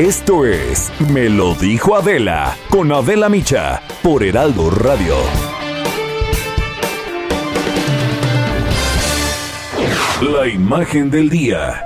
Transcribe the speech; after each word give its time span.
Esto 0.00 0.46
es 0.46 0.90
Me 1.10 1.28
lo 1.28 1.54
dijo 1.54 1.94
Adela 1.94 2.56
con 2.70 2.90
Adela 2.90 3.28
Micha 3.28 3.82
por 4.02 4.24
Heraldo 4.24 4.70
Radio. 4.70 5.14
La 10.22 10.48
imagen 10.48 11.10
del 11.10 11.28
día. 11.28 11.84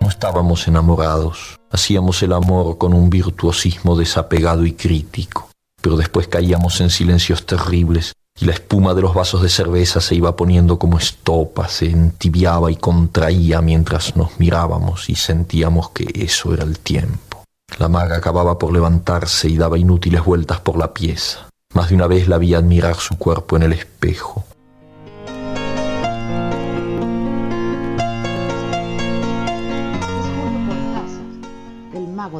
No 0.00 0.08
estábamos 0.08 0.66
enamorados, 0.66 1.60
hacíamos 1.70 2.20
el 2.24 2.32
amor 2.32 2.76
con 2.76 2.92
un 2.92 3.08
virtuosismo 3.08 3.94
desapegado 3.94 4.66
y 4.66 4.72
crítico, 4.72 5.51
pero 5.82 5.96
después 5.96 6.28
caíamos 6.28 6.80
en 6.80 6.88
silencios 6.88 7.44
terribles 7.44 8.14
y 8.40 8.46
la 8.46 8.52
espuma 8.52 8.94
de 8.94 9.02
los 9.02 9.14
vasos 9.14 9.42
de 9.42 9.50
cerveza 9.50 10.00
se 10.00 10.14
iba 10.14 10.34
poniendo 10.34 10.78
como 10.78 10.96
estopa, 10.96 11.68
se 11.68 11.90
entibiaba 11.90 12.70
y 12.70 12.76
contraía 12.76 13.60
mientras 13.60 14.16
nos 14.16 14.38
mirábamos 14.40 15.10
y 15.10 15.16
sentíamos 15.16 15.90
que 15.90 16.10
eso 16.14 16.54
era 16.54 16.64
el 16.64 16.78
tiempo. 16.78 17.44
La 17.78 17.88
maga 17.88 18.16
acababa 18.16 18.58
por 18.58 18.72
levantarse 18.72 19.48
y 19.48 19.56
daba 19.56 19.78
inútiles 19.78 20.24
vueltas 20.24 20.60
por 20.60 20.78
la 20.78 20.94
pieza. 20.94 21.48
Más 21.74 21.88
de 21.88 21.94
una 21.94 22.06
vez 22.06 22.28
la 22.28 22.38
vi 22.38 22.54
admirar 22.54 22.96
su 22.96 23.16
cuerpo 23.16 23.56
en 23.56 23.64
el 23.64 23.72
espejo. 23.72 24.44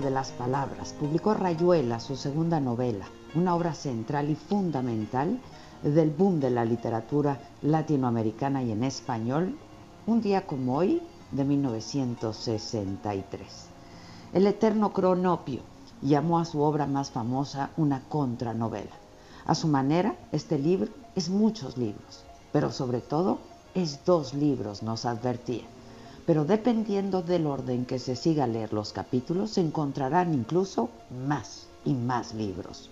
De 0.03 0.11
las 0.11 0.33
palabras, 0.33 0.95
publicó 0.99 1.33
Rayuela, 1.33 2.01
su 2.01 2.17
segunda 2.17 2.59
novela, 2.59 3.07
una 3.35 3.55
obra 3.55 3.73
central 3.73 4.31
y 4.31 4.35
fundamental 4.35 5.39
del 5.83 6.11
boom 6.11 6.41
de 6.41 6.51
la 6.51 6.65
literatura 6.65 7.39
latinoamericana 7.63 8.65
y 8.65 8.73
en 8.73 8.83
español, 8.83 9.57
un 10.07 10.21
día 10.21 10.45
como 10.47 10.77
hoy 10.77 11.01
de 11.31 11.45
1963. 11.45 13.67
El 14.33 14.49
eterno 14.49 14.93
cronopio 14.93 15.61
llamó 16.03 16.41
a 16.41 16.45
su 16.45 16.61
obra 16.61 16.87
más 16.87 17.13
famosa 17.13 17.71
una 17.77 18.03
contranovela. 18.09 18.97
A 19.47 19.55
su 19.55 19.69
manera, 19.69 20.17
este 20.33 20.59
libro 20.59 20.91
es 21.15 21.31
muchos 21.31 21.79
libros, 21.79 22.25
pero 22.53 22.73
sobre 22.73 23.01
todo 23.01 23.39
es 23.75 24.05
dos 24.05 24.35
libros, 24.35 24.83
nos 24.83 25.05
advertía 25.05 25.63
pero 26.27 26.45
dependiendo 26.45 27.23
del 27.23 27.47
orden 27.47 27.85
que 27.85 27.99
se 27.99 28.17
siga 28.17 28.45
a 28.45 28.47
leer 28.47 28.73
los 28.73 28.93
capítulos, 28.93 29.53
se 29.53 29.61
encontrarán 29.61 30.35
incluso 30.35 30.91
más 31.27 31.67
y 31.85 31.95
más 31.95 32.35
libros. 32.35 32.91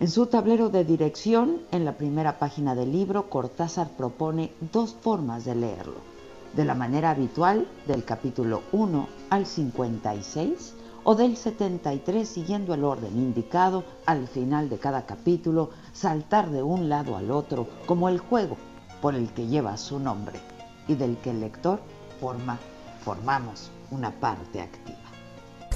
En 0.00 0.08
su 0.08 0.26
tablero 0.26 0.70
de 0.70 0.84
dirección, 0.84 1.60
en 1.70 1.84
la 1.84 1.96
primera 1.96 2.38
página 2.38 2.74
del 2.74 2.92
libro, 2.92 3.28
Cortázar 3.28 3.90
propone 3.96 4.52
dos 4.72 4.94
formas 4.94 5.44
de 5.44 5.54
leerlo. 5.54 6.14
De 6.54 6.64
la 6.64 6.74
manera 6.74 7.10
habitual, 7.10 7.66
del 7.86 8.04
capítulo 8.04 8.62
1 8.72 9.08
al 9.30 9.46
56, 9.46 10.74
o 11.04 11.14
del 11.14 11.36
73 11.36 12.28
siguiendo 12.28 12.74
el 12.74 12.82
orden 12.82 13.16
indicado 13.16 13.84
al 14.06 14.26
final 14.26 14.68
de 14.68 14.78
cada 14.78 15.06
capítulo, 15.06 15.70
saltar 15.92 16.50
de 16.50 16.62
un 16.62 16.88
lado 16.88 17.16
al 17.16 17.30
otro, 17.30 17.68
como 17.86 18.08
el 18.08 18.18
juego 18.18 18.56
por 19.02 19.14
el 19.14 19.32
que 19.32 19.46
lleva 19.46 19.76
su 19.76 19.98
nombre 19.98 20.40
y 20.88 20.94
del 20.94 21.16
que 21.18 21.30
el 21.30 21.40
lector 21.40 21.80
forma, 22.20 22.58
formamos 23.04 23.70
una 23.90 24.10
parte 24.10 24.60
activa. 24.60 24.98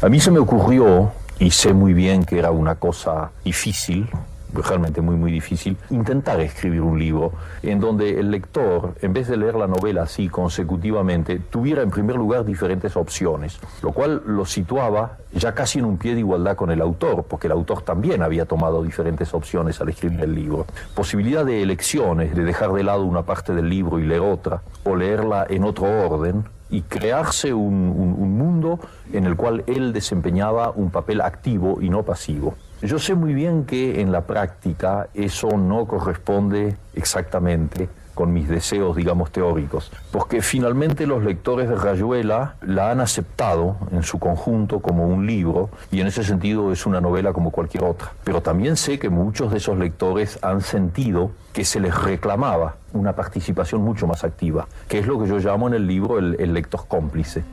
A 0.00 0.08
mí 0.08 0.20
se 0.20 0.30
me 0.30 0.38
ocurrió, 0.38 1.12
y 1.38 1.50
sé 1.50 1.72
muy 1.72 1.92
bien 1.92 2.24
que 2.24 2.38
era 2.38 2.50
una 2.50 2.76
cosa 2.76 3.30
difícil, 3.44 4.08
realmente 4.52 5.00
muy 5.00 5.16
muy 5.16 5.30
difícil, 5.32 5.76
intentar 5.90 6.40
escribir 6.40 6.80
un 6.82 6.98
libro 6.98 7.32
en 7.62 7.80
donde 7.80 8.18
el 8.18 8.30
lector, 8.30 8.94
en 9.02 9.12
vez 9.12 9.28
de 9.28 9.36
leer 9.36 9.54
la 9.54 9.66
novela 9.66 10.02
así 10.02 10.28
consecutivamente, 10.28 11.38
tuviera 11.38 11.82
en 11.82 11.90
primer 11.90 12.16
lugar 12.16 12.44
diferentes 12.44 12.96
opciones, 12.96 13.58
lo 13.82 13.92
cual 13.92 14.22
lo 14.26 14.44
situaba 14.44 15.18
ya 15.32 15.54
casi 15.54 15.78
en 15.78 15.84
un 15.84 15.98
pie 15.98 16.14
de 16.14 16.20
igualdad 16.20 16.56
con 16.56 16.70
el 16.70 16.80
autor, 16.80 17.24
porque 17.24 17.46
el 17.48 17.52
autor 17.52 17.82
también 17.82 18.22
había 18.22 18.44
tomado 18.46 18.82
diferentes 18.82 19.34
opciones 19.34 19.80
al 19.80 19.88
escribir 19.90 20.20
el 20.20 20.34
libro. 20.34 20.66
Posibilidad 20.94 21.44
de 21.44 21.62
elecciones, 21.62 22.34
de 22.34 22.44
dejar 22.44 22.72
de 22.72 22.82
lado 22.84 23.04
una 23.04 23.22
parte 23.22 23.54
del 23.54 23.68
libro 23.68 23.98
y 23.98 24.04
leer 24.04 24.20
otra, 24.22 24.62
o 24.84 24.96
leerla 24.96 25.46
en 25.48 25.64
otro 25.64 25.86
orden, 25.86 26.44
y 26.70 26.82
crearse 26.82 27.54
un, 27.54 27.72
un- 27.74 28.14
un 28.18 28.36
mundo 28.36 28.78
en 29.14 29.24
el 29.24 29.36
cual 29.36 29.64
él 29.66 29.94
desempeñaba 29.94 30.70
un 30.70 30.90
papel 30.90 31.22
activo 31.22 31.78
y 31.80 31.88
no 31.88 32.02
pasivo. 32.02 32.54
Yo 32.82 32.98
sé 32.98 33.14
muy 33.14 33.34
bien 33.34 33.64
que 33.64 34.00
en 34.00 34.12
la 34.12 34.22
práctica 34.22 35.08
eso 35.12 35.56
no 35.56 35.86
corresponde 35.86 36.76
exactamente 36.94 37.88
con 38.18 38.32
mis 38.32 38.48
deseos, 38.48 38.96
digamos, 38.96 39.30
teóricos, 39.30 39.92
porque 40.10 40.42
finalmente 40.42 41.06
los 41.06 41.22
lectores 41.22 41.68
de 41.68 41.76
Rayuela 41.76 42.56
la 42.62 42.90
han 42.90 43.00
aceptado 43.00 43.76
en 43.92 44.02
su 44.02 44.18
conjunto 44.18 44.80
como 44.80 45.06
un 45.06 45.24
libro 45.24 45.70
y 45.92 46.00
en 46.00 46.08
ese 46.08 46.24
sentido 46.24 46.72
es 46.72 46.84
una 46.84 47.00
novela 47.00 47.32
como 47.32 47.52
cualquier 47.52 47.84
otra. 47.84 48.10
Pero 48.24 48.42
también 48.42 48.76
sé 48.76 48.98
que 48.98 49.08
muchos 49.08 49.52
de 49.52 49.58
esos 49.58 49.78
lectores 49.78 50.38
han 50.42 50.60
sentido 50.62 51.30
que 51.52 51.64
se 51.64 51.78
les 51.78 51.96
reclamaba 51.96 52.74
una 52.92 53.14
participación 53.14 53.82
mucho 53.82 54.08
más 54.08 54.24
activa, 54.24 54.66
que 54.88 54.98
es 54.98 55.06
lo 55.06 55.20
que 55.20 55.28
yo 55.28 55.38
llamo 55.38 55.68
en 55.68 55.74
el 55.74 55.86
libro 55.86 56.18
el, 56.18 56.52
lector 56.52 56.86
cómplice. 56.88 57.44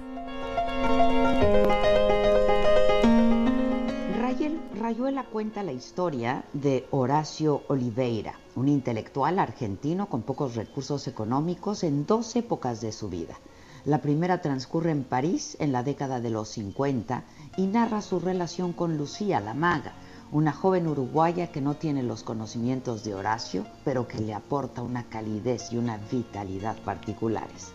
Rayuela 4.96 5.26
cuenta 5.26 5.62
la 5.62 5.74
historia 5.74 6.46
de 6.54 6.88
Horacio 6.90 7.64
Oliveira, 7.68 8.40
un 8.56 8.70
intelectual 8.70 9.40
argentino 9.40 10.08
con 10.08 10.22
pocos 10.22 10.56
recursos 10.56 11.10
económicos 11.10 11.84
en 11.84 12.06
dos 12.06 12.38
épocas 12.38 12.80
de 12.80 12.94
su 12.94 13.10
vida. 13.10 13.36
La 13.84 14.02
primera 14.02 14.42
transcurre 14.42 14.92
en 14.92 15.04
París 15.04 15.58
en 15.60 15.74
la 15.74 15.84
década 15.84 16.22
de 16.22 16.30
los 16.30 16.48
50 16.48 17.26
y 17.58 17.68
narra 17.68 18.02
su 18.02 18.22
relación 18.22 18.72
con 18.72 18.98
Lucía 18.98 19.42
la 19.42 19.54
maga, 19.54 19.96
una 20.32 20.54
joven 20.54 20.88
uruguaya 20.88 21.52
que 21.52 21.60
no 21.60 21.74
tiene 21.74 22.02
los 22.02 22.24
conocimientos 22.24 23.04
de 23.04 23.16
Horacio, 23.16 23.66
pero 23.84 24.08
que 24.08 24.22
le 24.22 24.34
aporta 24.34 24.82
una 24.82 25.04
calidez 25.10 25.74
y 25.74 25.78
una 25.78 25.98
vitalidad 26.10 26.78
particulares. 26.86 27.75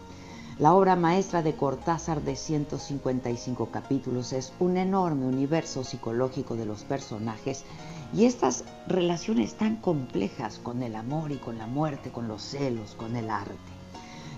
La 0.60 0.74
obra 0.74 0.94
maestra 0.94 1.40
de 1.40 1.54
Cortázar 1.54 2.20
de 2.20 2.36
155 2.36 3.70
capítulos 3.70 4.34
es 4.34 4.52
un 4.60 4.76
enorme 4.76 5.24
universo 5.24 5.84
psicológico 5.84 6.54
de 6.54 6.66
los 6.66 6.84
personajes 6.84 7.64
y 8.12 8.26
estas 8.26 8.64
relaciones 8.86 9.54
tan 9.54 9.76
complejas 9.76 10.58
con 10.58 10.82
el 10.82 10.96
amor 10.96 11.32
y 11.32 11.38
con 11.38 11.56
la 11.56 11.66
muerte, 11.66 12.10
con 12.10 12.28
los 12.28 12.42
celos, 12.42 12.94
con 12.94 13.16
el 13.16 13.30
arte. 13.30 13.54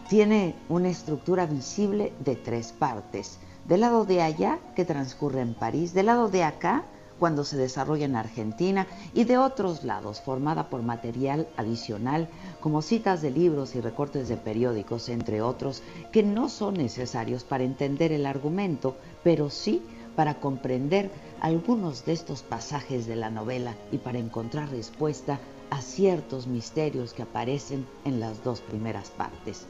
Tiene 0.09 0.55
una 0.69 0.91
estructura 0.91 1.45
visible 1.45 2.13
de 2.21 2.37
tres 2.37 2.71
partes. 2.71 3.41
Del 3.67 3.81
lado 3.81 4.05
de 4.05 4.23
allá, 4.23 4.61
que 4.77 4.85
transcurre 4.85 5.41
en 5.41 5.55
París, 5.55 5.93
del 5.93 6.07
lado 6.07 6.29
de 6.29 6.45
acá, 6.45 6.85
cuando 7.19 7.43
se 7.43 7.57
desarrolla 7.57 8.05
en 8.05 8.15
Argentina, 8.15 8.87
y 9.13 9.25
de 9.25 9.39
otros 9.39 9.83
lados, 9.83 10.21
formada 10.21 10.71
por 10.71 10.83
material 10.83 11.49
adicional 11.57 12.29
como 12.63 12.81
citas 12.81 13.21
de 13.21 13.33
libros 13.33 13.75
y 13.75 13.81
recortes 13.81 14.29
de 14.29 14.37
periódicos, 14.37 15.09
entre 15.09 15.43
otros, 15.43 15.83
que 16.13 16.23
no 16.23 16.49
son 16.49 16.75
necesarios 16.75 17.43
para 17.43 17.65
entender 17.65 18.13
el 18.13 18.25
argumento, 18.25 18.97
pero 19.25 19.51
sí 19.51 19.83
para 20.15 20.39
comprender 20.39 21.11
algunos 21.41 22.05
de 22.05 22.13
estos 22.13 22.43
pasajes 22.43 23.07
de 23.07 23.17
la 23.17 23.31
novela 23.31 23.75
y 23.91 23.99
para 23.99 24.19
encontrar 24.19 24.71
respuesta 24.71 25.41
a 25.71 25.81
ciertos 25.81 26.47
misterios 26.47 27.15
que 27.15 27.23
aparecen 27.23 27.85
en 28.05 28.21
las 28.21 28.45
dos 28.45 28.61
primeras 28.61 29.11
partes. 29.11 29.67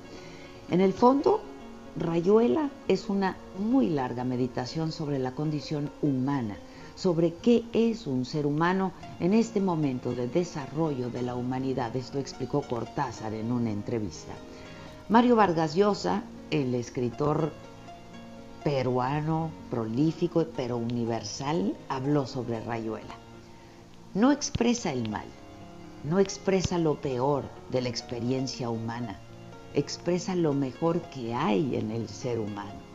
En 0.70 0.82
el 0.82 0.92
fondo, 0.92 1.40
Rayuela 1.96 2.70
es 2.88 3.08
una 3.08 3.36
muy 3.58 3.88
larga 3.88 4.24
meditación 4.24 4.92
sobre 4.92 5.18
la 5.18 5.32
condición 5.32 5.90
humana, 6.02 6.56
sobre 6.94 7.34
qué 7.34 7.64
es 7.72 8.06
un 8.06 8.24
ser 8.24 8.46
humano 8.46 8.92
en 9.20 9.34
este 9.34 9.60
momento 9.60 10.14
de 10.14 10.28
desarrollo 10.28 11.10
de 11.10 11.22
la 11.22 11.34
humanidad. 11.34 11.94
Esto 11.96 12.18
explicó 12.18 12.62
Cortázar 12.62 13.34
en 13.34 13.50
una 13.52 13.70
entrevista. 13.70 14.32
Mario 15.08 15.36
Vargas 15.36 15.74
Llosa, 15.74 16.22
el 16.50 16.74
escritor 16.74 17.52
peruano, 18.62 19.50
prolífico 19.70 20.46
pero 20.56 20.76
universal, 20.76 21.76
habló 21.88 22.26
sobre 22.26 22.60
Rayuela. 22.60 23.14
No 24.14 24.30
expresa 24.30 24.92
el 24.92 25.08
mal, 25.08 25.26
no 26.04 26.18
expresa 26.18 26.78
lo 26.78 27.00
peor 27.00 27.44
de 27.70 27.80
la 27.80 27.88
experiencia 27.88 28.70
humana, 28.70 29.18
expresa 29.74 30.34
lo 30.34 30.52
mejor 30.52 31.00
que 31.10 31.34
hay 31.34 31.76
en 31.76 31.90
el 31.90 32.08
ser 32.08 32.38
humano. 32.38 32.91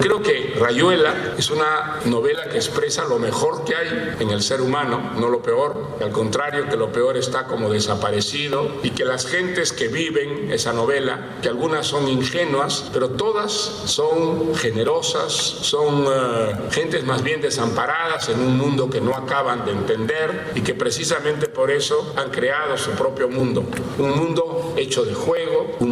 Creo 0.00 0.22
que 0.22 0.54
Rayuela 0.58 1.34
es 1.36 1.50
una 1.50 2.00
novela 2.06 2.48
que 2.48 2.56
expresa 2.56 3.04
lo 3.04 3.18
mejor 3.18 3.64
que 3.64 3.76
hay 3.76 4.14
en 4.18 4.30
el 4.30 4.42
ser 4.42 4.62
humano, 4.62 5.12
no 5.18 5.28
lo 5.28 5.42
peor, 5.42 5.98
al 6.00 6.10
contrario 6.10 6.70
que 6.70 6.76
lo 6.78 6.90
peor 6.90 7.18
está 7.18 7.44
como 7.44 7.70
desaparecido 7.70 8.80
y 8.82 8.90
que 8.90 9.04
las 9.04 9.26
gentes 9.26 9.74
que 9.74 9.88
viven 9.88 10.50
esa 10.50 10.72
novela, 10.72 11.36
que 11.42 11.48
algunas 11.48 11.86
son 11.86 12.08
ingenuas, 12.08 12.88
pero 12.94 13.10
todas 13.10 13.52
son 13.52 14.54
generosas, 14.54 15.32
son 15.32 16.06
uh, 16.06 16.70
gentes 16.70 17.04
más 17.04 17.22
bien 17.22 17.42
desamparadas 17.42 18.30
en 18.30 18.40
un 18.40 18.56
mundo 18.56 18.88
que 18.88 19.02
no 19.02 19.14
acaban 19.14 19.66
de 19.66 19.72
entender 19.72 20.52
y 20.54 20.62
que 20.62 20.72
precisamente 20.72 21.46
por 21.46 21.70
eso 21.70 22.14
han 22.16 22.30
creado 22.30 22.78
su 22.78 22.92
propio 22.92 23.28
mundo, 23.28 23.64
un 23.98 24.16
mundo 24.16 24.72
hecho 24.78 25.04
de 25.04 25.12
juego, 25.12 25.76
un 25.80 25.89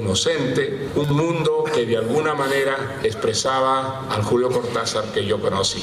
inocente, 0.00 0.90
un 0.96 1.16
mundo 1.16 1.64
que 1.72 1.86
de 1.86 1.96
alguna 1.96 2.34
manera 2.34 2.98
expresa 3.02 4.00
al 4.08 4.22
Julio 4.22 4.50
Cortázar 4.50 5.04
que 5.12 5.24
yo 5.24 5.40
conocí. 5.40 5.82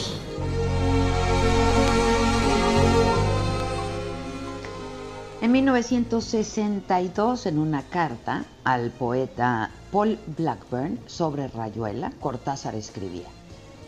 En 5.40 5.52
1962, 5.52 7.46
en 7.46 7.60
una 7.60 7.84
carta 7.84 8.46
al 8.64 8.90
poeta 8.92 9.70
Paul 9.92 10.18
Blackburn 10.36 11.00
sobre 11.06 11.48
Rayuela, 11.48 12.12
Cortázar 12.20 12.76
escribía, 12.76 13.28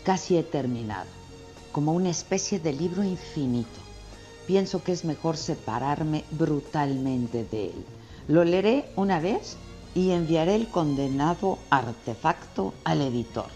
casi 0.04 0.38
he 0.38 0.42
terminado, 0.42 1.08
como 1.72 1.92
una 1.92 2.10
especie 2.10 2.60
de 2.60 2.72
libro 2.72 3.02
infinito. 3.02 3.80
Pienso 4.46 4.82
que 4.82 4.92
es 4.92 5.04
mejor 5.04 5.36
separarme 5.36 6.24
brutalmente 6.30 7.44
de 7.44 7.66
él. 7.66 7.84
Lo 8.28 8.44
leeré 8.44 8.90
una 8.96 9.18
vez 9.20 9.56
y 9.94 10.10
enviaré 10.10 10.54
el 10.54 10.68
condenado 10.68 11.58
artefacto 11.70 12.74
al 12.84 13.00
editor. 13.02 13.46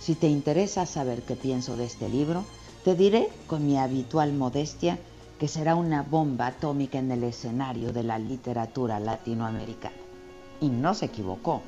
Si 0.00 0.14
te 0.14 0.28
interesa 0.28 0.84
saber 0.86 1.22
qué 1.22 1.36
pienso 1.36 1.76
de 1.76 1.84
este 1.84 2.08
libro, 2.08 2.44
te 2.84 2.94
diré 2.94 3.28
con 3.46 3.66
mi 3.66 3.78
habitual 3.78 4.32
modestia 4.32 4.98
que 5.38 5.48
será 5.48 5.74
una 5.74 6.02
bomba 6.02 6.48
atómica 6.48 6.98
en 6.98 7.10
el 7.10 7.24
escenario 7.24 7.92
de 7.92 8.02
la 8.02 8.18
literatura 8.18 9.00
latinoamericana. 9.00 9.94
Y 10.60 10.68
no 10.68 10.94
se 10.94 11.06
equivocó. 11.06 11.62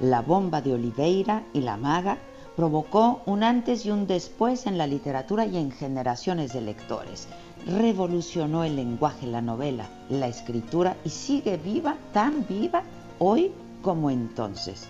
La 0.00 0.20
bomba 0.22 0.60
de 0.60 0.74
Oliveira 0.74 1.44
y 1.52 1.60
la 1.60 1.76
maga 1.76 2.18
provocó 2.56 3.22
un 3.26 3.42
antes 3.42 3.86
y 3.86 3.90
un 3.90 4.06
después 4.06 4.66
en 4.66 4.78
la 4.78 4.86
literatura 4.86 5.46
y 5.46 5.56
en 5.56 5.70
generaciones 5.70 6.52
de 6.52 6.60
lectores. 6.60 7.28
Revolucionó 7.66 8.64
el 8.64 8.76
lenguaje, 8.76 9.26
la 9.26 9.40
novela, 9.40 9.88
la 10.10 10.28
escritura 10.28 10.96
y 11.04 11.10
sigue 11.10 11.56
viva, 11.56 11.96
tan 12.12 12.46
viva 12.46 12.82
hoy 13.18 13.52
como 13.82 14.10
entonces. 14.10 14.88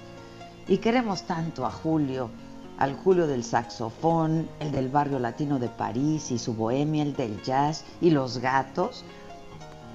Y 0.69 0.79
queremos 0.79 1.25
tanto 1.25 1.67
a 1.67 1.71
Julio, 1.71 2.31
al 2.79 2.97
Julio 2.97 3.27
del 3.27 3.45
saxofón, 3.45 4.49
el 4.61 4.73
del 4.73 4.89
barrio 4.89 5.19
latino 5.19 5.59
de 5.59 5.69
París 5.69 6.31
y 6.31 6.39
su 6.39 6.55
bohemia, 6.55 7.03
el 7.03 7.15
del 7.15 7.43
jazz 7.43 7.85
y 8.01 8.11
los 8.11 8.39
gatos. 8.39 9.05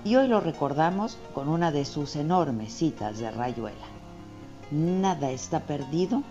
Y 0.03 0.15
hoy 0.15 0.27
lo 0.27 0.39
recordamos 0.39 1.17
con 1.33 1.49
una 1.49 1.71
de 1.71 1.85
sus 1.85 2.15
enormes 2.15 2.73
citas 2.73 3.19
de 3.19 3.31
Rayuela. 3.31 3.87
Nada 4.71 5.31
está 5.31 5.61
perdido 5.61 6.23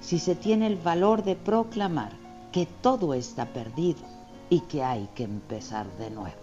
si 0.00 0.18
se 0.18 0.34
tiene 0.34 0.66
el 0.66 0.76
valor 0.76 1.22
de 1.24 1.36
proclamar 1.36 2.12
que 2.52 2.66
todo 2.66 3.14
está 3.14 3.46
perdido 3.46 4.00
y 4.50 4.60
que 4.60 4.82
hay 4.84 5.08
que 5.14 5.24
empezar 5.24 5.86
de 5.96 6.10
nuevo. 6.10 6.36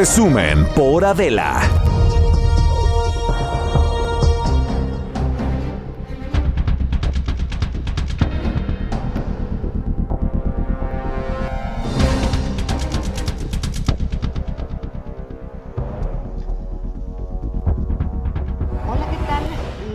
Resumen 0.00 0.64
por 0.74 1.04
Adela. 1.04 1.60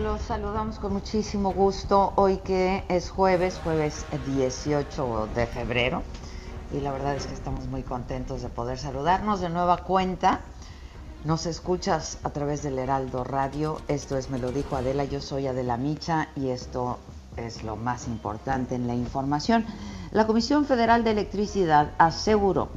Los 0.04 0.22
saludamos 0.22 0.78
con 0.78 0.92
muchísimo 0.92 1.52
gusto 1.52 2.12
hoy 2.14 2.36
que 2.36 2.84
es 2.88 3.10
jueves, 3.10 3.58
jueves 3.64 4.06
18 4.24 5.30
de 5.34 5.46
febrero 5.48 6.04
y 6.72 6.80
la 6.80 6.92
verdad 6.92 7.16
es 7.16 7.26
que 7.26 7.34
estamos 7.34 7.66
muy 7.66 7.82
contentos 7.82 8.42
de 8.42 8.48
poder 8.48 8.78
saludarnos 8.78 9.40
de 9.40 9.48
nueva 9.48 9.78
cuenta. 9.84 10.40
Nos 11.24 11.46
escuchas 11.46 12.18
a 12.22 12.30
través 12.30 12.62
del 12.62 12.78
Heraldo 12.78 13.24
Radio, 13.24 13.80
esto 13.88 14.16
es 14.16 14.30
Me 14.30 14.38
lo 14.38 14.52
dijo 14.52 14.76
Adela, 14.76 15.04
yo 15.04 15.20
soy 15.20 15.46
Adela 15.46 15.76
Micha 15.76 16.28
y 16.36 16.48
esto 16.48 16.98
es 17.36 17.62
lo 17.62 17.76
más 17.76 18.06
importante 18.06 18.74
en 18.74 18.86
la 18.86 18.94
información. 18.94 19.64
La 20.12 20.26
Comisión 20.26 20.64
Federal 20.64 21.04
de 21.04 21.10
Electricidad 21.10 21.90
aseguró 21.98 22.68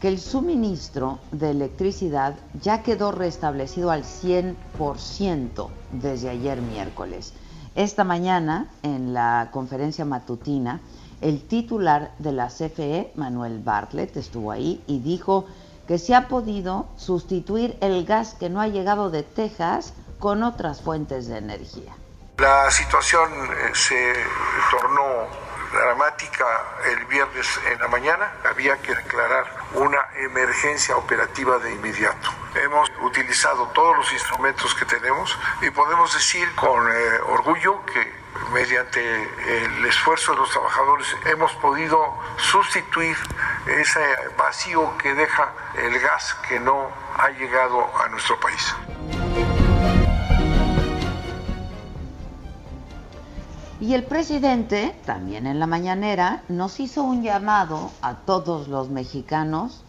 que 0.00 0.08
el 0.08 0.20
suministro 0.20 1.18
de 1.32 1.50
electricidad 1.50 2.36
ya 2.62 2.82
quedó 2.82 3.12
restablecido 3.12 3.90
al 3.90 4.04
100% 4.04 5.68
desde 5.92 6.28
ayer 6.28 6.60
miércoles. 6.60 7.32
Esta 7.74 8.04
mañana, 8.04 8.70
en 8.82 9.14
la 9.14 9.48
conferencia 9.52 10.04
matutina, 10.04 10.80
el 11.20 11.46
titular 11.46 12.12
de 12.18 12.32
la 12.32 12.48
CFE, 12.48 13.12
Manuel 13.14 13.60
Bartlett, 13.62 14.16
estuvo 14.16 14.52
ahí 14.52 14.82
y 14.86 15.00
dijo 15.00 15.46
que 15.86 15.98
se 15.98 16.14
ha 16.14 16.28
podido 16.28 16.88
sustituir 16.96 17.76
el 17.80 18.04
gas 18.04 18.34
que 18.34 18.50
no 18.50 18.60
ha 18.60 18.68
llegado 18.68 19.10
de 19.10 19.22
Texas 19.22 19.94
con 20.18 20.42
otras 20.42 20.80
fuentes 20.80 21.28
de 21.28 21.38
energía. 21.38 21.92
La 22.38 22.70
situación 22.70 23.30
eh, 23.32 23.70
se 23.74 24.12
tornó 24.70 25.26
dramática 25.72 26.44
el 26.90 27.04
viernes 27.06 27.46
en 27.70 27.78
la 27.78 27.88
mañana. 27.88 28.32
Había 28.48 28.76
que 28.78 28.94
declarar 28.94 29.46
una 29.74 29.98
emergencia 30.18 30.96
operativa 30.96 31.58
de 31.58 31.72
inmediato. 31.72 32.30
Hemos 32.54 32.90
utilizado 33.02 33.66
todos 33.68 33.96
los 33.96 34.12
instrumentos 34.12 34.74
que 34.74 34.84
tenemos 34.84 35.38
y 35.62 35.70
podemos 35.70 36.12
decir 36.12 36.48
con 36.54 36.90
eh, 36.90 36.94
orgullo 37.28 37.84
que 37.86 38.15
mediante 38.52 39.00
el 39.22 39.84
esfuerzo 39.84 40.32
de 40.32 40.38
los 40.38 40.50
trabajadores 40.50 41.06
hemos 41.26 41.52
podido 41.54 41.98
sustituir 42.38 43.16
ese 43.66 44.00
vacío 44.38 44.96
que 44.98 45.14
deja 45.14 45.52
el 45.76 45.98
gas 45.98 46.34
que 46.48 46.60
no 46.60 46.88
ha 47.16 47.30
llegado 47.30 47.86
a 48.02 48.08
nuestro 48.08 48.38
país. 48.40 48.74
Y 53.78 53.92
el 53.92 54.04
presidente, 54.04 54.94
también 55.04 55.46
en 55.46 55.60
la 55.60 55.66
mañanera, 55.66 56.42
nos 56.48 56.80
hizo 56.80 57.02
un 57.02 57.22
llamado 57.22 57.90
a 58.00 58.14
todos 58.14 58.68
los 58.68 58.88
mexicanos, 58.88 59.84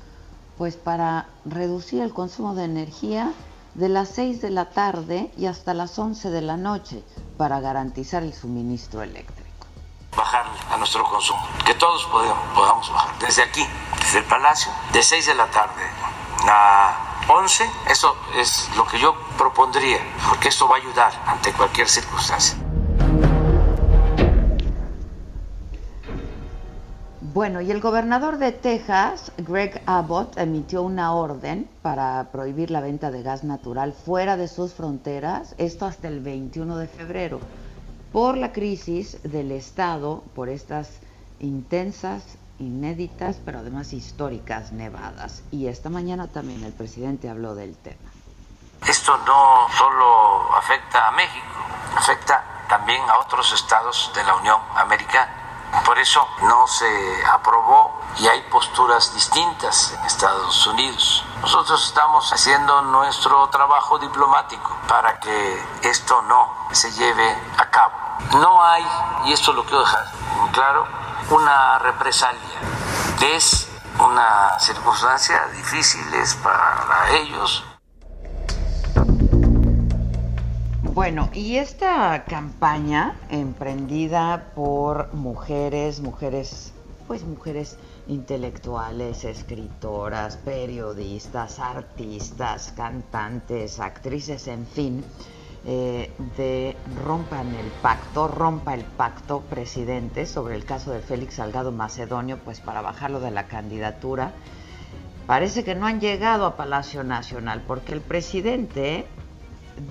pues 0.58 0.76
para 0.76 1.28
reducir 1.46 2.02
el 2.02 2.14
consumo 2.14 2.54
de 2.54 2.66
energía 2.66 3.32
de 3.78 3.90
las 3.90 4.10
6 4.10 4.42
de 4.42 4.50
la 4.50 4.72
tarde 4.72 5.32
y 5.38 5.46
hasta 5.46 5.74
las 5.74 5.98
11 5.98 6.32
de 6.32 6.42
la 6.42 6.58
noche 6.58 7.04
para 7.38 7.60
garantizar 7.60 8.24
el 8.24 8.34
suministro 8.34 9.04
eléctrico. 9.04 9.68
Bajar 10.16 10.46
a 10.72 10.78
nuestro 10.78 11.04
consumo, 11.04 11.48
que 11.64 11.76
todos 11.76 12.04
podamos, 12.06 12.44
podamos 12.56 12.92
bajar. 12.92 13.20
Desde 13.20 13.44
aquí, 13.44 13.64
desde 14.00 14.18
el 14.20 14.26
Palacio, 14.26 14.72
de 14.92 15.04
6 15.04 15.28
de 15.28 15.36
la 15.36 15.46
tarde 15.52 15.84
a 16.50 17.24
11, 17.30 17.70
eso 17.90 18.16
es 18.36 18.68
lo 18.76 18.88
que 18.88 19.00
yo 19.00 19.16
propondría, 19.38 20.00
porque 20.28 20.50
esto 20.50 20.68
va 20.68 20.78
a 20.78 20.80
ayudar 20.80 21.14
ante 21.28 21.54
cualquier 21.54 21.88
circunstancia. 21.88 22.58
Bueno, 27.38 27.62
y 27.62 27.70
el 27.70 27.82
gobernador 27.82 28.40
de 28.40 28.52
Texas, 28.52 29.32
Greg 29.38 29.84
Abbott, 29.86 30.40
emitió 30.40 30.82
una 30.82 31.14
orden 31.14 31.70
para 31.84 32.32
prohibir 32.32 32.72
la 32.72 32.82
venta 32.82 33.12
de 33.12 33.22
gas 33.22 33.44
natural 33.44 33.94
fuera 33.94 34.38
de 34.38 34.48
sus 34.48 34.74
fronteras, 34.74 35.54
esto 35.60 35.86
hasta 35.86 36.08
el 36.08 36.20
21 36.20 36.78
de 36.78 36.88
febrero, 36.88 37.40
por 38.12 38.38
la 38.38 38.54
crisis 38.54 39.22
del 39.22 39.52
Estado, 39.52 40.24
por 40.34 40.50
estas 40.50 40.90
intensas, 41.40 42.24
inéditas, 42.58 43.36
pero 43.46 43.60
además 43.60 43.94
históricas 43.94 44.72
nevadas. 44.72 45.44
Y 45.52 45.68
esta 45.68 45.92
mañana 45.92 46.28
también 46.30 46.64
el 46.64 46.74
presidente 46.74 47.30
habló 47.30 47.54
del 47.54 47.78
tema. 47.78 48.10
Esto 48.88 49.16
no 49.16 49.68
solo 49.78 50.56
afecta 50.56 51.10
a 51.10 51.12
México, 51.12 51.46
afecta 51.98 52.44
también 52.68 53.04
a 53.08 53.20
otros 53.20 53.54
estados 53.54 54.12
de 54.16 54.24
la 54.24 54.38
Unión 54.38 54.60
Americana. 54.76 55.47
Por 55.86 56.00
eso 56.00 56.28
no 56.42 56.68
se 56.68 57.26
aprobó 57.26 58.00
y 58.18 58.28
hay 58.28 58.42
posturas 58.50 59.14
distintas 59.14 59.94
en 59.94 60.06
Estados 60.06 60.66
Unidos. 60.68 61.24
Nosotros 61.42 61.86
estamos 61.86 62.32
haciendo 62.32 62.82
nuestro 62.84 63.48
trabajo 63.50 64.00
diplomático 64.00 64.76
para 64.88 65.20
que 65.20 65.66
esto 65.82 66.22
no 66.24 66.68
se 66.72 66.92
lleve 66.92 67.38
a 67.58 67.70
cabo. 67.70 67.94
No 68.40 68.64
hay, 68.64 68.86
y 69.26 69.34
esto 69.34 69.54
lo 69.54 69.64
quiero 69.64 69.82
dejar 69.82 70.06
muy 70.38 70.50
claro, 70.50 70.88
una 71.30 71.80
represalia. 71.80 72.60
Es 73.22 73.70
una 74.00 74.60
circunstancia 74.60 75.48
difícil 75.48 76.02
para 76.44 77.10
ellos. 77.12 77.64
Bueno, 80.98 81.30
y 81.32 81.58
esta 81.58 82.24
campaña 82.24 83.20
emprendida 83.30 84.52
por 84.56 85.14
mujeres, 85.14 86.02
mujeres, 86.02 86.74
pues 87.06 87.24
mujeres 87.24 87.78
intelectuales, 88.08 89.24
escritoras, 89.24 90.38
periodistas, 90.38 91.60
artistas, 91.60 92.74
cantantes, 92.76 93.80
actrices, 93.80 94.48
en 94.48 94.66
fin, 94.66 95.06
eh, 95.68 96.12
de 96.36 96.76
rompan 97.06 97.54
el 97.54 97.68
pacto, 97.84 98.28
rompa 98.28 98.74
el 98.74 98.84
pacto 98.84 99.42
presidente 99.42 100.26
sobre 100.26 100.56
el 100.56 100.66
caso 100.66 100.90
de 100.90 101.02
Félix 101.02 101.36
Salgado 101.36 101.72
Macedonio, 101.72 102.40
pues 102.44 102.60
para 102.60 102.82
bajarlo 102.82 103.20
de 103.20 103.30
la 103.30 103.46
candidatura. 103.46 104.32
Parece 105.28 105.64
que 105.64 105.76
no 105.76 105.86
han 105.86 106.02
llegado 106.02 106.48
a 106.48 106.58
Palacio 106.58 107.04
Nacional 107.04 107.62
porque 107.68 107.94
el 107.94 108.02
presidente 108.02 109.06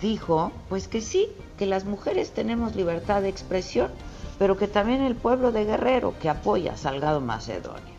dijo, 0.01 0.53
pues 0.69 0.89
que 0.89 1.01
sí, 1.01 1.29
que 1.59 1.67
las 1.67 1.85
mujeres 1.85 2.33
tenemos 2.33 2.77
libertad 2.77 3.23
de 3.23 3.29
expresión, 3.29 3.91
pero 4.39 4.57
que 4.57 4.69
también 4.69 5.03
el 5.03 5.17
pueblo 5.17 5.53
de 5.53 5.65
Guerrero 5.65 6.15
que 6.21 6.29
apoya 6.29 6.73
a 6.73 6.77
Salgado 6.77 7.21
Macedonio. 7.21 7.97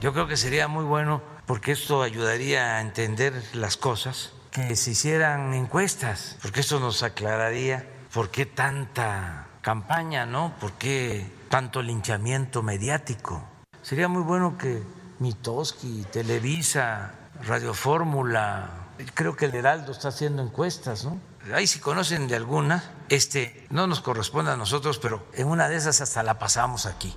Yo 0.00 0.12
creo 0.12 0.26
que 0.26 0.36
sería 0.36 0.68
muy 0.68 0.84
bueno 0.84 1.22
porque 1.46 1.72
esto 1.72 2.02
ayudaría 2.02 2.76
a 2.76 2.80
entender 2.80 3.42
las 3.52 3.76
cosas, 3.76 4.32
que 4.50 4.76
se 4.76 4.90
hicieran 4.90 5.54
encuestas, 5.54 6.36
porque 6.42 6.60
esto 6.60 6.78
nos 6.78 7.02
aclararía 7.02 7.86
por 8.12 8.30
qué 8.30 8.44
tanta 8.44 9.46
campaña, 9.62 10.26
¿no? 10.26 10.54
¿Por 10.60 10.72
qué 10.72 11.26
tanto 11.48 11.82
linchamiento 11.82 12.62
mediático? 12.62 13.42
Sería 13.80 14.08
muy 14.08 14.22
bueno 14.22 14.58
que 14.58 14.82
Mitoski, 15.20 16.04
Televisa, 16.12 17.14
Radio 17.44 17.72
Fórmula, 17.72 18.81
creo 19.14 19.36
que 19.36 19.46
el 19.46 19.54
Heraldo 19.54 19.92
está 19.92 20.08
haciendo 20.08 20.42
encuestas, 20.42 21.04
¿no? 21.04 21.18
Ahí 21.54 21.66
si 21.66 21.80
conocen 21.80 22.28
de 22.28 22.36
alguna, 22.36 22.84
este 23.08 23.66
no 23.70 23.86
nos 23.86 24.00
corresponde 24.00 24.52
a 24.52 24.56
nosotros, 24.56 24.98
pero 24.98 25.26
en 25.34 25.48
una 25.48 25.68
de 25.68 25.76
esas 25.76 26.00
hasta 26.00 26.22
la 26.22 26.38
pasamos 26.38 26.86
aquí. 26.86 27.16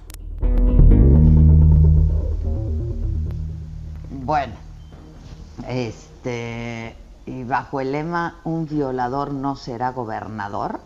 Bueno, 4.10 4.56
este, 5.68 6.96
y 7.28 7.44
bajo 7.44 7.80
el 7.80 7.92
lema 7.92 8.40
Un 8.44 8.66
violador 8.66 9.32
no 9.32 9.56
será 9.56 9.92
gobernador, 9.92 10.80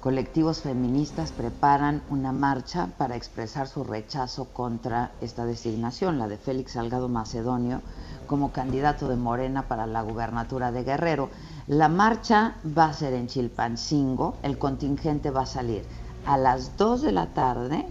colectivos 0.00 0.62
feministas 0.62 1.30
preparan 1.30 2.02
una 2.10 2.32
marcha 2.32 2.88
para 2.98 3.14
expresar 3.14 3.68
su 3.68 3.84
rechazo 3.84 4.46
contra 4.46 5.12
esta 5.20 5.44
designación, 5.44 6.18
la 6.18 6.26
de 6.26 6.38
Félix 6.38 6.72
Salgado 6.72 7.08
Macedonio, 7.08 7.82
como 8.30 8.52
candidato 8.52 9.08
de 9.08 9.16
Morena 9.16 9.66
para 9.66 9.88
la 9.88 10.02
gubernatura 10.02 10.70
de 10.70 10.84
Guerrero. 10.84 11.30
La 11.66 11.88
marcha 11.88 12.54
va 12.64 12.84
a 12.84 12.92
ser 12.92 13.12
en 13.14 13.26
Chilpancingo, 13.26 14.36
el 14.44 14.56
contingente 14.56 15.32
va 15.32 15.42
a 15.42 15.46
salir 15.46 15.82
a 16.24 16.38
las 16.38 16.76
2 16.76 17.02
de 17.02 17.10
la 17.10 17.26
tarde 17.26 17.86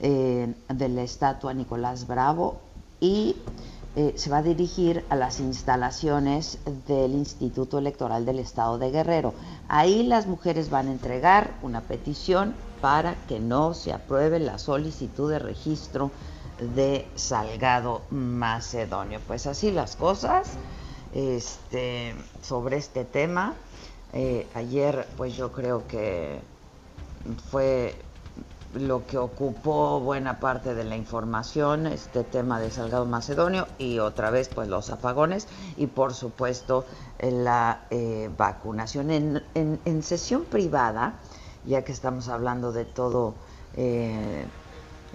eh, 0.00 0.52
de 0.68 0.88
la 0.88 1.02
estatua 1.02 1.54
Nicolás 1.54 2.08
Bravo 2.08 2.56
y 2.98 3.36
eh, 3.94 4.14
se 4.16 4.28
va 4.28 4.38
a 4.38 4.42
dirigir 4.42 5.04
a 5.08 5.14
las 5.14 5.38
instalaciones 5.38 6.58
del 6.88 7.12
Instituto 7.12 7.78
Electoral 7.78 8.26
del 8.26 8.40
Estado 8.40 8.78
de 8.78 8.90
Guerrero. 8.90 9.34
Ahí 9.68 10.02
las 10.02 10.26
mujeres 10.26 10.68
van 10.68 10.88
a 10.88 10.92
entregar 10.92 11.54
una 11.62 11.82
petición 11.82 12.56
para 12.80 13.14
que 13.28 13.38
no 13.38 13.72
se 13.72 13.92
apruebe 13.92 14.40
la 14.40 14.58
solicitud 14.58 15.30
de 15.30 15.38
registro 15.38 16.10
de 16.58 17.06
Salgado 17.14 18.02
Macedonio. 18.10 19.20
Pues 19.26 19.46
así 19.46 19.70
las 19.70 19.96
cosas 19.96 20.50
este, 21.14 22.14
sobre 22.42 22.76
este 22.76 23.04
tema. 23.04 23.54
Eh, 24.12 24.46
ayer, 24.54 25.06
pues 25.16 25.36
yo 25.36 25.52
creo 25.52 25.86
que 25.86 26.40
fue 27.50 27.94
lo 28.74 29.06
que 29.06 29.16
ocupó 29.16 30.00
buena 30.00 30.38
parte 30.38 30.74
de 30.74 30.84
la 30.84 30.96
información, 30.96 31.86
este 31.86 32.24
tema 32.24 32.60
de 32.60 32.70
Salgado 32.70 33.06
Macedonio 33.06 33.66
y 33.78 33.98
otra 33.98 34.30
vez 34.30 34.48
pues 34.48 34.68
los 34.68 34.90
apagones 34.90 35.48
y 35.76 35.86
por 35.86 36.12
supuesto 36.12 36.84
la 37.20 37.86
eh, 37.90 38.30
vacunación. 38.36 39.10
En, 39.10 40.02
sesión 40.02 40.44
privada, 40.44 41.14
ya 41.64 41.82
que 41.82 41.92
estamos 41.92 42.28
hablando 42.28 42.72
de 42.72 42.84
todo 42.84 43.34
eh, 43.76 44.44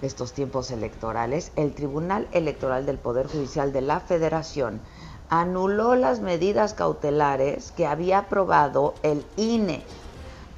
estos 0.02 0.32
tiempos 0.32 0.70
electorales, 0.70 1.52
el 1.56 1.74
Tribunal 1.74 2.28
Electoral 2.32 2.84
del 2.86 2.98
Poder 2.98 3.28
Judicial 3.28 3.72
de 3.72 3.80
la 3.80 4.00
Federación 4.00 4.80
anuló 5.28 5.96
las 5.96 6.20
medidas 6.20 6.74
cautelares 6.74 7.72
que 7.72 7.86
había 7.86 8.18
aprobado 8.18 8.94
el 9.02 9.24
INE 9.36 9.82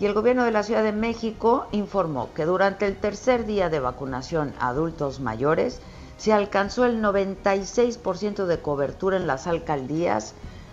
Y 0.00 0.06
el 0.06 0.14
gobierno 0.14 0.44
de 0.44 0.52
la 0.52 0.62
Ciudad 0.62 0.82
de 0.82 0.92
México 0.92 1.66
informó 1.72 2.32
que 2.32 2.46
durante 2.46 2.86
el 2.86 2.96
tercer 2.96 3.44
día 3.44 3.68
de 3.68 3.80
vacunación 3.80 4.54
a 4.60 4.68
adultos 4.68 5.20
mayores 5.20 5.82
se 6.16 6.32
alcanzó 6.32 6.86
el 6.86 7.02
96% 7.02 8.46
de 8.46 8.62
cobertura 8.62 9.18
en 9.18 9.26
las 9.26 9.46
alcaldías 9.46 10.32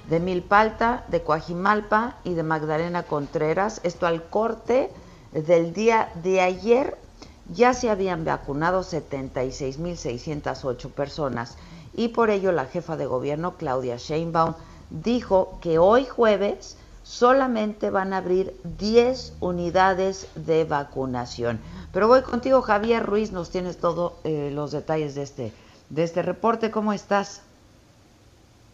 de 0.09 0.21
Milpalta, 0.21 1.03
de 1.09 1.23
Coajimalpa 1.23 2.15
y 2.23 2.35
de 2.35 2.43
Magdalena 2.43 3.03
Contreras. 3.03 3.81
Esto 3.83 4.07
al 4.07 4.29
corte 4.29 4.93
del 5.33 5.73
día 5.73 6.13
de 6.23 6.39
ayer 6.39 7.03
ya 7.53 7.73
se 7.73 7.89
habían 7.89 8.23
vacunado 8.25 8.81
76.608 8.81 10.91
personas 10.91 11.57
y 11.93 12.09
por 12.09 12.29
ello 12.29 12.51
la 12.51 12.65
jefa 12.65 12.97
de 12.97 13.05
gobierno 13.05 13.53
Claudia 13.57 13.95
Sheinbaum 13.97 14.55
dijo 14.89 15.57
que 15.61 15.79
hoy 15.79 16.03
jueves 16.05 16.77
solamente 17.03 17.91
van 17.91 18.13
a 18.13 18.17
abrir 18.17 18.53
10 18.63 19.37
unidades 19.39 20.29
de 20.35 20.65
vacunación. 20.65 21.59
Pero 21.93 22.07
voy 22.07 22.23
contigo, 22.23 22.61
Javier 22.61 23.05
Ruiz, 23.05 23.31
nos 23.31 23.51
tienes 23.51 23.79
todos 23.79 24.13
eh, 24.23 24.49
los 24.51 24.71
detalles 24.71 25.13
de 25.15 25.21
este, 25.21 25.53
de 25.89 26.03
este 26.03 26.23
reporte. 26.23 26.71
¿Cómo 26.71 26.93
estás? 26.93 27.45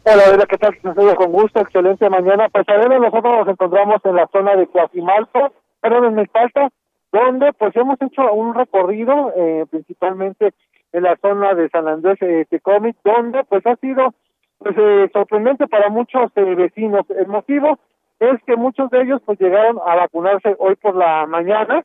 Hola, 0.04 0.24
hola, 0.34 0.46
¿qué 0.48 0.58
tal? 0.58 0.76
Nos 0.82 0.96
con 1.16 1.32
gusto, 1.32 1.60
excelente 1.60 2.10
mañana. 2.10 2.50
Pues 2.50 2.68
ahora 2.70 2.98
nosotros 2.98 3.34
nos 3.40 3.48
encontramos 3.50 4.02
en 4.04 4.16
la 4.16 4.28
zona 4.32 4.56
de 4.56 4.66
Coajimalpa, 4.68 5.52
perdón, 5.82 6.06
en 6.06 6.16
Mexalta, 6.16 6.70
donde 7.12 7.54
pues 7.54 7.76
hemos 7.76 8.02
hecho 8.02 8.32
un 8.34 8.54
recorrido, 8.54 9.34
eh, 9.36 9.66
principalmente 9.70 10.54
en 10.94 11.04
la 11.04 11.16
zona 11.18 11.54
de 11.54 11.70
San 11.70 11.88
Andrés 11.88 12.20
de 12.20 12.48
eh, 12.50 12.60
Cómic, 12.62 12.98
donde 13.04 13.44
pues 13.46 13.66
ha 13.66 13.76
sido 13.78 14.14
pues 14.58 14.76
eh, 14.78 15.10
sorprendente 15.12 15.68
para 15.68 15.90
muchos 15.90 16.32
vecinos. 16.36 17.06
El 17.10 17.28
motivo 17.28 17.80
es 18.20 18.42
que 18.44 18.56
muchos 18.56 18.90
de 18.92 19.02
ellos 19.02 19.22
pues 19.26 19.40
llegaron 19.40 19.80
a 19.86 19.96
vacunarse 19.96 20.56
hoy 20.60 20.76
por 20.76 20.96
la 20.96 21.26
mañana, 21.26 21.84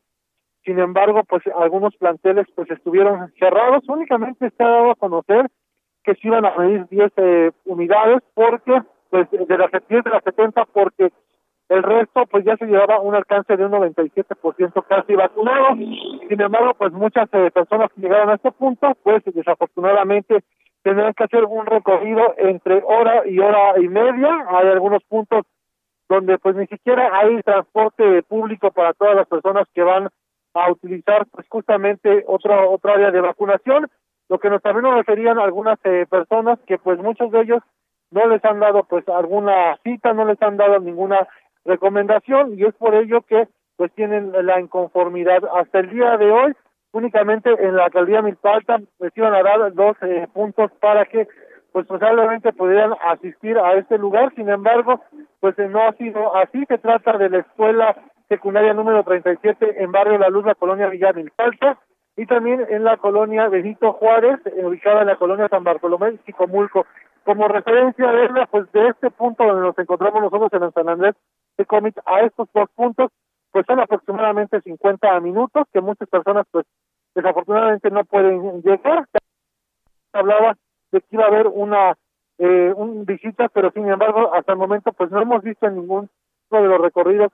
sin 0.65 0.79
embargo 0.79 1.23
pues 1.25 1.43
algunos 1.57 1.97
planteles 1.97 2.47
pues 2.55 2.71
estuvieron 2.71 3.33
cerrados, 3.39 3.89
únicamente 3.89 4.51
se 4.51 4.63
ha 4.63 4.69
dado 4.69 4.91
a 4.91 4.97
conocer 4.97 5.47
que 6.05 6.15
se 6.15 6.29
iban 6.29 6.45
a 6.45 6.57
medir 6.57 6.87
10 6.89 7.13
eh, 7.17 7.51
unidades 7.65 8.23
porque 8.35 8.83
pues 9.11 9.31
de 9.31 9.59
las 9.59 9.71
10 9.89 10.05
de 10.05 10.11
las 10.11 10.23
70 10.25 10.65
porque 10.67 11.11
el 11.69 11.83
resto 11.83 12.27
pues 12.27 12.45
ya 12.45 12.57
se 12.57 12.67
llevaba 12.67 13.01
un 13.01 13.15
alcance 13.15 13.57
de 13.57 13.65
un 13.65 13.73
97% 13.73 14.85
casi 14.89 15.15
vacunado. 15.15 15.75
Sin 15.77 16.41
embargo, 16.41 16.75
pues 16.75 16.93
muchas 16.93 17.29
eh, 17.33 17.51
personas 17.51 17.91
que 17.93 18.03
llegaron 18.03 18.31
a 18.31 18.35
este 18.35 18.53
punto, 18.53 18.97
pues 19.03 19.23
desafortunadamente 19.25 20.45
tendrán 20.83 21.15
que 21.15 21.25
hacer 21.25 21.45
un 21.45 21.67
recorrido 21.67 22.35
entre 22.39 22.83
hora 22.85 23.27
y 23.27 23.41
hora 23.41 23.81
y 23.81 23.89
media. 23.89 24.47
Hay 24.49 24.69
algunos 24.69 25.03
puntos 25.05 25.45
donde 26.09 26.39
pues 26.39 26.55
ni 26.55 26.67
siquiera 26.67 27.11
hay 27.13 27.43
transporte 27.43 28.23
público 28.23 28.71
para 28.71 28.93
todas 28.93 29.17
las 29.17 29.27
personas 29.27 29.67
que 29.75 29.83
van 29.83 30.09
a 30.55 30.71
utilizar 30.71 31.27
pues 31.33 31.49
justamente 31.49 32.25
otra 32.29 32.69
otra 32.69 32.95
área 32.95 33.11
de 33.11 33.21
vacunación, 33.21 33.89
lo 34.29 34.39
que 34.39 34.49
nos 34.49 34.63
también 34.63 34.85
nos 34.85 34.95
referían 34.95 35.41
algunas 35.41 35.79
eh, 35.85 36.07
personas 36.09 36.61
que 36.67 36.79
pues 36.79 37.01
muchos 37.01 37.33
de 37.33 37.41
ellos 37.43 37.63
no 38.13 38.27
les 38.29 38.45
han 38.45 38.61
dado 38.61 38.85
pues 38.85 39.07
alguna 39.09 39.77
cita, 39.83 40.13
no 40.13 40.25
les 40.25 40.41
han 40.41 40.57
dado 40.57 40.79
ninguna 40.79 41.27
recomendación 41.67 42.59
y 42.59 42.65
es 42.65 42.75
por 42.75 42.95
ello 42.95 43.23
que 43.23 43.49
pues 43.77 43.93
tienen 43.93 44.33
la 44.47 44.61
inconformidad. 44.61 45.43
Hasta 45.55 45.81
el 45.81 45.91
día 45.91 46.17
de 46.17 46.31
hoy 46.31 46.53
únicamente 46.93 47.51
en 47.51 47.77
la 47.77 47.85
alcaldía 47.85 48.23
Milpalta 48.23 48.79
les 49.01 49.17
iban 49.17 49.35
a 49.35 49.43
dar 49.43 49.73
dos 49.75 49.97
eh, 50.03 50.27
puntos 50.33 50.71
para 50.81 51.05
que 51.05 51.29
pues 51.73 51.87
probablemente 51.87 52.53
pudieran 52.55 52.95
asistir 53.03 53.59
a 53.59 53.75
este 53.75 53.99
lugar. 53.99 54.33
Sin 54.35 54.49
embargo 54.49 55.03
pues 55.41 55.59
no 55.59 55.83
ha 55.83 55.93
sido 55.93 56.35
así. 56.37 56.65
Se 56.67 56.79
trata 56.79 57.19
de 57.19 57.29
la 57.29 57.39
escuela 57.39 57.97
secundaria 58.29 58.73
número 58.73 59.05
37 59.05 59.83
en 59.83 59.93
barrio 59.93 60.19
La 60.19 60.29
Luz 60.29 60.47
la 60.47 60.55
colonia 60.55 60.89
Villa 60.89 61.13
Milpalta 61.13 61.79
y 62.17 62.27
también 62.27 62.65
en 62.71 62.83
la 62.83 62.97
colonia 62.97 63.49
Benito 63.49 63.93
Juárez 63.93 64.41
eh, 64.47 64.65
ubicada 64.65 65.03
en 65.03 65.09
la 65.09 65.17
colonia 65.17 65.49
San 65.49 65.65
Bartolomé 65.65 66.19
y 66.27 66.33
Comulco 66.33 66.87
como 67.25 67.47
referencia 67.49 68.11
verla 68.11 68.47
pues 68.47 68.71
de 68.73 68.89
este 68.89 69.11
punto 69.11 69.45
donde 69.45 69.63
nos 69.63 69.79
encontramos 69.79 70.23
nosotros 70.23 70.51
en 70.53 70.73
San 70.73 70.89
Andrés 70.89 71.15
de 71.57 71.67
Cómic 71.67 71.99
a 72.05 72.21
estos 72.21 72.49
dos 72.53 72.69
puntos, 72.75 73.11
pues 73.51 73.65
son 73.67 73.81
aproximadamente 73.81 74.61
50 74.61 75.21
minutos 75.21 75.67
que 75.73 75.81
muchas 75.81 76.09
personas 76.09 76.47
pues 76.51 76.67
desafortunadamente 77.15 77.91
no 77.91 78.05
pueden 78.05 78.63
llegar. 78.63 79.07
Hablaba 80.13 80.57
de 80.93 81.01
que 81.01 81.07
iba 81.11 81.25
a 81.25 81.29
haber 81.29 81.47
una 81.47 81.97
eh, 82.39 82.73
un 82.77 83.07
visita, 83.07 83.49
pero 83.49 83.71
sin 83.71 83.89
embargo 83.89 84.35
hasta 84.35 84.53
el 84.53 84.59
momento 84.59 84.93
pues 84.93 85.11
no 85.11 85.23
hemos 85.23 85.43
visto 85.43 85.67
en 85.67 85.77
ningún 85.77 86.11
de 86.51 86.61
los 86.61 86.81
recorridos 86.81 87.33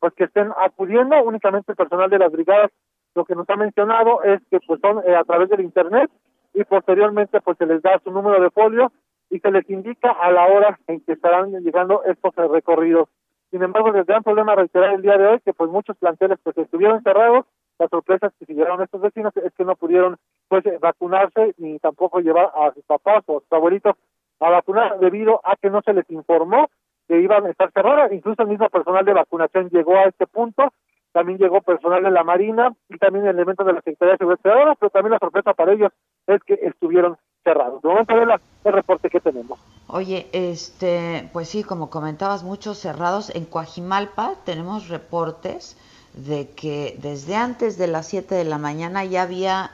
pues 0.00 0.12
que 0.14 0.24
estén 0.24 0.52
acudiendo, 0.58 1.22
únicamente 1.22 1.72
el 1.72 1.76
personal 1.76 2.10
de 2.10 2.18
las 2.18 2.30
brigadas 2.30 2.70
lo 3.14 3.24
que 3.24 3.34
nos 3.34 3.48
ha 3.48 3.56
mencionado 3.56 4.22
es 4.22 4.40
que 4.50 4.60
pues 4.60 4.80
son 4.80 5.02
eh, 5.06 5.16
a 5.16 5.24
través 5.24 5.48
del 5.48 5.60
internet 5.60 6.10
y 6.52 6.64
posteriormente 6.64 7.40
pues 7.40 7.56
se 7.56 7.66
les 7.66 7.82
da 7.82 7.98
su 8.04 8.10
número 8.10 8.40
de 8.42 8.50
folio 8.50 8.92
y 9.30 9.40
se 9.40 9.50
les 9.50 9.68
indica 9.70 10.10
a 10.10 10.30
la 10.30 10.46
hora 10.46 10.78
en 10.86 11.00
que 11.00 11.12
estarán 11.12 11.50
llegando 11.62 12.04
estos 12.04 12.34
recorridos. 12.34 13.08
Sin 13.50 13.62
embargo, 13.62 13.90
les 13.92 14.06
dan 14.06 14.22
problema 14.22 14.54
reiterar 14.54 14.94
el 14.94 15.02
día 15.02 15.16
de 15.16 15.26
hoy 15.26 15.40
que 15.40 15.52
pues 15.52 15.70
muchos 15.70 15.96
planteles 15.96 16.38
pues 16.42 16.56
estuvieron 16.58 17.02
cerrados. 17.02 17.46
Las 17.78 17.90
sorpresas 17.90 18.32
que 18.38 18.46
siguieron 18.46 18.82
estos 18.82 19.00
vecinos 19.00 19.36
es 19.36 19.52
que 19.54 19.64
no 19.64 19.76
pudieron 19.76 20.16
pues 20.48 20.64
vacunarse 20.80 21.54
ni 21.58 21.78
tampoco 21.78 22.20
llevar 22.20 22.50
a 22.54 22.72
sus 22.72 22.84
papás 22.84 23.22
o 23.26 23.38
a 23.38 23.40
sus 23.40 23.52
abuelitos 23.52 23.94
a 24.40 24.50
vacunar 24.50 24.98
debido 24.98 25.40
a 25.44 25.56
que 25.56 25.70
no 25.70 25.82
se 25.82 25.92
les 25.92 26.08
informó 26.10 26.68
que 27.08 27.20
iban 27.20 27.46
a 27.46 27.50
estar 27.50 27.70
cerrados. 27.72 28.12
Incluso 28.12 28.42
el 28.42 28.48
mismo 28.48 28.68
personal 28.68 29.04
de 29.04 29.12
vacunación 29.12 29.68
llegó 29.70 29.96
a 29.96 30.04
este 30.04 30.26
punto 30.26 30.72
también 31.16 31.38
llegó 31.38 31.62
personal 31.62 32.02
de 32.02 32.10
la 32.10 32.24
Marina 32.24 32.74
y 32.90 32.98
también 32.98 33.26
elementos 33.26 33.64
de 33.64 33.72
la 33.72 33.80
Secretaría 33.80 34.12
de 34.12 34.18
Seguridad 34.18 34.42
Ciudadana, 34.42 34.74
pero 34.78 34.90
también 34.90 35.12
la 35.12 35.18
sorpresa 35.18 35.54
para 35.54 35.72
ellos 35.72 35.90
es 36.26 36.44
que 36.44 36.58
estuvieron 36.60 37.16
cerrados. 37.46 37.80
De 37.80 37.88
momento, 37.88 38.14
de 38.14 38.40
el 38.64 38.72
reporte 38.72 39.08
que 39.08 39.20
tenemos. 39.20 39.58
Oye, 39.86 40.26
este, 40.32 41.30
pues 41.32 41.48
sí, 41.48 41.62
como 41.62 41.90
comentabas, 41.90 42.42
muchos 42.42 42.78
cerrados. 42.78 43.30
En 43.34 43.44
Coajimalpa 43.44 44.34
tenemos 44.44 44.88
reportes 44.88 45.78
de 46.14 46.50
que 46.50 46.98
desde 47.00 47.36
antes 47.36 47.78
de 47.78 47.86
las 47.86 48.08
7 48.08 48.34
de 48.34 48.44
la 48.44 48.58
mañana 48.58 49.04
ya 49.04 49.22
había 49.22 49.70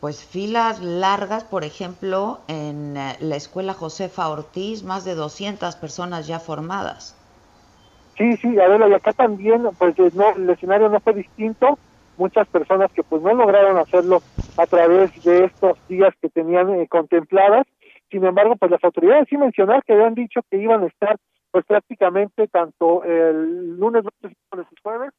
pues 0.00 0.22
filas 0.22 0.80
largas, 0.80 1.44
por 1.44 1.64
ejemplo, 1.64 2.40
en 2.46 2.96
eh, 2.96 3.16
la 3.20 3.36
escuela 3.36 3.72
Josefa 3.72 4.28
Ortiz, 4.28 4.84
más 4.84 5.04
de 5.04 5.14
200 5.14 5.74
personas 5.76 6.26
ya 6.26 6.38
formadas. 6.38 7.16
Sí, 8.18 8.36
sí, 8.36 8.60
Adela, 8.60 8.88
y 8.88 8.92
acá 8.92 9.12
también, 9.12 9.68
pues 9.78 9.96
no, 10.14 10.30
el 10.36 10.50
escenario 10.50 10.88
no 10.88 11.00
fue 11.00 11.14
distinto. 11.14 11.78
Muchas 12.18 12.46
personas 12.48 12.92
que 12.92 13.02
pues 13.02 13.22
no 13.22 13.32
lograron 13.32 13.78
hacerlo 13.78 14.20
a 14.58 14.66
través 14.66 15.24
de 15.24 15.44
estos 15.44 15.78
días 15.88 16.12
que 16.20 16.28
tenían 16.28 16.68
eh, 16.74 16.88
contempladas. 16.88 17.66
Sin 18.10 18.24
embargo, 18.24 18.56
pues 18.56 18.70
las 18.70 18.84
autoridades 18.84 19.28
sí 19.30 19.36
mencionar 19.36 19.82
que 19.84 19.94
habían 19.94 20.14
dicho 20.14 20.40
que 20.50 20.58
iban 20.58 20.82
a 20.82 20.86
estar 20.86 21.16
pues 21.50 21.64
prácticamente 21.64 22.46
tanto 22.48 23.04
el 23.04 23.78
lunes, 23.78 24.04
martes 24.04 24.68
y 24.70 24.82
jueves 24.82 25.12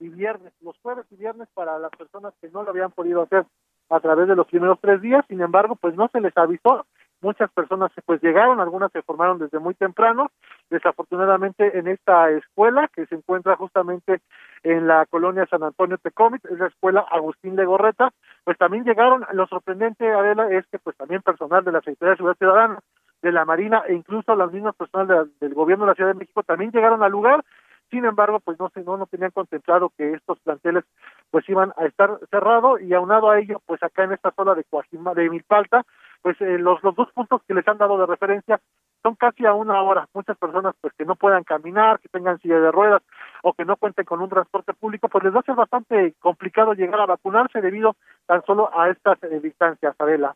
y 0.00 0.08
viernes, 0.08 0.52
los 0.60 0.78
jueves 0.80 1.06
y 1.10 1.16
viernes 1.16 1.48
para 1.54 1.78
las 1.78 1.90
personas 1.90 2.32
que 2.40 2.48
no 2.48 2.62
lo 2.62 2.70
habían 2.70 2.90
podido 2.90 3.22
hacer 3.22 3.44
a 3.90 4.00
través 4.00 4.28
de 4.28 4.36
los 4.36 4.46
primeros 4.46 4.78
tres 4.80 5.00
días, 5.02 5.24
sin 5.28 5.40
embargo, 5.40 5.76
pues 5.76 5.94
no 5.94 6.08
se 6.08 6.20
les 6.20 6.36
avisó 6.36 6.86
muchas 7.24 7.50
personas 7.50 7.90
pues 8.06 8.22
llegaron, 8.22 8.60
algunas 8.60 8.92
se 8.92 9.02
formaron 9.02 9.38
desde 9.38 9.58
muy 9.58 9.74
temprano, 9.74 10.30
desafortunadamente 10.70 11.78
en 11.78 11.88
esta 11.88 12.30
escuela 12.30 12.88
que 12.94 13.06
se 13.06 13.14
encuentra 13.14 13.56
justamente 13.56 14.20
en 14.62 14.86
la 14.86 15.06
colonia 15.06 15.46
San 15.46 15.62
Antonio 15.62 15.98
Tecómit, 15.98 16.44
es 16.44 16.58
la 16.58 16.68
escuela 16.68 17.04
Agustín 17.10 17.56
de 17.56 17.64
Gorreta, 17.64 18.12
pues 18.44 18.58
también 18.58 18.84
llegaron, 18.84 19.24
lo 19.32 19.46
sorprendente 19.46 20.12
Adela 20.12 20.50
es 20.50 20.66
que 20.66 20.78
pues 20.78 20.96
también 20.96 21.22
personal 21.22 21.64
de 21.64 21.72
la 21.72 21.80
Secretaría 21.80 22.10
de 22.10 22.16
Seguridad 22.18 22.38
Ciudadana, 22.38 22.78
de 23.22 23.32
la 23.32 23.46
Marina 23.46 23.82
e 23.88 23.94
incluso 23.94 24.36
las 24.36 24.52
mismas 24.52 24.76
personas 24.76 25.26
del 25.40 25.54
gobierno 25.54 25.86
de 25.86 25.92
la 25.92 25.94
Ciudad 25.94 26.10
de 26.10 26.18
México 26.18 26.42
también 26.42 26.70
llegaron 26.70 27.02
al 27.02 27.10
lugar. 27.10 27.42
Sin 27.90 28.04
embargo, 28.04 28.40
pues 28.40 28.58
no, 28.58 28.70
no, 28.84 28.96
no 28.96 29.06
tenían 29.06 29.30
contemplado 29.30 29.90
que 29.96 30.12
estos 30.12 30.38
planteles 30.40 30.84
pues 31.30 31.48
iban 31.48 31.72
a 31.76 31.86
estar 31.86 32.18
cerrados 32.30 32.80
y 32.82 32.92
aunado 32.92 33.30
a 33.30 33.38
ello, 33.38 33.60
pues 33.66 33.82
acá 33.82 34.04
en 34.04 34.12
esta 34.12 34.30
zona 34.32 34.54
de 34.54 34.64
Coajima, 34.64 35.14
de 35.14 35.30
Milpalta, 35.30 35.84
pues 36.24 36.40
eh, 36.40 36.56
los, 36.56 36.82
los 36.82 36.96
dos 36.96 37.12
puntos 37.12 37.42
que 37.46 37.52
les 37.52 37.68
han 37.68 37.76
dado 37.76 37.98
de 37.98 38.06
referencia 38.06 38.58
son 39.02 39.14
casi 39.14 39.44
a 39.44 39.52
una 39.52 39.82
hora. 39.82 40.08
Muchas 40.14 40.38
personas 40.38 40.74
pues 40.80 40.94
que 40.96 41.04
no 41.04 41.16
puedan 41.16 41.44
caminar, 41.44 42.00
que 42.00 42.08
tengan 42.08 42.40
silla 42.40 42.58
de 42.58 42.72
ruedas 42.72 43.02
o 43.42 43.52
que 43.52 43.66
no 43.66 43.76
cuenten 43.76 44.06
con 44.06 44.22
un 44.22 44.30
transporte 44.30 44.72
público, 44.72 45.10
pues 45.10 45.22
les 45.22 45.34
va 45.34 45.40
a 45.40 45.42
ser 45.42 45.54
bastante 45.54 46.14
complicado 46.20 46.72
llegar 46.72 46.98
a 46.98 47.04
vacunarse 47.04 47.60
debido 47.60 47.96
tan 48.24 48.42
solo 48.46 48.70
a 48.74 48.88
estas 48.88 49.22
eh, 49.24 49.38
distancias, 49.38 49.94
Adela. 49.98 50.34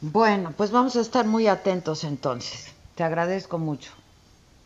Bueno, 0.00 0.50
pues 0.56 0.72
vamos 0.72 0.96
a 0.96 1.02
estar 1.02 1.24
muy 1.24 1.46
atentos 1.46 2.02
entonces. 2.02 2.76
Te 2.96 3.04
agradezco 3.04 3.58
mucho. 3.58 3.92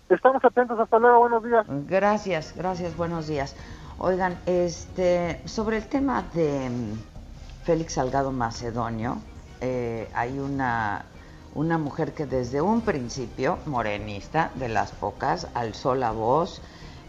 Estamos 0.08 0.42
atentos, 0.42 0.80
hasta 0.80 0.98
luego, 0.98 1.18
buenos 1.18 1.44
días. 1.44 1.66
Gracias, 1.86 2.54
gracias, 2.56 2.96
buenos 2.96 3.26
días. 3.26 3.54
Oigan, 3.98 4.38
este, 4.46 5.46
sobre 5.46 5.76
el 5.76 5.86
tema 5.86 6.22
de 6.32 6.70
mm, 6.70 7.64
Félix 7.64 7.94
Salgado 7.94 8.32
Macedonio, 8.32 9.18
eh, 9.66 10.10
hay 10.12 10.38
una, 10.38 11.06
una 11.54 11.78
mujer 11.78 12.12
que 12.12 12.26
desde 12.26 12.60
un 12.60 12.82
principio, 12.82 13.58
morenista, 13.64 14.50
de 14.56 14.68
las 14.68 14.92
pocas, 14.92 15.48
alzó 15.54 15.94
la 15.94 16.10
voz 16.10 16.60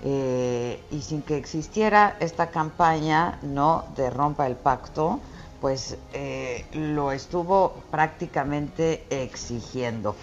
eh, 0.05 0.81
y 0.89 1.01
sin 1.01 1.21
que 1.21 1.35
existiera 1.35 2.15
esta 2.21 2.51
campaña 2.51 3.39
no 3.41 3.83
de 3.97 4.09
rompa 4.09 4.47
el 4.47 4.55
pacto, 4.55 5.19
pues 5.59 5.97
eh, 6.13 6.65
lo 6.71 7.11
estuvo 7.11 7.73
prácticamente 7.91 9.05
exigiendo. 9.09 10.15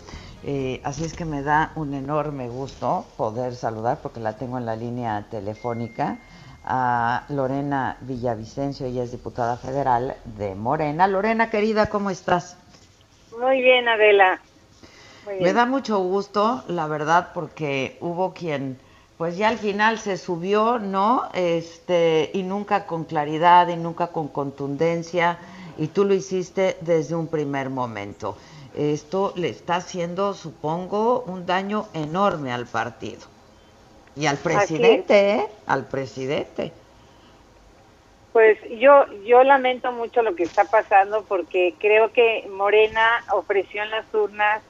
así 0.84 1.04
es 1.04 1.12
que 1.12 1.26
me 1.26 1.42
da 1.42 1.72
un 1.74 1.92
enorme 1.92 2.48
gusto 2.48 3.04
poder 3.18 3.54
saludar, 3.54 3.98
porque 4.02 4.20
la 4.20 4.38
tengo 4.38 4.56
en 4.56 4.64
la 4.64 4.74
línea 4.74 5.26
telefónica, 5.30 6.16
a 6.64 7.24
Lorena 7.28 7.96
Villavicencio, 8.00 8.86
ella 8.86 9.02
es 9.02 9.12
diputada 9.12 9.56
federal 9.56 10.16
de 10.36 10.54
Morena. 10.54 11.06
Lorena, 11.06 11.50
querida, 11.50 11.86
¿cómo 11.86 12.10
estás? 12.10 12.56
Muy 13.38 13.60
bien, 13.62 13.88
Adela. 13.88 14.40
Me 15.40 15.52
da 15.52 15.66
mucho 15.66 15.98
gusto, 16.00 16.64
la 16.68 16.86
verdad, 16.86 17.28
porque 17.32 17.96
hubo 18.00 18.32
quien, 18.34 18.78
pues 19.18 19.36
ya 19.36 19.48
al 19.48 19.58
final 19.58 19.98
se 19.98 20.16
subió, 20.16 20.78
¿no? 20.78 21.28
Este, 21.32 22.30
y 22.34 22.42
nunca 22.42 22.86
con 22.86 23.04
claridad 23.04 23.68
y 23.68 23.76
nunca 23.76 24.08
con 24.08 24.28
contundencia, 24.28 25.38
y 25.78 25.86
tú 25.88 26.04
lo 26.04 26.14
hiciste 26.14 26.76
desde 26.80 27.14
un 27.14 27.28
primer 27.28 27.70
momento. 27.70 28.36
Esto 28.74 29.32
le 29.36 29.50
está 29.50 29.76
haciendo, 29.76 30.34
supongo, 30.34 31.22
un 31.26 31.46
daño 31.46 31.86
enorme 31.94 32.52
al 32.52 32.66
partido. 32.66 33.31
Y 34.16 34.26
al 34.26 34.36
presidente, 34.36 35.30
¿eh? 35.30 35.46
Al 35.66 35.86
presidente. 35.86 36.72
Pues 38.32 38.58
yo, 38.78 39.04
yo 39.24 39.42
lamento 39.44 39.92
mucho 39.92 40.22
lo 40.22 40.34
que 40.34 40.44
está 40.44 40.64
pasando 40.64 41.24
porque 41.24 41.74
creo 41.78 42.12
que 42.12 42.48
Morena 42.50 43.24
ofreció 43.32 43.82
en 43.82 43.90
las 43.90 44.06
urnas 44.14 44.62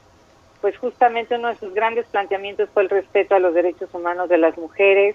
pues 0.63 0.77
justamente 0.77 1.35
uno 1.35 1.49
de 1.49 1.55
sus 1.55 1.73
grandes 1.73 2.05
planteamientos 2.05 2.69
fue 2.73 2.83
el 2.83 2.89
respeto 2.89 3.35
a 3.35 3.39
los 3.39 3.53
derechos 3.53 3.89
humanos 3.93 4.29
de 4.29 4.37
las 4.37 4.57
mujeres 4.57 5.13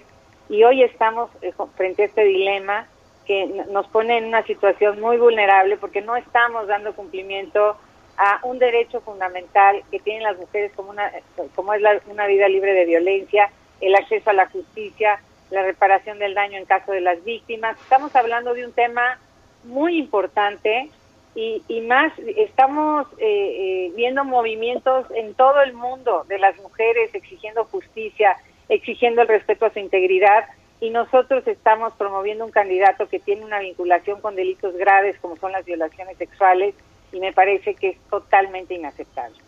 y 0.51 0.63
hoy 0.63 0.83
estamos 0.83 1.31
eh, 1.41 1.55
frente 1.75 2.03
a 2.03 2.05
este 2.05 2.25
dilema 2.25 2.87
que 3.27 3.47
nos 3.71 3.87
pone 3.89 4.19
en 4.19 4.27
una 4.27 4.43
situación 4.45 5.01
muy 5.01 5.17
vulnerable 5.17 5.79
porque 5.79 6.03
no 6.03 6.17
estamos 6.17 6.67
dando 6.67 6.95
cumplimiento 6.95 7.79
a 8.19 8.41
un 8.43 8.59
derecho 8.59 9.01
fundamental 9.01 9.83
que 9.91 10.01
tienen 10.01 10.23
las 10.23 10.37
mujeres 10.37 10.71
como 10.77 10.91
una 10.91 11.11
como 11.55 11.73
es 11.73 11.83
una 12.11 12.27
vida 12.27 12.47
libre 12.49 12.75
de 12.75 12.85
violencia, 12.85 13.51
el 13.81 13.95
acceso 13.95 14.31
a 14.31 14.35
la 14.35 14.49
justicia, 14.49 15.21
la 15.51 15.63
reparación 15.63 16.19
del 16.19 16.35
daño 16.35 16.59
en 16.59 16.65
caso 16.65 16.93
de 16.93 17.01
las 17.01 17.23
víctimas. 17.25 17.79
Estamos 17.81 18.15
hablando 18.15 18.55
de 18.55 18.67
un 18.67 18.73
tema 18.73 19.19
muy 19.65 19.99
importante 19.99 20.91
y, 21.35 21.63
y 21.69 21.81
más 21.83 22.13
estamos 22.37 23.07
eh, 23.19 23.27
eh, 23.27 23.93
viendo 23.95 24.25
movimientos 24.25 25.07
en 25.15 25.35
todo 25.35 25.61
el 25.63 25.73
mundo 25.73 26.25
de 26.29 26.39
las 26.39 26.57
mujeres 26.59 27.15
exigiendo 27.15 27.65
justicia, 27.67 28.37
exigiendo 28.69 29.23
el 29.23 29.29
respeto 29.29 29.67
a 29.67 29.73
su 29.73 29.79
integridad 29.79 30.45
y 30.81 30.91
nosotros 30.91 31.47
estamos 31.47 31.93
promoviendo 31.95 32.45
un 32.45 32.51
candidato 32.51 33.09
que 33.09 33.19
tiene 33.19 33.45
una 33.45 33.59
vinculación 33.61 34.21
con 34.21 34.37
delitos 34.37 34.77
graves 34.77 35.19
como 35.21 35.37
son 35.37 35.53
las 35.53 35.65
violaciones 35.65 36.17
sexuales 36.19 36.75
y 37.13 37.21
me 37.21 37.33
parece 37.33 37.75
que 37.75 37.91
es 37.91 37.99
totalmente 38.11 38.75
inaceptable. 38.75 39.39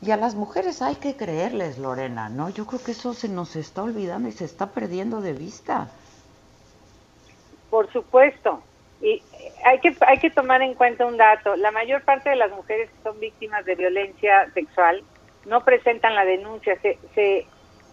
Y 0.00 0.10
a 0.10 0.16
las 0.16 0.34
mujeres 0.34 0.82
hay 0.82 0.96
que 0.96 1.16
creerles, 1.16 1.78
Lorena, 1.78 2.28
¿no? 2.28 2.50
Yo 2.50 2.66
creo 2.66 2.82
que 2.82 2.92
eso 2.92 3.14
se 3.14 3.28
nos 3.28 3.56
está 3.56 3.82
olvidando 3.82 4.28
y 4.28 4.32
se 4.32 4.44
está 4.44 4.70
perdiendo 4.70 5.20
de 5.20 5.32
vista. 5.32 5.88
Por 7.70 7.90
supuesto. 7.92 8.62
Y 9.00 9.22
hay 9.64 9.80
que, 9.80 9.96
hay 10.06 10.18
que 10.18 10.30
tomar 10.30 10.62
en 10.62 10.74
cuenta 10.74 11.06
un 11.06 11.16
dato. 11.16 11.56
La 11.56 11.70
mayor 11.70 12.02
parte 12.02 12.30
de 12.30 12.36
las 12.36 12.50
mujeres 12.50 12.90
que 12.90 13.02
son 13.02 13.18
víctimas 13.20 13.64
de 13.64 13.74
violencia 13.74 14.50
sexual 14.52 15.02
no 15.46 15.64
presentan 15.64 16.14
la 16.14 16.24
denuncia. 16.24 16.78
Se, 16.80 16.98
se, 17.14 17.46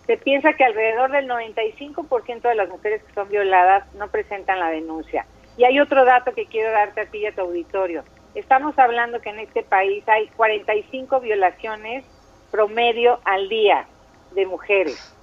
se 0.06 0.18
piensa 0.18 0.54
que 0.54 0.66
alrededor 0.66 1.12
del 1.12 1.30
95% 1.30 2.42
de 2.42 2.56
las 2.56 2.70
mujeres 2.70 3.02
que 3.04 3.14
son 3.14 3.30
violadas 3.30 3.86
no 3.96 4.10
presentan 4.10 4.60
la 4.60 4.70
denuncia. 4.70 5.26
Y 5.58 5.64
hay 5.64 5.80
otro 5.80 6.04
dato 6.04 6.34
que 6.34 6.48
quiero 6.48 6.72
darte 6.72 7.02
a 7.02 7.08
y 7.16 7.26
a 7.26 7.34
tu 7.34 7.42
auditorio. 7.42 8.04
Estamos 8.36 8.78
hablando 8.80 9.22
que 9.22 9.30
en 9.30 9.40
este 9.40 9.64
país 9.64 10.08
hay 10.08 10.28
45 10.30 11.20
violaciones 11.20 12.04
promedio 12.50 13.20
al 13.26 13.48
día 13.48 13.86
de 14.32 14.46
mujeres. 14.46 15.16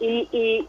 ¿Y, 0.00 0.28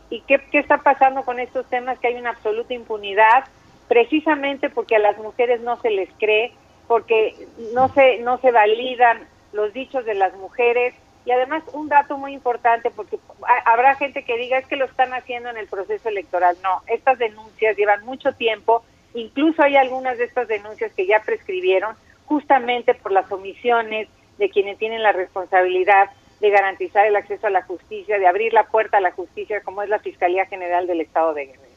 y, 0.09 0.21
qué, 0.21 0.39
qué 0.51 0.59
está 0.59 0.77
pasando 0.77 1.23
con 1.23 1.39
estos 1.39 1.67
temas? 1.67 1.97
Que 1.97 2.07
hay 2.07 2.15
una 2.15 2.31
absoluta 2.31 2.75
impunidad, 2.75 3.45
precisamente 3.87 4.69
porque 4.69 4.95
a 4.95 4.99
las 4.99 5.17
mujeres 5.17 5.61
no 5.61 5.81
se 5.81 5.89
les 5.89 6.09
cree, 6.19 6.53
porque 6.87 7.47
no 7.73 7.89
se, 7.89 8.19
no 8.19 8.37
se 8.37 8.51
validan 8.51 9.27
los 9.51 9.73
dichos 9.73 10.05
de 10.05 10.13
las 10.13 10.35
mujeres. 10.35 10.93
Y 11.25 11.31
además 11.31 11.63
un 11.73 11.89
dato 11.89 12.17
muy 12.17 12.33
importante, 12.33 12.91
porque 12.91 13.17
habrá 13.65 13.95
gente 13.95 14.23
que 14.23 14.37
diga 14.37 14.59
es 14.59 14.67
que 14.67 14.75
lo 14.75 14.85
están 14.85 15.13
haciendo 15.13 15.49
en 15.49 15.57
el 15.57 15.67
proceso 15.67 16.09
electoral. 16.09 16.55
No, 16.61 16.83
estas 16.85 17.17
denuncias 17.17 17.75
llevan 17.75 18.05
mucho 18.05 18.33
tiempo 18.33 18.83
Incluso 19.13 19.61
hay 19.61 19.75
algunas 19.75 20.17
de 20.17 20.25
estas 20.25 20.47
denuncias 20.47 20.91
que 20.93 21.05
ya 21.05 21.21
prescribieron 21.21 21.95
justamente 22.25 22.93
por 22.93 23.11
las 23.11 23.31
omisiones 23.31 24.07
de 24.37 24.49
quienes 24.49 24.77
tienen 24.77 25.03
la 25.03 25.11
responsabilidad 25.11 26.09
de 26.39 26.49
garantizar 26.49 27.05
el 27.05 27.15
acceso 27.15 27.47
a 27.47 27.49
la 27.49 27.63
justicia, 27.63 28.19
de 28.19 28.27
abrir 28.27 28.53
la 28.53 28.65
puerta 28.67 28.97
a 28.97 29.01
la 29.01 29.11
justicia, 29.11 29.61
como 29.61 29.81
es 29.81 29.89
la 29.89 29.99
Fiscalía 29.99 30.45
General 30.45 30.87
del 30.87 31.01
Estado 31.01 31.33
de 31.33 31.45
Guerrero. 31.45 31.73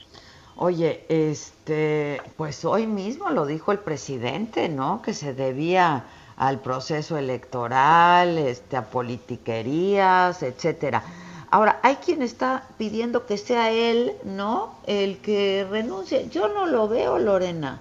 Oye, 0.57 1.05
este, 1.09 2.21
pues 2.37 2.65
hoy 2.65 2.87
mismo 2.87 3.29
lo 3.31 3.45
dijo 3.45 3.73
el 3.73 3.79
presidente, 3.79 4.71
¿no? 4.71 5.03
Que 5.03 5.13
se 5.13 5.35
debía 5.35 6.05
al 6.37 6.61
proceso 6.61 7.19
electoral, 7.19 8.39
este, 8.39 8.77
a 8.77 8.87
politiquerías, 8.87 10.43
etcétera. 10.43 11.03
Ahora, 11.57 11.81
hay 11.83 11.97
quien 11.97 12.21
está 12.21 12.65
pidiendo 12.77 13.25
que 13.25 13.39
sea 13.39 13.71
él, 13.71 14.13
¿no? 14.25 14.83
El 14.87 15.23
que 15.23 15.67
renuncie. 15.71 16.29
Yo 16.29 16.49
no 16.49 16.67
lo 16.67 16.87
veo, 16.87 17.19
Lorena. 17.19 17.81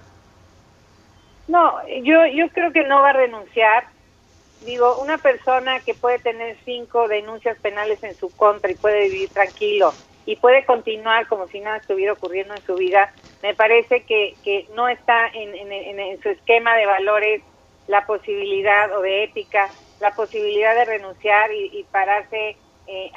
No, 1.46 1.74
yo, 2.02 2.24
yo 2.26 2.48
creo 2.54 2.72
que 2.72 2.84
no 2.84 3.02
va 3.02 3.10
a 3.10 3.12
renunciar. 3.12 3.84
Digo, 4.60 4.98
una 5.02 5.18
persona 5.18 5.80
que 5.80 5.94
puede 5.94 6.20
tener 6.20 6.56
cinco 6.64 7.06
denuncias 7.06 7.58
penales 7.60 8.02
en 8.02 8.16
su 8.16 8.34
contra 8.34 8.70
y 8.70 8.76
puede 8.76 9.10
vivir 9.10 9.30
tranquilo 9.32 9.98
y 10.24 10.36
puede 10.36 10.64
continuar 10.64 11.28
como 11.28 11.46
si 11.48 11.60
nada 11.60 11.76
estuviera 11.76 12.14
ocurriendo 12.14 12.54
en 12.54 12.64
su 12.64 12.76
vida, 12.76 13.12
me 13.42 13.54
parece 13.54 14.06
que, 14.06 14.38
que 14.42 14.68
no 14.74 14.88
está 14.88 15.28
en, 15.28 15.54
en 15.54 16.20
su 16.22 16.30
esquema 16.30 16.74
de 16.76 16.86
valores 16.86 17.42
la 17.86 18.06
posibilidad 18.06 18.96
o 18.96 19.02
de 19.02 19.24
ética, 19.24 19.70
la 20.00 20.14
posibilidad 20.16 20.74
de 20.74 20.86
renunciar 20.86 21.52
y, 21.52 21.78
y 21.78 21.84
pararse 21.84 22.56
eh, 22.88 23.10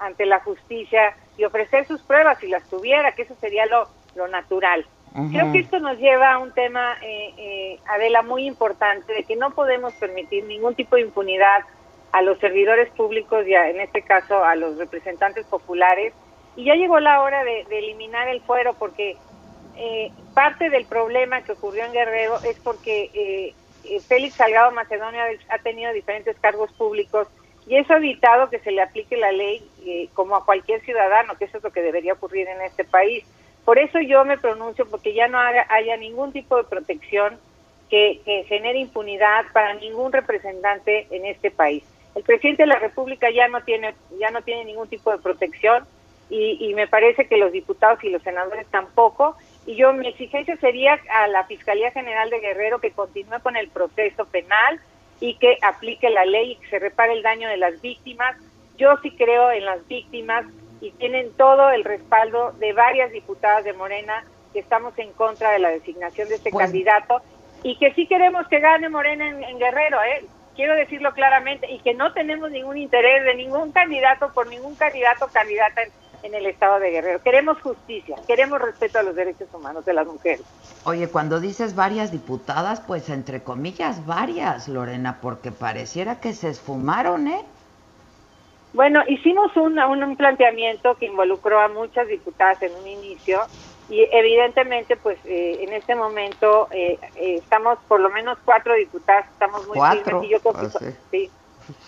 ante 0.00 0.26
la 0.26 0.40
justicia 0.40 1.16
y 1.38 1.44
ofrecer 1.44 1.86
sus 1.86 2.02
pruebas 2.02 2.38
si 2.38 2.48
las 2.48 2.68
tuviera, 2.68 3.12
que 3.12 3.22
eso 3.22 3.34
sería 3.40 3.64
lo, 3.66 3.88
lo 4.14 4.28
natural. 4.28 4.86
Creo 5.30 5.50
que 5.50 5.60
esto 5.60 5.78
nos 5.78 5.96
lleva 5.96 6.34
a 6.34 6.38
un 6.38 6.52
tema, 6.52 6.98
eh, 7.00 7.32
eh, 7.38 7.80
Adela, 7.86 8.20
muy 8.20 8.46
importante, 8.46 9.14
de 9.14 9.24
que 9.24 9.34
no 9.34 9.50
podemos 9.52 9.94
permitir 9.94 10.44
ningún 10.44 10.74
tipo 10.74 10.96
de 10.96 11.02
impunidad 11.02 11.64
a 12.12 12.20
los 12.20 12.38
servidores 12.38 12.90
públicos 12.90 13.46
y 13.46 13.54
en 13.54 13.80
este 13.80 14.02
caso 14.02 14.44
a 14.44 14.54
los 14.56 14.76
representantes 14.76 15.46
populares. 15.46 16.12
Y 16.54 16.64
ya 16.64 16.74
llegó 16.74 17.00
la 17.00 17.22
hora 17.22 17.44
de, 17.44 17.62
eliminar 17.70 18.28
el 18.28 18.42
fuero 18.42 18.74
porque 18.74 19.16
eh, 19.76 20.12
parte 20.34 20.68
del 20.68 20.84
problema 20.84 21.40
que 21.40 21.52
ocurrió 21.52 21.86
en 21.86 21.92
Guerrero 21.92 22.36
es 22.44 22.58
porque 22.60 23.54
Félix 24.06 24.34
Salgado 24.34 24.70
Macedonia 24.72 25.24
ha 25.48 25.58
tenido 25.60 25.94
diferentes 25.94 26.38
cargos 26.40 26.70
públicos 26.74 27.26
y 27.66 27.76
eso 27.76 27.94
ha 27.94 27.96
evitado 27.96 28.48
que 28.48 28.60
se 28.60 28.70
le 28.70 28.80
aplique 28.80 29.16
la 29.16 29.32
ley 29.32 29.68
eh, 29.84 30.08
como 30.14 30.36
a 30.36 30.44
cualquier 30.44 30.80
ciudadano, 30.82 31.36
que 31.36 31.46
eso 31.46 31.58
es 31.58 31.64
lo 31.64 31.72
que 31.72 31.82
debería 31.82 32.12
ocurrir 32.12 32.46
en 32.48 32.60
este 32.62 32.84
país. 32.84 33.24
Por 33.64 33.78
eso 33.78 33.98
yo 34.00 34.24
me 34.24 34.38
pronuncio 34.38 34.86
porque 34.88 35.12
ya 35.12 35.26
no 35.26 35.38
haya 35.40 35.96
ningún 35.96 36.32
tipo 36.32 36.56
de 36.56 36.64
protección 36.64 37.38
que, 37.90 38.20
genere 38.48 38.78
impunidad 38.78 39.46
para 39.52 39.74
ningún 39.74 40.12
representante 40.12 41.08
en 41.10 41.26
este 41.26 41.50
país. 41.50 41.82
El 42.14 42.22
presidente 42.22 42.62
de 42.62 42.68
la 42.68 42.78
República 42.78 43.28
ya 43.30 43.48
no 43.48 43.62
tiene 43.62 43.94
ya 44.18 44.30
no 44.30 44.42
tiene 44.42 44.64
ningún 44.64 44.88
tipo 44.88 45.10
de 45.10 45.18
protección 45.18 45.84
y, 46.30 46.58
y 46.60 46.74
me 46.74 46.86
parece 46.86 47.26
que 47.26 47.36
los 47.36 47.52
diputados 47.52 48.02
y 48.04 48.10
los 48.10 48.22
senadores 48.22 48.66
tampoco. 48.68 49.36
Y 49.66 49.74
yo 49.74 49.92
mi 49.92 50.08
exigencia 50.08 50.56
sería 50.58 51.00
a 51.10 51.26
la 51.26 51.44
Fiscalía 51.44 51.90
General 51.90 52.30
de 52.30 52.40
Guerrero 52.40 52.80
que 52.80 52.92
continúe 52.92 53.40
con 53.42 53.56
el 53.56 53.68
proceso 53.68 54.24
penal 54.26 54.80
y 55.20 55.34
que 55.34 55.58
aplique 55.62 56.10
la 56.10 56.24
ley 56.24 56.52
y 56.52 56.56
que 56.56 56.68
se 56.68 56.78
repare 56.78 57.12
el 57.12 57.22
daño 57.22 57.48
de 57.48 57.56
las 57.56 57.80
víctimas. 57.80 58.36
Yo 58.76 58.96
sí 59.02 59.10
creo 59.10 59.50
en 59.50 59.64
las 59.64 59.86
víctimas 59.88 60.44
y 60.80 60.90
tienen 60.92 61.32
todo 61.32 61.70
el 61.70 61.84
respaldo 61.84 62.52
de 62.52 62.72
varias 62.72 63.10
diputadas 63.12 63.64
de 63.64 63.72
Morena 63.72 64.24
que 64.52 64.60
estamos 64.60 64.98
en 64.98 65.12
contra 65.12 65.52
de 65.52 65.58
la 65.58 65.70
designación 65.70 66.28
de 66.28 66.36
este 66.36 66.50
candidato 66.50 67.22
y 67.62 67.76
que 67.78 67.92
sí 67.94 68.06
queremos 68.06 68.46
que 68.48 68.60
gane 68.60 68.88
Morena 68.88 69.28
en, 69.28 69.58
Guerrero, 69.58 69.98
¿eh? 70.02 70.24
quiero 70.54 70.74
decirlo 70.74 71.12
claramente, 71.12 71.70
y 71.70 71.78
que 71.80 71.94
no 71.94 72.12
tenemos 72.12 72.50
ningún 72.50 72.76
interés 72.76 73.24
de 73.24 73.34
ningún 73.34 73.72
candidato 73.72 74.32
por 74.32 74.46
ningún 74.46 74.74
candidato 74.76 75.26
o 75.26 75.28
candidata 75.28 75.82
en, 75.82 75.90
en 76.22 76.34
el 76.34 76.46
estado 76.46 76.78
de 76.80 76.90
Guerrero. 76.90 77.22
Queremos 77.22 77.60
justicia, 77.60 78.16
queremos 78.26 78.60
respeto 78.60 78.98
a 78.98 79.02
los 79.02 79.14
derechos 79.14 79.48
humanos 79.52 79.84
de 79.84 79.94
las 79.94 80.06
mujeres. 80.06 80.42
Oye, 80.84 81.08
cuando 81.08 81.40
dices 81.40 81.74
varias 81.74 82.12
diputadas, 82.12 82.80
pues 82.80 83.08
entre 83.08 83.42
comillas 83.42 84.06
varias, 84.06 84.68
Lorena, 84.68 85.18
porque 85.20 85.52
pareciera 85.52 86.20
que 86.20 86.32
se 86.32 86.48
esfumaron, 86.48 87.28
¿eh? 87.28 87.44
Bueno, 88.72 89.00
hicimos 89.08 89.56
un, 89.56 89.78
un 89.78 90.16
planteamiento 90.16 90.96
que 90.96 91.06
involucró 91.06 91.60
a 91.60 91.68
muchas 91.68 92.08
diputadas 92.08 92.60
en 92.62 92.74
un 92.74 92.86
inicio 92.86 93.40
y 93.88 94.06
evidentemente 94.12 94.96
pues 94.96 95.18
eh, 95.24 95.58
en 95.62 95.72
este 95.72 95.94
momento 95.94 96.68
eh, 96.72 96.98
eh, 97.16 97.36
estamos 97.36 97.78
por 97.86 98.00
lo 98.00 98.10
menos 98.10 98.36
cuatro 98.44 98.74
diputadas, 98.74 99.26
estamos 99.30 99.66
muy 99.66 99.76
¿Cuatro? 99.76 100.22
y 100.24 100.30
yo 100.30 100.38
Ah, 100.54 100.68
sí, 101.10 101.30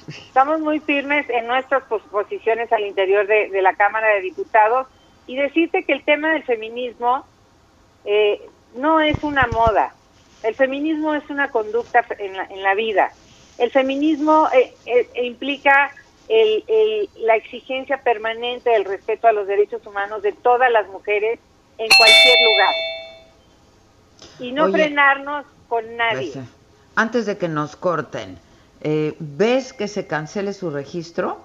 Estamos 0.08 0.60
muy 0.60 0.80
firmes 0.80 1.28
en 1.30 1.46
nuestras 1.46 1.82
posiciones 1.84 2.72
al 2.72 2.84
interior 2.84 3.26
de, 3.26 3.50
la 3.62 3.74
Cámara 3.74 4.08
de 4.14 4.22
Diputados 4.22 4.86
y 5.26 5.36
decirte 5.36 5.84
que 5.84 5.92
el 5.92 6.04
tema 6.04 6.32
del 6.32 6.42
feminismo 6.42 7.24
eh, 8.04 8.40
no 8.74 9.00
es 9.00 9.22
una 9.22 9.46
moda. 9.52 9.94
El 10.42 10.54
feminismo 10.54 11.14
es 11.14 11.28
una 11.30 11.50
conducta 11.50 12.04
en 12.18 12.36
la, 12.36 12.44
en 12.44 12.62
la 12.62 12.74
vida. 12.74 13.12
El 13.58 13.70
feminismo 13.70 14.48
eh, 14.52 14.74
eh, 14.86 15.08
implica 15.24 15.90
el, 16.28 17.08
la 17.16 17.36
exigencia 17.36 18.02
permanente 18.02 18.70
del 18.70 18.84
respeto 18.84 19.26
a 19.26 19.32
los 19.32 19.46
derechos 19.46 19.84
humanos 19.86 20.22
de 20.22 20.32
todas 20.32 20.70
las 20.70 20.86
mujeres 20.88 21.40
en 21.78 21.88
cualquier 21.88 22.36
lugar. 22.44 22.74
Y 24.40 24.52
no 24.52 24.70
frenarnos 24.70 25.46
con 25.68 25.96
nadie. 25.96 26.32
Antes 26.94 27.26
de 27.26 27.38
que 27.38 27.48
nos 27.48 27.76
corten, 27.76 28.38
eh, 28.80 29.14
¿ves 29.18 29.72
que 29.72 29.88
se 29.88 30.06
cancele 30.06 30.52
su 30.52 30.70
registro? 30.70 31.44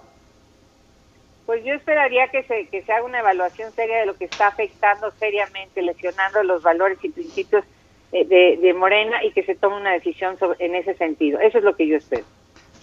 Pues 1.45 1.63
yo 1.65 1.73
esperaría 1.73 2.29
que 2.29 2.43
se, 2.43 2.67
que 2.69 2.83
se 2.83 2.91
haga 2.93 3.05
una 3.05 3.19
evaluación 3.19 3.71
seria 3.73 3.99
de 3.99 4.05
lo 4.05 4.15
que 4.15 4.25
está 4.25 4.47
afectando 4.47 5.11
seriamente, 5.19 5.81
lesionando 5.81 6.41
los 6.43 6.61
valores 6.61 6.97
y 7.03 7.09
principios 7.09 7.65
eh, 8.11 8.25
de, 8.25 8.57
de, 8.61 8.73
Morena 8.73 9.23
y 9.23 9.31
que 9.31 9.43
se 9.43 9.55
tome 9.55 9.77
una 9.77 9.91
decisión 9.91 10.37
en 10.59 10.75
ese 10.75 10.93
sentido. 10.95 11.39
Eso 11.39 11.57
es 11.57 11.63
lo 11.63 11.75
que 11.75 11.87
yo 11.87 11.97
espero. 11.97 12.25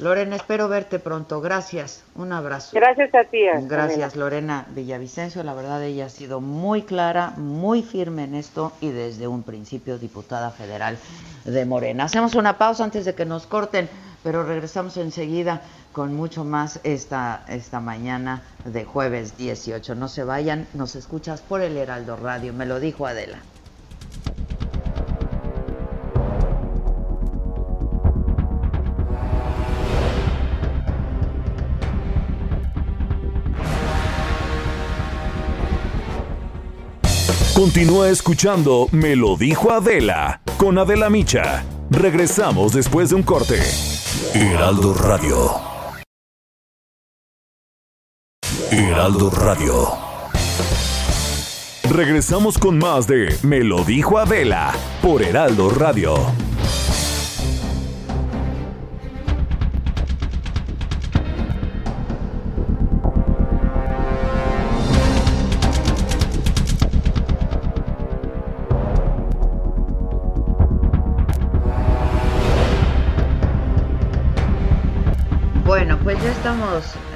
Lorena, 0.00 0.36
espero 0.36 0.68
verte 0.68 0.98
pronto. 0.98 1.42
Gracias. 1.42 2.02
Un 2.14 2.32
abrazo. 2.32 2.70
Gracias 2.72 3.14
a 3.14 3.24
ti. 3.24 3.40
Gracias, 3.62 4.16
Lorena 4.16 4.66
Villavicencio. 4.70 5.42
La 5.44 5.52
verdad, 5.52 5.82
ella 5.84 6.06
ha 6.06 6.08
sido 6.08 6.40
muy 6.40 6.82
clara, 6.82 7.34
muy 7.36 7.82
firme 7.82 8.24
en 8.24 8.34
esto 8.34 8.72
y 8.80 8.88
desde 8.88 9.28
un 9.28 9.42
principio 9.42 9.98
diputada 9.98 10.50
federal 10.50 10.96
de 11.44 11.64
Morena. 11.66 12.04
Hacemos 12.04 12.34
una 12.34 12.56
pausa 12.56 12.84
antes 12.84 13.04
de 13.04 13.14
que 13.14 13.26
nos 13.26 13.46
corten, 13.46 13.90
pero 14.22 14.42
regresamos 14.42 14.96
enseguida 14.96 15.60
con 15.92 16.14
mucho 16.14 16.44
más 16.44 16.80
esta, 16.82 17.44
esta 17.48 17.80
mañana 17.80 18.42
de 18.64 18.84
jueves 18.84 19.36
18. 19.36 19.94
No 19.96 20.08
se 20.08 20.24
vayan, 20.24 20.66
nos 20.72 20.96
escuchas 20.96 21.42
por 21.42 21.60
el 21.60 21.76
Heraldo 21.76 22.16
Radio. 22.16 22.54
Me 22.54 22.64
lo 22.64 22.80
dijo 22.80 23.06
Adela. 23.06 23.38
Continúa 37.60 38.08
escuchando 38.08 38.88
Me 38.90 39.14
lo 39.14 39.36
dijo 39.36 39.70
Adela 39.70 40.40
con 40.56 40.78
Adela 40.78 41.10
Micha. 41.10 41.62
Regresamos 41.90 42.72
después 42.72 43.10
de 43.10 43.16
un 43.16 43.22
corte. 43.22 43.60
Heraldo 44.32 44.94
Radio. 44.94 45.60
Heraldo 48.70 49.28
Radio. 49.28 49.88
Regresamos 51.90 52.56
con 52.56 52.78
más 52.78 53.06
de 53.06 53.36
Me 53.42 53.62
lo 53.62 53.84
dijo 53.84 54.16
Adela 54.16 54.72
por 55.02 55.22
Heraldo 55.22 55.68
Radio. 55.68 56.49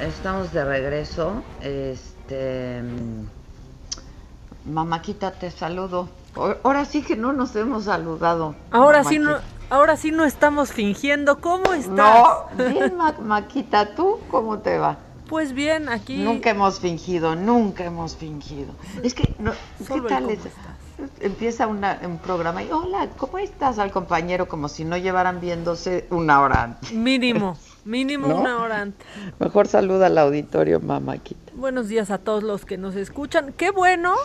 Estamos, 0.01 0.51
de 0.51 0.65
regreso. 0.65 1.43
Este, 1.61 2.81
Mamáquita, 4.65 5.31
te 5.31 5.51
saludo. 5.51 6.09
Ahora 6.63 6.85
sí 6.85 7.01
que 7.01 7.15
no 7.15 7.33
nos 7.33 7.55
hemos 7.55 7.85
saludado. 7.85 8.55
Ahora 8.71 9.03
sí 9.03 9.19
no, 9.19 9.37
ahora 9.69 9.95
sí 9.95 10.11
no 10.11 10.25
estamos 10.25 10.71
fingiendo. 10.71 11.39
¿Cómo 11.39 11.73
estás? 11.73 11.95
No, 11.95 12.47
bien, 12.57 12.93
Maquita, 13.21 13.95
¿tú 13.95 14.19
cómo 14.29 14.59
te 14.59 14.77
va? 14.77 14.97
Pues 15.29 15.53
bien, 15.53 15.89
aquí. 15.89 16.17
Nunca 16.17 16.51
hemos 16.51 16.79
fingido, 16.79 17.35
nunca 17.35 17.85
hemos 17.85 18.15
fingido. 18.15 18.73
Es 19.01 19.13
que, 19.13 19.33
no, 19.39 19.53
¿qué 19.87 20.01
tal 20.01 20.29
es? 20.29 20.39
Empieza 21.19 21.67
una, 21.67 21.99
un 22.03 22.19
programa 22.19 22.63
y, 22.63 22.71
hola, 22.71 23.09
¿cómo 23.17 23.37
estás? 23.37 23.79
Al 23.79 23.91
compañero, 23.91 24.47
como 24.47 24.69
si 24.69 24.85
no 24.85 24.97
llevaran 24.97 25.41
viéndose 25.41 26.07
una 26.09 26.41
hora 26.41 26.63
antes. 26.63 26.91
Mínimo. 26.91 27.57
Mínimo 27.85 28.35
una 28.35 28.63
hora 28.63 28.81
antes. 28.81 29.07
Mejor 29.39 29.67
saluda 29.67 30.07
al 30.07 30.17
auditorio, 30.17 30.79
mamáquita. 30.79 31.51
Buenos 31.53 31.87
días 31.87 32.09
a 32.09 32.17
todos 32.17 32.41
los 32.41 32.65
que 32.65 32.77
nos 32.77 32.95
escuchan. 32.95 33.53
Qué 33.53 33.69
bueno, 33.69 34.15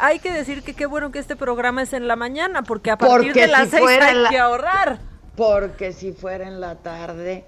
hay 0.00 0.18
que 0.18 0.32
decir 0.32 0.64
que 0.64 0.74
qué 0.74 0.86
bueno 0.86 1.12
que 1.12 1.20
este 1.20 1.36
programa 1.36 1.82
es 1.82 1.92
en 1.92 2.08
la 2.08 2.16
mañana, 2.16 2.64
porque 2.64 2.90
a 2.90 2.98
partir 2.98 3.32
de 3.32 3.46
las 3.46 3.68
seis 3.68 3.84
hay 3.86 4.28
que 4.30 4.38
ahorrar. 4.38 4.98
Porque 5.36 5.92
si 5.92 6.12
fuera 6.12 6.48
en 6.48 6.60
la 6.60 6.74
tarde. 6.74 7.44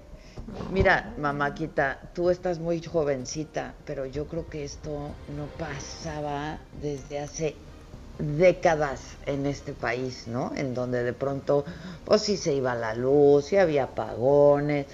Mira, 0.71 1.13
mamáquita, 1.17 1.99
tú 2.13 2.29
estás 2.29 2.59
muy 2.59 2.81
jovencita, 2.81 3.73
pero 3.85 4.05
yo 4.05 4.27
creo 4.27 4.47
que 4.47 4.63
esto 4.63 5.09
no 5.35 5.45
pasaba 5.59 6.59
desde 6.81 7.19
hace 7.19 7.55
décadas 8.17 9.01
en 9.25 9.45
este 9.45 9.73
país, 9.73 10.27
¿no? 10.27 10.53
En 10.55 10.73
donde 10.73 11.03
de 11.03 11.11
pronto, 11.11 11.65
pues 12.05 12.21
sí 12.21 12.37
se 12.37 12.53
iba 12.53 12.73
la 12.75 12.95
luz, 12.95 13.51
y 13.51 13.57
había 13.57 13.83
apagones 13.83 14.85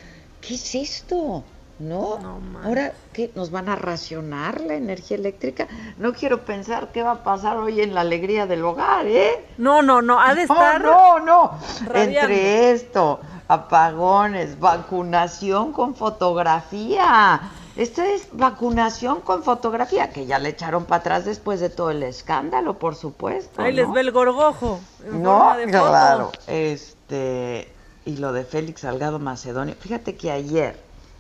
¿qué 0.46 0.56
es 0.56 0.76
esto? 0.76 1.44
¿No? 1.80 2.20
Ahora, 2.64 2.94
¿qué? 3.14 3.32
¿Nos 3.36 3.50
van 3.50 3.68
a 3.68 3.76
racionar 3.76 4.62
la 4.62 4.76
energía 4.76 5.18
eléctrica? 5.18 5.68
No 5.98 6.14
quiero 6.14 6.46
pensar 6.46 6.92
qué 6.94 7.02
va 7.02 7.12
a 7.12 7.24
pasar 7.24 7.58
hoy 7.58 7.82
en 7.82 7.94
la 7.94 8.02
alegría 8.02 8.46
del 8.46 8.64
hogar, 8.64 9.08
¿eh? 9.08 9.44
No, 9.58 9.82
no, 9.82 10.02
no, 10.02 10.20
ha 10.20 10.36
de 10.36 10.44
estar. 10.44 10.82
No, 10.82 11.20
no, 11.20 11.58
Entre 11.94 12.72
esto, 12.72 13.20
apagones, 13.48 14.60
vacunación 14.60 15.74
con 15.74 15.96
fotografía. 15.96 17.42
Esto 17.76 18.04
es 18.04 18.28
vacunación 18.32 19.22
con 19.22 19.42
fotografía, 19.42 20.12
que 20.12 20.28
ya 20.28 20.38
le 20.38 20.50
echaron 20.50 20.86
para 20.86 21.00
atrás 21.00 21.26
después 21.26 21.60
de 21.60 21.72
todo 21.72 21.90
el 21.90 22.04
escándalo, 22.04 22.78
por 22.78 22.96
supuesto. 22.96 23.64
Ahí 23.64 23.74
les 23.74 23.92
ve 23.92 24.02
el 24.02 24.12
gorgojo. 24.12 24.80
no, 25.12 25.56
claro. 25.68 26.32
Este, 26.46 27.73
y 28.06 28.18
lo 28.18 28.34
de 28.34 28.44
Félix 28.44 28.82
Salgado 28.82 29.20
Macedonio. 29.20 29.76
Fíjate 29.80 30.16
que 30.16 30.32
ayer 30.32 30.78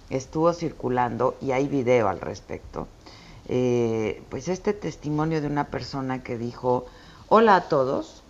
estuvo 0.09 0.53
circulando, 0.53 1.35
y 1.41 1.51
hay 1.51 1.67
video 1.67 2.07
al 2.07 2.19
respecto, 2.19 2.87
eh, 3.47 4.21
pues 4.29 4.47
este 4.47 4.73
testimonio 4.73 5.41
de 5.41 5.47
una 5.47 5.65
persona 5.65 6.23
que 6.23 6.37
dijo, 6.37 6.85
hola 7.29 7.55
a 7.55 7.61
todos, 7.69 8.23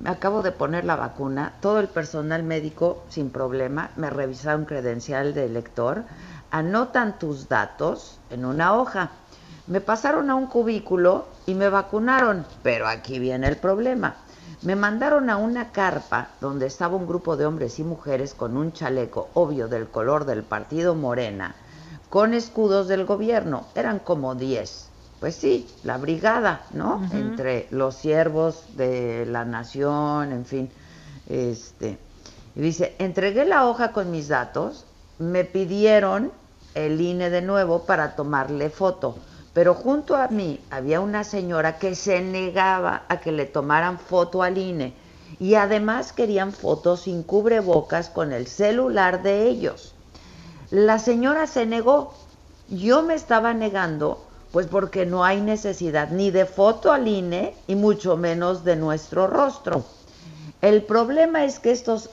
me 0.00 0.10
acabo 0.10 0.42
de 0.42 0.52
poner 0.52 0.84
la 0.84 0.96
vacuna, 0.96 1.54
todo 1.60 1.80
el 1.80 1.88
personal 1.88 2.42
médico 2.42 3.02
sin 3.08 3.30
problema, 3.30 3.90
me 3.96 4.10
revisaron 4.10 4.64
credencial 4.64 5.34
de 5.34 5.44
elector, 5.44 6.04
anotan 6.50 7.18
tus 7.18 7.48
datos 7.48 8.18
en 8.30 8.44
una 8.44 8.74
hoja. 8.74 9.10
Me 9.66 9.80
pasaron 9.80 10.30
a 10.30 10.34
un 10.34 10.46
cubículo 10.46 11.26
y 11.46 11.54
me 11.54 11.68
vacunaron, 11.68 12.44
pero 12.62 12.88
aquí 12.88 13.18
viene 13.18 13.46
el 13.46 13.56
problema. 13.56 14.16
Me 14.62 14.76
mandaron 14.76 15.30
a 15.30 15.38
una 15.38 15.72
carpa 15.72 16.28
donde 16.42 16.66
estaba 16.66 16.94
un 16.94 17.06
grupo 17.06 17.38
de 17.38 17.46
hombres 17.46 17.78
y 17.78 17.82
mujeres 17.82 18.34
con 18.34 18.58
un 18.58 18.72
chaleco 18.72 19.30
obvio 19.32 19.68
del 19.68 19.88
color 19.88 20.26
del 20.26 20.42
partido 20.42 20.94
Morena, 20.94 21.54
con 22.10 22.34
escudos 22.34 22.86
del 22.86 23.06
gobierno. 23.06 23.64
Eran 23.74 24.00
como 24.00 24.34
10. 24.34 24.88
Pues 25.18 25.34
sí, 25.34 25.66
la 25.82 25.96
brigada, 25.96 26.66
¿no? 26.74 27.02
Entre 27.12 27.68
los 27.70 27.94
siervos 27.94 28.64
de 28.76 29.24
la 29.24 29.46
nación, 29.46 30.30
en 30.32 30.44
fin. 30.44 30.70
Este, 31.26 31.98
y 32.54 32.60
dice, 32.60 32.96
entregué 32.98 33.46
la 33.46 33.66
hoja 33.66 33.92
con 33.92 34.10
mis 34.10 34.28
datos, 34.28 34.84
me 35.18 35.44
pidieron 35.44 36.32
el 36.74 37.00
INE 37.00 37.30
de 37.30 37.40
nuevo 37.40 37.84
para 37.86 38.14
tomarle 38.14 38.68
foto 38.68 39.16
pero 39.60 39.74
junto 39.74 40.16
a 40.16 40.28
mí 40.28 40.58
había 40.70 41.00
una 41.02 41.22
señora 41.22 41.78
que 41.78 41.94
se 41.94 42.22
negaba 42.22 43.02
a 43.08 43.20
que 43.20 43.30
le 43.30 43.44
tomaran 43.44 43.98
foto 43.98 44.42
al 44.42 44.56
INE 44.56 44.94
y 45.38 45.54
además 45.54 46.14
querían 46.14 46.54
fotos 46.54 47.02
sin 47.02 47.22
cubrebocas 47.22 48.08
con 48.08 48.32
el 48.32 48.46
celular 48.46 49.22
de 49.22 49.48
ellos. 49.48 49.92
La 50.70 50.98
señora 50.98 51.46
se 51.46 51.66
negó, 51.66 52.14
yo 52.70 53.02
me 53.02 53.12
estaba 53.12 53.52
negando, 53.52 54.24
pues 54.50 54.66
porque 54.66 55.04
no 55.04 55.24
hay 55.24 55.42
necesidad 55.42 56.08
ni 56.08 56.30
de 56.30 56.46
foto 56.46 56.90
al 56.90 57.06
INE 57.06 57.54
y 57.66 57.74
mucho 57.74 58.16
menos 58.16 58.64
de 58.64 58.76
nuestro 58.76 59.26
rostro. 59.26 59.84
El 60.62 60.84
problema 60.84 61.44
es 61.44 61.58
que 61.58 61.72
estos 61.72 62.08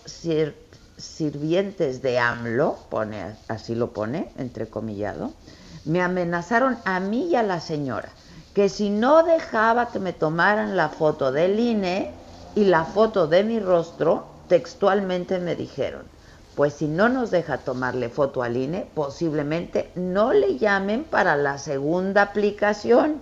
sirvientes 0.97 2.01
de 2.01 2.19
AMLO, 2.19 2.77
pone, 2.89 3.37
así 3.47 3.73
lo 3.73 3.91
pone, 3.91 4.33
entrecomillado, 4.37 5.31
me 5.87 6.01
amenazaron 6.01 6.77
a 6.85 6.99
mí 6.99 7.29
y 7.29 7.35
a 7.35 7.43
la 7.43 7.59
señora 7.59 8.09
que 8.57 8.69
si 8.69 8.89
no 8.89 9.21
dejaba 9.21 9.89
que 9.89 9.99
me 9.99 10.13
tomaran 10.13 10.75
la 10.75 10.89
foto 10.89 11.31
del 11.31 11.59
INE 11.59 12.11
y 12.55 12.65
la 12.65 12.85
foto 12.85 13.27
de 13.27 13.43
mi 13.43 13.59
rostro, 13.59 14.25
textualmente 14.47 15.37
me 15.37 15.55
dijeron, 15.55 16.01
pues 16.55 16.73
si 16.73 16.87
no 16.87 17.07
nos 17.07 17.29
deja 17.29 17.59
tomarle 17.59 18.09
foto 18.09 18.41
al 18.41 18.57
INE, 18.57 18.89
posiblemente 18.95 19.91
no 19.93 20.33
le 20.33 20.57
llamen 20.57 21.03
para 21.03 21.35
la 21.35 21.59
segunda 21.59 22.23
aplicación, 22.23 23.21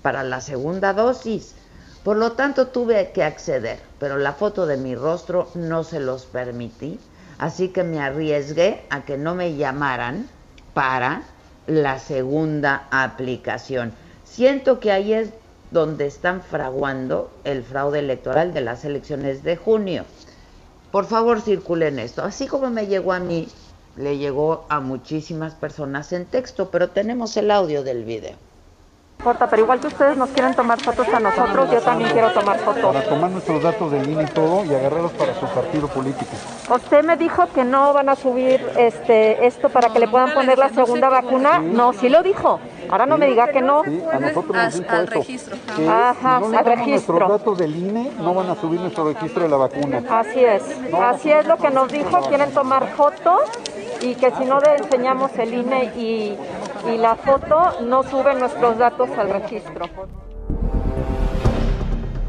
para 0.00 0.22
la 0.22 0.40
segunda 0.40 0.94
dosis. 0.94 1.54
Por 2.02 2.16
lo 2.16 2.32
tanto, 2.32 2.68
tuve 2.68 3.10
que 3.12 3.24
acceder, 3.24 3.78
pero 4.00 4.16
la 4.16 4.32
foto 4.32 4.64
de 4.64 4.78
mi 4.78 4.94
rostro 4.94 5.50
no 5.54 5.84
se 5.84 6.00
los 6.00 6.24
permití, 6.24 6.98
así 7.36 7.68
que 7.68 7.84
me 7.84 8.00
arriesgué 8.00 8.86
a 8.88 9.04
que 9.04 9.18
no 9.18 9.34
me 9.34 9.54
llamaran 9.54 10.30
para 10.72 11.24
la 11.66 11.98
segunda 11.98 12.86
aplicación. 12.90 13.92
Siento 14.24 14.80
que 14.80 14.92
ahí 14.92 15.12
es 15.12 15.30
donde 15.70 16.06
están 16.06 16.42
fraguando 16.42 17.30
el 17.44 17.62
fraude 17.62 17.98
electoral 17.98 18.54
de 18.54 18.60
las 18.60 18.84
elecciones 18.84 19.42
de 19.42 19.56
junio. 19.56 20.04
Por 20.92 21.06
favor, 21.06 21.40
circulen 21.40 21.98
esto. 21.98 22.22
Así 22.22 22.46
como 22.46 22.70
me 22.70 22.86
llegó 22.86 23.12
a 23.12 23.20
mí, 23.20 23.48
le 23.96 24.18
llegó 24.18 24.66
a 24.68 24.80
muchísimas 24.80 25.54
personas 25.54 26.12
en 26.12 26.26
texto, 26.26 26.70
pero 26.70 26.90
tenemos 26.90 27.36
el 27.36 27.50
audio 27.50 27.82
del 27.82 28.04
video. 28.04 28.45
Corta, 29.22 29.48
pero 29.48 29.62
igual 29.62 29.80
que 29.80 29.88
ustedes 29.88 30.16
nos 30.16 30.30
quieren 30.30 30.54
tomar 30.54 30.80
fotos 30.80 31.08
a 31.08 31.18
nosotros, 31.18 31.70
yo 31.70 31.80
también 31.80 32.10
quiero 32.10 32.30
tomar 32.32 32.58
fotos. 32.58 32.94
Para 32.94 33.08
tomar 33.08 33.30
nuestros 33.30 33.62
datos 33.62 33.90
del 33.90 34.08
INE 34.08 34.22
y 34.22 34.26
todo 34.26 34.64
y 34.64 34.74
agarrarlos 34.74 35.12
para 35.12 35.34
su 35.34 35.46
partido 35.46 35.88
político. 35.88 36.30
Usted 36.72 37.04
me 37.04 37.16
dijo 37.16 37.46
que 37.52 37.64
no 37.64 37.92
van 37.92 38.08
a 38.08 38.14
subir 38.14 38.64
este 38.76 39.46
esto 39.46 39.68
para 39.68 39.90
que 39.90 39.98
le 39.98 40.08
puedan 40.08 40.32
poner 40.32 40.58
la 40.58 40.68
segunda 40.68 41.08
vacuna. 41.08 41.58
No, 41.58 41.92
sí 41.92 42.08
lo 42.08 42.22
dijo. 42.22 42.60
Ahora 42.88 43.06
no 43.06 43.18
me 43.18 43.26
diga 43.26 43.48
que 43.48 43.62
no. 43.62 43.82
Sí, 43.84 44.00
a 44.12 44.18
nosotros 44.18 44.56
nos 44.56 44.78
dijo 44.80 44.92
al 44.92 45.04
eso. 45.04 45.14
registro. 45.14 45.56
Ajá, 45.90 46.40
si 46.42 46.48
no 46.48 46.58
al 46.58 46.64
registro. 46.64 47.14
nuestros 47.14 47.28
datos 47.28 47.58
del 47.58 47.76
INE, 47.76 48.12
no 48.18 48.34
van 48.34 48.50
a 48.50 48.54
subir 48.54 48.80
nuestro 48.80 49.12
registro 49.12 49.42
de 49.42 49.48
la 49.48 49.56
vacuna. 49.56 50.02
Así 50.08 50.44
es, 50.44 50.62
así 51.02 51.30
es 51.30 51.46
lo 51.46 51.56
que 51.56 51.70
nos 51.70 51.90
dijo, 51.90 52.20
quieren 52.28 52.52
tomar 52.52 52.86
fotos 52.94 53.40
y 54.00 54.14
que 54.14 54.30
si 54.32 54.44
no 54.44 54.58
le 54.60 54.76
enseñamos 54.76 55.30
el 55.38 55.54
INE 55.54 55.84
y, 55.96 56.36
la 56.98 57.16
foto, 57.16 57.80
no 57.82 58.02
suben 58.04 58.38
nuestros 58.38 58.78
datos 58.78 59.10
al 59.18 59.30
registro. 59.30 59.86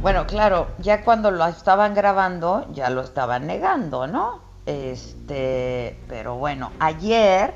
Bueno, 0.01 0.25
claro, 0.25 0.67
ya 0.80 1.03
cuando 1.03 1.32
lo 1.32 1.45
estaban 1.45 1.93
grabando, 1.93 2.65
ya 2.73 2.89
lo 2.89 3.01
estaban 3.01 3.45
negando, 3.45 4.08
¿no? 4.08 4.39
Este, 4.65 5.97
pero 6.08 6.38
bueno, 6.38 6.71
ayer 6.80 7.53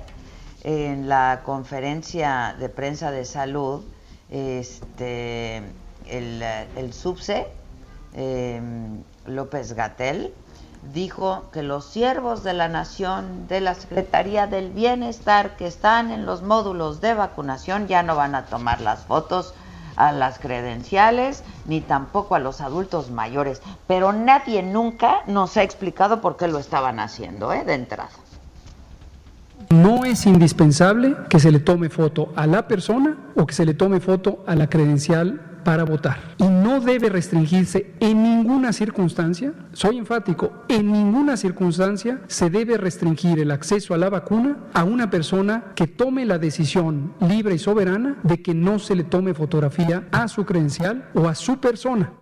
en 0.63 1.09
la 1.09 1.41
conferencia 1.43 2.55
de 2.59 2.69
prensa 2.69 3.11
de 3.11 3.25
salud, 3.25 3.83
este, 4.29 5.57
el, 6.07 6.43
el 6.75 6.93
subse, 6.93 7.47
eh, 8.13 8.61
López 9.25 9.73
Gatel, 9.73 10.33
dijo 10.93 11.45
que 11.53 11.63
los 11.63 11.85
siervos 11.85 12.43
de 12.43 12.53
la 12.53 12.67
nación 12.67 13.47
de 13.47 13.61
la 13.61 13.75
Secretaría 13.75 14.47
del 14.47 14.71
Bienestar 14.71 15.55
que 15.55 15.67
están 15.67 16.11
en 16.11 16.25
los 16.25 16.41
módulos 16.41 17.01
de 17.01 17.13
vacunación 17.13 17.87
ya 17.87 18.03
no 18.03 18.15
van 18.15 18.35
a 18.35 18.45
tomar 18.45 18.81
las 18.81 19.03
fotos 19.03 19.53
a 19.95 20.11
las 20.11 20.39
credenciales 20.39 21.43
ni 21.65 21.81
tampoco 21.81 22.35
a 22.35 22.39
los 22.39 22.61
adultos 22.61 23.11
mayores, 23.11 23.61
pero 23.87 24.11
nadie 24.13 24.63
nunca 24.63 25.21
nos 25.27 25.57
ha 25.57 25.63
explicado 25.63 26.21
por 26.21 26.37
qué 26.37 26.47
lo 26.47 26.57
estaban 26.57 26.99
haciendo, 26.99 27.53
¿eh? 27.53 27.63
de 27.63 27.75
entrada. 27.75 28.09
No 29.69 30.03
es 30.05 30.25
indispensable 30.25 31.15
que 31.29 31.39
se 31.39 31.51
le 31.51 31.59
tome 31.59 31.89
foto 31.89 32.33
a 32.35 32.47
la 32.47 32.67
persona 32.67 33.17
o 33.35 33.45
que 33.45 33.53
se 33.53 33.65
le 33.65 33.75
tome 33.75 33.99
foto 33.99 34.43
a 34.47 34.55
la 34.55 34.67
credencial 34.67 35.50
para 35.63 35.83
votar. 35.83 36.19
Y 36.37 36.47
no 36.47 36.79
debe 36.79 37.09
restringirse 37.09 37.93
en 37.99 38.23
ninguna 38.23 38.73
circunstancia, 38.73 39.53
soy 39.73 39.97
enfático, 39.97 40.51
en 40.67 40.91
ninguna 40.91 41.37
circunstancia 41.37 42.21
se 42.27 42.49
debe 42.49 42.77
restringir 42.77 43.39
el 43.39 43.51
acceso 43.51 43.93
a 43.93 43.97
la 43.97 44.09
vacuna 44.09 44.57
a 44.73 44.83
una 44.83 45.09
persona 45.09 45.73
que 45.75 45.87
tome 45.87 46.25
la 46.25 46.37
decisión 46.37 47.13
libre 47.19 47.55
y 47.55 47.59
soberana 47.59 48.17
de 48.23 48.41
que 48.41 48.53
no 48.53 48.79
se 48.79 48.95
le 48.95 49.03
tome 49.03 49.33
fotografía 49.33 50.07
a 50.11 50.27
su 50.27 50.45
credencial 50.45 51.09
o 51.13 51.27
a 51.27 51.35
su 51.35 51.59
persona. 51.59 52.13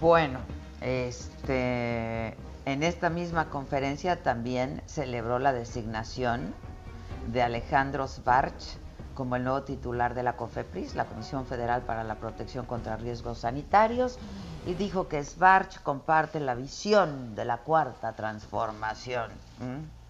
Bueno, 0.00 0.40
este, 0.80 2.36
en 2.64 2.82
esta 2.82 3.08
misma 3.08 3.50
conferencia 3.50 4.22
también 4.22 4.82
celebró 4.86 5.38
la 5.38 5.52
designación 5.52 6.54
de 7.28 7.42
Alejandro 7.42 8.06
Svarch 8.06 8.78
como 9.14 9.36
el 9.36 9.44
nuevo 9.44 9.62
titular 9.62 10.14
de 10.14 10.22
la 10.22 10.36
COFEPRIS, 10.36 10.94
la 10.94 11.04
Comisión 11.04 11.46
Federal 11.46 11.82
para 11.82 12.02
la 12.02 12.14
Protección 12.16 12.64
contra 12.64 12.96
Riesgos 12.96 13.38
Sanitarios, 13.38 14.18
y 14.66 14.74
dijo 14.74 15.08
que 15.08 15.22
Svarch 15.22 15.82
comparte 15.82 16.40
la 16.40 16.54
visión 16.54 17.34
de 17.34 17.44
la 17.44 17.58
cuarta 17.58 18.14
transformación. 18.14 19.30
¿Mm? 19.60 20.02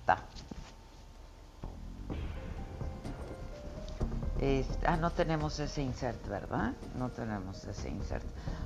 Ah, 4.87 4.97
no 4.97 5.11
tenemos 5.11 5.61
ese 5.61 5.83
insert, 5.83 6.27
¿verdad? 6.27 6.73
No 6.99 7.11
tenemos 7.11 7.65
ese 7.65 7.89
insert. 7.89 8.25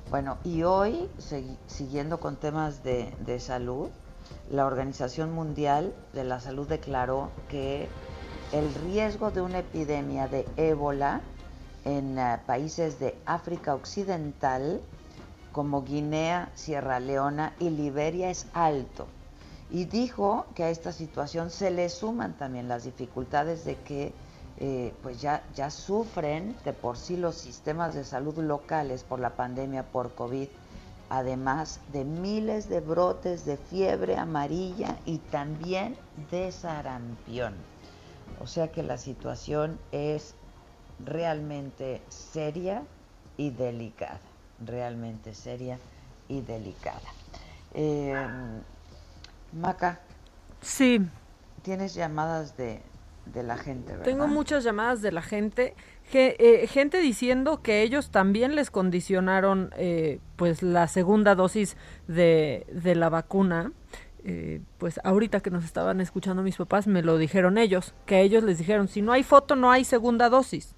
Bueno, 0.09 0.37
y 0.43 0.63
hoy, 0.63 1.07
siguiendo 1.67 2.19
con 2.19 2.37
temas 2.37 2.83
de, 2.83 3.15
de 3.19 3.39
salud, 3.39 3.89
la 4.49 4.65
Organización 4.65 5.33
Mundial 5.33 5.93
de 6.13 6.23
la 6.23 6.39
Salud 6.39 6.67
declaró 6.67 7.29
que 7.47 7.87
el 8.53 8.73
riesgo 8.75 9.31
de 9.31 9.41
una 9.41 9.59
epidemia 9.59 10.27
de 10.27 10.45
ébola 10.55 11.21
en 11.83 12.17
eh, 12.17 12.39
países 12.45 12.99
de 12.99 13.17
África 13.25 13.75
Occidental, 13.75 14.81
como 15.51 15.83
Guinea, 15.83 16.49
Sierra 16.55 16.99
Leona 16.99 17.53
y 17.59 17.69
Liberia, 17.69 18.29
es 18.29 18.47
alto. 18.53 19.07
Y 19.69 19.85
dijo 19.85 20.45
que 20.55 20.63
a 20.63 20.69
esta 20.69 20.93
situación 20.93 21.49
se 21.49 21.71
le 21.71 21.89
suman 21.89 22.37
también 22.37 22.69
las 22.69 22.85
dificultades 22.85 23.65
de 23.65 23.75
que 23.75 24.13
eh, 24.59 24.93
pues 25.03 25.21
ya, 25.21 25.43
ya 25.53 25.69
sufren 25.69 26.55
de 26.63 26.73
por 26.73 26.97
sí 26.97 27.17
los 27.17 27.35
sistemas 27.35 27.93
de 27.93 28.05
salud 28.05 28.37
locales 28.37 29.03
por 29.03 29.19
la 29.19 29.35
pandemia 29.35 29.83
por 29.83 30.15
COVID, 30.15 30.47
además 31.09 31.81
de 31.91 32.05
miles 32.05 32.69
de 32.69 32.79
brotes 32.79 33.45
de 33.45 33.57
fiebre 33.57 34.17
amarilla 34.17 34.97
y 35.05 35.17
también 35.17 35.97
de 36.31 36.51
sarampión. 36.51 37.53
O 38.39 38.47
sea 38.47 38.71
que 38.71 38.83
la 38.83 38.97
situación 38.97 39.79
es 39.91 40.35
realmente 41.03 42.01
seria 42.09 42.83
y 43.37 43.49
delicada, 43.51 44.19
realmente 44.65 45.33
seria 45.33 45.79
y 46.27 46.41
delicada. 46.41 47.09
Eh, 47.73 48.27
Maca. 49.53 49.99
Sí. 50.61 51.01
Tienes 51.61 51.93
llamadas 51.93 52.57
de, 52.57 52.81
de 53.25 53.43
la 53.43 53.57
gente, 53.57 53.91
¿verdad? 53.91 54.05
Tengo 54.05 54.27
muchas 54.27 54.63
llamadas 54.63 55.01
de 55.01 55.11
la 55.11 55.21
gente, 55.21 55.75
ge- 56.11 56.35
eh, 56.39 56.67
gente 56.67 56.99
diciendo 56.99 57.61
que 57.61 57.81
ellos 57.83 58.09
también 58.09 58.55
les 58.55 58.71
condicionaron 58.71 59.71
eh, 59.77 60.19
pues 60.35 60.63
la 60.63 60.87
segunda 60.87 61.35
dosis 61.35 61.77
de, 62.07 62.65
de 62.71 62.95
la 62.95 63.09
vacuna. 63.09 63.71
Eh, 64.23 64.61
pues 64.77 64.99
ahorita 65.03 65.39
que 65.39 65.51
nos 65.51 65.63
estaban 65.63 66.01
escuchando 66.01 66.43
mis 66.43 66.57
papás 66.57 66.87
me 66.87 67.01
lo 67.01 67.17
dijeron 67.17 67.57
ellos, 67.57 67.93
que 68.05 68.21
ellos 68.21 68.43
les 68.43 68.57
dijeron, 68.57 68.87
si 68.87 69.01
no 69.01 69.11
hay 69.13 69.23
foto 69.23 69.55
no 69.55 69.71
hay 69.71 69.83
segunda 69.83 70.29
dosis. 70.29 70.75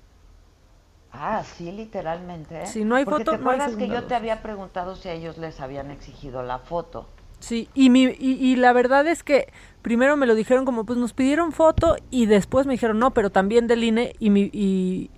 Ah, 1.11 1.43
sí, 1.43 1.71
literalmente. 1.71 2.63
¿eh? 2.63 2.67
Si 2.67 2.85
no 2.85 2.95
hay 2.95 3.05
Porque 3.05 3.25
foto, 3.25 3.37
¿te 3.37 3.43
no 3.43 3.49
hay 3.49 3.59
acuerdas 3.59 3.77
que 3.77 3.87
yo 3.87 4.03
te 4.03 4.15
había 4.15 4.41
preguntado 4.41 4.95
si 4.95 5.09
a 5.09 5.13
ellos 5.13 5.37
les 5.37 5.59
habían 5.59 5.89
exigido 5.89 6.43
la 6.43 6.59
foto? 6.59 7.07
Sí, 7.39 7.69
y, 7.73 7.89
mi, 7.89 8.03
y, 8.03 8.37
y 8.39 8.55
la 8.57 8.73
verdad 8.73 9.07
es 9.07 9.23
que 9.23 9.47
primero 9.81 10.17
me 10.17 10.27
lo 10.27 10.35
dijeron 10.35 10.65
como, 10.65 10.85
pues 10.85 10.99
nos 10.99 11.13
pidieron 11.13 11.51
foto 11.51 11.95
y 12.11 12.25
después 12.25 12.67
me 12.67 12.73
dijeron, 12.73 12.99
no, 12.99 13.11
pero 13.13 13.31
también 13.31 13.65
del 13.67 13.83
INE 13.83 14.13
y 14.19 14.29
mi, 14.29 14.49
y 14.53 15.09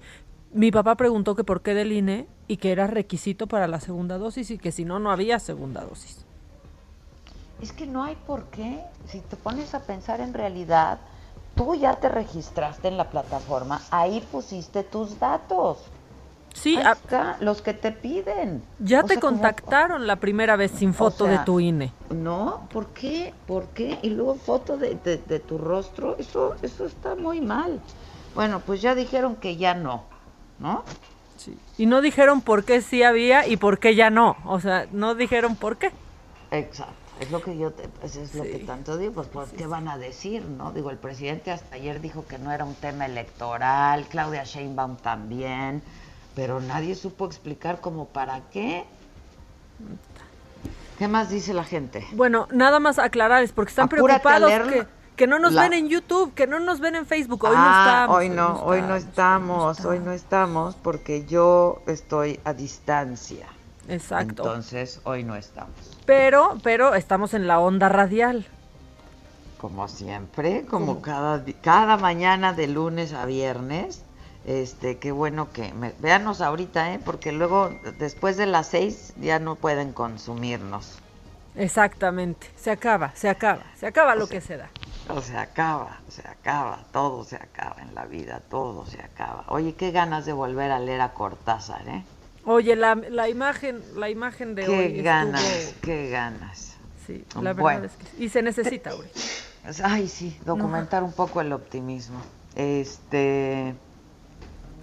mi 0.54 0.72
papá 0.72 0.96
preguntó 0.96 1.36
que 1.36 1.44
por 1.44 1.62
qué 1.62 1.74
del 1.74 1.92
INE 1.92 2.28
y 2.48 2.58
que 2.58 2.72
era 2.72 2.88
requisito 2.88 3.48
para 3.48 3.68
la 3.68 3.80
segunda 3.80 4.18
dosis 4.18 4.52
y 4.52 4.58
que 4.58 4.72
si 4.72 4.86
no, 4.86 5.00
no 5.00 5.12
había 5.12 5.40
segunda 5.40 5.82
dosis. 5.84 6.26
Es 7.62 7.72
que 7.72 7.86
no 7.86 8.04
hay 8.04 8.16
por 8.28 8.46
qué. 8.46 8.80
Si 9.08 9.20
te 9.20 9.36
pones 9.36 9.74
a 9.74 9.82
pensar 9.82 10.20
en 10.22 10.34
realidad, 10.34 11.00
tú 11.56 11.76
ya 11.76 11.96
te 11.96 12.10
registraste 12.10 12.88
en 12.88 12.98
la 12.98 13.10
plataforma, 13.10 13.82
ahí 13.92 14.26
pusiste 14.32 14.84
tus 14.84 15.20
datos. 15.20 15.78
Sí, 16.54 16.76
Ahí 16.76 16.84
a- 17.12 17.38
los 17.40 17.62
que 17.62 17.74
te 17.74 17.92
piden. 17.94 18.62
Ya 18.80 19.02
O 19.02 19.04
te 19.04 19.14
sea, 19.14 19.22
como- 19.22 19.34
contactaron 19.38 20.06
la 20.06 20.18
primera 20.18 20.58
vez 20.58 20.72
sin 20.72 20.94
foto 20.94 21.26
sea, 21.26 21.40
de 21.40 21.46
tu 21.46 21.60
INE. 21.62 21.94
No, 22.10 22.68
¿por 22.74 22.88
qué? 22.88 23.34
¿Por 23.48 23.68
qué? 23.68 24.00
Y 24.02 24.10
luego 24.10 24.36
foto 24.36 24.76
de, 24.78 24.96
de- 24.96 25.18
de 25.18 25.40
tu 25.40 25.58
rostro, 25.58 26.18
eso, 26.18 26.56
eso 26.62 26.86
está 26.86 27.16
muy 27.16 27.40
mal. 27.40 27.80
Bueno, 28.36 28.60
pues 28.66 28.82
ya 28.82 28.96
dijeron 28.96 29.36
que 29.38 29.56
ya 29.56 29.76
no, 29.76 30.04
¿no? 30.60 30.84
Sí. 31.38 31.58
Y 31.78 31.86
no 31.86 32.02
dijeron 32.02 32.42
por 32.42 32.66
qué 32.66 32.82
sí 32.82 33.02
había 33.02 33.48
y 33.48 33.56
por 33.56 33.80
qué 33.80 33.96
ya 33.96 34.10
no. 34.10 34.36
O 34.46 34.60
sea, 34.60 34.88
no 34.92 35.16
dijeron 35.16 35.56
por 35.56 35.78
qué. 35.78 35.92
Exacto, 36.52 36.94
es 37.22 37.32
lo 37.32 37.42
que 37.42 37.58
yo, 37.58 37.72
te, 37.72 37.88
pues 37.88 38.16
es 38.16 38.34
lo 38.36 38.44
que 38.44 38.60
tanto 38.60 38.98
digo, 38.98 39.14
pues 39.14 39.28
¿por 39.28 39.48
qué 39.48 39.68
van 39.68 39.88
a 39.88 39.98
decir, 39.98 40.44
no? 40.44 40.72
Digo, 40.72 40.90
el 40.90 40.98
presidente 40.98 41.52
hasta 41.52 41.76
ayer 41.76 42.02
dijo 42.02 42.26
que 42.28 42.38
no 42.38 42.52
era 42.52 42.66
un 42.66 42.76
tema 42.76 43.06
electoral, 43.06 44.06
Claudia 44.10 44.44
Sheinbaum 44.44 44.98
también, 44.98 45.82
pero 46.36 46.60
nadie 46.60 46.96
supo 46.96 47.26
explicar 47.26 47.80
como 47.80 48.06
para 48.06 48.42
qué. 48.52 48.86
¿Qué 50.98 51.08
más 51.08 51.30
dice 51.30 51.54
la 51.54 51.64
gente? 51.64 52.06
Bueno, 52.14 52.48
nada 52.52 52.80
más 52.80 53.00
aclararles 53.00 53.52
porque 53.52 53.70
están 53.70 53.86
Apúrate 53.86 54.20
preocupados 54.22 54.70
que, 54.70 54.88
que 55.16 55.28
no 55.28 55.40
nos 55.40 55.54
La- 55.54 55.64
ven 55.64 55.74
en 55.74 55.90
YouTube, 55.90 56.34
que 56.34 56.46
no 56.48 56.60
nos 56.60 56.80
ven 56.80 56.96
en 56.96 57.06
Facebook. 57.06 57.44
Hoy 57.44 57.56
no 57.56 57.64
Ah, 57.64 57.84
estamos. 58.04 58.18
hoy 58.18 58.30
no, 58.30 58.54
hoy 58.64 58.82
no 58.82 58.96
estamos, 58.96 59.80
hoy 59.86 60.00
no 60.00 60.12
estamos 60.12 60.76
porque 60.76 61.26
yo 61.26 61.82
estoy 61.88 62.40
a 62.44 62.54
distancia. 62.54 63.48
Exacto. 63.88 64.44
Entonces, 64.44 65.02
hoy 65.04 65.24
no 65.24 65.36
estamos. 65.36 65.91
Pero, 66.12 66.58
pero 66.62 66.94
estamos 66.94 67.34
en 67.34 67.48
la 67.48 67.62
onda 67.62 67.88
radial. 67.88 68.46
Como 69.62 69.88
siempre, 69.88 70.66
como 70.66 71.02
cada, 71.02 71.42
cada 71.62 71.96
mañana 71.96 72.52
de 72.52 72.68
lunes 72.68 73.14
a 73.14 73.26
viernes. 73.26 74.04
Este, 74.46 74.98
qué 74.98 75.14
bueno 75.14 75.54
que 75.54 75.74
me, 75.74 75.94
véanos 76.00 76.42
ahorita, 76.42 76.94
¿eh? 76.94 77.00
porque 77.06 77.32
luego 77.32 77.70
después 77.98 78.36
de 78.36 78.46
las 78.46 78.68
seis 78.68 79.14
ya 79.22 79.40
no 79.40 79.56
pueden 79.56 79.94
consumirnos. 79.94 80.98
Exactamente. 81.56 82.50
Se 82.58 82.72
acaba, 82.72 83.16
se 83.16 83.30
acaba, 83.30 83.64
se 83.78 83.88
acaba 83.88 84.14
lo 84.16 84.28
que 84.28 84.42
se 84.42 84.58
da. 84.58 84.70
Se 85.22 85.38
acaba, 85.38 86.02
se 86.10 86.28
acaba, 86.28 86.80
todo 86.92 87.24
se 87.24 87.38
acaba 87.38 87.82
en 87.84 87.96
la 87.96 88.04
vida, 88.04 88.42
todo 88.50 88.86
se 88.86 89.02
acaba. 89.02 89.46
Oye, 89.48 89.76
qué 89.76 89.92
ganas 89.92 90.26
de 90.26 90.34
volver 90.34 90.74
a 90.74 90.80
leer 90.80 91.00
a 91.00 91.14
Cortázar, 91.14 91.88
¿eh? 91.88 92.04
Oye, 92.46 92.76
la, 92.76 92.96
la 92.96 93.30
imagen, 93.30 93.82
la 93.96 94.10
imagen 94.10 94.56
de 94.56 94.68
hoy 94.68 94.94
Qué 94.94 95.02
ganas, 95.04 95.76
qué 95.82 96.10
ganas. 96.10 96.76
Sí, 97.06 97.24
la 97.36 97.42
verdad 97.42 97.62
Bueno. 97.62 97.86
es 97.86 97.92
que 97.94 98.24
y 98.24 98.30
se 98.30 98.42
necesita, 98.42 98.94
güey. 98.94 99.08
Ay, 99.84 100.08
sí, 100.08 100.38
documentar 100.46 101.04
un 101.04 101.14
poco 101.14 101.42
el 101.42 101.54
optimismo. 101.54 102.20
Este. 102.56 103.76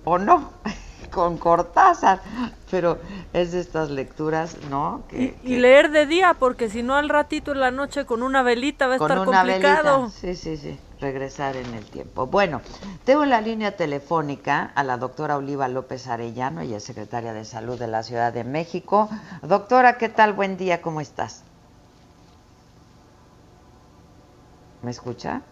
O 0.04 0.18
no, 0.18 0.52
con 1.11 1.36
Cortázar. 1.38 2.20
Pero 2.70 2.98
es 3.32 3.52
de 3.52 3.61
estas 3.61 3.90
lecturas, 3.90 4.56
¿no? 4.70 5.02
Que, 5.09 5.36
Y 5.42 5.56
leer 5.56 5.90
de 5.90 6.06
día, 6.06 6.34
porque 6.38 6.68
si 6.70 6.82
no 6.82 6.94
al 6.94 7.09
ratito 7.09 7.52
en 7.52 7.61
la 7.61 7.70
noche 7.70 8.04
con 8.04 8.22
una 8.22 8.42
velita 8.42 8.86
va 8.86 8.96
a 8.96 8.98
con 8.98 9.11
estar 9.11 9.26
una 9.28 9.38
complicado. 9.42 10.00
velita. 10.02 10.18
Sí, 10.20 10.34
sí, 10.36 10.56
sí. 10.56 10.78
Regresar 11.01 11.55
en 11.57 11.74
el 11.74 11.84
tiempo. 11.84 12.26
Bueno, 12.26 12.61
tengo 13.05 13.22
en 13.22 13.30
la 13.30 13.40
línea 13.40 13.76
telefónica 13.76 14.72
a 14.74 14.82
la 14.82 14.96
doctora 14.96 15.36
Oliva 15.36 15.68
López 15.68 16.09
Arellano, 16.09 16.61
ella 16.61 16.78
es 16.78 16.84
secretaria 16.84 17.32
de 17.32 17.44
Salud 17.44 17.78
de 17.78 17.86
la 17.86 18.03
Ciudad 18.03 18.32
de 18.32 18.42
México. 18.42 19.09
Doctora, 19.42 19.96
¿qué 19.96 20.09
tal? 20.09 20.32
Buen 20.32 20.57
día, 20.57 20.82
¿cómo 20.82 21.01
estás? 21.01 21.44
¿Me 24.82 24.90
escucha? 24.90 25.42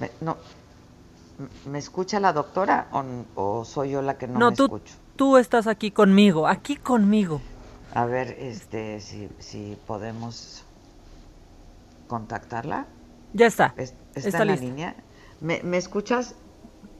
Me- 0.00 0.10
no. 0.20 0.36
¿Me- 1.38 1.70
¿Me 1.72 1.78
escucha 1.78 2.18
la 2.18 2.32
doctora 2.32 2.88
o, 2.92 3.04
o 3.60 3.64
soy 3.64 3.90
yo 3.90 4.02
la 4.02 4.18
que 4.18 4.26
no, 4.26 4.40
No, 4.40 4.50
me 4.50 4.56
tú, 4.56 4.64
escucho? 4.64 4.94
tú 5.14 5.36
estás 5.36 5.68
aquí 5.68 5.92
conmigo, 5.92 6.48
aquí 6.48 6.74
conmigo. 6.76 7.40
A 7.94 8.04
ver, 8.04 8.36
este, 8.40 9.00
si, 9.00 9.28
si 9.38 9.76
podemos 9.86 10.64
contactarla. 12.08 12.86
Ya 13.32 13.46
está. 13.46 13.74
Es- 13.76 13.94
está 14.18 14.28
¿Está, 14.28 14.42
en 14.42 14.46
la 14.48 14.52
lista. 14.54 14.66
línea? 14.66 14.94
¿Me, 15.40 15.62
me 15.62 15.76
escuchas? 15.76 16.34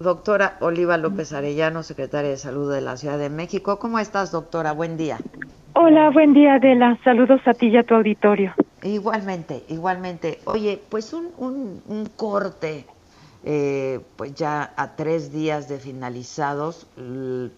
Doctora 0.00 0.56
Oliva 0.60 0.96
López 0.96 1.32
Arellano, 1.32 1.82
secretaria 1.82 2.30
de 2.30 2.36
Salud 2.36 2.72
de 2.72 2.80
la 2.80 2.96
Ciudad 2.96 3.18
de 3.18 3.30
México. 3.30 3.78
¿Cómo 3.80 3.98
estás, 3.98 4.30
doctora? 4.30 4.70
Buen 4.72 4.96
día. 4.96 5.18
Hola, 5.74 6.10
buen 6.10 6.34
día, 6.34 6.54
Adela. 6.54 6.98
Saludos 7.02 7.40
a 7.46 7.52
ti 7.54 7.66
y 7.68 7.76
a 7.76 7.82
tu 7.82 7.94
auditorio. 7.94 8.54
Igualmente, 8.84 9.64
igualmente. 9.68 10.38
Oye, 10.44 10.80
pues 10.88 11.12
un, 11.12 11.30
un, 11.36 11.82
un 11.88 12.06
corte, 12.06 12.86
eh, 13.44 13.98
pues 14.16 14.34
ya 14.34 14.72
a 14.76 14.94
tres 14.94 15.32
días 15.32 15.68
de 15.68 15.78
finalizados 15.78 16.86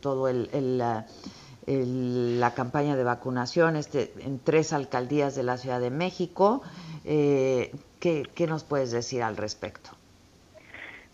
todo 0.00 0.28
el, 0.28 0.48
el, 0.54 0.78
la- 0.78 1.04
el- 1.66 2.40
la 2.40 2.54
campaña 2.54 2.96
de 2.96 3.04
vacunación 3.04 3.76
este, 3.76 4.14
en 4.20 4.38
tres 4.38 4.72
alcaldías 4.72 5.34
de 5.34 5.42
la 5.42 5.58
Ciudad 5.58 5.78
de 5.80 5.90
México. 5.90 6.62
Eh, 7.04 7.70
¿qué, 8.00 8.24
¿Qué 8.34 8.46
nos 8.46 8.64
puedes 8.64 8.90
decir 8.90 9.22
al 9.22 9.36
respecto? 9.36 9.90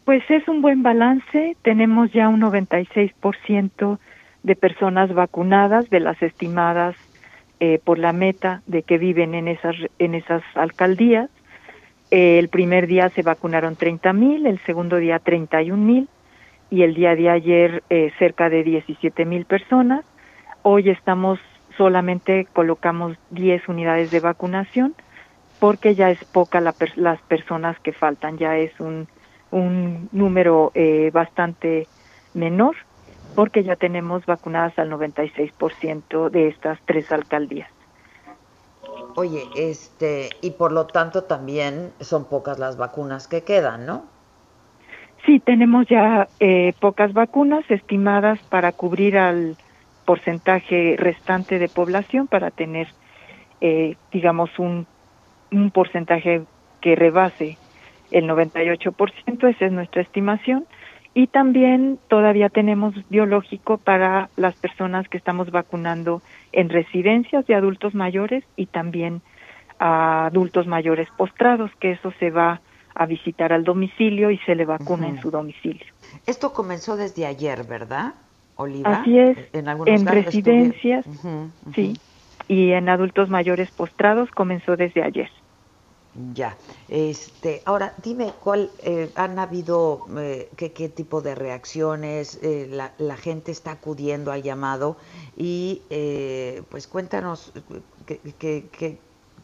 Pues 0.04 0.22
es 0.30 0.46
un 0.48 0.62
buen 0.62 0.82
balance. 0.82 1.56
Tenemos 1.62 2.12
ya 2.12 2.28
un 2.28 2.40
96% 2.40 3.98
de 4.44 4.56
personas 4.56 5.12
vacunadas 5.12 5.90
de 5.90 5.98
las 5.98 6.22
estimadas 6.22 6.94
eh, 7.58 7.80
por 7.82 7.98
la 7.98 8.12
meta 8.12 8.62
de 8.66 8.82
que 8.82 8.98
viven 8.98 9.34
en 9.34 9.48
esas 9.48 9.74
en 9.98 10.14
esas 10.14 10.42
alcaldías. 10.54 11.28
Eh, 12.12 12.38
el 12.38 12.48
primer 12.48 12.86
día 12.86 13.08
se 13.08 13.22
vacunaron 13.22 13.74
30 13.74 14.12
mil, 14.12 14.46
el 14.46 14.60
segundo 14.60 14.98
día 14.98 15.18
31 15.18 15.82
mil 15.82 16.08
y 16.70 16.82
el 16.82 16.94
día 16.94 17.16
de 17.16 17.30
ayer 17.30 17.82
eh, 17.90 18.12
cerca 18.18 18.48
de 18.48 18.62
17 18.62 19.24
mil 19.24 19.44
personas. 19.44 20.04
Hoy 20.62 20.90
estamos 20.90 21.40
solamente 21.76 22.46
colocamos 22.52 23.16
10 23.30 23.68
unidades 23.68 24.10
de 24.12 24.20
vacunación 24.20 24.94
porque 25.66 25.96
ya 25.96 26.10
es 26.12 26.24
poca 26.30 26.60
la 26.60 26.74
per- 26.74 26.96
las 26.96 27.20
personas 27.22 27.76
que 27.80 27.92
faltan, 27.92 28.38
ya 28.38 28.56
es 28.56 28.70
un, 28.78 29.08
un 29.50 30.08
número 30.12 30.70
eh, 30.74 31.10
bastante 31.12 31.88
menor 32.34 32.76
porque 33.34 33.64
ya 33.64 33.74
tenemos 33.74 34.24
vacunadas 34.26 34.78
al 34.78 34.90
96% 34.90 36.30
de 36.30 36.46
estas 36.50 36.78
tres 36.84 37.10
alcaldías. 37.10 37.68
Oye, 39.16 39.42
este, 39.56 40.30
y 40.40 40.52
por 40.52 40.70
lo 40.70 40.86
tanto 40.86 41.24
también 41.24 41.94
son 41.98 42.26
pocas 42.26 42.60
las 42.60 42.76
vacunas 42.76 43.26
que 43.26 43.42
quedan, 43.42 43.86
¿no? 43.86 44.04
Sí, 45.24 45.40
tenemos 45.40 45.84
ya 45.88 46.30
eh, 46.38 46.74
pocas 46.80 47.12
vacunas 47.12 47.64
estimadas 47.68 48.38
para 48.50 48.70
cubrir 48.70 49.18
al 49.18 49.56
porcentaje 50.04 50.94
restante 50.96 51.58
de 51.58 51.68
población 51.68 52.28
para 52.28 52.52
tener, 52.52 52.86
eh, 53.60 53.96
digamos, 54.12 54.50
un, 54.60 54.86
un 55.50 55.70
porcentaje 55.70 56.42
que 56.80 56.94
rebase 56.94 57.58
el 58.10 58.28
98%, 58.28 59.48
esa 59.48 59.66
es 59.66 59.72
nuestra 59.72 60.02
estimación. 60.02 60.66
Y 61.14 61.28
también 61.28 61.98
todavía 62.08 62.50
tenemos 62.50 62.94
biológico 63.08 63.78
para 63.78 64.28
las 64.36 64.54
personas 64.54 65.08
que 65.08 65.16
estamos 65.16 65.50
vacunando 65.50 66.20
en 66.52 66.68
residencias 66.68 67.46
de 67.46 67.54
adultos 67.54 67.94
mayores 67.94 68.44
y 68.54 68.66
también 68.66 69.22
a 69.78 70.26
adultos 70.26 70.66
mayores 70.66 71.08
postrados, 71.16 71.70
que 71.80 71.92
eso 71.92 72.12
se 72.18 72.30
va 72.30 72.60
a 72.94 73.06
visitar 73.06 73.52
al 73.52 73.64
domicilio 73.64 74.30
y 74.30 74.38
se 74.38 74.54
le 74.54 74.64
vacuna 74.64 75.08
en 75.08 75.20
su 75.20 75.30
domicilio. 75.30 75.86
Esto 76.26 76.52
comenzó 76.52 76.96
desde 76.96 77.26
ayer, 77.26 77.64
¿verdad, 77.64 78.14
Oliva? 78.56 79.00
Así 79.00 79.18
es, 79.18 79.38
En 79.52 79.68
algunos 79.68 79.98
en 79.98 80.04
casos 80.04 80.24
residencias, 80.24 81.06
sí, 81.74 81.94
y 82.48 82.72
en 82.72 82.88
adultos 82.88 83.28
mayores 83.28 83.70
postrados 83.72 84.30
comenzó 84.30 84.76
desde 84.76 85.02
ayer. 85.02 85.30
Ya. 86.32 86.56
Este, 86.88 87.60
ahora, 87.66 87.92
dime 88.02 88.32
cuál 88.42 88.70
eh, 88.82 89.10
han 89.16 89.38
habido, 89.38 90.06
eh, 90.16 90.48
qué, 90.56 90.72
qué 90.72 90.88
tipo 90.88 91.20
de 91.20 91.34
reacciones, 91.34 92.42
eh, 92.42 92.68
la, 92.70 92.92
la 92.98 93.16
gente 93.16 93.52
está 93.52 93.72
acudiendo 93.72 94.32
al 94.32 94.42
llamado 94.42 94.96
y 95.36 95.82
eh, 95.90 96.62
pues 96.70 96.86
cuéntanos 96.86 97.52
eh, 97.54 97.60
qué, 98.06 98.20
qué- 98.38 98.70
qué- 98.72 98.98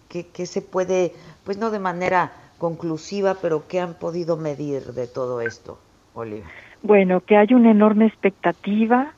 qué- 0.08 0.26
qué 0.32 0.46
se 0.46 0.62
puede, 0.62 1.12
pues 1.44 1.58
no 1.58 1.70
de 1.70 1.78
manera 1.78 2.32
conclusiva, 2.58 3.34
pero 3.42 3.66
qué 3.68 3.80
han 3.80 3.94
podido 3.94 4.38
medir 4.38 4.94
de 4.94 5.06
todo 5.08 5.42
esto, 5.42 5.78
Oliva. 6.14 6.46
Bueno, 6.82 7.20
que 7.20 7.36
hay 7.36 7.52
una 7.52 7.70
enorme 7.70 8.06
expectativa, 8.06 9.14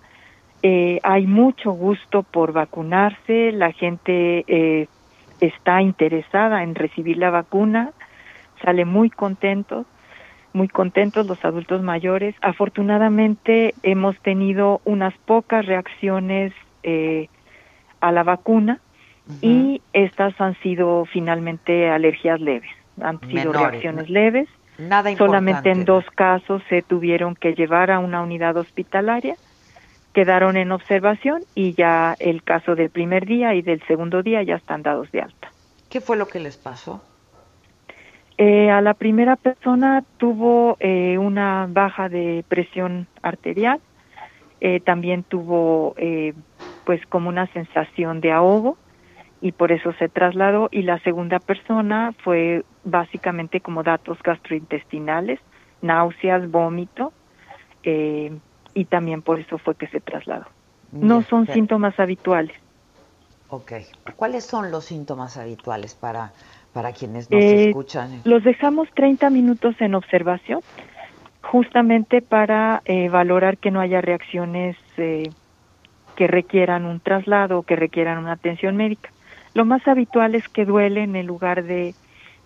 eh, 0.67 0.99
hay 1.03 1.27
mucho 1.27 1.73
gusto 1.73 2.23
por 2.23 2.53
vacunarse, 2.53 3.53
la 3.53 3.71
gente 3.73 4.45
eh, 4.47 4.89
está 5.39 5.83
interesada 5.83 6.63
en 6.63 6.75
recibir 6.75 7.19
la 7.19 7.29
vacuna, 7.29 7.91
sale 8.65 8.87
muy 8.87 9.11
contentos, 9.11 9.85
muy 10.55 10.69
contentos 10.69 11.27
los 11.27 11.45
adultos 11.45 11.83
mayores. 11.83 12.35
Afortunadamente 12.41 13.75
hemos 13.83 14.19
tenido 14.21 14.81
unas 14.87 15.13
pocas 15.27 15.67
reacciones 15.67 16.55
eh, 16.83 17.29
a 18.01 18.11
la 18.11 18.23
vacuna 18.23 18.81
y 19.43 19.83
estas 19.93 20.41
han 20.41 20.55
sido 20.63 21.05
finalmente 21.05 21.91
alergias 21.91 22.41
leves, 22.41 22.71
han 23.03 23.21
sido 23.21 23.53
Menores, 23.53 23.61
reacciones 23.61 24.09
¿no? 24.09 24.15
leves. 24.15 24.49
Nada 24.79 25.15
Solamente 25.17 25.71
en 25.71 25.81
importante, 25.81 25.85
dos 25.85 26.15
casos 26.17 26.63
se 26.71 26.81
tuvieron 26.81 27.35
que 27.35 27.55
llevar 27.55 27.91
a 27.91 27.99
una 27.99 28.23
unidad 28.23 28.57
hospitalaria, 28.57 29.37
quedaron 30.15 30.57
en 30.57 30.73
observación 30.73 31.43
y 31.55 31.75
ya 31.75 32.17
el 32.19 32.43
caso 32.43 32.75
del 32.75 32.89
primer 32.89 33.27
día 33.27 33.55
y 33.55 33.63
del 33.63 33.83
segundo 33.87 34.23
día 34.23 34.43
ya 34.43 34.57
están 34.57 34.83
dados 34.83 35.11
de 35.13 35.21
alta. 35.21 35.51
¿Qué 35.91 36.01
fue 36.01 36.17
lo 36.17 36.27
que 36.27 36.41
les 36.41 36.57
pasó? 36.57 37.03
Eh, 38.39 38.71
a 38.71 38.81
la 38.81 38.95
primera 38.95 39.37
persona 39.37 40.03
tuvo 40.17 40.77
eh, 40.81 41.19
una 41.19 41.67
baja 41.69 42.09
de 42.09 42.45
presión 42.49 43.07
arterial, 43.23 43.81
eh, 44.61 44.81
también 44.81 45.25
tuvo 45.25 45.95
eh, 45.99 46.33
pues 46.87 47.05
como 47.07 47.29
una 47.29 47.47
sensación 47.49 48.21
de 48.21 48.33
ahogo 48.33 48.79
y 49.41 49.53
por 49.53 49.73
eso 49.73 49.93
se 49.99 50.09
trasladó 50.09 50.69
y 50.73 50.83
la 50.83 50.99
segunda 51.01 51.39
persona 51.39 52.15
fue 52.25 52.65
básicamente 52.83 53.61
como 53.61 53.83
datos 53.83 54.19
gastrointestinales, 54.23 55.39
náuseas, 55.83 56.51
vómito 56.51 57.13
eh, 57.83 58.33
y 58.75 58.85
también 58.85 59.23
por 59.23 59.41
eso 59.41 59.59
fue 59.59 59.75
que 59.77 59.87
se 59.89 60.01
trasladó. 60.01 60.47
No 60.93 61.23
son 61.23 61.47
síntomas 61.47 61.99
habituales. 61.99 62.55
Ok. 63.49 63.73
¿Cuáles 64.17 64.45
son 64.45 64.71
los 64.71 64.85
síntomas 64.85 65.37
habituales 65.37 65.95
para, 65.95 66.33
para 66.73 66.93
quienes 66.93 67.31
nos 67.31 67.41
Eh, 67.43 67.69
escuchan? 67.69 68.21
Los 68.25 68.45
dejamos 68.45 68.89
30 68.95 69.31
minutos 69.31 69.75
en 69.81 69.95
observación, 69.95 70.61
justamente 71.43 72.23
para 72.23 72.83
eh, 72.85 73.09
valorar 73.09 73.59
que 73.59 73.71
no 73.71 73.81
haya 73.81 74.01
reacciones 74.01 74.77
eh, 74.97 75.31
que 76.17 76.27
requieran 76.27 76.85
un 76.85 77.01
traslado 77.01 77.59
o 77.59 77.63
que 77.63 77.77
requieran 77.77 78.19
una 78.19 78.33
atención 78.33 78.77
médica. 78.77 79.11
Lo 79.53 79.65
más 79.65 79.87
habitual 79.87 80.35
es 80.35 80.49
que 80.49 80.65
duele 80.65 81.03
en 81.03 81.17
el 81.17 81.27
lugar 81.27 81.65
de, 81.65 81.95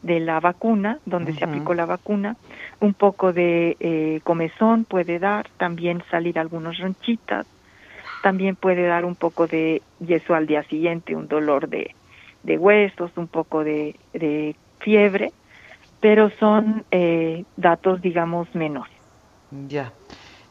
de 0.03 0.21
la 0.21 0.41
vacuna, 0.41 0.99
donde 1.07 1.35
se 1.35 1.45
aplicó 1.45 1.75
la 1.75 1.87
vacuna, 1.87 2.37
un 2.81 2.95
poco 2.95 3.33
de 3.33 3.77
eh, 3.81 4.21
comezón 4.25 4.85
puede 4.85 5.19
dar, 5.19 5.49
también 5.57 6.03
salir 6.11 6.39
algunos 6.39 6.79
ronchitas, 6.79 7.47
también 8.23 8.57
puede 8.57 8.87
dar 8.87 9.05
un 9.05 9.15
poco 9.15 9.47
de, 9.47 9.83
y 10.01 10.15
eso 10.15 10.35
al 10.35 10.47
día 10.47 10.63
siguiente, 10.65 11.15
un 11.15 11.29
dolor 11.29 11.69
de, 11.69 11.95
de 12.43 12.59
huesos, 12.59 13.11
un 13.17 13.29
poco 13.29 13.65
de, 13.65 13.97
de 14.13 14.55
fiebre 14.81 15.33
pero 16.01 16.31
son 16.39 16.85
eh, 16.91 17.45
datos, 17.57 18.01
digamos, 18.01 18.53
menores. 18.55 18.93
Ya. 19.69 19.93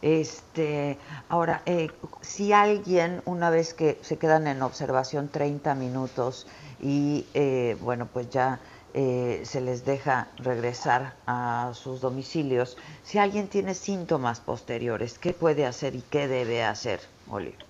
Este, 0.01 0.97
ahora, 1.29 1.61
eh, 1.65 1.89
si 2.21 2.53
alguien, 2.53 3.21
una 3.25 3.49
vez 3.49 3.73
que 3.73 3.97
se 4.01 4.17
quedan 4.17 4.47
en 4.47 4.61
observación 4.61 5.29
30 5.29 5.73
minutos 5.75 6.47
y, 6.81 7.25
eh, 7.33 7.77
bueno, 7.81 8.07
pues 8.11 8.29
ya 8.29 8.59
eh, 8.99 9.41
se 9.43 9.61
les 9.61 9.85
deja 9.85 10.29
regresar 10.37 11.13
a 11.27 11.69
sus 11.75 12.01
domicilios, 12.01 12.79
si 13.03 13.19
alguien 13.19 13.47
tiene 13.47 13.75
síntomas 13.75 14.39
posteriores, 14.39 15.19
¿qué 15.19 15.33
puede 15.33 15.67
hacer 15.67 15.93
y 15.93 16.01
qué 16.01 16.27
debe 16.27 16.63
hacer, 16.63 17.01
Oliver? 17.29 17.63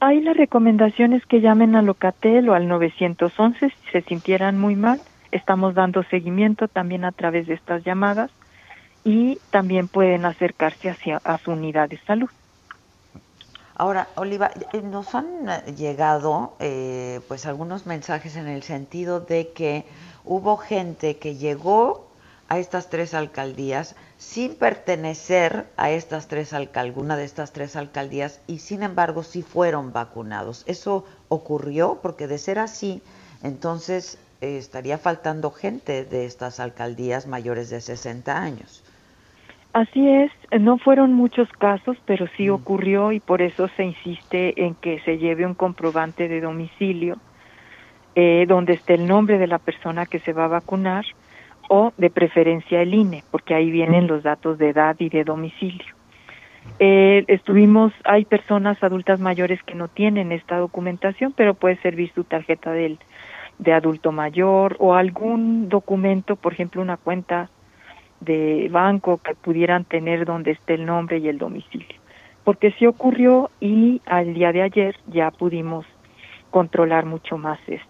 Hay 0.00 0.22
la 0.22 0.32
recomendación 0.32 1.12
es 1.12 1.26
que 1.26 1.42
llamen 1.42 1.76
al 1.76 1.84
Locatel 1.84 2.48
o 2.48 2.54
al 2.54 2.66
911 2.66 3.68
si 3.68 3.90
se 3.92 4.00
sintieran 4.00 4.58
muy 4.58 4.74
mal. 4.74 5.02
Estamos 5.32 5.74
dando 5.74 6.02
seguimiento 6.04 6.66
también 6.66 7.04
a 7.04 7.12
través 7.12 7.46
de 7.46 7.52
estas 7.52 7.84
llamadas 7.84 8.30
y 9.04 9.38
también 9.50 9.86
pueden 9.86 10.24
acercarse 10.24 10.88
hacia 10.88 11.18
a 11.24 11.36
su 11.36 11.50
unidad 11.50 11.90
de 11.90 11.98
salud. 12.06 12.30
Ahora, 13.74 14.08
Oliva, 14.16 14.50
eh, 14.72 14.82
nos 14.82 15.14
han 15.14 15.46
llegado 15.76 16.56
eh, 16.58 17.20
pues 17.28 17.46
algunos 17.46 17.86
mensajes 17.86 18.34
en 18.34 18.48
el 18.48 18.64
sentido 18.64 19.20
de 19.20 19.52
que 19.52 19.84
hubo 20.28 20.58
gente 20.58 21.16
que 21.16 21.36
llegó 21.36 22.06
a 22.48 22.58
estas 22.58 22.88
tres 22.88 23.14
alcaldías 23.14 23.96
sin 24.16 24.54
pertenecer 24.54 25.66
a 25.76 25.90
estas 25.90 26.28
tres 26.28 26.52
alguna 26.52 27.16
de 27.16 27.24
estas 27.24 27.52
tres 27.52 27.76
alcaldías 27.76 28.40
y 28.46 28.58
sin 28.58 28.82
embargo 28.82 29.22
sí 29.22 29.42
fueron 29.42 29.92
vacunados. 29.92 30.64
Eso 30.66 31.04
ocurrió 31.28 31.98
porque 32.02 32.26
de 32.26 32.38
ser 32.38 32.58
así, 32.58 33.02
entonces 33.42 34.18
estaría 34.40 34.98
faltando 34.98 35.50
gente 35.50 36.04
de 36.04 36.24
estas 36.24 36.60
alcaldías 36.60 37.26
mayores 37.26 37.70
de 37.70 37.80
60 37.80 38.40
años. 38.40 38.84
Así 39.72 40.08
es, 40.08 40.32
no 40.60 40.78
fueron 40.78 41.12
muchos 41.12 41.48
casos, 41.52 41.96
pero 42.06 42.26
sí 42.36 42.48
ocurrió 42.48 43.12
y 43.12 43.20
por 43.20 43.42
eso 43.42 43.68
se 43.76 43.84
insiste 43.84 44.64
en 44.64 44.74
que 44.74 45.00
se 45.00 45.18
lleve 45.18 45.44
un 45.44 45.54
comprobante 45.54 46.28
de 46.28 46.40
domicilio 46.40 47.18
eh, 48.20 48.46
donde 48.48 48.72
esté 48.72 48.94
el 48.94 49.06
nombre 49.06 49.38
de 49.38 49.46
la 49.46 49.60
persona 49.60 50.04
que 50.04 50.18
se 50.18 50.32
va 50.32 50.46
a 50.46 50.48
vacunar 50.48 51.04
o 51.68 51.92
de 51.98 52.10
preferencia 52.10 52.82
el 52.82 52.92
INE, 52.92 53.22
porque 53.30 53.54
ahí 53.54 53.70
vienen 53.70 54.08
los 54.08 54.24
datos 54.24 54.58
de 54.58 54.70
edad 54.70 54.96
y 54.98 55.08
de 55.08 55.22
domicilio. 55.22 55.94
Eh, 56.80 57.24
estuvimos, 57.28 57.92
hay 58.02 58.24
personas 58.24 58.82
adultas 58.82 59.20
mayores 59.20 59.62
que 59.62 59.76
no 59.76 59.86
tienen 59.86 60.32
esta 60.32 60.56
documentación, 60.56 61.32
pero 61.32 61.54
puede 61.54 61.76
servir 61.76 62.10
su 62.12 62.24
tarjeta 62.24 62.72
del, 62.72 62.98
de 63.60 63.72
adulto 63.72 64.10
mayor 64.10 64.74
o 64.80 64.96
algún 64.96 65.68
documento, 65.68 66.34
por 66.34 66.54
ejemplo, 66.54 66.82
una 66.82 66.96
cuenta 66.96 67.50
de 68.20 68.66
banco 68.68 69.18
que 69.18 69.36
pudieran 69.36 69.84
tener 69.84 70.24
donde 70.24 70.50
esté 70.50 70.74
el 70.74 70.86
nombre 70.86 71.18
y 71.18 71.28
el 71.28 71.38
domicilio. 71.38 72.00
Porque 72.42 72.72
sí 72.72 72.84
ocurrió 72.84 73.52
y 73.60 74.02
al 74.06 74.34
día 74.34 74.50
de 74.50 74.62
ayer 74.62 74.96
ya 75.06 75.30
pudimos 75.30 75.86
controlar 76.50 77.04
mucho 77.04 77.38
más 77.38 77.58
esto. 77.66 77.87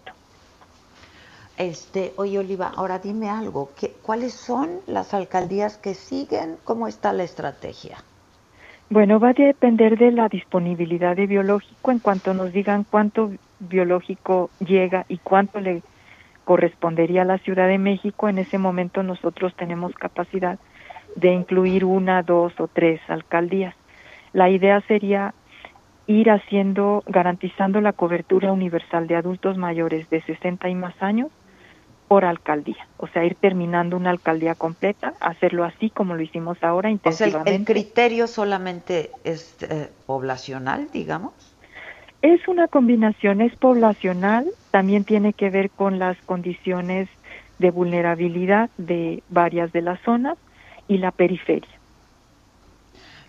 Este, 1.58 2.12
oye 2.16 2.38
Oliva, 2.38 2.70
ahora 2.76 3.00
dime 3.00 3.28
algo, 3.28 3.70
¿qué, 3.76 3.92
¿cuáles 4.02 4.32
son 4.32 4.78
las 4.86 5.12
alcaldías 5.12 5.76
que 5.76 5.94
siguen? 5.94 6.56
¿Cómo 6.62 6.86
está 6.86 7.12
la 7.12 7.24
estrategia? 7.24 7.98
Bueno, 8.90 9.18
va 9.18 9.30
a 9.30 9.32
depender 9.32 9.98
de 9.98 10.12
la 10.12 10.28
disponibilidad 10.28 11.16
de 11.16 11.26
biológico 11.26 11.90
en 11.90 11.98
cuanto 11.98 12.32
nos 12.32 12.52
digan 12.52 12.86
cuánto 12.88 13.32
biológico 13.58 14.50
llega 14.60 15.04
y 15.08 15.18
cuánto 15.18 15.58
le 15.58 15.82
correspondería 16.44 17.22
a 17.22 17.24
la 17.26 17.38
Ciudad 17.38 17.66
de 17.66 17.78
México, 17.78 18.28
en 18.28 18.38
ese 18.38 18.56
momento 18.56 19.02
nosotros 19.02 19.52
tenemos 19.56 19.92
capacidad 19.94 20.60
de 21.16 21.32
incluir 21.32 21.84
una, 21.84 22.22
dos 22.22 22.52
o 22.60 22.68
tres 22.68 23.00
alcaldías. 23.08 23.74
La 24.32 24.48
idea 24.48 24.80
sería 24.82 25.34
ir 26.06 26.30
haciendo, 26.30 27.02
garantizando 27.08 27.80
la 27.80 27.92
cobertura 27.92 28.52
universal 28.52 29.08
de 29.08 29.16
adultos 29.16 29.58
mayores 29.58 30.08
de 30.08 30.22
60 30.22 30.68
y 30.68 30.74
más 30.76 30.94
años 31.02 31.30
por 32.08 32.24
alcaldía, 32.24 32.88
o 32.96 33.06
sea, 33.06 33.24
ir 33.24 33.34
terminando 33.34 33.96
una 33.96 34.10
alcaldía 34.10 34.54
completa, 34.54 35.12
hacerlo 35.20 35.64
así 35.64 35.90
como 35.90 36.14
lo 36.14 36.22
hicimos 36.22 36.56
ahora 36.62 36.90
intensivamente. 36.90 37.54
el, 37.54 37.64
criterio 37.66 38.26
solamente 38.26 39.10
es 39.24 39.56
eh, 39.60 39.90
poblacional, 40.06 40.88
digamos. 40.90 41.34
Es 42.22 42.48
una 42.48 42.66
combinación, 42.66 43.42
es 43.42 43.54
poblacional, 43.56 44.46
también 44.70 45.04
tiene 45.04 45.34
que 45.34 45.50
ver 45.50 45.70
con 45.70 45.98
las 45.98 46.16
condiciones 46.22 47.08
de 47.58 47.70
vulnerabilidad 47.70 48.70
de 48.78 49.22
varias 49.28 49.70
de 49.72 49.82
las 49.82 50.00
zonas 50.00 50.38
y 50.88 50.98
la 50.98 51.10
periferia. 51.10 51.68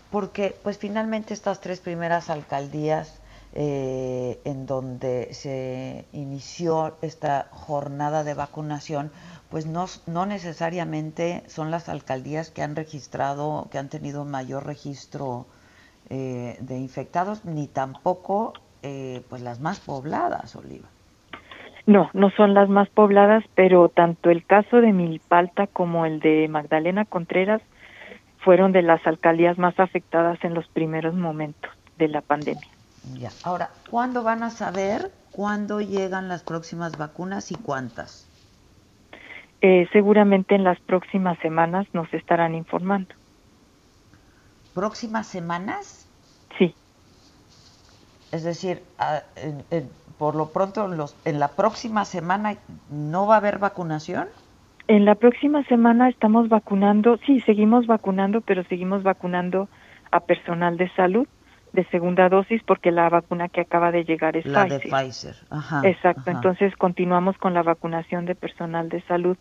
Porque 0.09 0.55
pues 0.63 0.77
finalmente 0.77 1.33
estas 1.33 1.59
tres 1.59 1.81
primeras 1.81 2.29
alcaldías 2.29 3.21
eh, 3.53 4.39
en 4.45 4.65
donde 4.65 5.33
se 5.33 6.05
inició 6.13 6.97
esta 7.01 7.47
jornada 7.51 8.23
de 8.23 8.35
vacunación, 8.35 9.11
pues 9.49 9.65
no, 9.65 9.85
no 10.05 10.25
necesariamente 10.25 11.43
son 11.47 11.71
las 11.71 11.89
alcaldías 11.89 12.51
que 12.51 12.61
han 12.61 12.75
registrado, 12.75 13.67
que 13.71 13.79
han 13.79 13.89
tenido 13.89 14.23
mayor 14.23 14.65
registro 14.65 15.47
eh, 16.09 16.57
de 16.59 16.77
infectados, 16.77 17.45
ni 17.45 17.67
tampoco 17.67 18.53
eh, 18.83 19.23
pues 19.29 19.41
las 19.41 19.59
más 19.59 19.79
pobladas, 19.79 20.55
Oliva. 20.55 20.87
No, 21.87 22.09
no 22.13 22.29
son 22.29 22.53
las 22.53 22.69
más 22.69 22.87
pobladas, 22.89 23.43
pero 23.55 23.89
tanto 23.89 24.29
el 24.29 24.45
caso 24.45 24.77
de 24.77 24.93
Milpalta 24.93 25.65
como 25.65 26.05
el 26.05 26.19
de 26.19 26.47
Magdalena 26.47 27.05
Contreras 27.05 27.61
fueron 28.39 28.71
de 28.71 28.83
las 28.83 29.05
alcaldías 29.07 29.57
más 29.57 29.79
afectadas 29.79 30.37
en 30.43 30.53
los 30.53 30.67
primeros 30.67 31.15
momentos 31.15 31.71
de 31.97 32.07
la 32.07 32.21
pandemia. 32.21 32.78
Ya. 33.15 33.31
Ahora, 33.43 33.69
¿cuándo 33.89 34.23
van 34.23 34.43
a 34.43 34.49
saber 34.49 35.11
cuándo 35.31 35.81
llegan 35.81 36.27
las 36.27 36.43
próximas 36.43 36.97
vacunas 36.97 37.51
y 37.51 37.55
cuántas? 37.55 38.27
Eh, 39.61 39.87
seguramente 39.91 40.55
en 40.55 40.63
las 40.63 40.79
próximas 40.79 41.37
semanas 41.39 41.87
nos 41.93 42.13
estarán 42.13 42.55
informando. 42.55 43.13
¿Próximas 44.73 45.27
semanas? 45.27 46.07
Sí. 46.57 46.73
Es 48.31 48.43
decir, 48.43 48.81
por 50.17 50.35
lo 50.35 50.49
pronto, 50.49 50.87
los, 50.87 51.15
en 51.25 51.39
la 51.39 51.49
próxima 51.49 52.05
semana 52.05 52.55
no 52.89 53.25
va 53.25 53.35
a 53.35 53.37
haber 53.39 53.57
vacunación. 53.57 54.27
En 54.87 55.05
la 55.05 55.15
próxima 55.15 55.63
semana 55.65 56.09
estamos 56.09 56.47
vacunando, 56.47 57.17
sí, 57.25 57.41
seguimos 57.41 57.85
vacunando, 57.85 58.41
pero 58.41 58.63
seguimos 58.65 59.03
vacunando 59.03 59.67
a 60.11 60.21
personal 60.21 60.77
de 60.77 60.89
salud 60.93 61.27
de 61.73 61.83
segunda 61.85 62.29
dosis 62.29 62.61
porque 62.63 62.91
la 62.91 63.09
vacuna 63.09 63.49
que 63.49 63.61
acaba 63.61 63.91
de 63.91 64.03
llegar 64.03 64.37
es 64.37 64.45
la 64.45 64.65
Pfizer. 64.65 64.81
de 64.81 64.89
Pfizer. 64.89 65.35
Ajá, 65.49 65.81
Exacto, 65.87 66.31
entonces 66.31 66.75
continuamos 66.75 67.37
con 67.37 67.53
la 67.53 67.63
vacunación 67.63 68.25
de 68.25 68.35
personal 68.35 68.89
de 68.89 69.01
salud 69.01 69.37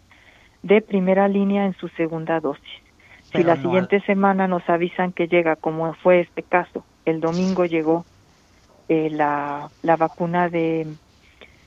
de 0.63 0.81
primera 0.83 1.29
línea 1.29 1.65
en 1.65 1.75
su 1.75 1.89
segunda 1.89 2.41
dosis. 2.41 2.83
si 3.33 3.43
la 3.43 3.57
siguiente 3.57 4.01
semana 4.01 4.49
nos 4.49 4.69
avisan 4.69 5.13
que 5.13 5.29
llega, 5.29 5.57
como 5.57 5.93
fue 5.95 6.21
este 6.21 6.43
caso, 6.43 6.85
el 7.05 7.21
domingo 7.21 7.65
llegó 7.65 8.05
eh, 8.89 9.11
la, 9.11 9.69
la 9.83 9.97
vacuna 9.97 10.49
de 10.49 10.87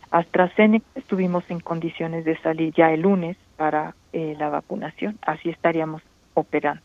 AstraZeneca, 0.10 0.86
estuvimos 0.96 1.44
en 1.50 1.60
condiciones 1.60 2.26
de 2.26 2.38
salir 2.42 2.74
ya 2.74 2.92
el 2.92 3.02
lunes 3.02 3.38
para 3.58 3.96
eh, 4.12 4.36
la 4.38 4.50
vacunación, 4.50 5.18
así 5.22 5.50
estaríamos 5.50 6.02
operando. 6.34 6.82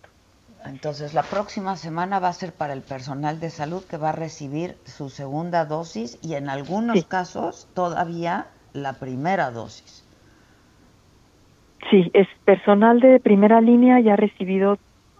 Entonces, 0.69 1.15
la 1.15 1.23
próxima 1.23 1.77
semana 1.77 2.19
va 2.19 2.29
a 2.29 2.33
ser 2.33 2.53
para 2.53 2.73
el 2.73 2.83
personal 2.83 3.39
de 3.41 3.51
salud 3.51 3.85
que 3.85 3.97
va 3.97 4.11
a 4.11 4.13
recibir 4.13 4.77
su 4.85 5.11
segunda 5.11 5.65
dosis 5.65 6.19
y 6.23 6.35
en 6.35 6.49
algunos 6.49 7.05
casos 7.07 7.69
todavía 7.75 8.47
la 8.73 8.95
primera 8.95 9.51
dosis. 9.51 10.05
Sí, 11.91 12.11
es 12.15 12.27
personal 12.45 13.01
de 13.01 13.21
primera 13.21 13.61
línea 13.61 14.01
ya 14.01 14.15
ha 14.15 14.17
recibido 14.17 14.79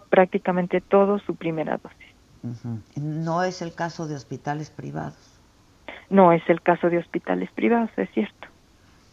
prácticamente 0.09 0.81
todo 0.81 1.19
su 1.19 1.35
primera 1.35 1.77
dosis. 1.77 2.67
No 2.95 3.43
es 3.43 3.61
el 3.61 3.73
caso 3.73 4.07
de 4.07 4.15
hospitales 4.15 4.69
privados. 4.69 5.39
No 6.09 6.31
es 6.31 6.41
el 6.47 6.61
caso 6.61 6.89
de 6.89 6.97
hospitales 6.97 7.49
privados, 7.51 7.89
es 7.97 8.09
cierto. 8.11 8.47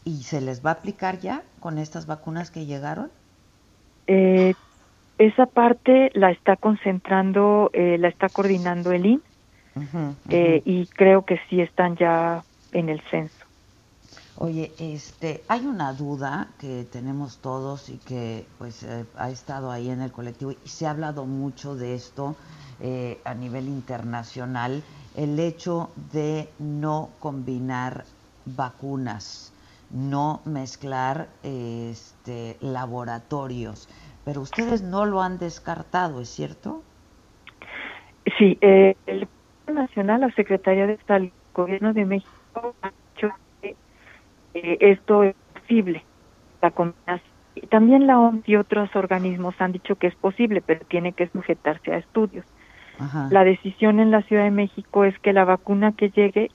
¿Y 0.05 0.23
se 0.23 0.41
les 0.41 0.65
va 0.65 0.71
a 0.71 0.75
aplicar 0.75 1.19
ya 1.19 1.43
con 1.61 1.79
estas 1.79 2.07
vacunas 2.07 2.51
que 2.51 2.67
llegaron? 2.67 3.11
Eh, 4.07 4.55
esa 5.19 5.47
parte 5.47 6.11
la 6.15 6.31
está 6.31 6.57
concentrando, 6.57 7.71
eh, 7.73 7.97
la 7.99 8.09
está 8.09 8.29
coordinando 8.29 8.93
el 8.93 9.07
IN 9.07 9.23
eh, 10.29 10.63
y 10.65 10.87
creo 10.87 11.25
que 11.25 11.41
sí 11.49 11.61
están 11.61 11.97
ya 11.97 12.43
en 12.73 12.89
el 12.89 13.01
censo. 13.11 13.45
Oye, 14.37 14.73
este, 14.79 15.45
hay 15.47 15.65
una 15.65 15.93
duda 15.93 16.49
que 16.59 16.85
tenemos 16.91 17.39
todos 17.39 17.89
y 17.89 17.99
que 17.99 18.45
pues 18.59 18.83
eh, 18.83 19.05
ha 19.17 19.31
estado 19.31 19.71
ahí 19.71 19.91
en 19.91 20.01
el 20.01 20.11
colectivo 20.11 20.51
y 20.53 20.69
se 20.69 20.87
ha 20.87 20.91
hablado 20.91 21.25
mucho 21.27 21.77
de 21.77 21.95
esto 21.95 22.37
a 23.25 23.35
nivel 23.35 23.69
internacional, 23.69 24.83
el 25.17 25.39
hecho 25.39 25.91
de 26.13 26.49
no 26.59 27.11
combinar 27.21 28.05
vacunas 28.45 29.55
no 29.95 30.41
mezclar 30.45 31.29
este, 31.43 32.57
laboratorios. 32.61 33.89
Pero 34.25 34.41
ustedes 34.41 34.83
no 34.83 35.05
lo 35.05 35.23
han 35.23 35.39
descartado, 35.39 36.21
¿es 36.21 36.31
cierto? 36.31 36.83
Sí, 38.39 38.57
eh, 38.61 38.97
el 39.07 39.29
Gobierno 39.67 39.83
Nacional, 39.83 40.21
la 40.23 40.31
Secretaría 40.31 40.87
de 40.87 40.99
Salud, 41.07 41.27
el 41.27 41.33
Gobierno 41.53 41.93
de 41.93 42.05
México 42.07 42.75
ha 42.83 42.91
dicho 43.15 43.29
que 43.61 43.77
eh, 44.55 44.79
esto 44.81 45.25
es 45.25 45.35
posible, 45.53 46.03
la 46.63 46.71
combinación. 46.71 47.35
Y 47.55 47.67
también 47.69 48.07
la 48.07 48.19
OMS 48.19 48.49
y 48.49 48.57
otros 48.57 48.95
organismos 48.97 49.55
han 49.61 49.73
dicho 49.73 49.95
que 49.97 50.09
es 50.09 50.15
posible, 50.17 50.61
pero 50.61 50.85
tiene 50.87 51.13
que 51.13 51.29
sujetarse 51.29 51.93
a 51.93 51.99
estudios. 51.99 52.45
Ajá. 52.99 53.29
La 53.31 53.45
decisión 53.45 54.01
en 54.01 54.11
la 54.11 54.23
Ciudad 54.23 54.45
de 54.45 54.51
México 54.51 55.05
es 55.05 55.17
que 55.21 55.33
la 55.33 55.45
vacuna 55.45 55.93
que 55.93 56.11
llegue, 56.11 56.51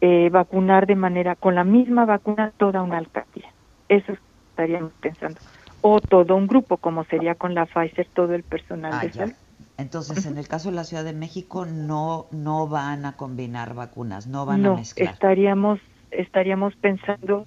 eh, 0.00 0.28
vacunar 0.30 0.86
de 0.86 0.96
manera, 0.96 1.36
con 1.36 1.54
la 1.54 1.64
misma 1.64 2.04
vacuna 2.04 2.52
toda 2.58 2.82
una 2.82 2.98
alcaldía. 2.98 3.50
Eso 3.88 4.12
estaríamos 4.50 4.92
pensando. 5.00 5.40
O 5.88 6.00
todo 6.00 6.34
un 6.34 6.46
grupo, 6.52 6.78
como 6.78 7.04
sería 7.04 7.34
con 7.36 7.54
la 7.54 7.66
Pfizer, 7.66 8.08
todo 8.14 8.34
el 8.34 8.42
personal 8.42 8.92
Ah, 8.92 9.04
de 9.04 9.10
ya. 9.12 9.20
salud. 9.20 9.34
Entonces, 9.78 10.26
en 10.26 10.36
el 10.36 10.48
caso 10.48 10.70
de 10.70 10.76
la 10.76 10.84
Ciudad 10.84 11.04
de 11.04 11.12
México, 11.12 11.64
no, 11.66 12.26
no 12.32 12.66
van 12.66 13.04
a 13.04 13.16
combinar 13.16 13.74
vacunas, 13.74 14.26
no 14.26 14.46
van 14.46 14.66
a 14.66 14.74
mezclar. 14.74 15.12
estaríamos, 15.12 15.78
estaríamos 16.10 16.74
pensando 16.76 17.46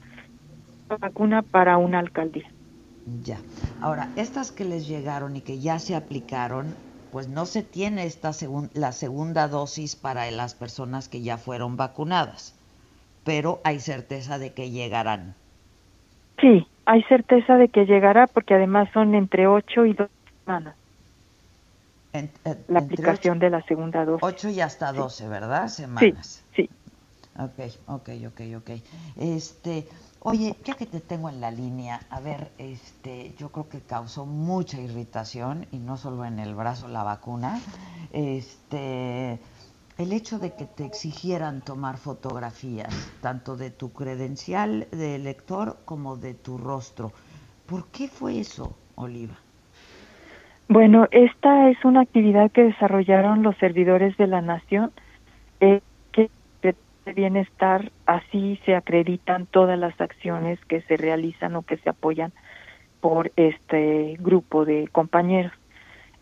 una 0.89 0.97
vacuna 1.01 1.41
para 1.41 1.77
una 1.77 1.99
alcaldía. 1.99 2.47
Ya. 3.25 3.39
Ahora, 3.81 4.07
estas 4.15 4.51
que 4.51 4.63
les 4.63 4.87
llegaron 4.87 5.35
y 5.35 5.41
que 5.41 5.59
ya 5.59 5.79
se 5.79 5.95
aplicaron, 5.95 6.75
pues 7.11 7.27
no 7.27 7.45
se 7.45 7.63
tiene 7.63 8.05
esta 8.05 8.31
segun- 8.33 8.69
la 8.73 8.91
segunda 8.91 9.47
dosis 9.47 9.95
para 9.95 10.29
las 10.31 10.53
personas 10.55 11.09
que 11.09 11.21
ya 11.21 11.37
fueron 11.37 11.75
vacunadas, 11.77 12.53
pero 13.23 13.59
hay 13.63 13.79
certeza 13.79 14.37
de 14.39 14.53
que 14.53 14.69
llegarán. 14.71 15.35
Sí, 16.41 16.65
hay 16.89 17.03
certeza 17.03 17.55
de 17.55 17.69
que 17.69 17.85
llegará 17.85 18.25
porque 18.25 18.55
además 18.55 18.89
son 18.93 19.13
entre 19.13 19.45
8 19.45 19.85
y 19.85 19.93
2 19.93 20.09
semanas 20.43 20.75
En- 22.13 22.31
la 22.67 22.79
aplicación 22.79 23.37
de 23.37 23.51
la 23.51 23.61
segunda 23.67 24.03
dosis. 24.05 24.23
8 24.23 24.49
y 24.49 24.59
hasta 24.61 24.91
12, 24.91 25.27
¿verdad? 25.27 25.67
Semanas. 25.67 26.43
Sí, 26.55 26.67
sí. 26.67 26.69
Ok, 27.37 27.59
ok, 27.85 28.09
ok, 28.29 28.41
ok. 28.57 28.69
Este, 29.17 29.87
oye, 30.21 30.55
ya 30.65 30.73
que 30.73 30.87
te 30.87 30.99
tengo 30.99 31.29
en 31.29 31.39
la 31.39 31.51
línea, 31.51 32.01
a 32.09 32.19
ver, 32.21 32.51
este, 32.57 33.35
yo 33.37 33.51
creo 33.51 33.69
que 33.69 33.81
causó 33.81 34.25
mucha 34.25 34.81
irritación 34.81 35.67
y 35.71 35.77
no 35.77 35.95
solo 35.95 36.25
en 36.25 36.39
el 36.39 36.55
brazo 36.55 36.87
la 36.87 37.03
vacuna, 37.03 37.59
este, 38.11 39.39
el 39.99 40.13
hecho 40.13 40.39
de 40.39 40.55
que 40.55 40.65
te 40.65 40.85
exigieran 40.85 41.59
tomar 41.59 41.97
fotografías, 41.97 42.87
tanto 43.21 43.57
de 43.57 43.69
tu 43.69 43.91
credencial 43.91 44.87
de 44.91 45.15
elector 45.15 45.77
como 45.83 46.15
de 46.15 46.33
tu 46.33 46.57
rostro. 46.57 47.11
¿Por 47.67 47.91
qué 47.91 48.07
fue 48.07 48.39
eso, 48.39 48.77
Oliva? 48.95 49.35
Bueno, 50.69 51.05
esta 51.11 51.69
es 51.69 51.83
una 51.83 52.01
actividad 52.01 52.49
que 52.51 52.63
desarrollaron 52.63 53.43
los 53.43 53.57
servidores 53.57 54.15
de 54.15 54.27
la 54.27 54.41
nación, 54.41 54.91
eh, 55.59 55.81
que 56.13 56.29
de 56.61 57.13
bienestar, 57.13 57.91
así 58.05 58.57
se 58.65 58.75
acreditan 58.75 59.47
todas 59.47 59.77
las 59.77 59.99
acciones 59.99 60.63
que 60.65 60.81
se 60.83 60.95
realizan 60.95 61.55
o 61.57 61.63
que 61.63 61.77
se 61.77 61.89
apoyan 61.89 62.31
por 63.01 63.31
este 63.35 64.15
grupo 64.19 64.63
de 64.63 64.87
compañeros. 64.87 65.51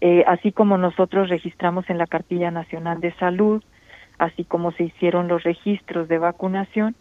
Eh, 0.02 0.24
así 0.28 0.52
como 0.52 0.78
nosotros 0.78 1.30
registramos 1.30 1.90
en 1.90 1.98
la 1.98 2.08
Cartilla 2.08 2.52
Nacional 2.52 3.00
de 3.02 3.14
Salud, 3.16 3.64
así 4.20 4.46
como 4.46 4.72
se 4.74 4.84
hicieron 4.86 5.28
los 5.28 5.44
registros 5.44 6.08
de 6.08 6.20
vacunación, 6.20 6.96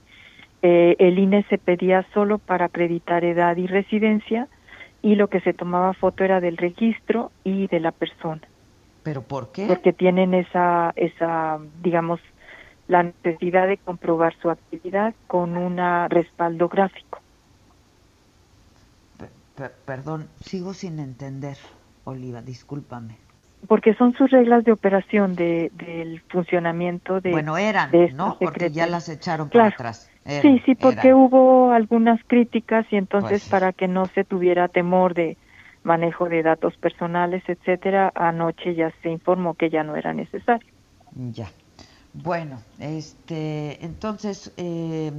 eh, 0.63 0.97
el 0.99 1.19
INE 1.19 1.45
se 1.51 1.59
pedía 1.59 2.07
solo 2.15 2.39
para 2.39 2.67
acreditar 2.67 3.25
edad 3.25 3.57
y 3.57 3.67
residencia 3.67 4.49
y 5.03 5.15
lo 5.17 5.29
que 5.29 5.41
se 5.41 5.55
tomaba 5.55 5.95
foto 5.95 6.25
era 6.25 6.41
del 6.41 6.57
registro 6.57 7.33
y 7.45 7.69
de 7.69 7.81
la 7.81 7.93
persona, 7.93 8.43
¿Pero 9.03 9.23
por 9.23 9.53
qué? 9.53 9.67
porque 9.67 9.93
tienen 9.93 10.35
esa, 10.35 10.93
esa, 10.97 11.59
digamos, 11.83 12.21
la 12.87 13.03
necesidad 13.05 13.67
de 13.69 13.79
comprobar 13.79 14.35
su 14.41 14.51
actividad 14.51 15.15
con 15.27 15.57
un 15.57 15.79
respaldo 16.09 16.69
gráfico. 16.69 17.21
Per- 19.57 19.77
perdón, 19.87 20.29
sigo 20.41 20.75
sin 20.75 20.99
entender, 20.99 21.59
Oliva, 22.07 22.41
discúlpame. 22.41 23.17
Porque 23.69 23.95
son 23.95 24.15
sus 24.15 24.31
reglas 24.31 24.65
de 24.65 24.73
operación 24.73 25.35
de, 25.35 25.71
del 25.75 26.23
funcionamiento 26.29 27.21
de. 27.21 27.33
Bueno, 27.33 27.59
eran, 27.59 27.91
de 27.91 28.13
¿no? 28.13 28.39
Porque 28.39 28.71
ya 28.71 28.87
las 28.87 29.09
echaron 29.09 29.49
Claro. 29.49 29.71
para 29.71 29.75
atrás. 29.75 30.09
Eran, 30.25 30.43
sí, 30.43 30.63
sí, 30.65 30.75
porque 30.75 31.09
eran. 31.09 31.19
hubo 31.19 31.73
algunas 31.73 32.21
críticas 32.29 32.87
y 32.91 32.97
entonces 32.97 33.43
Pues 33.43 33.51
para 33.51 33.73
que 33.73 33.89
no 33.89 34.07
se 34.15 34.25
tuviera 34.25 34.69
temor 34.69 35.15
de 35.15 35.37
manejo 35.83 36.29
de 36.29 36.43
datos 36.43 36.77
personales, 36.79 37.43
etcétera, 37.49 38.13
anoche 38.15 38.75
ya 38.75 38.93
se 39.03 39.11
informó 39.11 39.55
que 39.55 39.71
ya 39.71 39.83
no 39.85 39.97
era 39.97 40.13
necesario. 40.13 40.67
Ya. 41.13 41.49
Bueno, 42.13 42.63
este, 42.79 43.85
entonces, 43.85 44.53
eh, 44.57 45.13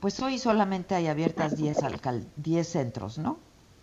pues 0.00 0.20
hoy 0.20 0.38
solamente 0.38 0.94
hay 0.94 1.06
abiertas 1.06 1.56
10 1.56 1.82
alcal 1.82 2.26
10 2.36 2.66
centros, 2.68 3.18
¿no? 3.18 3.38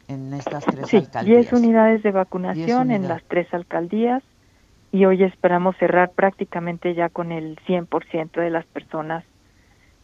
En 0.07 0.33
estas 0.33 0.65
tres 0.65 0.87
Sí, 0.87 0.97
alcaldías. 0.97 1.49
10 1.49 1.53
unidades 1.53 2.03
de 2.03 2.11
vacunación 2.11 2.91
en 2.91 3.07
las 3.07 3.23
tres 3.23 3.53
alcaldías 3.53 4.23
y 4.91 5.05
hoy 5.05 5.23
esperamos 5.23 5.75
cerrar 5.77 6.11
prácticamente 6.11 6.93
ya 6.93 7.09
con 7.09 7.31
el 7.31 7.57
100% 7.67 8.39
de 8.39 8.49
las 8.49 8.65
personas 8.65 9.25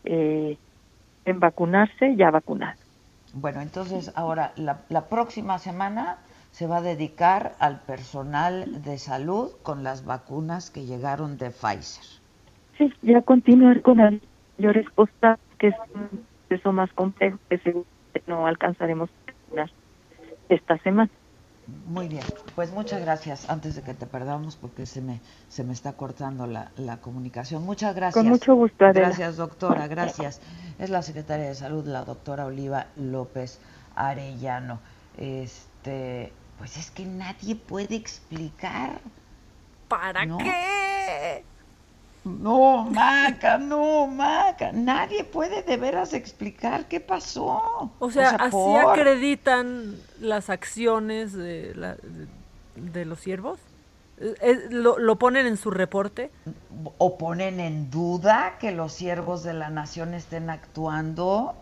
eh, 0.04 0.58
en 1.26 1.40
vacunarse 1.40 2.16
ya 2.18 2.32
vacunadas. 2.32 2.78
Bueno, 3.34 3.62
entonces 3.62 4.12
ahora 4.16 4.52
la, 4.58 4.82
la 4.90 5.08
próxima 5.08 5.58
semana 5.58 6.18
se 6.52 6.68
va 6.68 6.78
a 6.78 6.82
dedicar 6.82 7.56
al 7.60 7.80
personal 7.80 8.84
de 8.84 8.98
salud 8.98 9.52
con 9.64 9.84
las 9.84 10.06
vacunas 10.06 10.70
que 10.70 10.86
llegaron 10.86 11.38
de 11.38 11.50
Pfizer. 11.50 12.04
Sí, 12.78 12.94
ya 13.02 13.22
continuar 13.22 13.82
con 13.82 13.98
la 13.98 14.12
mayor 14.58 14.76
respuesta, 14.76 15.40
que 15.58 15.70
es 15.70 15.76
un 15.96 16.26
proceso 16.48 16.72
más 16.74 16.92
complejo 16.94 17.40
que 17.50 17.58
seguramente 17.60 18.24
no 18.28 18.46
alcanzaremos 18.46 19.10
a 19.10 19.32
terminar 19.32 19.72
esta 20.56 20.78
semana. 20.80 21.10
Muy 21.86 22.10
bien, 22.10 22.24
pues 22.56 22.72
muchas 22.72 23.02
gracias. 23.02 23.50
Antes 23.50 23.76
de 23.76 23.84
que 23.84 23.94
te 23.94 24.06
perdamos, 24.06 24.58
porque 24.58 24.86
se 24.86 25.02
me, 25.02 25.22
se 25.48 25.64
me 25.64 25.72
está 25.72 25.94
cortando 25.94 26.46
la, 26.46 26.72
la 26.76 26.98
comunicación. 26.98 27.64
Muchas 27.64 27.96
gracias. 27.96 28.22
Con 28.22 28.30
mucho 28.30 28.54
gusto, 28.56 28.84
Adela. 28.86 29.08
Gracias, 29.08 29.38
doctora, 29.38 29.88
gracias. 29.88 30.42
Es 30.78 30.90
la 30.90 31.02
secretaria 31.02 31.46
de 31.48 31.56
Salud, 31.56 31.86
la 31.86 32.04
doctora 32.04 32.46
Oliva 32.46 32.88
López 32.98 33.62
Arellano. 33.96 34.80
Este, 35.18 36.34
pues 36.58 36.76
es 36.78 36.92
que 36.92 37.06
nadie 37.06 37.56
puede 37.56 37.96
explicar. 37.96 39.00
¿Para 39.88 40.26
No. 40.26 40.38
qué? 40.40 41.46
No, 42.26 42.86
Maca, 42.86 43.58
no, 43.58 44.08
Maca. 44.08 44.72
Nadie 44.72 45.24
puede 45.26 45.62
de 45.64 45.78
veras 45.78 46.14
explicar 46.14 46.88
qué 46.88 47.00
pasó. 47.00 47.92
O 48.00 48.12
sea, 48.12 48.30
así 48.30 48.52
por- 48.52 48.92
acreditan 48.92 49.96
las 50.22 50.50
acciones 50.50 51.34
de, 51.34 51.74
la- 51.76 51.96
de, 51.96 52.28
de 52.76 53.06
los 53.06 53.20
siervos. 53.20 53.60
Lo, 54.70 55.00
lo 55.00 55.18
ponen 55.18 55.48
en 55.48 55.58
su 55.58 55.70
reporte. 55.70 56.32
o 56.98 57.18
ponen 57.18 57.60
en 57.60 57.90
duda 57.92 58.54
que 58.60 58.72
los 58.72 58.94
siervos 58.94 59.44
de 59.44 59.54
la 59.54 59.70
nación 59.70 60.14
estén 60.14 60.50
actuando 60.50 61.56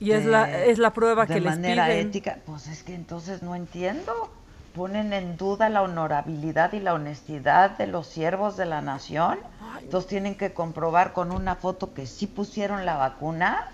Y 0.00 0.10
es 0.12 0.24
la- 0.24 0.50
este, 0.50 0.70
es 0.72 0.78
la 0.78 0.92
prueba 0.92 1.26
de 1.26 1.34
que 1.34 1.40
les 1.40 1.52
manera 1.52 1.86
piden. 1.86 2.08
ética 2.08 2.38
pues 2.44 2.66
es 2.66 2.82
que 2.82 2.94
entonces 2.94 3.42
no 3.42 3.54
entiendo 3.54 4.32
ponen 4.74 5.12
en 5.12 5.36
duda 5.36 5.68
la 5.68 5.82
honorabilidad 5.82 6.72
y 6.72 6.80
la 6.80 6.94
honestidad 6.94 7.70
de 7.72 7.86
los 7.86 8.06
siervos 8.06 8.56
de 8.56 8.66
la 8.66 8.80
nación. 8.80 9.38
Entonces 9.80 10.08
tienen 10.08 10.34
que 10.36 10.52
comprobar 10.52 11.12
con 11.12 11.32
una 11.32 11.56
foto 11.56 11.92
que 11.92 12.06
sí 12.06 12.26
pusieron 12.26 12.86
la 12.86 12.96
vacuna. 12.96 13.68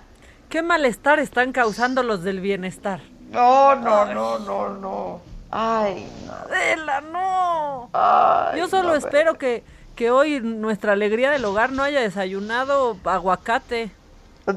¿Qué 0.48 0.62
malestar 0.62 1.18
están 1.18 1.52
causando 1.52 2.02
los 2.02 2.22
del 2.22 2.40
bienestar? 2.40 3.00
no 3.30 3.74
no 3.74 4.06
no 4.06 4.38
no 4.38 4.68
no. 4.70 5.20
Ay 5.50 6.10
no. 6.26 6.32
Adela, 6.32 7.00
no. 7.00 7.90
Ay, 7.92 8.58
Yo 8.58 8.68
solo 8.68 8.90
no, 8.90 8.94
espero 8.94 9.36
que, 9.38 9.64
que 9.94 10.10
hoy 10.10 10.40
nuestra 10.40 10.92
alegría 10.92 11.30
del 11.30 11.44
hogar 11.44 11.72
no 11.72 11.82
haya 11.82 12.00
desayunado 12.00 12.96
aguacate. 13.04 13.90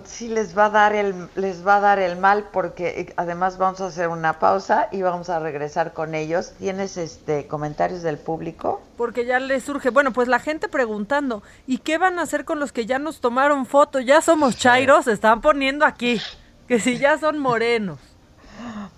Sí 0.05 0.29
les 0.29 0.57
va 0.57 0.65
a 0.65 0.69
dar 0.69 0.95
el 0.95 1.27
les 1.35 1.67
va 1.67 1.77
a 1.77 1.79
dar 1.81 1.99
el 1.99 2.17
mal 2.17 2.47
porque 2.53 3.01
eh, 3.01 3.13
además 3.17 3.57
vamos 3.57 3.81
a 3.81 3.87
hacer 3.87 4.07
una 4.07 4.39
pausa 4.39 4.87
y 4.91 5.01
vamos 5.01 5.29
a 5.29 5.39
regresar 5.39 5.91
con 5.91 6.15
ellos. 6.15 6.53
¿Tienes 6.59 6.95
este 6.95 7.47
comentarios 7.47 8.01
del 8.01 8.17
público? 8.17 8.81
Porque 8.95 9.25
ya 9.25 9.39
les 9.39 9.63
surge, 9.63 9.89
bueno, 9.89 10.13
pues 10.13 10.29
la 10.29 10.39
gente 10.39 10.69
preguntando, 10.69 11.43
¿y 11.67 11.79
qué 11.79 11.97
van 11.97 12.19
a 12.19 12.21
hacer 12.21 12.45
con 12.45 12.59
los 12.59 12.71
que 12.71 12.85
ya 12.85 12.99
nos 12.99 13.19
tomaron 13.19 13.65
foto? 13.65 13.99
Ya 13.99 14.21
somos 14.21 14.55
chairos, 14.55 15.05
se 15.05 15.11
están 15.11 15.41
poniendo 15.41 15.85
aquí, 15.85 16.21
que 16.67 16.79
si 16.79 16.97
ya 16.97 17.17
son 17.17 17.39
morenos. 17.39 17.99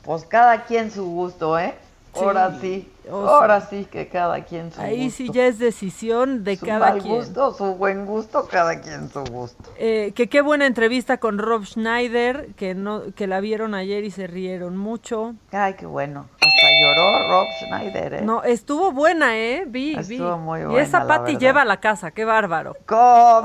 Pues 0.03 0.25
cada 0.25 0.65
quien 0.65 0.91
su 0.91 1.05
gusto, 1.05 1.57
¿eh? 1.57 1.75
Ahora 2.15 2.57
sí, 2.61 2.91
o 3.09 3.25
ahora 3.27 3.61
sí 3.61 3.85
que 3.85 4.07
cada 4.07 4.43
quien 4.45 4.71
su 4.71 4.79
Ahí 4.79 5.05
gusto. 5.05 5.17
sí 5.17 5.29
ya 5.33 5.47
es 5.47 5.57
decisión 5.59 6.43
de 6.43 6.57
su 6.57 6.65
cada 6.65 6.91
mal 6.91 6.99
quien. 7.01 7.15
gusto, 7.15 7.53
su 7.53 7.75
buen 7.75 8.05
gusto, 8.05 8.47
cada 8.49 8.79
quien 8.81 9.09
su 9.09 9.23
gusto. 9.23 9.69
Eh, 9.77 10.11
que 10.15 10.29
qué 10.29 10.41
buena 10.41 10.67
entrevista 10.67 11.17
con 11.17 11.37
Rob 11.39 11.65
Schneider, 11.65 12.49
que 12.55 12.75
no, 12.75 13.01
que 13.15 13.25
la 13.27 13.39
vieron 13.39 13.73
ayer 13.73 14.03
y 14.03 14.11
se 14.11 14.27
rieron 14.27 14.77
mucho. 14.77 15.33
Ay, 15.51 15.73
qué 15.73 15.85
bueno. 15.87 16.27
Hasta 16.35 16.67
lloró 16.81 17.29
Rob 17.29 17.47
Schneider, 17.59 18.13
¿eh? 18.13 18.21
No, 18.21 18.43
estuvo 18.43 18.91
buena, 18.91 19.35
¿eh? 19.37 19.63
Vi, 19.67 19.95
Estuvo 19.95 20.35
vi. 20.37 20.41
muy 20.41 20.59
y 20.61 20.65
buena, 20.65 20.81
esa 20.81 20.99
la 21.03 21.07
Patti 21.07 21.37
lleva 21.37 21.61
a 21.63 21.65
la 21.65 21.79
casa, 21.79 22.11
qué 22.11 22.25
bárbaro. 22.25 22.75
¿Cómo 22.85 22.99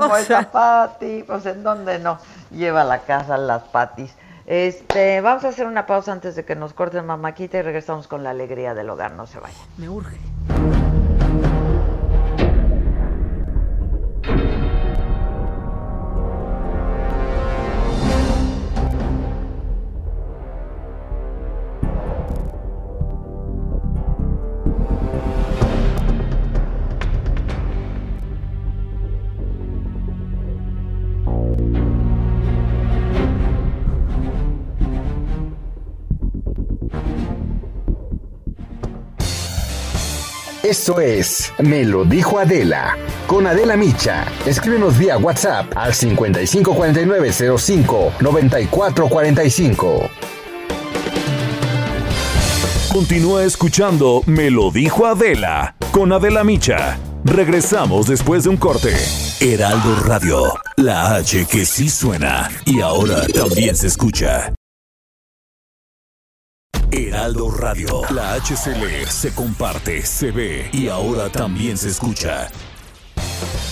O 0.13 0.15
esa 0.15 0.25
sea- 0.25 0.51
Pati? 0.51 1.23
Pues 1.25 1.45
en 1.47 1.63
dónde 1.63 1.97
no. 1.99 2.17
Lleva 2.51 2.81
a 2.81 2.85
la 2.85 2.99
casa 2.99 3.35
las 3.37 3.63
patis. 3.63 4.13
Este, 4.49 5.21
vamos 5.21 5.45
a 5.45 5.49
hacer 5.49 5.67
una 5.67 5.85
pausa 5.85 6.11
antes 6.11 6.35
de 6.35 6.43
que 6.43 6.55
nos 6.55 6.73
corten 6.73 7.05
mamáquita 7.05 7.59
y 7.59 7.61
regresamos 7.61 8.07
con 8.07 8.23
la 8.23 8.31
alegría 8.31 8.73
del 8.73 8.89
hogar. 8.89 9.11
No 9.11 9.27
se 9.27 9.39
vayan. 9.39 9.61
Me 9.77 9.87
urge. 9.87 10.17
Esto 40.69 41.01
es 41.01 41.51
Me 41.57 41.83
lo 41.83 42.05
dijo 42.05 42.37
Adela. 42.37 42.95
Con 43.25 43.47
Adela 43.47 43.75
Micha. 43.75 44.27
Escríbenos 44.45 44.99
vía 44.99 45.17
WhatsApp 45.17 45.75
al 45.75 45.95
554905 45.95 48.13
9445. 48.19 50.11
Continúa 52.93 53.45
escuchando 53.45 54.21
Me 54.27 54.51
lo 54.51 54.69
dijo 54.69 55.07
Adela 55.07 55.75
con 55.91 56.13
Adela 56.13 56.43
Micha. 56.43 56.99
Regresamos 57.25 58.05
después 58.05 58.43
de 58.43 58.51
un 58.51 58.57
corte. 58.57 58.93
Heraldo 59.39 59.95
Radio, 60.05 60.53
la 60.77 61.15
H 61.15 61.47
que 61.47 61.65
sí 61.65 61.89
suena 61.89 62.47
y 62.65 62.81
ahora 62.81 63.25
también 63.33 63.75
se 63.75 63.87
escucha. 63.87 64.53
Heraldo 66.91 67.51
Radio, 67.51 68.01
la 68.09 68.33
H 68.33 68.55
se 68.55 68.75
lee, 68.75 69.05
se 69.05 69.31
comparte, 69.33 70.01
se 70.01 70.31
ve 70.31 70.69
y 70.73 70.87
ahora 70.87 71.29
también 71.29 71.77
se 71.77 71.89
escucha. 71.89 72.49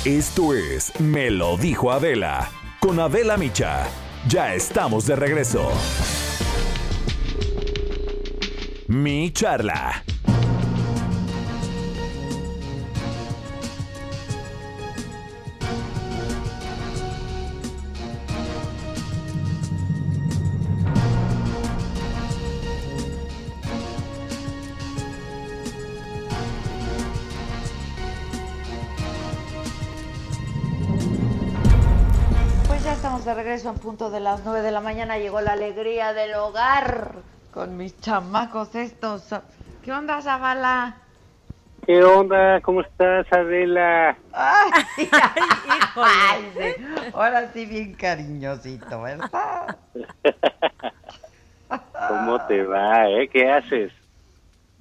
Esto 0.05 0.53
es 0.53 0.97
Me 0.99 1.31
lo 1.31 1.57
dijo 1.57 1.91
Adela 1.91 2.51
con 2.79 2.99
Adela 2.99 3.35
Micha. 3.35 3.87
Ya 4.27 4.53
estamos 4.53 5.07
de 5.07 5.15
regreso. 5.15 5.71
Mi 8.87 9.31
charla. 9.33 10.03
De 33.27 33.33
regreso 33.33 33.69
en 33.69 33.75
punto 33.75 34.09
de 34.09 34.21
las 34.21 34.45
9 34.45 34.61
de 34.61 34.71
la 34.71 34.79
mañana. 34.79 35.17
Llegó 35.17 35.41
la 35.41 35.51
alegría 35.51 36.13
del 36.13 36.33
hogar 36.35 37.11
con 37.53 37.75
mis 37.75 37.99
chamacos 37.99 38.73
estos. 38.73 39.35
¿Qué 39.83 39.91
onda, 39.91 40.21
Zavala? 40.21 40.95
¿Qué 41.85 42.01
onda? 42.05 42.61
¿Cómo 42.61 42.79
estás, 42.79 43.27
Adela? 43.33 44.17
Ay, 44.31 44.71
ay, 45.95 46.53
sí. 46.55 46.85
Ahora 47.13 47.51
sí 47.51 47.65
bien 47.65 47.95
cariñosito, 47.95 49.01
¿verdad? 49.01 49.77
¿Cómo 52.07 52.39
te 52.47 52.63
va, 52.63 53.09
eh? 53.09 53.27
¿Qué 53.27 53.51
haces? 53.51 53.91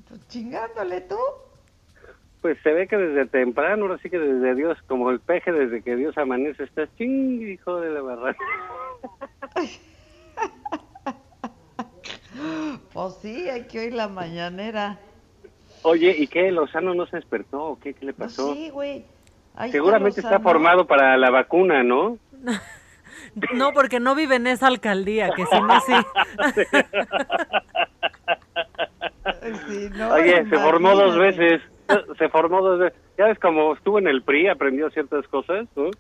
Pues 0.09 0.21
chingándole 0.29 1.01
tú. 1.01 1.19
Pues 2.41 2.59
se 2.63 2.73
ve 2.73 2.87
que 2.87 2.97
desde 2.97 3.27
temprano, 3.27 3.87
ahora 3.87 3.99
sí 3.99 4.11
que 4.11 4.19
desde 4.19 4.55
Dios, 4.55 4.79
como 4.87 5.11
el 5.11 5.21
peje 5.21 5.53
desde 5.53 5.83
que 5.83 5.97
Dios 5.97 6.17
amanece, 6.19 6.65
estás 6.65 6.89
ching, 6.97 7.49
hijo 7.49 7.81
de 7.81 7.91
la 7.91 8.03
barra. 8.03 8.37
Pues 12.93 13.15
sí, 13.23 13.49
hay 13.49 13.67
que 13.67 13.81
oír 13.81 13.95
la 13.95 14.09
mañanera. 14.09 14.99
Oye, 15.83 16.15
¿y 16.19 16.27
qué? 16.27 16.51
¿Lozano 16.51 16.95
no 16.95 17.07
se 17.07 17.17
despertó 17.17 17.65
o 17.65 17.79
qué? 17.79 17.95
¿Qué 17.95 18.07
le 18.07 18.13
pasó? 18.13 18.55
Sí, 18.55 18.71
güey. 18.71 19.05
Seguramente 19.71 20.21
está 20.21 20.41
formado 20.41 20.87
para 20.87 21.17
la 21.17 21.31
vacuna, 21.31 21.83
¿no? 21.83 22.19
No, 23.55 23.73
porque 23.73 24.01
no 24.01 24.15
vive 24.15 24.37
en 24.37 24.47
esa 24.47 24.67
alcaldía, 24.67 25.31
que 25.31 25.45
si 25.45 25.61
no, 25.61 25.81
sí. 25.81 25.93
Sí, 29.69 29.91
no, 29.95 30.13
Oye, 30.13 30.49
se 30.49 30.59
formó 30.59 30.95
dos 30.95 31.19
veces. 31.19 31.61
Se 32.19 32.29
formó 32.29 32.77
veces. 32.79 32.99
Ya 33.17 33.27
ves, 33.27 33.39
como 33.39 33.75
estuvo 33.75 33.99
en 33.99 34.09
el 34.09 34.23
PRI, 34.23 34.49
aprendió 34.49 34.91
ciertas 34.91 35.27
cosas, 35.29 35.67
¿no? 35.77 35.91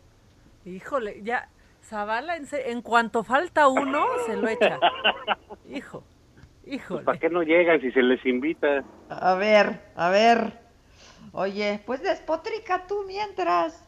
Híjole, 0.65 1.23
ya, 1.23 1.49
Zavala, 1.83 2.37
en, 2.37 2.47
se- 2.47 2.71
en 2.73 2.83
cuanto 2.83 3.23
falta 3.23 3.69
uno, 3.69 4.05
se 4.27 4.37
lo 4.37 4.49
echa. 4.49 4.79
Hijo, 5.71 6.03
híjole. 6.67 7.03
¿Para 7.05 7.19
qué 7.19 7.31
no 7.31 7.43
llegan 7.43 7.81
si 7.81 7.93
se 7.93 8.03
les 8.03 8.25
invita? 8.27 8.83
A 9.09 9.35
ver, 9.35 9.81
a 9.95 10.11
ver. 10.11 10.59
Oye, 11.33 11.81
pues 11.87 12.03
despotrica 12.03 12.87
tú 12.87 13.05
mientras. 13.07 13.83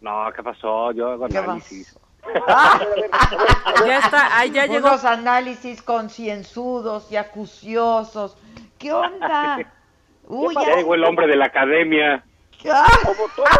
No, 0.00 0.26
¿qué 0.36 0.42
pasó? 0.42 0.92
Yo 0.92 1.12
hago 1.12 1.28
¿Qué 1.28 1.38
análisis. 1.38 1.98
Ya 3.86 3.98
está, 3.98 4.38
ahí 4.38 4.50
ya 4.50 4.66
llegó. 4.66 4.88
Unos 4.88 5.04
análisis 5.04 5.82
concienzudos 5.82 7.10
y 7.12 7.16
acuciosos. 7.16 8.36
¿Qué 8.78 8.92
onda? 8.92 9.58
Uy, 10.28 10.54
Ya 10.54 10.76
llegó 10.76 10.94
el 10.94 11.04
hombre 11.04 11.26
de 11.26 11.36
la 11.36 11.46
academia. 11.46 12.24
Ah. 12.66 12.86
Como 13.04 13.28
todos, 13.36 13.50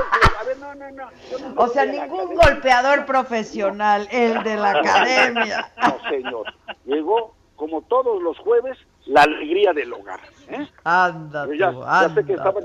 a 0.41 0.45
ver, 0.45 0.57
no, 0.57 0.75
no, 0.77 0.91
no. 0.93 1.09
O 1.57 1.69
sea, 1.69 1.85
ningún 1.85 2.21
academia. 2.23 2.43
golpeador 2.49 3.05
profesional, 3.05 4.09
el 4.11 4.43
de 4.45 4.57
la 4.57 4.71
academia. 4.79 5.71
No, 5.77 6.09
señor. 6.09 6.47
Llegó, 6.87 7.35
como 7.57 7.83
todos 7.83 8.23
los 8.23 8.39
jueves, 8.39 8.79
la 9.05 9.25
alegría 9.25 9.75
del 9.75 9.93
hogar. 9.93 10.21
¿eh? 10.49 10.67
Anda 10.85 11.47
ya, 11.55 11.71
tú, 11.73 11.81
ya 11.83 12.09
sé 12.15 12.25
que 12.25 12.33
anda. 12.33 12.35
estaban, 12.35 12.65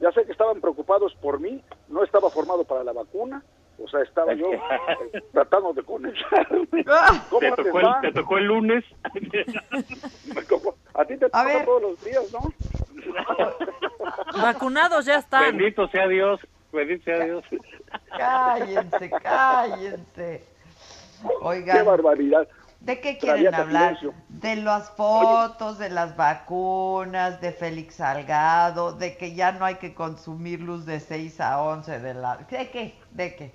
ya 0.00 0.10
sé 0.10 0.24
que 0.24 0.32
estaban 0.32 0.60
preocupados 0.60 1.14
por 1.22 1.38
mí. 1.38 1.62
No 1.86 2.02
estaba 2.02 2.30
formado 2.30 2.64
para 2.64 2.82
la 2.82 2.92
vacuna. 2.92 3.44
O 3.78 3.88
sea, 3.88 4.02
estaba 4.02 4.32
yo 4.34 4.50
tratando 5.32 5.72
de 5.72 5.82
conectarme. 5.82 6.84
¿Cómo 7.30 7.40
¿Te 7.40 7.50
te 7.50 7.64
tocó, 7.64 7.80
el, 7.80 7.86
¿Te 8.00 8.12
tocó 8.12 8.38
el 8.38 8.44
lunes? 8.44 8.84
A 10.94 11.04
ti 11.04 11.16
te 11.18 11.28
toca 11.28 11.64
todos 11.64 11.82
los 11.82 12.04
días, 12.04 12.32
¿no? 12.32 12.40
Vacunados 14.40 15.04
ya 15.04 15.16
están. 15.16 15.56
Bendito 15.56 15.88
sea 15.88 16.08
Dios, 16.08 16.40
bendito 16.72 17.04
sea 17.04 17.24
Dios. 17.24 17.44
Cállense, 18.16 19.10
cállense. 19.10 20.44
Oigan. 21.42 21.76
Qué 21.76 21.82
barbaridad. 21.82 22.48
¿De 22.80 23.00
qué 23.00 23.18
quieren 23.18 23.54
hablar? 23.54 23.96
silencio. 23.96 24.14
De 24.28 24.56
las 24.56 24.90
fotos, 24.90 25.78
de 25.78 25.90
las 25.90 26.16
vacunas, 26.16 27.40
de 27.40 27.52
Félix 27.52 27.96
Salgado, 27.96 28.92
de 28.92 29.16
que 29.16 29.34
ya 29.34 29.52
no 29.52 29.64
hay 29.64 29.74
que 29.76 29.92
consumir 29.92 30.60
luz 30.60 30.86
de 30.86 31.00
6 31.00 31.40
a 31.40 31.60
11 31.62 31.98
de 31.98 32.14
la... 32.14 32.36
¿De 32.36 32.70
qué? 32.70 32.94
¿De 33.10 33.34
qué? 33.34 33.52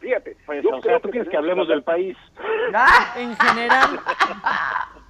Fíjate. 0.00 0.36
Pues, 0.46 0.62
yo 0.62 0.70
o 0.70 0.72
sea, 0.74 0.80
creo 0.82 1.00
tú 1.00 1.10
quieres 1.10 1.28
que 1.28 1.36
tenemos 1.36 1.50
hablemos 1.50 1.68
del 1.68 1.82
país. 1.82 2.16
¡Ah! 2.74 3.14
En 3.16 3.36
general, 3.36 4.00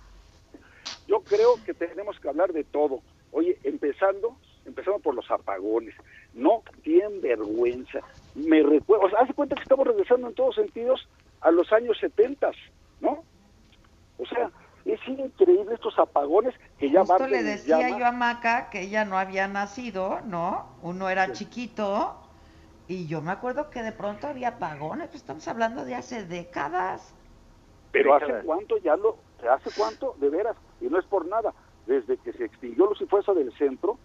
Yo 1.07 1.20
creo 1.20 1.55
que 1.64 1.72
tenemos 1.74 2.18
que 2.18 2.28
hablar 2.28 2.53
de 2.53 2.64
todo. 2.64 3.01
Oye, 3.30 3.59
empezando, 3.62 4.37
empezando 4.64 4.99
por 4.99 5.14
los 5.14 5.30
apagones. 5.30 5.95
No 6.34 6.62
tienen 6.82 7.20
vergüenza. 7.20 8.01
Me 8.34 8.62
recuerdo, 8.62 9.07
o 9.07 9.11
sea, 9.11 9.20
hace 9.20 9.32
cuenta 9.34 9.55
que 9.55 9.62
estamos 9.62 9.87
regresando 9.87 10.28
en 10.28 10.34
todos 10.34 10.57
sentidos 10.57 11.09
a 11.41 11.51
los 11.51 11.72
años 11.72 11.97
70, 12.01 12.51
¿no? 13.01 13.24
O 14.18 14.26
sea, 14.26 14.51
es 14.84 15.01
increíble 15.07 15.74
estos 15.74 15.99
apagones 15.99 16.55
que 16.78 16.91
ya 16.91 17.01
Justo 17.01 17.26
le 17.26 17.43
decía 17.43 17.80
llama. 17.80 17.99
yo 17.99 18.07
a 18.07 18.12
Maca 18.12 18.70
que 18.70 18.82
ella 18.82 19.05
no 19.05 19.18
había 19.18 19.47
nacido, 19.49 20.20
¿no? 20.24 20.76
Uno 20.82 21.09
era 21.09 21.32
chiquito 21.32 22.25
y 22.89 23.07
yo 23.07 23.20
me 23.20 23.32
acuerdo 23.32 23.70
que 23.70 23.82
de 23.82 23.93
pronto 23.93 24.28
había 24.28 24.49
apagones, 24.49 25.09
pues 25.09 25.22
estamos 25.22 25.47
hablando 25.49 25.84
de 25.84 25.95
hace 25.95 26.24
décadas. 26.24 27.14
Pero 27.93 28.14
hace 28.14 28.26
décadas. 28.26 28.45
cuánto 28.45 28.78
ya 28.78 28.97
lo, 28.97 29.16
hace 29.51 29.70
cuánto, 29.76 30.14
de 30.20 30.30
veras, 30.30 30.57
y 30.80 30.87
no 30.87 30.99
es 30.99 31.05
por 31.07 31.26
nada. 31.26 31.53
desde 31.87 32.16
que 32.18 32.32
se 32.32 32.45
extinguió 32.45 32.87
Luz 32.87 33.01
y 33.01 33.07
Fuerza 33.07 33.32
del 33.32 33.53
centro, 33.57 33.99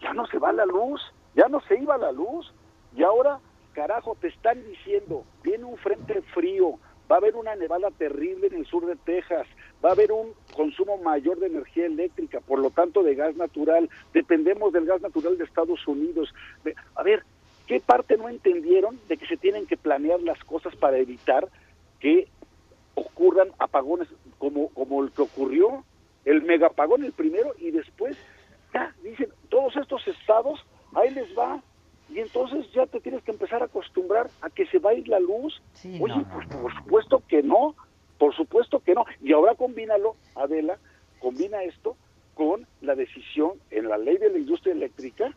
ya 0.00 0.12
no 0.12 0.26
se 0.26 0.38
va 0.38 0.52
la 0.52 0.66
luz, 0.66 1.00
ya 1.34 1.48
no 1.48 1.60
se 1.62 1.78
iba 1.78 1.96
la 1.96 2.12
luz. 2.12 2.52
Y 2.96 3.02
ahora, 3.02 3.38
carajo, 3.72 4.16
te 4.20 4.28
están 4.28 4.62
diciendo, 4.64 5.24
viene 5.42 5.64
un 5.64 5.76
frente 5.76 6.20
frío, 6.34 6.78
va 7.10 7.16
a 7.16 7.18
haber 7.18 7.36
una 7.36 7.54
nevada 7.56 7.90
terrible 7.92 8.48
en 8.48 8.54
el 8.54 8.66
sur 8.66 8.86
de 8.86 8.96
Texas, 8.96 9.46
va 9.84 9.90
a 9.90 9.92
haber 9.92 10.12
un 10.12 10.34
consumo 10.54 10.96
mayor 10.98 11.38
de 11.38 11.46
energía 11.46 11.86
eléctrica, 11.86 12.40
por 12.40 12.58
lo 12.58 12.70
tanto 12.70 13.02
de 13.02 13.14
gas 13.14 13.36
natural, 13.36 13.88
dependemos 14.12 14.72
del 14.72 14.86
gas 14.86 15.00
natural 15.00 15.38
de 15.38 15.44
Estados 15.44 15.86
Unidos. 15.86 16.34
A 16.94 17.02
ver, 17.02 17.24
¿qué 17.68 17.80
parte 17.80 18.16
no 18.16 18.28
entendieron 18.28 18.98
de 19.08 19.16
que 19.16 19.26
se 19.26 19.36
tienen 19.36 19.66
que 19.66 19.76
planear 19.76 20.20
las 20.22 20.42
cosas 20.42 20.74
para 20.74 20.98
evitar 20.98 21.48
que 22.00 22.26
ocurran 22.94 23.50
apagones 23.58 24.08
como, 24.38 24.70
como 24.70 25.04
el 25.04 25.12
que 25.12 25.22
ocurrió, 25.22 25.84
el 26.24 26.42
megapagón 26.42 27.04
el 27.04 27.12
primero 27.12 27.54
y 27.58 27.70
después, 27.70 28.16
ya, 28.74 28.94
dicen, 29.04 29.28
todos 29.50 29.76
estos 29.76 30.06
estados, 30.08 30.64
ahí 30.94 31.10
les 31.10 31.36
va, 31.38 31.62
y 32.08 32.20
entonces 32.20 32.66
ya 32.72 32.86
te 32.86 33.00
tienes 33.00 33.22
que 33.22 33.32
empezar 33.32 33.62
a 33.62 33.66
acostumbrar 33.66 34.30
a 34.40 34.48
que 34.48 34.66
se 34.66 34.78
va 34.78 34.90
a 34.90 34.94
ir 34.94 35.06
la 35.08 35.20
luz. 35.20 35.60
Oye, 36.00 36.24
pues 36.32 36.46
por 36.48 36.74
supuesto 36.74 37.22
que 37.28 37.42
no, 37.42 37.74
por 38.18 38.34
supuesto 38.34 38.80
que 38.80 38.94
no. 38.94 39.04
Y 39.22 39.32
ahora 39.32 39.54
combínalo, 39.54 40.16
Adela, 40.34 40.78
combina 41.18 41.62
esto 41.64 41.96
con 42.34 42.66
la 42.80 42.94
decisión 42.94 43.52
en 43.70 43.88
la 43.88 43.98
ley 43.98 44.16
de 44.16 44.30
la 44.30 44.38
industria 44.38 44.72
eléctrica. 44.72 45.34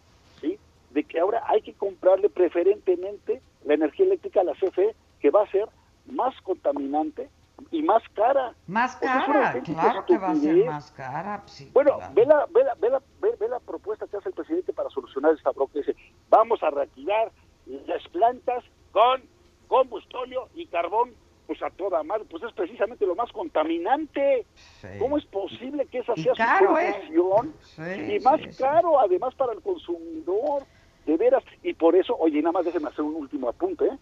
De 0.93 1.03
que 1.03 1.19
ahora 1.19 1.43
hay 1.47 1.61
que 1.61 1.73
comprarle 1.73 2.29
preferentemente 2.29 3.41
la 3.65 3.75
energía 3.75 4.05
eléctrica 4.05 4.41
a 4.41 4.43
la 4.43 4.53
CFE, 4.53 4.95
que 5.19 5.29
va 5.29 5.43
a 5.43 5.51
ser 5.51 5.69
más 6.05 6.33
contaminante 6.41 7.29
y 7.69 7.83
más 7.83 8.01
cara. 8.13 8.53
Más 8.67 8.95
cara, 8.97 9.61
claro 9.63 10.05
que 10.05 10.17
va 10.17 10.31
a 10.31 10.35
ser 10.35 10.65
más 10.65 10.91
cara. 10.91 11.43
bueno, 11.73 11.99
ve, 12.13 12.25
la, 12.25 12.45
ve, 12.49 12.63
la, 12.63 12.75
ve, 12.75 12.89
la, 12.89 13.01
ve, 13.21 13.47
la 13.47 13.59
propuesta 13.59 14.07
que 14.07 14.17
hace 14.17 14.29
el 14.29 14.35
presidente 14.35 14.73
para 14.73 14.89
solucionar 14.89 15.33
esta 15.33 15.51
bronca. 15.51 15.79
Dice, 15.79 15.95
vamos 16.29 16.61
a 16.63 16.69
reactivar 16.69 17.31
las 17.65 18.07
plantas 18.09 18.63
con 18.91 19.21
combustóleo 19.67 20.49
y 20.53 20.65
carbón 20.67 21.13
pues 21.47 21.61
a 21.63 21.69
toda 21.71 22.01
madre, 22.03 22.23
pues 22.29 22.43
es 22.43 22.53
precisamente 22.53 23.05
lo 23.05 23.13
más 23.13 23.29
contaminante. 23.33 24.45
¿Cómo 24.99 25.17
es 25.17 25.25
posible 25.25 25.85
que 25.87 25.99
esa 25.99 26.15
sea 26.15 26.33
su 26.33 26.65
solución? 26.65 27.53
y 28.09 28.19
más 28.21 28.39
caro 28.57 28.99
además 28.99 29.35
para 29.35 29.51
el 29.51 29.61
consumidor, 29.61 30.63
de 31.06 31.18
veras. 31.18 31.43
Y 31.64 31.74
por 31.74 31.95
eso, 31.95 32.16
oye, 32.18 32.41
nada 32.41 32.54
más 32.54 32.66
déjenme 32.66 32.89
hacer 32.89 33.04
un 33.06 33.16
último 33.16 33.49
apunte, 33.49 33.86
¿eh? 33.86 33.97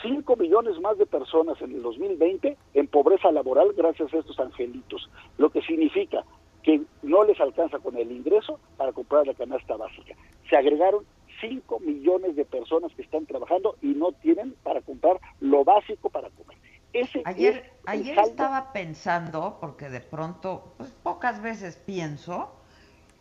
5 0.00 0.36
millones 0.36 0.80
más 0.80 0.98
de 0.98 1.06
personas 1.06 1.60
en 1.60 1.72
el 1.72 1.82
2020 1.82 2.56
en 2.74 2.86
pobreza 2.88 3.30
laboral 3.30 3.72
gracias 3.76 4.12
a 4.12 4.18
estos 4.18 4.38
angelitos, 4.40 5.08
lo 5.38 5.50
que 5.50 5.62
significa 5.62 6.24
que 6.62 6.80
no 7.02 7.24
les 7.24 7.40
alcanza 7.40 7.78
con 7.78 7.96
el 7.96 8.10
ingreso 8.10 8.58
para 8.76 8.92
comprar 8.92 9.26
la 9.26 9.34
canasta 9.34 9.76
básica. 9.76 10.14
Se 10.48 10.56
agregaron 10.56 11.04
5 11.40 11.80
millones 11.80 12.36
de 12.36 12.44
personas 12.44 12.92
que 12.94 13.02
están 13.02 13.26
trabajando 13.26 13.76
y 13.82 13.88
no 13.88 14.12
tienen 14.12 14.54
para 14.62 14.80
comprar 14.80 15.20
lo 15.40 15.64
básico 15.64 16.08
para 16.08 16.30
comer. 16.30 16.56
Ese 16.92 17.22
ayer 17.24 17.72
ayer 17.86 18.18
estaba 18.18 18.72
pensando, 18.72 19.58
porque 19.60 19.88
de 19.88 20.00
pronto, 20.00 20.74
pues 20.76 20.90
pocas 21.02 21.42
veces 21.42 21.76
pienso, 21.76 22.54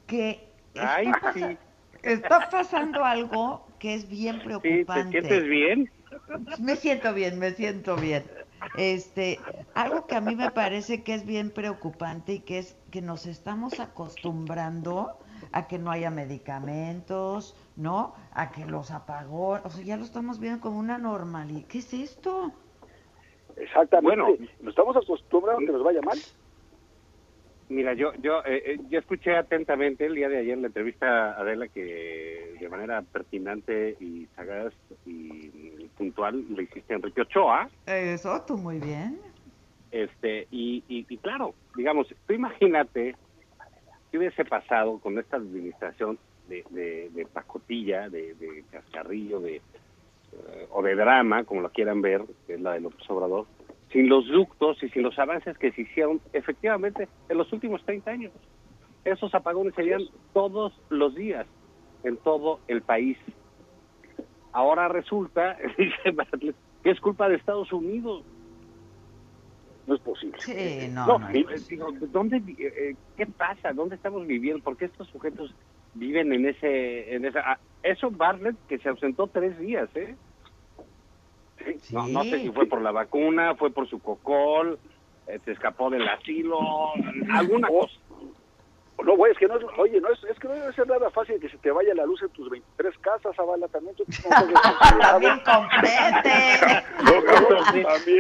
que 0.08 0.48
está, 2.04 2.50
pasando 2.50 3.04
algo 3.04 3.66
que 3.80 3.94
es 3.94 4.10
bien 4.10 4.40
preocupante. 4.40 5.22
¿Te 5.22 5.28
sientes 5.28 5.44
bien? 5.48 5.92
Me 6.60 6.76
siento 6.76 7.14
bien, 7.14 7.40
me 7.40 7.52
siento 7.52 7.96
bien. 7.96 8.24
Este, 8.78 9.40
algo 9.74 10.06
que 10.06 10.16
a 10.16 10.22
mí 10.22 10.36
me 10.36 10.52
parece 10.52 11.04
que 11.04 11.14
es 11.14 11.26
bien 11.26 11.50
preocupante 11.50 12.34
y 12.34 12.40
que 12.40 12.60
es 12.60 12.78
que 12.92 13.02
nos 13.02 13.26
estamos 13.26 13.80
acostumbrando 13.80 15.18
a 15.52 15.68
que 15.68 15.80
no 15.80 15.92
haya 15.92 16.12
medicamentos, 16.12 17.56
¿no? 17.76 18.14
A 18.34 18.52
que 18.52 18.66
los 18.66 18.92
apagones, 18.92 19.66
o 19.66 19.70
sea, 19.70 19.84
ya 19.84 19.98
lo 19.98 20.04
estamos 20.04 20.40
viendo 20.40 20.62
como 20.62 20.80
una 20.80 20.98
normalidad. 20.98 21.68
¿Qué 21.68 21.80
es 21.80 21.94
esto? 21.94 22.52
Exactamente. 23.58 24.22
Bueno, 24.22 24.48
nos 24.62 24.70
estamos 24.70 24.96
acostumbrando 24.96 25.64
a 25.64 25.66
que 25.66 25.72
nos 25.72 25.84
vaya 25.84 26.02
mal. 26.02 26.18
Mira, 27.72 27.94
yo 27.94 28.12
yo 28.22 28.44
eh, 28.44 28.62
eh, 28.66 28.80
yo 28.90 29.00
escuché 29.00 29.34
atentamente 29.34 30.06
el 30.06 30.16
día 30.16 30.28
de 30.28 30.40
ayer 30.40 30.58
la 30.58 30.68
entrevista 30.68 31.32
a 31.32 31.40
Adela 31.40 31.70
que 31.70 32.58
de 32.60 32.68
manera 32.68 33.02
pertinente 33.02 33.96
y 34.02 34.28
sagaz 34.36 34.74
y 35.06 35.88
puntual 35.98 36.44
le 36.54 36.64
hiciste 36.64 36.94
a 36.94 36.98
Enrique 36.98 37.22
Ochoa. 37.22 37.70
Eso, 37.86 38.44
tú 38.46 38.58
muy 38.58 38.78
bien. 38.78 39.20
Este 39.90 40.50
y, 40.52 40.84
y, 40.90 41.18
claro, 41.18 41.56
digamos, 41.74 42.14
tú 42.28 42.34
imagínate 42.34 43.16
qué 44.12 44.18
hubiese 44.18 44.44
pasado 44.44 45.00
con 45.00 45.18
esta 45.18 45.38
administración 45.38 46.20
de, 46.50 46.66
de, 47.14 47.26
pacotilla, 47.32 48.10
de, 48.10 48.34
de 48.34 48.66
cascarrillo, 48.70 49.40
de 49.40 49.56
eh, 50.34 50.68
o 50.72 50.82
de 50.82 50.96
drama, 50.96 51.46
como 51.46 51.62
lo 51.62 51.70
quieran 51.70 52.02
ver, 52.02 52.24
que 52.48 52.56
es 52.56 52.62
la 52.62 52.74
de 52.74 52.82
López 52.82 53.10
Obrador, 53.10 53.46
sin 53.92 54.10
los 54.10 54.28
ductos 54.28 54.82
y 54.84 54.90
sin 54.90 55.04
los 55.04 55.18
avances 55.20 55.58
que 55.58 55.72
se 55.72 55.82
hicieron 55.82 56.22
efectivamente 56.34 57.08
en 57.30 57.38
los 57.38 57.52
últimos 57.52 57.84
30 57.84 58.12
años. 58.12 58.32
Esos 59.04 59.34
apagones 59.34 59.74
serían 59.76 60.02
todos 60.34 60.74
los 60.90 61.16
días 61.16 61.46
en 62.04 62.18
todo 62.18 62.60
el 62.68 62.82
país. 62.82 63.18
Ahora 64.54 64.88
resulta 64.88 65.58
que 66.84 66.90
es 66.90 67.00
culpa 67.00 67.30
de 67.30 67.36
Estados 67.36 67.72
Unidos. 67.74 68.24
No 69.88 69.96
es 69.96 70.02
posible. 70.02 70.38
Sí, 70.40 70.88
no, 70.92 71.06
no, 71.08 71.30
¿dónde, 72.12 72.44
eh, 72.60 72.96
¿Qué 73.18 73.26
pasa? 73.26 73.74
¿Dónde 73.74 73.96
estamos 73.96 74.28
viviendo? 74.28 74.64
¿Por 74.64 74.78
qué 74.78 74.86
estos 74.86 75.08
sujetos 75.10 75.54
viven 75.96 76.32
en 76.32 76.46
ese... 76.46 77.16
En 77.16 77.26
esa, 77.26 77.40
ah, 77.40 77.60
eso 77.84 78.12
Bartlett 78.12 78.56
que 78.68 78.78
se 78.78 78.90
ausentó 78.90 79.28
tres 79.28 79.58
días, 79.60 79.90
¿eh? 79.96 80.16
No, 81.92 82.08
no 82.08 82.24
sé 82.24 82.40
si 82.40 82.50
fue 82.52 82.66
por 82.66 82.82
la 82.82 82.92
vacuna, 82.92 83.56
fue 83.56 83.72
por 83.72 83.88
su 83.90 84.00
cocol, 84.00 84.80
eh, 85.28 85.40
se 85.44 85.52
escapó 85.52 85.90
del 85.90 86.08
asilo, 86.08 86.60
alguna 87.32 87.68
oh. 87.70 87.82
cosa. 87.82 87.94
No, 89.04 89.16
güey, 89.18 89.32
es 89.32 89.38
que 89.38 89.48
no 89.48 89.58
es, 89.58 89.64
oye, 89.78 90.00
no 90.00 90.10
es, 90.10 90.24
es 90.26 90.38
que 90.38 90.48
no 90.48 90.54
debe 90.54 90.72
ser 90.74 90.88
nada 90.88 91.10
fácil 91.10 91.40
que 91.40 91.50
se 91.50 91.58
te 91.58 91.72
vaya 91.72 91.96
la 91.96 92.06
luz 92.06 92.22
en 92.22 92.30
tus 92.30 92.50
23 92.50 92.98
casas, 93.00 93.36
Zavala, 93.36 93.68
también 93.68 93.96
tú 93.96 94.06
También 95.02 95.40
comprete. 95.44 96.84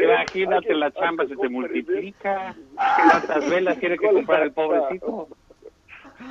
Imagínate, 0.03 0.73
la 0.73 0.91
chamba 0.91 1.27
se 1.27 1.35
te 1.35 1.49
multiplica, 1.49 2.55
cuántas 2.75 3.49
velas 3.49 3.79
tiene 3.79 3.97
que 3.97 4.07
comprar 4.07 4.43
el 4.43 4.53
pobrecito. 4.53 5.27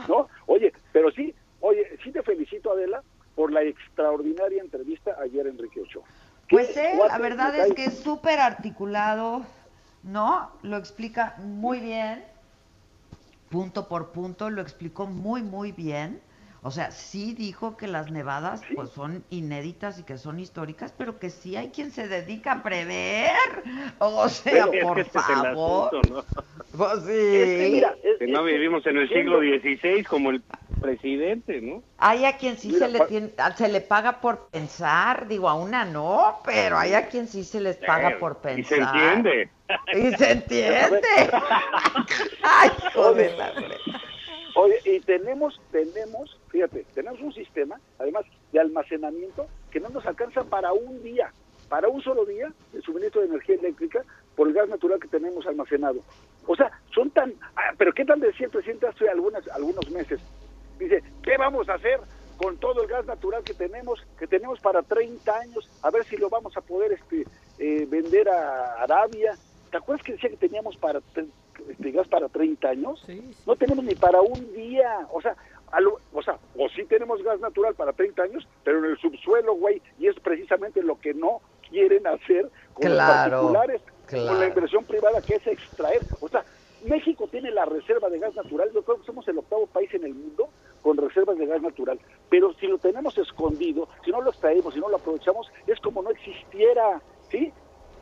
No, 0.09 0.29
oye, 0.47 0.73
pero 0.93 1.11
sí, 1.13 1.35
oye, 1.61 1.87
sí 2.03 2.11
te 2.11 2.23
felicito, 2.23 2.73
Adela, 2.73 3.03
por 3.35 3.53
la 3.53 3.63
extraordinaria 3.63 4.63
entrevista 4.63 5.17
ayer 5.21 5.47
Enrique 5.47 5.81
Ochoa. 5.81 6.05
Pues 6.51 6.69
sí, 6.75 6.81
la 7.09 7.19
verdad 7.19 7.55
es 7.55 7.73
que 7.75 7.85
es 7.85 8.01
súper 8.01 8.41
articulado, 8.41 9.47
¿no? 10.03 10.51
Lo 10.63 10.77
explica 10.77 11.37
muy 11.39 11.79
bien, 11.79 12.25
punto 13.51 13.89
por 13.89 14.11
punto, 14.11 14.51
lo 14.51 14.61
explicó 14.61 15.07
muy, 15.07 15.43
muy 15.43 15.73
bien. 15.73 16.21
O 16.63 16.71
sea, 16.71 16.91
sí 16.91 17.33
dijo 17.33 17.77
que 17.77 17.87
las 17.87 18.11
nevadas 18.11 18.61
pues 18.75 18.91
son 18.91 19.25
inéditas 19.31 19.99
y 19.99 20.03
que 20.03 20.19
son 20.19 20.41
históricas, 20.41 20.93
pero 20.97 21.19
que 21.19 21.31
sí 21.31 21.57
hay 21.57 21.71
quien 21.71 21.91
se 21.91 22.07
dedica 22.07 22.53
a 22.53 22.63
prever. 22.63 23.31
O 23.99 24.29
sea, 24.29 24.67
por 24.83 25.03
favor. 25.07 26.11
¿no? 26.11 26.25
Pues 26.77 27.01
sí. 27.07 27.83
que 28.19 28.27
no 28.27 28.45
vivimos 28.45 28.87
en 28.87 28.99
el 28.99 29.09
siglo 29.09 29.41
XVI 29.41 30.05
como 30.05 30.31
el 30.31 30.43
presidente, 30.81 31.61
¿no? 31.61 31.83
Hay 31.99 32.25
a 32.25 32.37
quien 32.37 32.57
sí 32.57 32.73
se 32.73 32.89
le 32.89 33.01
tiene, 33.07 33.31
se 33.57 33.69
le 33.69 33.81
paga 33.81 34.21
por 34.21 34.49
pensar, 34.51 35.29
digo, 35.29 35.49
a 35.49 35.55
una 35.55 35.85
no, 35.85 36.39
pero 36.45 36.79
hay 36.79 36.95
a 36.95 37.09
quien 37.09 37.27
sí 37.27 37.45
se 37.45 37.61
les 37.61 37.77
paga 37.77 38.19
por 38.19 38.39
pensar. 38.39 38.61
Y 38.71 38.83
se 38.83 39.13
entiende. 39.13 39.51
Y 39.95 40.17
se 40.17 40.33
entiende. 40.33 41.01
Ay, 42.43 42.71
joder, 42.95 43.37
Oye, 44.57 44.75
y 44.85 45.01
tenemos, 45.01 45.61
tenemos, 45.71 46.39
fíjate, 46.49 46.85
tenemos 46.95 47.21
un 47.21 47.33
sistema, 47.33 47.81
además, 47.99 48.25
de 48.53 48.61
almacenamiento 48.61 49.47
que 49.71 49.81
no 49.81 49.89
nos 49.91 50.05
alcanza 50.07 50.43
para 50.45 50.73
un 50.73 51.03
día, 51.03 51.33
para 51.69 51.89
un 51.89 52.03
solo 52.03 52.25
día, 52.25 52.53
el 52.75 52.83
suministro 52.83 53.21
de 53.21 53.29
energía 53.29 53.55
eléctrica 53.55 54.05
por 54.35 54.49
el 54.49 54.55
gas 54.55 54.69
natural 54.69 54.99
que 54.99 55.09
tenemos 55.09 55.47
almacenado. 55.47 56.01
O 56.47 56.57
sea, 56.57 56.71
son 56.95 57.11
tan... 57.11 57.33
Ah, 57.57 57.73
pero 57.77 57.93
¿qué 57.93 58.05
tal 58.05 58.21
decía 58.21 58.47
el 58.47 58.53
presidente 58.53 58.87
hace 58.87 59.09
algunas, 59.09 59.47
algunos 59.49 59.91
meses? 59.91 60.21
Dice, 60.79 61.03
¿qué 61.23 61.37
vamos 61.37 61.69
a 61.69 61.75
hacer 61.75 62.01
con 62.37 62.57
todo 62.57 62.83
el 62.83 62.89
gas 62.89 63.05
natural 63.07 63.43
que 63.45 63.55
tenemos, 63.55 64.05
que 64.19 64.27
tenemos 64.27 64.61
para 64.61 64.83
30 64.83 65.39
años? 65.39 65.69
A 65.83 65.91
ver 65.91 66.05
si 66.05 66.17
lo 66.17 66.31
vamos 66.31 66.57
a 66.57 66.61
poder 66.61 66.93
este, 66.93 67.27
eh, 67.59 67.87
vender 67.89 68.29
a 68.29 68.83
Arabia. 68.83 69.37
¿Te 69.71 69.77
acuerdas 69.77 70.05
que 70.05 70.13
decía 70.13 70.31
que 70.31 70.37
teníamos 70.37 70.77
para 70.77 71.01
este, 71.69 71.91
gas 71.91 72.09
para 72.09 72.29
30 72.29 72.69
años? 72.69 73.07
No 73.47 73.57
tenemos 73.57 73.85
ni 73.85 73.95
para 73.95 74.21
un 74.21 74.53
día. 74.55 75.07
O 75.13 75.21
sea, 75.21 75.37
o 76.13 76.23
sea, 76.23 76.39
o 76.57 76.69
sí 76.71 76.85
tenemos 76.85 77.23
gas 77.23 77.41
natural 77.41 77.75
para 77.75 77.93
30 77.93 78.23
años, 78.23 78.49
pero 78.65 78.79
en 78.79 78.87
el 78.87 78.99
subsuelo, 78.99 79.55
güey, 79.55 79.81
y 79.99 80.09
es 80.09 80.19
precisamente 80.21 80.83
lo 80.83 80.99
que 80.99 81.15
no 81.15 81.41
quieren 81.69 82.07
hacer 82.07 82.51
con 82.75 82.91
los 82.91 82.99
particulares, 82.99 83.81
con 84.11 84.39
la 84.39 84.47
inversión 84.47 84.85
privada 84.85 85.21
que 85.23 85.37
es 85.37 85.47
extraer. 85.47 86.01
O 86.21 86.29
sea, 86.29 86.45
México 86.85 87.29
tiene 87.31 87.51
la 87.51 87.65
reserva 87.65 88.09
de 88.09 88.19
gas 88.19 88.35
natural, 88.35 88.71
yo 88.73 88.83
creo 88.83 88.99
que 88.99 89.07
somos 89.07 89.27
el 89.29 89.39
octavo 89.39 89.67
país 89.67 89.93
en 89.95 90.05
el 90.05 90.15
mundo 90.15 90.49
con 90.83 90.97
reservas 90.97 91.37
de 91.37 91.47
gas 91.47 91.61
natural, 91.61 92.01
pero 92.31 92.55
si 92.55 92.67
lo 92.67 92.79
tenemos 92.79 93.17
escondido, 93.19 93.89
si 94.05 94.11
no 94.11 94.23
lo 94.23 94.31
extraemos, 94.31 94.73
si 94.73 94.81
no 94.81 94.89
lo 94.89 94.97
aprovechamos, 94.97 95.51
es 95.67 95.79
como 95.81 96.03
no 96.03 96.11
existiera, 96.11 97.03
¿sí? 97.31 97.53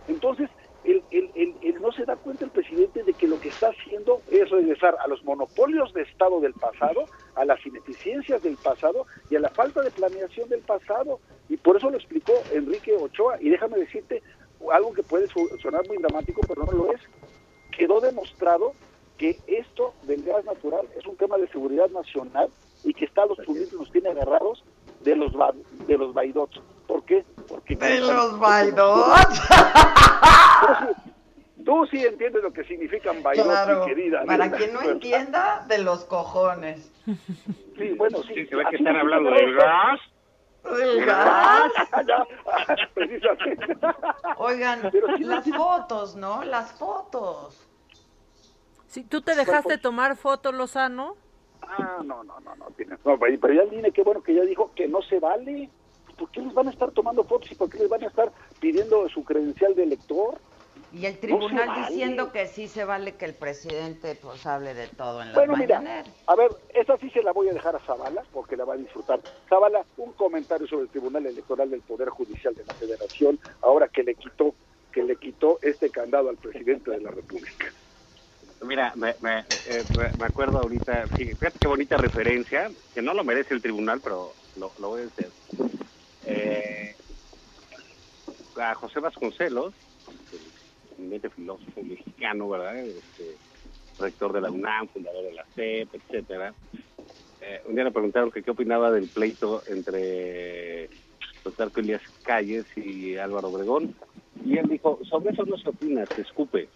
Entonces, 0.06 0.48
el, 0.84 1.02
el, 1.10 1.30
el, 1.34 1.54
el 1.62 1.82
no 1.82 1.90
se 1.92 2.04
da 2.04 2.16
cuenta 2.16 2.44
el 2.44 2.50
presidente 2.50 3.02
de 3.02 3.12
que 3.12 3.26
lo 3.26 3.40
que 3.40 3.48
está 3.48 3.70
haciendo 3.70 4.22
es 4.30 4.48
regresar 4.48 4.96
a 5.00 5.08
los 5.08 5.22
monopolios 5.24 5.92
de 5.92 6.02
Estado 6.02 6.40
del 6.40 6.54
pasado, 6.54 7.04
a 7.34 7.44
las 7.44 7.64
ineficiencias 7.66 8.42
del 8.42 8.56
pasado 8.56 9.06
y 9.28 9.36
a 9.36 9.40
la 9.40 9.50
falta 9.50 9.82
de 9.82 9.90
planeación 9.90 10.48
del 10.48 10.60
pasado. 10.60 11.20
Y 11.48 11.56
por 11.56 11.76
eso 11.76 11.90
lo 11.90 11.96
explicó 11.96 12.32
Enrique 12.52 12.94
Ochoa. 12.94 13.38
Y 13.40 13.50
déjame 13.50 13.78
decirte 13.78 14.22
algo 14.72 14.92
que 14.92 15.02
puede 15.02 15.26
su- 15.28 15.48
sonar 15.62 15.86
muy 15.88 15.96
dramático, 15.98 16.40
pero 16.46 16.64
no 16.64 16.72
lo 16.72 16.92
es. 16.92 17.00
Quedó 17.76 18.00
demostrado 18.00 18.72
que 19.16 19.38
esto 19.46 19.94
del 20.02 20.22
gas 20.22 20.44
natural 20.44 20.86
es 20.96 21.06
un 21.06 21.16
tema 21.16 21.36
de 21.38 21.48
seguridad 21.48 21.88
nacional 21.90 22.48
y 22.84 22.94
que 22.94 23.04
Estados 23.04 23.38
Unidos 23.46 23.72
nos 23.72 23.90
tiene 23.90 24.10
agarrados 24.10 24.62
de 25.02 25.16
los 25.16 25.32
ba- 25.32 25.54
de 25.86 25.98
los 25.98 26.12
Baidots. 26.14 26.60
¿Por 26.86 27.04
qué? 27.04 27.24
Porque 27.48 27.76
De 27.76 28.00
los 28.00 28.38
Baidots. 28.38 29.40
Tú 30.68 30.74
sí, 30.78 31.64
tú 31.64 31.86
sí 31.90 32.04
entiendes 32.06 32.42
lo 32.42 32.52
que 32.52 32.64
significan 32.64 33.22
Baidots, 33.22 33.48
Claro, 33.48 33.80
mi 33.80 33.86
querida. 33.94 34.24
para 34.24 34.50
quien 34.50 34.72
no 34.72 34.82
entienda, 34.82 35.64
de 35.68 35.78
los 35.78 36.04
cojones. 36.04 36.90
Sí, 37.76 37.90
bueno, 37.96 38.18
sí. 38.22 38.34
Sí, 38.34 38.46
se 38.46 38.56
ve 38.56 38.64
que 38.70 38.76
están 38.76 38.96
hablando 38.96 39.30
del 39.30 39.54
gas. 39.54 40.00
El 40.80 41.04
gas. 41.04 41.72
Ya, 42.06 42.26
precisamente. 42.94 43.76
Oigan, 44.48 44.90
las 45.20 45.44
fotos, 45.44 46.16
¿no? 46.16 46.42
Las 46.42 46.72
fotos. 46.72 47.68
Si 48.86 49.04
tú 49.04 49.20
te 49.20 49.34
dejaste 49.34 49.76
tomar 49.76 50.16
fotos, 50.16 50.54
Lozano. 50.54 51.16
Ah, 51.60 51.98
no, 52.02 52.24
no, 52.24 52.40
no, 52.40 52.56
no 52.56 52.66
tiene. 52.76 52.96
No, 53.04 53.18
pero 53.18 53.38
pero 53.40 53.54
ya 53.54 53.62
el 53.62 53.74
INE, 53.74 53.92
qué 53.92 54.02
bueno 54.02 54.22
que 54.22 54.34
ya 54.34 54.42
dijo 54.42 54.72
que 54.74 54.88
no 54.88 55.02
se 55.02 55.20
vale. 55.20 55.68
¿Por 56.16 56.30
qué 56.30 56.40
les 56.40 56.54
van 56.54 56.66
a 56.66 56.70
estar 56.70 56.90
tomando 56.92 57.22
fotos 57.24 57.52
y 57.52 57.54
por 57.54 57.68
qué 57.68 57.78
les 57.78 57.88
van 57.88 58.02
a 58.02 58.06
estar 58.06 58.32
pidiendo 58.58 59.06
su 59.10 59.22
credencial 59.22 59.74
de 59.74 59.82
elector? 59.84 60.38
Y 60.90 61.04
el 61.06 61.14
No 61.14 61.20
tribunal 61.20 61.68
vale. 61.68 61.86
diciendo 61.86 62.32
que 62.32 62.46
sí 62.46 62.66
se 62.66 62.84
vale 62.84 63.16
que 63.16 63.26
el 63.26 63.34
presidente 63.34 64.14
pues 64.20 64.46
hable 64.46 64.74
de 64.74 64.88
todo 64.88 65.20
en 65.22 65.28
las 65.32 65.36
Bueno, 65.36 65.56
mira, 65.56 65.82
a 66.26 66.34
ver, 66.36 66.50
esa 66.70 66.96
sí 66.98 67.10
se 67.10 67.22
la 67.22 67.32
voy 67.32 67.48
a 67.48 67.52
dejar 67.52 67.76
a 67.76 67.80
Zavala 67.80 68.22
porque 68.32 68.56
la 68.56 68.64
va 68.64 68.74
a 68.74 68.78
disfrutar. 68.78 69.20
Zavala, 69.48 69.86
un 69.96 70.12
comentario 70.14 70.66
sobre 70.66 70.84
el 70.84 70.90
Tribunal 70.90 71.26
Electoral 71.26 71.70
del 71.70 71.82
Poder 71.82 72.08
Judicial 72.08 72.54
de 72.54 72.64
la 72.64 72.74
Federación, 72.74 73.38
ahora 73.62 73.88
que 73.88 74.02
le 74.02 74.14
quitó 74.14 74.56
que 74.90 75.02
le 75.02 75.16
quitó 75.16 75.58
este 75.60 75.90
candado 75.90 76.30
al 76.30 76.38
presidente 76.38 76.90
de 76.90 77.00
la 77.00 77.10
República. 77.10 77.66
Mira, 78.62 78.94
me, 78.96 79.14
me, 79.20 79.46
eh, 79.66 79.84
me- 80.16 80.26
acuerdo 80.26 80.58
ahorita, 80.58 81.08
fíjate 81.08 81.58
qué 81.60 81.68
bonita 81.68 81.98
referencia, 81.98 82.72
que 82.94 83.02
no 83.02 83.14
lo 83.14 83.24
merece 83.24 83.54
el 83.54 83.62
tribunal, 83.62 84.00
pero 84.00 84.36
lo, 84.56 84.74
lo 84.78 84.88
voy 84.88 85.02
a 85.02 85.06
hacer. 85.06 85.32
Eh, 86.22 86.96
a 88.56 88.74
José 88.76 89.00
Vasconcelos, 89.00 89.74
el 90.32 90.52
eminente 90.98 91.30
filósofo 91.30 91.82
mexicano, 91.82 92.48
¿verdad? 92.48 92.76
Este, 92.78 93.36
rector 93.98 94.32
de 94.32 94.40
la 94.40 94.50
UNAM, 94.50 94.88
fundador 94.88 95.24
de 95.24 95.32
la 95.32 95.44
CEP, 95.54 95.94
etcétera. 95.94 96.52
Eh, 97.40 97.62
un 97.66 97.74
día 97.74 97.84
le 97.84 97.90
preguntaron 97.90 98.30
que 98.30 98.42
qué 98.42 98.50
opinaba 98.50 98.90
del 98.90 99.08
pleito 99.08 99.62
entre 99.68 100.88
Plutarco 101.42 101.80
Elías 101.80 102.02
Calles 102.24 102.66
y 102.76 103.16
Álvaro 103.16 103.48
Obregón, 103.48 103.94
y 104.44 104.56
él 104.58 104.68
dijo, 104.68 105.00
sobre 105.08 105.32
eso 105.32 105.44
no 105.44 105.56
se 105.56 105.68
opina, 105.68 106.04
se 106.06 106.22
escupe. 106.22 106.68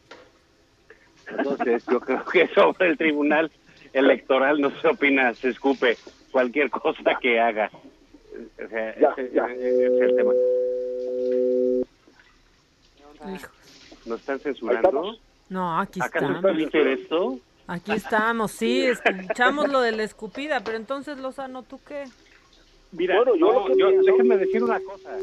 Entonces, 1.29 1.85
yo 1.91 2.01
creo 2.01 2.25
que 2.25 2.49
sobre 2.49 2.89
el 2.89 2.99
tribunal 2.99 3.51
electoral 3.93 4.61
no 4.61 4.71
se 4.81 4.89
opina, 4.89 5.33
se 5.35 5.51
escupe 5.51 5.97
cualquier 6.31 6.71
cosa 6.71 7.19
que 7.21 7.39
haga. 7.39 7.71
O 8.65 8.69
sea, 8.69 8.99
Ya, 8.99 9.15
ese, 9.17 9.31
ya. 9.35 9.47
ese 9.47 9.87
es 9.87 10.01
el 10.03 10.17
tema. 10.17 10.33
¿Nos 14.07 14.21
están 14.21 14.41
censurando? 14.41 15.17
No, 15.49 15.79
aquí 15.79 16.01
¿Acaso 16.03 16.27
estamos. 16.33 16.75
esto? 16.75 17.39
Aquí 17.67 17.93
estamos, 17.93 18.51
sí, 18.53 18.83
escuchamos 18.87 19.69
lo 19.69 19.81
de 19.81 19.93
la 19.93 20.03
escupida, 20.03 20.61
pero 20.65 20.77
entonces, 20.77 21.19
Lozano, 21.19 21.63
¿tú 21.63 21.81
qué? 21.87 22.05
Mira, 22.93 23.17
Bueno, 23.17 23.37
yo 23.37 23.47
no, 23.53 23.61
lo 23.61 23.67
que 23.75 23.81
yo- 23.81 23.89
pienso- 23.89 24.11
déjenme 24.11 24.37
decir 24.39 24.63
una 24.63 24.81
cosa. 24.81 25.17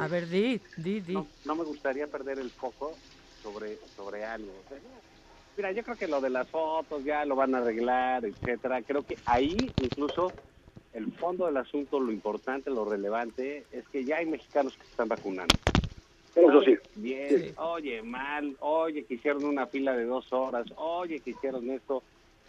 A 0.00 0.08
ver, 0.08 0.28
di, 0.28 0.60
di, 0.76 1.00
di. 1.00 1.14
No, 1.14 1.26
no 1.44 1.54
me 1.54 1.64
gustaría 1.64 2.06
perder 2.06 2.38
el 2.38 2.50
foco 2.50 2.92
sobre, 3.42 3.78
sobre 3.96 4.24
algo. 4.24 4.52
Mira, 5.56 5.72
yo 5.72 5.82
creo 5.84 5.96
que 5.96 6.08
lo 6.08 6.20
de 6.20 6.28
las 6.28 6.48
fotos 6.48 7.02
ya 7.04 7.24
lo 7.24 7.36
van 7.36 7.54
a 7.54 7.58
arreglar, 7.58 8.24
etcétera. 8.26 8.82
Creo 8.82 9.06
que 9.06 9.16
ahí 9.24 9.72
incluso 9.78 10.34
el 10.92 11.10
fondo 11.12 11.46
del 11.46 11.56
asunto, 11.56 11.98
lo 12.00 12.12
importante, 12.12 12.68
lo 12.70 12.84
relevante, 12.84 13.64
es 13.70 13.88
que 13.88 14.04
ya 14.04 14.16
hay 14.16 14.26
mexicanos 14.26 14.74
que 14.76 14.84
se 14.84 14.90
están 14.90 15.08
vacunando. 15.08 15.54
Eso 16.36 16.60
sí. 16.62 16.76
Bien, 16.96 17.54
oye, 17.56 18.02
mal, 18.02 18.56
oye, 18.60 19.04
que 19.04 19.14
hicieron 19.14 19.44
una 19.44 19.66
fila 19.66 19.96
de 19.96 20.04
dos 20.04 20.30
horas, 20.32 20.66
oye, 20.76 21.20
que 21.20 21.30
hicieron 21.30 21.70
esto. 21.70 22.02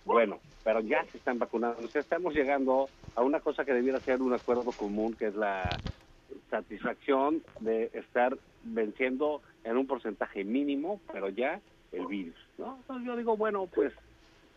Bueno, 0.04 0.40
pero 0.64 0.82
ya 0.82 1.06
se 1.06 1.18
están 1.18 1.40
vacunando. 1.40 1.84
O 1.84 1.88
sea, 1.88 2.02
estamos 2.02 2.34
llegando 2.34 2.90
a 3.16 3.24
una 3.24 3.40
cosa 3.40 3.64
que 3.64 3.74
debiera 3.74 4.00
ser 4.02 4.22
un 4.22 4.34
acuerdo 4.34 4.72
común, 4.74 5.14
que 5.14 5.28
es 5.28 5.36
la 5.36 5.70
satisfacción 6.50 7.42
de 7.62 7.90
estar 7.94 8.38
venciendo 8.64 9.42
en 9.64 9.78
un 9.78 9.88
porcentaje 9.88 10.44
mínimo, 10.44 11.00
pero 11.12 11.30
ya 11.30 11.62
el 11.94 12.06
virus, 12.08 12.36
¿no? 12.58 12.78
Entonces 12.82 13.08
yo 13.08 13.16
digo, 13.16 13.38
bueno, 13.38 13.68
pues 13.74 13.94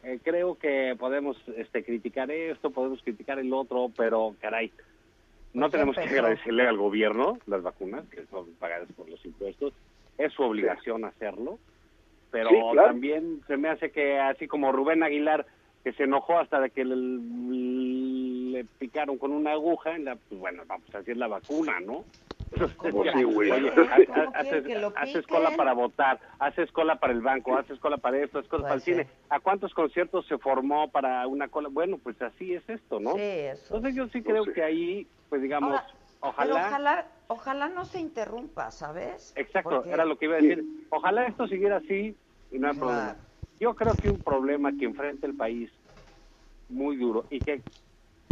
eh, 0.03 0.19
creo 0.23 0.57
que 0.57 0.97
podemos 0.99 1.37
este, 1.57 1.85
criticar 1.85 2.31
esto, 2.31 2.71
podemos 2.71 3.01
criticar 3.03 3.39
el 3.39 3.53
otro, 3.53 3.91
pero 3.97 4.35
caray, 4.41 4.73
no 5.53 5.63
Pues 5.63 5.73
tenemos 5.73 5.97
que 5.97 6.03
agradecerle 6.03 6.67
al 6.67 6.77
gobierno 6.77 7.39
las 7.47 7.63
vacunas, 7.63 8.07
que 8.09 8.25
son 8.27 8.47
pagadas 8.59 8.89
por 8.97 9.09
los 9.09 9.25
impuestos, 9.25 9.73
es 10.19 10.33
su 10.33 10.43
obligación 10.43 11.05
hacerlo, 11.05 11.59
pero 12.31 12.51
Sí, 12.51 12.57
claro. 12.73 12.89
también 12.89 13.41
se 13.47 13.57
me 13.57 13.69
hace 13.69 13.91
que 13.91 14.19
así 14.19 14.47
como 14.47 14.71
Rubén 14.73 15.03
Aguilar, 15.03 15.47
que 15.83 15.93
se 15.95 16.05
enojó 16.05 16.39
hasta 16.39 16.61
de 16.61 16.71
que 16.71 16.85
le, 16.85 16.95
le 16.97 18.65
picaron 18.79 19.19
con 19.19 19.33
una 19.33 19.53
aguja, 19.53 19.97
en 19.97 20.05
la, 20.05 20.17
pues 20.17 20.41
bueno, 20.41 20.63
vamos 20.67 20.95
a 20.95 20.99
decir 20.99 21.17
la 21.17 21.27
vacuna, 21.27 21.81
¿no? 21.81 22.05
Como 22.77 23.05
sí, 23.05 23.23
güey. 23.23 23.51
Oye, 23.51 23.71
¿Cómo 24.07 24.33
ha- 24.35 24.41
haces, 25.01 25.27
cola 25.27 25.57
para 25.57 25.73
votar, 25.73 26.21
haces 26.39 26.71
cola 26.73 26.99
para 26.99 27.13
el 27.13 27.21
banco, 27.21 27.57
haces 27.57 27.79
cola 27.79 27.99
para 27.99 28.19
esto, 28.19 28.39
haces 28.39 28.51
cola 28.51 28.63
Pues 28.69 28.85
para 28.85 28.97
el 28.97 29.05
sí. 29.07 29.09
cine. 29.09 29.25
¿A 29.29 29.41
cuántos 29.41 29.73
conciertos 29.73 30.27
se 30.27 30.37
formó 30.39 30.91
para 30.91 31.27
una 31.29 31.49
cola? 31.49 31.69
Bueno, 31.71 31.99
pues 31.99 32.21
así 32.21 32.55
es 32.55 32.69
esto, 32.69 32.99
¿no? 32.99 33.13
Sí, 33.15 33.21
eso. 33.21 33.77
Entonces 33.77 33.95
yo 33.95 34.09
sí 34.09 34.23
creo 34.23 34.45
sé. 34.45 34.53
que 34.53 34.63
ahí, 34.63 35.09
pues 35.29 35.43
digamos, 35.43 35.71
Ahora, 35.71 35.87
Pero 35.87 36.29
ojalá, 36.55 36.67
ojalá, 36.67 37.09
ojalá 37.29 37.69
no 37.69 37.85
se 37.85 38.01
interrumpa, 38.01 38.71
¿sabes? 38.73 39.33
exacto, 39.37 39.71
Porque- 39.77 39.91
era 39.91 40.05
lo 40.05 40.19
que 40.19 40.25
iba 40.27 40.37
a 40.37 40.41
decir, 40.41 40.65
ojalá 40.91 41.27
esto 41.27 41.47
siguiera 41.47 41.77
así 41.77 42.17
y 42.51 42.59
no 42.59 42.69
hay 42.69 42.75
Claro. 42.75 42.79
problema. 42.81 43.17
Yo 43.61 43.75
creo 43.77 43.95
que 43.95 44.11
un 44.11 44.23
problema 44.23 44.73
que 44.77 44.87
enfrenta 44.87 45.27
el 45.27 45.37
país 45.37 45.71
muy 46.69 46.97
duro 46.97 47.27
y 47.31 47.41
que 47.43 47.63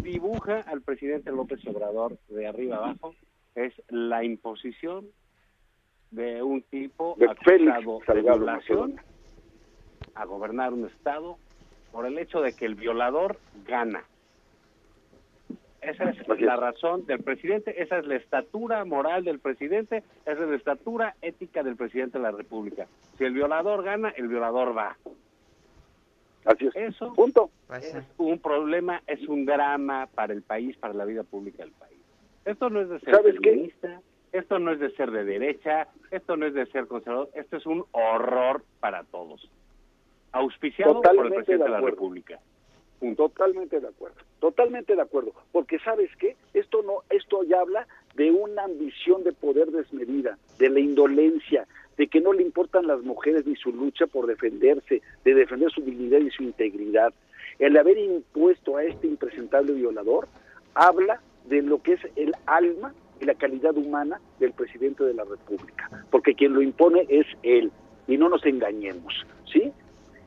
dibuja 0.00 0.60
al 0.66 0.82
presidente 0.82 1.30
López 1.32 1.64
Obrador 1.66 2.18
de 2.28 2.46
arriba 2.46 2.76
abajo 2.76 3.14
es 3.66 3.74
la 3.88 4.24
imposición 4.24 5.06
de 6.10 6.42
un 6.42 6.62
tipo 6.62 7.16
De 7.18 7.34
Félix 7.44 7.76
acusado 7.78 8.14
de 8.14 8.22
violación 8.22 8.96
a 10.14 10.24
gobernar 10.24 10.72
un 10.72 10.86
estado 10.86 11.36
por 11.92 12.06
el 12.06 12.18
hecho 12.18 12.40
de 12.40 12.54
que 12.54 12.64
el 12.64 12.74
violador 12.74 13.38
gana. 13.66 14.04
Esa 15.80 16.10
es 16.10 16.18
Así 16.28 16.42
la 16.42 16.54
es. 16.54 16.60
razón 16.60 17.06
del 17.06 17.22
presidente, 17.22 17.80
esa 17.82 17.98
es 17.98 18.06
la 18.06 18.16
estatura 18.16 18.84
moral 18.84 19.24
del 19.24 19.38
presidente, 19.38 20.02
esa 20.26 20.42
es 20.42 20.48
la 20.50 20.56
estatura 20.56 21.14
ética 21.22 21.62
del 21.62 21.76
presidente 21.76 22.18
de 22.18 22.24
la 22.24 22.32
República. 22.32 22.86
Si 23.16 23.24
el 23.24 23.32
violador 23.32 23.84
gana, 23.84 24.10
el 24.10 24.28
violador 24.28 24.76
va. 24.76 24.96
Así 26.44 26.66
es. 26.66 26.74
Eso 26.74 27.12
Punto. 27.14 27.50
Pues 27.66 27.94
es 27.94 28.04
un 28.16 28.38
problema, 28.38 29.02
es 29.06 29.26
un 29.28 29.44
drama 29.46 30.08
para 30.14 30.32
el 30.32 30.42
país, 30.42 30.76
para 30.76 30.94
la 30.94 31.04
vida 31.04 31.22
pública 31.22 31.62
del 31.62 31.72
país. 31.72 31.87
Esto 32.44 32.70
no 32.70 32.80
es 32.80 32.88
de 32.88 33.00
ser 33.00 33.22
feminista, 33.22 34.00
esto 34.32 34.58
no 34.58 34.72
es 34.72 34.80
de 34.80 34.90
ser 34.90 35.10
de 35.10 35.24
derecha, 35.24 35.88
esto 36.10 36.36
no 36.36 36.46
es 36.46 36.54
de 36.54 36.66
ser 36.66 36.86
conservador, 36.86 37.28
esto 37.34 37.56
es 37.56 37.66
un 37.66 37.84
horror 37.92 38.62
para 38.80 39.04
todos. 39.04 39.50
Auspiciado 40.32 41.00
por 41.00 41.26
el 41.26 41.32
presidente 41.32 41.52
de 41.52 41.64
de 41.64 41.68
la. 41.68 41.80
República. 41.80 42.38
Totalmente 43.16 43.78
de 43.78 43.86
acuerdo, 43.86 44.16
totalmente 44.40 44.96
de 44.96 45.02
acuerdo, 45.02 45.32
porque 45.52 45.78
sabes 45.78 46.10
qué, 46.18 46.36
esto 46.52 46.82
no, 46.82 47.02
esto 47.10 47.44
ya 47.44 47.60
habla 47.60 47.86
de 48.16 48.32
una 48.32 48.64
ambición 48.64 49.22
de 49.22 49.32
poder 49.32 49.70
desmedida, 49.70 50.36
de 50.58 50.68
la 50.68 50.80
indolencia, 50.80 51.68
de 51.96 52.08
que 52.08 52.20
no 52.20 52.32
le 52.32 52.42
importan 52.42 52.88
las 52.88 53.00
mujeres 53.02 53.46
ni 53.46 53.54
su 53.54 53.72
lucha 53.72 54.08
por 54.08 54.26
defenderse, 54.26 55.00
de 55.24 55.34
defender 55.34 55.70
su 55.70 55.80
dignidad 55.82 56.18
y 56.18 56.30
su 56.30 56.42
integridad. 56.42 57.14
El 57.60 57.76
haber 57.76 57.98
impuesto 57.98 58.76
a 58.76 58.84
este 58.84 59.06
impresentable 59.06 59.72
violador 59.74 60.26
habla 60.74 61.20
de 61.48 61.62
lo 61.62 61.82
que 61.82 61.94
es 61.94 62.00
el 62.16 62.32
alma 62.46 62.94
y 63.20 63.24
la 63.24 63.34
calidad 63.34 63.76
humana 63.76 64.20
del 64.38 64.52
presidente 64.52 65.04
de 65.04 65.14
la 65.14 65.24
República, 65.24 65.90
porque 66.10 66.34
quien 66.34 66.52
lo 66.52 66.62
impone 66.62 67.06
es 67.08 67.26
él, 67.42 67.72
y 68.06 68.16
no 68.16 68.28
nos 68.28 68.44
engañemos, 68.46 69.26
¿sí? 69.52 69.72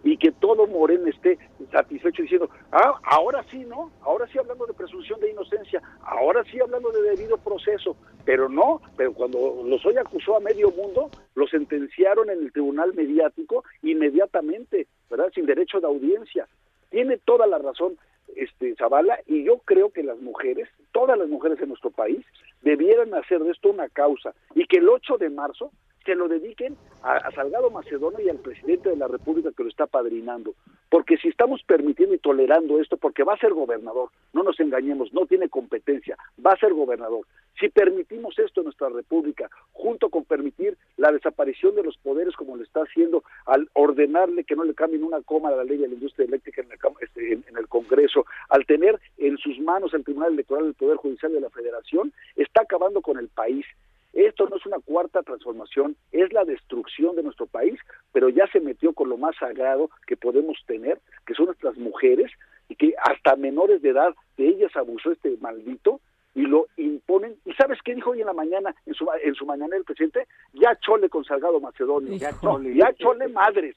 y 0.03 0.17
que 0.17 0.31
todo 0.31 0.67
Morena 0.67 1.09
esté 1.09 1.37
satisfecho 1.71 2.23
diciendo, 2.23 2.49
ah, 2.71 2.99
ahora 3.03 3.43
sí, 3.49 3.59
¿no? 3.59 3.91
Ahora 4.01 4.27
sí 4.27 4.39
hablando 4.39 4.65
de 4.65 4.73
presunción 4.73 5.19
de 5.19 5.31
inocencia, 5.31 5.81
ahora 6.03 6.43
sí 6.45 6.59
hablando 6.59 6.91
de 6.91 7.01
debido 7.01 7.37
proceso, 7.37 7.95
pero 8.25 8.49
no, 8.49 8.81
pero 8.97 9.13
cuando 9.13 9.63
Lozoya 9.65 10.01
acusó 10.01 10.37
a 10.37 10.39
medio 10.39 10.71
mundo, 10.71 11.09
lo 11.35 11.47
sentenciaron 11.47 12.29
en 12.29 12.39
el 12.39 12.51
tribunal 12.51 12.93
mediático 12.93 13.63
inmediatamente, 13.83 14.87
¿verdad? 15.09 15.31
Sin 15.33 15.45
derecho 15.45 15.79
de 15.79 15.87
audiencia. 15.87 16.47
Tiene 16.89 17.17
toda 17.17 17.47
la 17.47 17.59
razón 17.59 17.97
este 18.35 18.75
Zavala 18.75 19.19
y 19.27 19.43
yo 19.43 19.59
creo 19.59 19.91
que 19.91 20.03
las 20.03 20.19
mujeres, 20.19 20.69
todas 20.91 21.17
las 21.17 21.27
mujeres 21.27 21.59
en 21.61 21.69
nuestro 21.69 21.91
país, 21.91 22.25
debieran 22.61 23.13
hacer 23.13 23.39
de 23.39 23.51
esto 23.51 23.69
una 23.69 23.89
causa 23.89 24.33
y 24.55 24.65
que 24.65 24.77
el 24.77 24.89
8 24.89 25.17
de 25.17 25.29
marzo 25.29 25.71
se 26.05 26.15
lo 26.15 26.27
dediquen 26.27 26.75
a, 27.03 27.31
Salgado 27.31 27.69
Macedonio 27.69 28.19
y 28.19 28.29
al 28.29 28.39
presidente 28.39 28.89
de 28.89 28.95
la 28.95 29.07
República 29.07 29.51
que 29.55 29.63
lo 29.63 29.69
está 29.69 29.87
padrinando. 29.87 30.53
Porque 30.89 31.17
si 31.17 31.29
estamos 31.29 31.61
permitiendo 31.63 32.15
y 32.15 32.19
tolerando 32.19 32.79
esto, 32.79 32.97
porque 32.97 33.23
va 33.23 33.33
a 33.33 33.37
ser 33.37 33.53
gobernador, 33.53 34.09
no 34.33 34.43
nos 34.43 34.59
engañemos, 34.59 35.13
no 35.13 35.25
tiene 35.25 35.49
competencia, 35.49 36.17
va 36.45 36.51
a 36.51 36.57
ser 36.57 36.73
gobernador. 36.73 37.25
Si 37.59 37.69
permitimos 37.69 38.37
esto 38.39 38.61
en 38.61 38.65
nuestra 38.65 38.89
República, 38.89 39.49
junto 39.71 40.09
con 40.09 40.25
permitir 40.25 40.77
la 40.97 41.11
desaparición 41.11 41.75
de 41.75 41.83
los 41.83 41.97
poderes 41.97 42.35
como 42.35 42.55
lo 42.55 42.63
está 42.63 42.81
haciendo 42.81 43.23
al 43.45 43.69
ordenarle 43.73 44.43
que 44.43 44.55
no 44.55 44.63
le 44.63 44.73
cambien 44.73 45.03
una 45.03 45.21
coma 45.21 45.49
a 45.49 45.55
la 45.55 45.63
ley 45.63 45.77
de 45.77 45.87
la 45.87 45.93
industria 45.93 46.25
eléctrica 46.25 46.61
en 46.61 46.71
el, 46.71 46.79
este, 47.01 47.33
en 47.33 47.57
el 47.57 47.67
Congreso, 47.67 48.25
al 48.49 48.65
tener 48.65 48.99
en 49.17 49.37
sus 49.37 49.59
manos 49.59 49.93
el 49.93 50.03
Tribunal 50.03 50.33
Electoral 50.33 50.65
del 50.65 50.73
Poder 50.73 50.97
Judicial 50.97 51.31
de 51.31 51.41
la 51.41 51.49
Federación, 51.49 52.11
está 52.35 52.63
acabando 52.63 53.01
con 53.01 53.17
el 53.17 53.29
país. 53.29 53.65
Esto 54.13 54.47
no 54.49 54.57
es 54.57 54.65
una 54.65 54.79
cuarta 54.79 55.23
transformación, 55.23 55.95
es 56.11 56.31
la 56.33 56.43
destrucción 56.43 57.15
de 57.15 57.23
nuestro 57.23 57.47
país, 57.47 57.79
pero 58.11 58.29
ya 58.29 58.45
se 58.47 58.59
metió 58.59 58.93
con 58.93 59.09
lo 59.09 59.17
más 59.17 59.35
sagrado 59.37 59.89
que 60.05 60.17
podemos 60.17 60.57
tener, 60.65 60.99
que 61.25 61.33
son 61.33 61.45
nuestras 61.45 61.77
mujeres, 61.77 62.31
y 62.67 62.75
que 62.75 62.93
hasta 63.03 63.35
menores 63.35 63.81
de 63.81 63.89
edad 63.89 64.13
de 64.37 64.47
ellas 64.47 64.71
abusó 64.75 65.11
este 65.11 65.37
maldito, 65.39 66.01
y 66.33 66.41
lo 66.43 66.67
imponen. 66.77 67.35
¿Y 67.45 67.53
sabes 67.53 67.79
qué 67.83 67.93
dijo 67.95 68.11
hoy 68.11 68.21
en 68.21 68.27
la 68.27 68.33
mañana, 68.33 68.73
en 68.85 68.93
su, 68.93 69.05
en 69.23 69.35
su 69.35 69.45
mañana 69.45 69.75
el 69.75 69.83
presidente? 69.83 70.27
Ya 70.53 70.77
chole 70.79 71.09
con 71.09 71.23
Salgado 71.25 71.59
Macedonio, 71.59 72.15
ya 72.15 72.31
chole, 72.39 72.75
ya 72.75 72.93
chole 72.93 73.27
madres. 73.27 73.75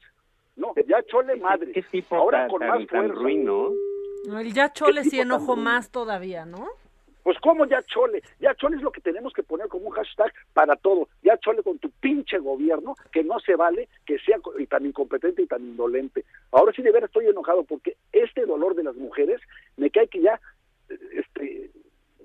No, 0.56 0.72
ya 0.86 1.02
chole 1.04 1.36
madres. 1.36 1.84
Ahora 2.10 2.46
con 2.48 2.64
más 2.64 2.86
fuerza. 2.86 3.06
El 3.06 3.12
ya 4.52 4.72
chole 4.72 5.04
sí 5.04 5.20
enojo 5.20 5.56
más 5.56 5.90
todavía, 5.90 6.46
¿no? 6.46 6.68
Pues 7.24 7.38
como 7.40 7.66
ya 7.66 7.82
chole, 7.82 8.22
ya 8.38 8.54
chole 8.54 8.76
es 8.76 8.82
lo 8.82 8.92
que 8.92 9.00
tenemos 9.00 9.32
que 9.32 9.42
poner 9.42 9.66
como 9.68 9.88
un 9.88 9.92
hashtag 9.92 10.32
para 10.52 10.76
todo. 10.76 11.08
Ya 11.22 11.36
chole 11.38 11.62
con 11.62 11.78
tu 11.78 11.90
pinche 11.90 12.38
gobierno, 12.38 12.94
que 13.10 13.24
no 13.24 13.40
se 13.40 13.56
vale 13.56 13.88
que 14.06 14.18
sea 14.18 14.38
tan 14.68 14.86
incompetente 14.86 15.42
y 15.42 15.46
tan 15.46 15.62
indolente. 15.62 16.24
Ahora 16.52 16.72
sí 16.72 16.82
de 16.82 16.92
ver 16.92 17.04
estoy 17.04 17.26
enojado 17.26 17.64
porque 17.64 17.96
este 18.12 18.44
dolor 18.44 18.76
de 18.76 18.84
las 18.84 18.94
mujeres 18.94 19.40
me 19.76 19.90
cae 19.90 20.06
que 20.06 20.20
ya 20.20 20.38
este 21.12 21.70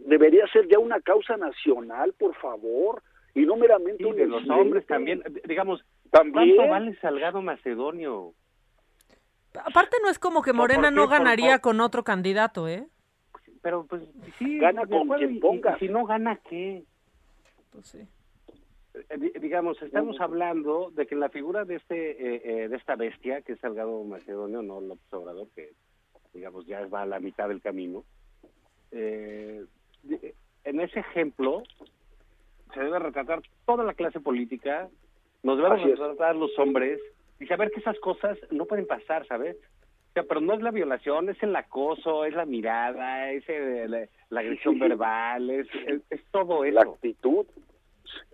debería 0.06 0.45
ser 0.47 0.68
ya 0.68 0.80
una 0.80 1.00
causa 1.00 1.38
nacional, 1.38 2.14
por 2.20 2.36
favor, 2.36 3.02
y 3.34 3.45
no 3.45 3.56
meramente 3.56 4.04
de 4.04 4.28
los 4.28 4.47
hombres 4.50 4.86
también, 4.86 5.24
digamos, 5.45 5.84
¿También? 6.12 6.56
¿cuánto 6.56 6.72
vale 6.72 7.00
Salgado 7.00 7.41
Macedonio? 7.41 8.34
Aparte 9.54 9.97
no 10.04 10.10
es 10.10 10.20
como 10.20 10.41
que 10.41 10.54
Morena 10.54 10.91
no, 10.91 11.08
ganaría 11.08 11.60
con 11.60 11.80
otro 11.82 12.04
candidato, 12.04 12.68
¿eh? 12.68 12.88
Pero 13.62 13.86
pues 13.86 14.03
sí, 14.38 14.57
gana 14.60 14.86
con 14.86 15.07
quien 15.10 15.39
ponga. 15.39 15.78
si 15.78 15.88
no 15.88 16.05
gana, 16.05 16.38
¿qué? 16.49 16.84
Pues 17.72 17.88
sí. 17.88 17.99
Eh, 18.93 19.39
digamos, 19.39 19.82
estamos 19.82 20.20
hablando 20.20 20.91
de 20.95 21.05
que 21.05 21.16
la 21.16 21.30
figura 21.30 21.66
de 21.66 21.76
este 21.76 22.12
eh, 22.12 22.41
eh, 22.43 22.68
de 22.68 22.76
esta 22.76 22.95
bestia, 22.95 23.41
que 23.41 23.53
es 23.53 23.60
Salgado 23.60 24.03
Macedonio, 24.03 24.62
no 24.62 24.82
López 24.82 25.14
Obrador, 25.14 25.47
que 25.55 25.72
digamos 26.34 26.66
ya 26.66 26.86
va 26.88 27.03
a 27.03 27.05
la 27.05 27.20
mitad 27.20 27.47
del 27.47 27.62
camino, 27.62 28.03
en 28.91 29.68
ese 30.64 30.99
ejemplo 30.99 31.64
se 32.74 32.80
debe 32.80 32.99
retratar 32.99 33.41
toda 33.66 33.84
la 33.84 33.93
clase 33.93 34.20
política, 34.20 34.89
nos 35.43 35.57
debemos 35.57 35.82
retratar 35.82 36.36
los 36.36 36.57
hombres 36.57 36.99
y 37.39 37.45
saber 37.45 37.72
que 37.72 37.80
esas 37.80 37.99
cosas 37.99 38.38
no 38.51 38.66
pueden 38.66 38.88
pasar, 38.88 39.26
¿sabes? 39.28 39.57
Pero 40.14 40.41
no 40.41 40.53
es 40.53 40.62
la 40.62 40.72
violación, 40.72 41.30
es 41.30 41.41
el 41.43 41.55
acoso, 41.55 42.26
es 42.26 42.34
la 42.34 42.45
mirada, 42.45 43.32
es 43.32 43.43
la, 43.49 44.39
agresión 44.39 44.80
verbal, 44.80 45.49
es, 45.49 45.68
es, 46.10 46.24
todo 46.32 46.66
eso. 46.66 46.76
La 46.76 46.82
actitud. 46.82 47.45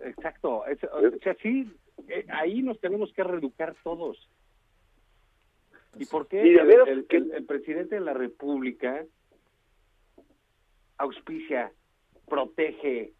Exacto. 0.00 0.64
o 0.64 1.18
sea, 1.22 1.34
sí, 1.42 1.70
eh, 2.08 2.26
ahí 2.30 2.62
nos 2.62 2.80
tenemos 2.80 3.12
que 3.12 3.24
reeducar 3.24 3.74
todos. 3.82 4.28
¿Y 5.98 6.04
por 6.06 6.28
qué 6.28 6.42
el, 6.42 7.06
el, 7.08 7.44
presidente 7.44 7.94
de 7.94 8.00
la 8.02 8.12
República 8.12 9.04
auspicia, 10.98 11.72
protege, 12.28 13.12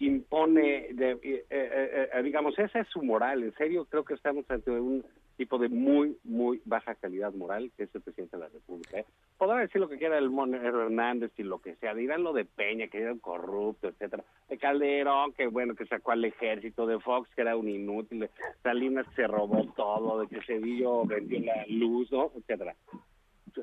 impone, 0.00 0.88
de, 0.92 1.18
eh, 1.22 1.46
eh, 1.50 2.22
digamos, 2.22 2.58
esa 2.58 2.80
es 2.80 2.88
su 2.88 3.02
moral. 3.02 3.42
En 3.42 3.54
serio, 3.54 3.86
creo 3.86 4.04
que 4.04 4.14
estamos 4.14 4.44
ante 4.50 4.70
un 4.70 5.04
tipo 5.36 5.58
de 5.58 5.68
muy, 5.68 6.16
muy 6.24 6.60
baja 6.64 6.94
calidad 6.94 7.32
moral, 7.32 7.70
que 7.76 7.84
es 7.84 7.94
el 7.94 8.02
presidente 8.02 8.36
de 8.36 8.42
la 8.42 8.48
República. 8.48 8.98
¿eh? 8.98 9.04
Podrá 9.36 9.58
decir 9.58 9.80
lo 9.80 9.88
que 9.88 9.98
quiera 9.98 10.18
el 10.18 10.30
Monero 10.30 10.82
Hernández 10.82 11.32
y 11.36 11.42
lo 11.42 11.60
que 11.60 11.74
sea, 11.76 11.94
dirán 11.94 12.22
lo 12.22 12.32
de 12.32 12.44
Peña, 12.44 12.88
que 12.88 13.00
era 13.00 13.12
un 13.12 13.18
corrupto, 13.18 13.88
etcétera. 13.88 14.24
De 14.48 14.58
Calderón, 14.58 15.32
que 15.32 15.46
bueno, 15.46 15.74
que 15.74 15.86
sacó 15.86 16.12
al 16.12 16.24
ejército, 16.24 16.86
de 16.86 16.98
Fox, 17.00 17.28
que 17.34 17.42
era 17.42 17.56
un 17.56 17.68
inútil, 17.68 18.28
Salinas 18.62 19.06
se 19.16 19.26
robó 19.26 19.64
todo, 19.76 20.20
de 20.20 20.28
que 20.28 20.44
Cedillo 20.44 21.04
vendió 21.04 21.40
la 21.40 21.64
luz, 21.68 22.10
¿no? 22.12 22.30
etcétera. 22.36 22.74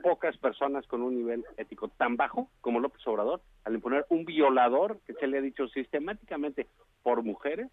Pocas 0.03 0.37
personas 0.37 0.87
con 0.87 1.01
un 1.01 1.15
nivel 1.15 1.43
ético 1.57 1.89
tan 1.89 2.15
bajo 2.15 2.47
como 2.61 2.79
López 2.79 3.05
Obrador, 3.07 3.41
al 3.65 3.75
imponer 3.75 4.05
un 4.09 4.23
violador 4.23 4.99
que 5.05 5.13
se 5.13 5.27
le 5.27 5.37
ha 5.37 5.41
dicho 5.41 5.67
sistemáticamente 5.67 6.67
por 7.03 7.23
mujeres, 7.23 7.69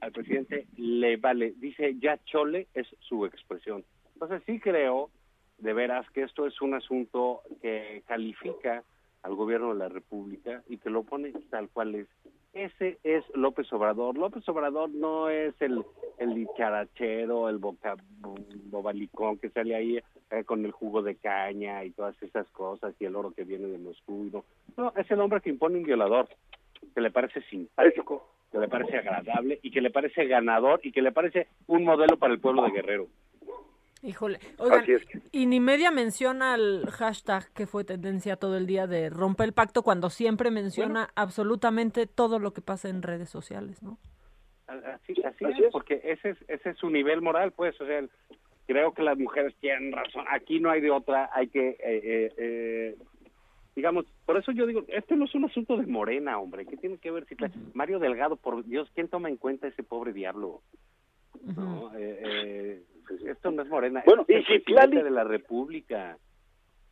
al 0.00 0.12
presidente 0.12 0.66
le 0.76 1.16
vale. 1.16 1.54
Dice, 1.58 1.96
ya 1.98 2.18
chole 2.24 2.66
es 2.74 2.86
su 3.00 3.26
expresión. 3.26 3.84
Entonces 4.14 4.42
sí 4.46 4.60
creo, 4.60 5.10
de 5.58 5.72
veras, 5.72 6.08
que 6.10 6.22
esto 6.22 6.46
es 6.46 6.60
un 6.60 6.74
asunto 6.74 7.42
que 7.62 8.02
califica 8.06 8.82
al 9.22 9.34
gobierno 9.34 9.72
de 9.72 9.78
la 9.78 9.88
República 9.88 10.62
y 10.68 10.78
que 10.78 10.90
lo 10.90 11.02
pone 11.02 11.32
tal 11.50 11.68
cual 11.68 11.94
es. 11.94 12.08
Ese 12.52 12.98
es 13.04 13.24
López 13.34 13.72
Obrador. 13.72 14.18
López 14.18 14.48
Obrador 14.48 14.90
no 14.90 15.28
es 15.28 15.54
el, 15.60 15.84
el 16.18 16.34
dicharachero, 16.34 17.48
el 17.48 17.58
boca, 17.58 17.96
bobalicón 18.70 19.38
que 19.38 19.50
sale 19.50 19.76
ahí 19.76 20.00
eh, 20.30 20.44
con 20.44 20.64
el 20.64 20.72
jugo 20.72 21.02
de 21.02 21.14
caña 21.14 21.84
y 21.84 21.90
todas 21.90 22.20
esas 22.22 22.48
cosas 22.50 22.94
y 22.98 23.04
el 23.04 23.14
oro 23.14 23.30
que 23.30 23.44
viene 23.44 23.68
de 23.68 23.78
Moscú. 23.78 24.30
No, 24.32 24.44
no 24.76 24.92
es 24.96 25.08
el 25.10 25.20
hombre 25.20 25.40
que 25.40 25.50
impone 25.50 25.78
un 25.78 25.84
violador, 25.84 26.28
que 26.92 27.00
le 27.00 27.12
parece 27.12 27.40
simpático 27.42 28.26
que 28.50 28.58
le 28.58 28.68
parece 28.68 28.98
agradable 28.98 29.58
y 29.62 29.70
que 29.70 29.80
le 29.80 29.90
parece 29.90 30.26
ganador 30.26 30.80
y 30.82 30.92
que 30.92 31.02
le 31.02 31.12
parece 31.12 31.46
un 31.66 31.84
modelo 31.84 32.16
para 32.16 32.32
el 32.32 32.40
pueblo 32.40 32.62
de 32.64 32.70
Guerrero. 32.70 33.06
Híjole, 34.02 34.38
oigan, 34.56 34.86
y 35.30 35.44
ni 35.44 35.60
media 35.60 35.90
menciona 35.90 36.54
el 36.54 36.86
hashtag 36.90 37.52
que 37.52 37.66
fue 37.66 37.84
tendencia 37.84 38.36
todo 38.36 38.56
el 38.56 38.66
día 38.66 38.86
de 38.86 39.10
romper 39.10 39.48
el 39.48 39.52
pacto 39.52 39.82
cuando 39.82 40.08
siempre 40.08 40.50
menciona 40.50 41.10
absolutamente 41.14 42.06
todo 42.06 42.38
lo 42.38 42.52
que 42.54 42.62
pasa 42.62 42.88
en 42.88 43.02
redes 43.02 43.28
sociales, 43.28 43.82
¿no? 43.82 43.98
Así, 44.66 45.14
así, 45.22 45.44
es, 45.44 45.72
porque 45.72 46.00
ese 46.02 46.30
es, 46.30 46.38
ese 46.48 46.70
es 46.70 46.78
su 46.78 46.88
nivel 46.88 47.20
moral, 47.20 47.52
pues, 47.52 47.78
o 47.80 47.86
sea, 47.86 48.02
creo 48.66 48.94
que 48.94 49.02
las 49.02 49.18
mujeres 49.18 49.54
tienen 49.60 49.92
razón, 49.92 50.24
aquí 50.30 50.60
no 50.60 50.70
hay 50.70 50.80
de 50.80 50.90
otra, 50.90 51.28
hay 51.34 51.48
que 51.48 51.70
eh, 51.70 51.76
eh, 51.82 52.32
eh 52.38 52.96
digamos, 53.80 54.04
por 54.26 54.36
eso 54.36 54.52
yo 54.52 54.66
digo, 54.66 54.84
este 54.88 55.16
no 55.16 55.24
es 55.24 55.34
un 55.34 55.46
asunto 55.46 55.78
de 55.78 55.86
Morena, 55.86 56.38
hombre, 56.38 56.66
¿qué 56.66 56.76
tiene 56.76 56.98
que 56.98 57.10
ver 57.10 57.24
si 57.24 57.34
Mario 57.72 57.98
Delgado, 57.98 58.36
por 58.36 58.62
Dios, 58.62 58.90
¿quién 58.94 59.08
toma 59.08 59.30
en 59.30 59.38
cuenta 59.38 59.68
ese 59.68 59.82
pobre 59.82 60.12
diablo? 60.12 60.60
No, 61.56 61.90
eh, 61.96 62.20
eh, 62.22 62.82
pues 63.08 63.22
esto 63.24 63.50
no 63.50 63.62
es 63.62 63.68
Morena, 63.70 64.02
bueno, 64.04 64.26
es 64.28 64.44
el 64.50 64.60
presidente 64.60 65.02
de 65.02 65.10
la 65.10 65.24
República. 65.24 66.18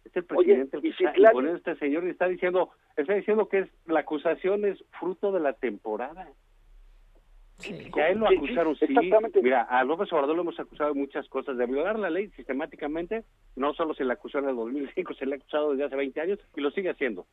Es 0.02 0.16
el 0.16 0.24
presidente 0.24 0.78
el 0.78 0.82
que 0.82 0.88
está 0.88 1.12
este 1.54 1.76
señor 1.76 2.04
y 2.04 2.08
está 2.08 2.26
diciendo, 2.26 2.70
está 2.96 3.12
diciendo 3.12 3.50
que 3.50 3.58
es 3.58 3.68
la 3.84 4.00
acusación 4.00 4.64
es 4.64 4.82
fruto 4.98 5.30
de 5.30 5.40
la 5.40 5.52
temporada. 5.52 6.26
Que 7.58 8.00
a 8.00 8.10
él 8.10 8.18
lo 8.18 8.28
acusaron, 8.28 8.76
sí. 8.76 8.86
Mira, 9.42 9.62
a 9.62 9.82
López 9.82 10.12
Obrador 10.12 10.36
lo 10.36 10.42
hemos 10.42 10.60
acusado 10.60 10.92
de 10.92 11.00
muchas 11.00 11.28
cosas, 11.28 11.56
de 11.56 11.66
violar 11.66 11.98
la 11.98 12.08
ley 12.08 12.28
sistemáticamente. 12.30 13.24
No 13.56 13.74
solo 13.74 13.94
se 13.94 14.04
le 14.04 14.12
acusó 14.12 14.38
en 14.38 14.48
el 14.48 14.56
2005, 14.56 15.14
se 15.14 15.26
le 15.26 15.34
ha 15.34 15.38
acusado 15.38 15.72
desde 15.72 15.84
hace 15.84 15.96
20 15.96 16.20
años 16.20 16.38
y 16.54 16.60
lo 16.60 16.70
sigue 16.70 16.90
haciendo. 16.90 17.26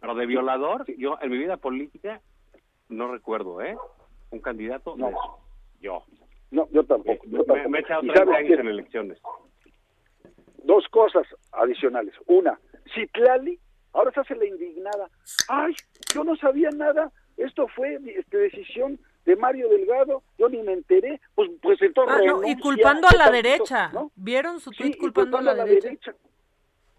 Pero 0.00 0.14
de 0.14 0.26
violador, 0.26 0.86
yo 0.96 1.18
en 1.20 1.30
mi 1.30 1.38
vida 1.38 1.56
política 1.56 2.20
no 2.88 3.10
recuerdo, 3.10 3.60
¿eh? 3.62 3.76
Un 4.30 4.40
candidato 4.40 4.96
no. 4.96 5.10
Yo. 5.80 6.04
No, 6.52 6.68
yo 6.70 6.84
tampoco. 6.84 7.26
Me, 7.26 7.78
he 7.78 7.80
echado 7.80 8.02
30 8.02 8.32
años 8.32 8.60
en 8.60 8.68
elecciones. 8.68 9.18
Dos 10.62 10.86
cosas 10.88 11.26
adicionales. 11.50 12.14
Una, 12.26 12.60
Citlali 12.94 13.58
ahora 13.92 14.12
se 14.12 14.20
hace 14.20 14.36
la 14.36 14.46
indignada. 14.46 15.10
Ay, 15.48 15.74
yo 16.14 16.22
no 16.22 16.36
sabía 16.36 16.70
nada 16.70 17.10
esto 17.38 17.66
fue 17.68 17.98
este, 18.16 18.36
decisión 18.36 18.98
de 19.24 19.36
Mario 19.36 19.68
Delgado, 19.68 20.22
yo 20.38 20.48
ni 20.48 20.62
me 20.62 20.72
enteré, 20.72 21.20
pues, 21.34 21.50
pues 21.60 21.80
entonces 21.82 22.16
Ah, 22.18 22.24
no, 22.26 22.46
y 22.46 22.56
culpando 22.58 23.06
a 23.08 23.16
la 23.16 23.30
derecha. 23.30 23.90
¿no? 23.92 24.10
¿Vieron 24.16 24.60
su 24.60 24.70
tweet 24.70 24.96
culpando 24.98 25.38
a 25.38 25.42
la, 25.42 25.64
derecha? 25.64 26.14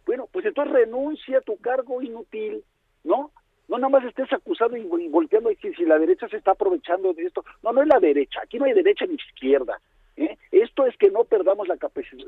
Bueno, 0.05 0.27
pues 0.31 0.45
entonces 0.45 0.73
renuncia 0.73 1.39
a 1.39 1.41
tu 1.41 1.57
cargo 1.57 2.01
inútil, 2.01 2.63
¿no? 3.03 3.31
No 3.67 3.77
nada 3.77 3.89
más 3.89 4.03
estés 4.03 4.31
acusado 4.33 4.75
y, 4.75 4.81
y 4.81 5.07
volteando 5.07 5.51
que 5.59 5.73
si 5.73 5.85
la 5.85 5.99
derecha 5.99 6.27
se 6.27 6.37
está 6.37 6.51
aprovechando 6.51 7.13
de 7.13 7.23
esto. 7.23 7.45
No, 7.61 7.71
no 7.71 7.83
es 7.83 7.87
la 7.87 7.99
derecha, 7.99 8.41
aquí 8.43 8.57
no 8.57 8.65
hay 8.65 8.73
derecha 8.73 9.05
ni 9.05 9.15
izquierda. 9.15 9.79
¿eh? 10.19 10.37
Esto 10.51 10.85
es 10.85 10.95
que 10.97 11.09
no 11.09 11.23
perdamos 11.23 11.67
la, 11.67 11.77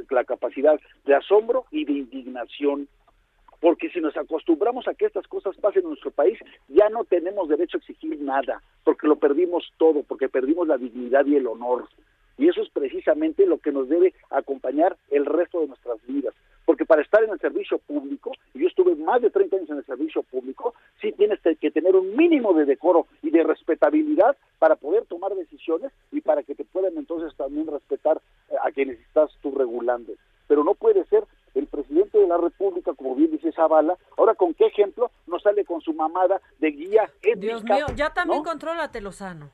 la 0.10 0.24
capacidad 0.24 0.80
de 1.06 1.16
asombro 1.16 1.66
y 1.72 1.86
de 1.86 1.94
indignación, 1.94 2.88
porque 3.60 3.90
si 3.90 4.00
nos 4.00 4.16
acostumbramos 4.18 4.88
a 4.88 4.94
que 4.94 5.06
estas 5.06 5.28
cosas 5.28 5.56
pasen 5.58 5.84
en 5.84 5.90
nuestro 5.90 6.12
país, 6.12 6.40
ya 6.82 6.90
no 6.90 7.04
tenemos 7.04 7.48
derecho 7.48 7.78
a 7.78 7.80
exigir 7.80 8.20
nada, 8.22 8.60
porque 8.84 9.08
lo 9.08 9.18
perdimos 9.18 9.72
todo, 9.78 10.02
porque 10.02 10.30
perdimos 10.30 10.68
la 10.68 10.80
dignidad 10.80 11.28
y 11.28 11.36
el 11.36 11.46
honor. 11.46 11.88
Y 12.40 12.48
eso 12.48 12.64
es 12.64 12.70
precisamente 12.70 13.46
lo 13.46 13.60
que 13.60 13.72
nos 13.72 13.88
debe 13.88 14.16
acompañar 14.32 14.98
el 15.12 15.28
resto 15.28 15.60
de 15.60 15.68
nuestras 15.68 16.00
vidas. 16.08 16.34
Porque 16.66 16.86
para 16.86 17.04
estar 17.04 17.24
en 17.24 17.30
el 17.30 17.40
servicio 17.40 17.78
público, 17.78 18.32
y 18.56 18.62
yo 18.62 18.68
estuve 18.68 18.96
más 18.96 19.22
de 19.22 19.30
30 19.30 19.58
años 19.58 19.70
en 19.70 19.78
el 19.78 19.86
servicio 19.86 20.24
público, 20.24 20.74
sí 21.00 21.12
tienes 21.12 21.40
que 21.60 21.70
tener 21.70 21.96
un 21.96 22.16
mínimo 22.16 22.54
de 22.54 22.66
decoro 22.66 23.06
y 23.22 23.30
de 23.30 23.44
respetabilidad 23.44 24.36
para 24.58 24.76
poder 24.76 25.06
tomar 25.06 25.36
decisiones 25.36 25.92
y 26.12 26.22
para 26.22 26.42
que 26.42 26.56
te 26.56 26.64
puedan 26.64 26.98
entonces 26.98 27.36
también 27.38 27.68
respetar 27.68 28.20
eh, 28.50 28.56
a 28.64 28.72
quienes 28.72 29.00
estás 29.02 29.30
tú 29.44 29.52
regulando. 29.52 30.14
Pero 30.48 30.64
no 30.64 30.74
puede 30.74 31.06
ser 31.06 31.26
el 31.54 31.68
presidente 31.68 32.18
de 32.18 32.28
la 32.28 32.38
República, 32.38 32.94
como 32.94 33.16
bien 33.16 33.32
dice 33.32 33.52
Zavala, 33.52 33.98
ahora 34.18 34.36
con 34.36 34.54
qué 34.54 34.66
ejemplo 34.68 35.01
sale 35.42 35.66
con 35.66 35.82
su 35.82 35.94
mamada 35.94 36.40
de 36.60 36.72
guía 36.72 37.10
étnica. 37.22 37.36
Dios 37.40 37.64
mío, 37.64 37.86
ya 37.96 38.14
también 38.14 38.44
¿no? 38.44 38.50
contrólate, 38.50 39.02
Lozano. 39.02 39.52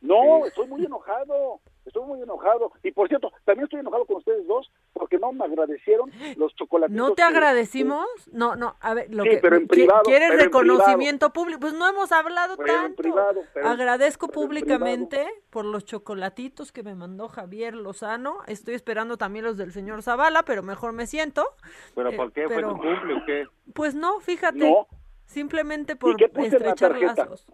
No, 0.00 0.44
estoy 0.46 0.66
muy 0.66 0.84
enojado, 0.84 1.60
estoy 1.86 2.04
muy 2.04 2.20
enojado. 2.20 2.72
Y 2.82 2.90
por 2.90 3.06
cierto, 3.06 3.32
también 3.44 3.64
estoy 3.66 3.78
enojado 3.78 4.04
con 4.04 4.16
ustedes 4.16 4.44
dos 4.48 4.68
porque 4.92 5.16
no 5.16 5.30
me 5.30 5.44
agradecieron 5.44 6.10
los 6.36 6.52
chocolates. 6.56 6.96
¿No 6.96 7.12
te 7.14 7.22
agradecimos? 7.22 8.04
No, 8.32 8.56
no, 8.56 8.74
a 8.80 8.94
ver, 8.94 9.14
lo 9.14 9.22
Sí, 9.22 9.30
que 9.30 9.36
pero 9.36 9.54
en 9.54 9.68
privado, 9.68 10.02
¿Quieres 10.02 10.30
pero 10.30 10.40
en 10.40 10.46
reconocimiento 10.46 11.32
público? 11.32 11.60
Pues 11.60 11.74
no 11.74 11.88
hemos 11.88 12.10
hablado 12.10 12.56
Pero 12.56 12.72
en 12.72 12.80
tanto. 12.82 12.96
privado, 13.02 13.42
pero- 13.54 13.68
Agradezco 13.68 14.26
públicamente 14.26 15.24
por 15.50 15.64
los 15.64 15.84
chocolatitos 15.84 16.72
que 16.72 16.82
me 16.82 16.96
mandó 16.96 17.28
Javier 17.28 17.74
Lozano. 17.76 18.38
Estoy 18.48 18.74
esperando 18.74 19.18
también 19.18 19.44
los 19.44 19.56
del 19.56 19.72
señor 19.72 20.02
Zavala, 20.02 20.42
pero 20.44 20.64
mejor 20.64 20.92
me 20.92 21.06
siento. 21.06 21.46
¿Pero 21.94 22.10
Eh, 22.10 22.16
por 22.16 22.32
qué? 22.32 22.46
¿Fue 22.48 22.56
pero- 22.56 22.70
tu 22.70 22.78
cumple 22.78 23.14
o 23.14 23.24
qué? 23.24 23.46
Pues 23.72 23.94
no, 23.94 24.18
fíjate. 24.18 24.68
No. 24.68 24.88
Simplemente 25.32 25.96
por 25.96 26.16
qué 26.16 26.28
puse 26.28 26.56
en 26.56 26.62
la 26.62 26.70
estrechar 26.70 26.90
tarjeta? 26.92 27.24
lazos. 27.24 27.46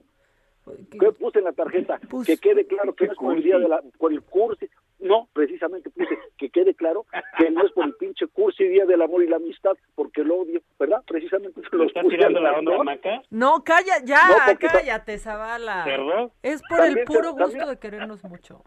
¿Qué 1.00 1.12
puse 1.12 1.38
en 1.38 1.44
la 1.46 1.52
tarjeta? 1.52 1.98
que 2.26 2.36
quede 2.36 2.66
claro 2.66 2.94
que 2.94 3.06
no 3.06 3.12
es 3.12 3.18
por 3.18 3.36
el 3.36 3.42
día 3.42 3.58
de 3.58 3.68
la, 3.68 3.80
por 3.98 4.12
el 4.12 4.22
curso. 4.22 4.66
No, 5.00 5.28
precisamente 5.32 5.90
puse 5.90 6.18
que 6.36 6.50
quede 6.50 6.74
claro 6.74 7.06
que 7.38 7.50
no 7.50 7.64
es 7.64 7.70
por 7.72 7.84
el 7.84 7.94
pinche 7.94 8.26
curso 8.26 8.62
y 8.64 8.68
día 8.68 8.84
del 8.84 9.00
amor 9.00 9.22
y 9.22 9.28
la 9.28 9.36
amistad, 9.36 9.76
porque 9.94 10.24
lo 10.24 10.40
odio, 10.40 10.60
¿verdad? 10.78 11.02
Precisamente 11.06 11.60
se 11.70 11.76
los 11.76 11.86
¿Estás 11.86 12.02
puse 12.02 12.16
tirando 12.16 12.40
la 12.40 12.58
onda. 12.58 12.82
Maca? 12.82 13.22
No, 13.30 13.62
calla, 13.62 13.94
ya, 14.04 14.28
No, 14.28 14.58
cállate, 14.58 15.18
Zavala. 15.18 15.84
¿Cerdo? 15.84 16.32
Es 16.42 16.60
por 16.68 16.84
el 16.84 16.94
se- 16.94 17.04
puro 17.04 17.30
gusto 17.30 17.44
también- 17.46 17.68
de 17.68 17.78
querernos 17.78 18.24
mucho. 18.24 18.62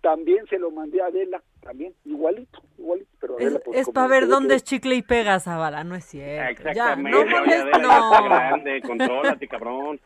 También 0.00 0.44
se 0.48 0.58
lo 0.58 0.70
mandé 0.70 1.00
a 1.00 1.06
Adela, 1.06 1.42
también, 1.62 1.94
igualito, 2.04 2.60
igualito, 2.76 3.10
Adela, 3.36 3.60
pues, 3.64 3.84
como 3.84 3.94
para 3.94 4.06
ver 4.08 4.26
dónde 4.28 4.54
es 4.56 4.64
chicle 4.64 4.94
y 4.94 5.02
pega, 5.02 5.38
Zavala, 5.40 5.84
no 5.84 5.94
es 5.94 6.04
cierto. 6.04 6.62
Ya, 6.64 6.70
Exactamente. 6.70 7.10
no 7.10 7.20
oye, 7.20 7.30
molestes, 7.30 7.72
ya 7.72 7.78
no. 7.78 8.24
grande, 8.24 8.82
contrólate, 8.82 9.48
cabrón. 9.48 10.00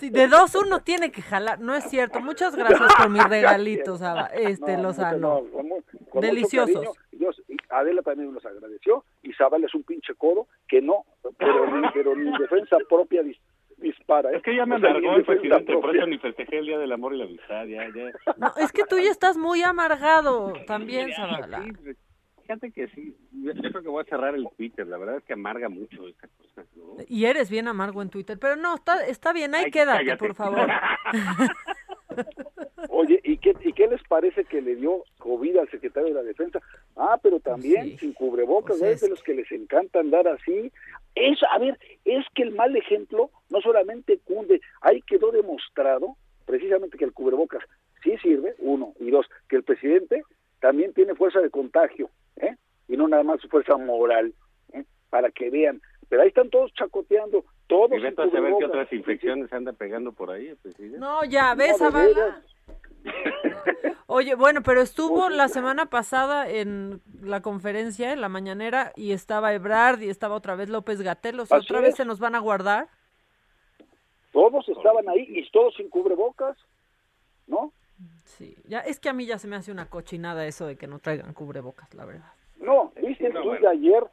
Sí, 0.00 0.10
de 0.10 0.26
dos 0.28 0.54
uno 0.54 0.80
tiene 0.82 1.10
que 1.10 1.22
jalar, 1.22 1.60
no 1.60 1.74
es 1.74 1.84
cierto. 1.84 2.20
Muchas 2.20 2.54
gracias 2.54 2.94
por 2.96 3.10
mis 3.10 3.24
regalitos, 3.28 4.00
Zaba- 4.00 4.30
este 4.32 4.76
No, 4.76 4.82
Lozano. 4.84 5.42
no, 5.52 6.20
Deliciosos. 6.20 6.74
cariño. 6.74 6.92
Yo- 7.12 7.30
Adela 7.70 8.00
también 8.02 8.32
nos 8.32 8.44
agradeció 8.46 9.04
y 9.22 9.32
Zabal 9.34 9.62
es 9.64 9.74
un 9.74 9.82
pinche 9.82 10.14
codo 10.14 10.46
que 10.66 10.80
no, 10.80 11.04
pero 11.36 11.66
ni, 11.76 11.86
pero 11.92 12.16
ni 12.16 12.28
en 12.28 12.38
defensa 12.38 12.76
propia 12.88 13.22
dispara. 13.90 14.30
¿eh? 14.30 14.36
Es 14.36 14.42
que 14.42 14.54
ya 14.56 14.64
me 14.66 14.74
O 14.74 14.78
amargó 14.78 15.16
el 15.16 15.24
presidente, 15.24 15.72
por 15.76 15.94
eso 15.96 16.06
ni 16.06 16.18
festejé 16.18 16.58
el 16.58 16.66
Día 16.66 16.78
del 16.78 16.92
Amor 16.92 17.14
y 17.14 17.18
la 17.18 17.24
Amistad, 17.24 17.64
ya, 17.66 17.86
ya. 17.94 18.12
No, 18.38 18.52
es 18.56 18.72
que 18.72 18.84
tú 18.84 18.98
ya 18.98 19.10
estás 19.10 19.36
muy 19.36 19.62
amargado 19.62 20.52
también, 20.66 21.12
Zavala. 21.14 21.62
Sí, 21.64 21.94
fíjate 22.42 22.70
que 22.72 22.88
sí, 22.88 23.14
yo 23.32 23.52
yo 23.52 23.70
creo 23.70 23.82
que 23.82 23.88
voy 23.88 24.02
a 24.02 24.08
cerrar 24.08 24.34
el 24.34 24.48
Twitter, 24.56 24.86
la 24.86 24.96
verdad 24.98 25.16
es 25.18 25.24
que 25.24 25.34
amarga 25.34 25.68
mucho 25.68 26.06
esta 26.08 26.28
cosa, 26.28 26.66
¿no? 26.76 26.96
Y 27.08 27.24
eres 27.26 27.50
bien 27.50 27.68
amargo 27.68 28.00
en 28.02 28.08
Twitter, 28.10 28.38
pero 28.40 28.56
no, 28.56 28.74
está, 28.76 29.04
está 29.06 29.32
bien, 29.32 29.54
ahí 29.54 29.64
Ay, 29.66 29.70
quédate, 29.70 29.98
cállate. 30.04 30.18
por 30.18 30.34
favor. 30.34 30.66
Oye, 32.88 33.20
¿y 33.22 33.38
qué, 33.38 33.54
¿y 33.64 33.72
qué 33.72 33.86
les 33.86 34.02
parece 34.04 34.44
que 34.44 34.60
le 34.60 34.76
dio 34.76 35.04
COVID 35.18 35.58
al 35.58 35.70
secretario 35.70 36.08
de 36.08 36.14
la 36.14 36.22
Defensa? 36.22 36.60
Ah, 36.96 37.18
pero 37.22 37.38
también 37.38 37.96
sin 37.98 38.12
cubrebocas, 38.12 38.78
Pues 38.78 38.90
¿ves? 38.92 39.00
de 39.02 39.10
los 39.10 39.22
que 39.22 39.34
les 39.34 39.50
encanta 39.52 40.00
andar 40.00 40.26
así. 40.26 40.72
Es, 41.18 41.38
a 41.50 41.58
ver, 41.58 41.78
es 42.04 42.24
que 42.34 42.42
el 42.42 42.54
mal 42.54 42.76
ejemplo 42.76 43.30
no 43.50 43.60
solamente 43.60 44.18
cunde, 44.24 44.60
ahí 44.82 45.02
quedó 45.02 45.30
demostrado 45.30 46.16
precisamente 46.46 46.96
que 46.96 47.04
el 47.04 47.12
cubrebocas 47.12 47.62
sí 48.02 48.16
sirve, 48.18 48.54
uno, 48.58 48.94
y 49.00 49.10
dos, 49.10 49.26
que 49.48 49.56
el 49.56 49.64
presidente 49.64 50.22
también 50.60 50.92
tiene 50.94 51.14
fuerza 51.14 51.40
de 51.40 51.50
contagio, 51.50 52.10
¿eh? 52.36 52.56
Y 52.88 52.96
no 52.96 53.08
nada 53.08 53.22
más 53.22 53.40
fuerza 53.50 53.76
moral, 53.76 54.32
¿eh? 54.72 54.84
Para 55.10 55.30
que 55.30 55.50
vean. 55.50 55.80
Pero 56.08 56.22
ahí 56.22 56.28
están 56.28 56.48
todos 56.48 56.72
chacoteando, 56.74 57.44
todos 57.66 57.92
Y 57.92 58.00
vete 58.00 58.22
a 58.22 58.30
saber 58.30 58.54
qué 58.58 58.64
otras 58.64 58.92
infecciones 58.92 59.52
anda 59.52 59.72
pegando 59.72 60.12
por 60.12 60.30
ahí 60.30 60.48
el 60.48 60.56
presidente. 60.56 60.98
No, 60.98 61.24
ya, 61.24 61.54
¿ves, 61.54 61.72
No, 61.72 61.78
Zavala? 61.78 62.42
Oye, 64.06 64.34
bueno, 64.34 64.62
pero 64.62 64.80
estuvo 64.80 65.28
la 65.28 65.48
semana 65.48 65.86
pasada 65.86 66.48
en 66.48 67.02
la 67.20 67.42
conferencia, 67.42 68.12
en 68.12 68.20
la 68.22 68.28
mañanera, 68.28 68.92
y 68.96 69.12
estaba 69.12 69.52
Ebrard 69.52 70.00
y 70.00 70.08
estaba 70.08 70.34
otra 70.34 70.54
vez 70.56 70.68
López 70.70 71.02
Gatel. 71.02 71.40
O 71.40 71.46
sea, 71.46 71.58
Así 71.58 71.66
¿Otra 71.66 71.80
vez 71.80 71.90
es. 71.90 71.96
se 71.96 72.04
nos 72.06 72.18
van 72.18 72.34
a 72.34 72.38
guardar? 72.38 72.88
Todos 74.32 74.68
estaban 74.68 75.08
ahí 75.08 75.26
y 75.28 75.50
todos 75.50 75.74
sin 75.76 75.88
cubrebocas, 75.90 76.56
¿no? 77.46 77.72
Sí, 78.24 78.56
ya, 78.66 78.80
es 78.80 78.98
que 79.00 79.08
a 79.08 79.12
mí 79.12 79.26
ya 79.26 79.38
se 79.38 79.48
me 79.48 79.56
hace 79.56 79.72
una 79.72 79.90
cochinada 79.90 80.46
eso 80.46 80.66
de 80.66 80.76
que 80.76 80.86
no 80.86 80.98
traigan 81.00 81.32
cubrebocas, 81.34 81.92
la 81.94 82.04
verdad. 82.04 82.32
No, 82.56 82.92
¿viste 83.02 83.26
el 83.26 83.32
bueno. 83.32 83.60
de 83.60 83.68
ayer? 83.68 84.04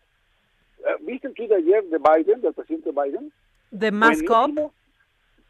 Eh, 0.79 0.83
¿Viste 1.01 1.27
el 1.27 1.33
tuit 1.33 1.49
de 1.49 1.55
ayer 1.55 1.83
de 1.85 1.97
Biden, 1.99 2.41
del 2.41 2.53
presidente 2.53 2.91
Biden? 2.91 3.31
De 3.71 3.91
Mascop. 3.91 4.49
Buenísimo. 4.51 4.73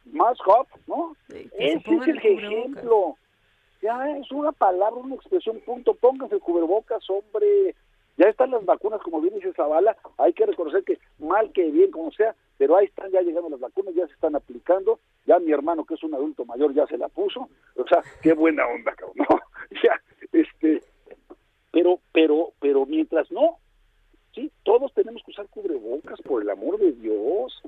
Mascop, 0.06 0.68
¿no? 0.88 1.16
Sí, 1.30 1.50
que 1.50 1.50
se 1.50 1.66
Ese 1.66 1.78
es 1.78 1.86
el 1.86 2.10
el 2.10 2.22
cubrebocas. 2.22 2.44
ejemplo. 2.44 3.18
Ya 3.82 4.18
es 4.18 4.32
una 4.32 4.52
palabra, 4.52 5.00
una 5.00 5.16
expresión, 5.16 5.60
punto. 5.62 5.94
Pónganse 5.94 6.40
cubrebocas, 6.40 7.08
hombre. 7.10 7.76
Ya 8.18 8.30
están 8.30 8.52
las 8.52 8.64
vacunas, 8.64 9.02
como 9.02 9.20
bien 9.22 9.36
dice 9.36 9.54
Zavala. 9.54 9.98
Hay 10.18 10.34
que 10.34 10.46
reconocer 10.46 10.84
que 10.84 11.00
mal 11.20 11.52
que 11.52 11.70
bien, 11.70 11.92
como 11.92 12.12
sea, 12.12 12.34
pero 12.58 12.78
ahí 12.78 12.86
están 12.86 13.12
ya 13.12 13.22
llegando 13.22 13.50
las 13.50 13.60
vacunas, 13.60 13.94
ya 13.94 14.08
se 14.08 14.14
están 14.14 14.36
aplicando. 14.36 15.00
Ya 15.26 15.40
mi 15.40 15.52
hermano, 15.52 15.86
que 15.86 15.96
es 15.96 16.04
un 16.04 16.14
adulto 16.14 16.46
mayor, 16.46 16.74
ya 16.74 16.88
se 16.88 16.98
la 16.98 17.10
puso. 17.10 17.50
O 17.76 17.88
sea, 17.88 18.02
qué 18.22 18.34
buena 18.34 18.66
onda, 18.68 18.94
cabrón. 18.96 19.28
¿no? 19.30 19.40
Ya, 19.84 20.00
este, 20.32 20.82
pero, 21.72 22.00
pero, 22.14 22.54
pero 22.62 22.86
mientras 22.86 23.30
no, 23.32 23.58
sí, 24.34 24.52
todos 24.64 24.94
tenemos 24.94 25.24
que 25.24 25.32
usar 25.32 25.48
cubrebocas, 25.50 26.22
por 26.22 26.42
el 26.42 26.50
amor 26.50 26.78
de 26.78 26.92
Dios, 26.94 27.62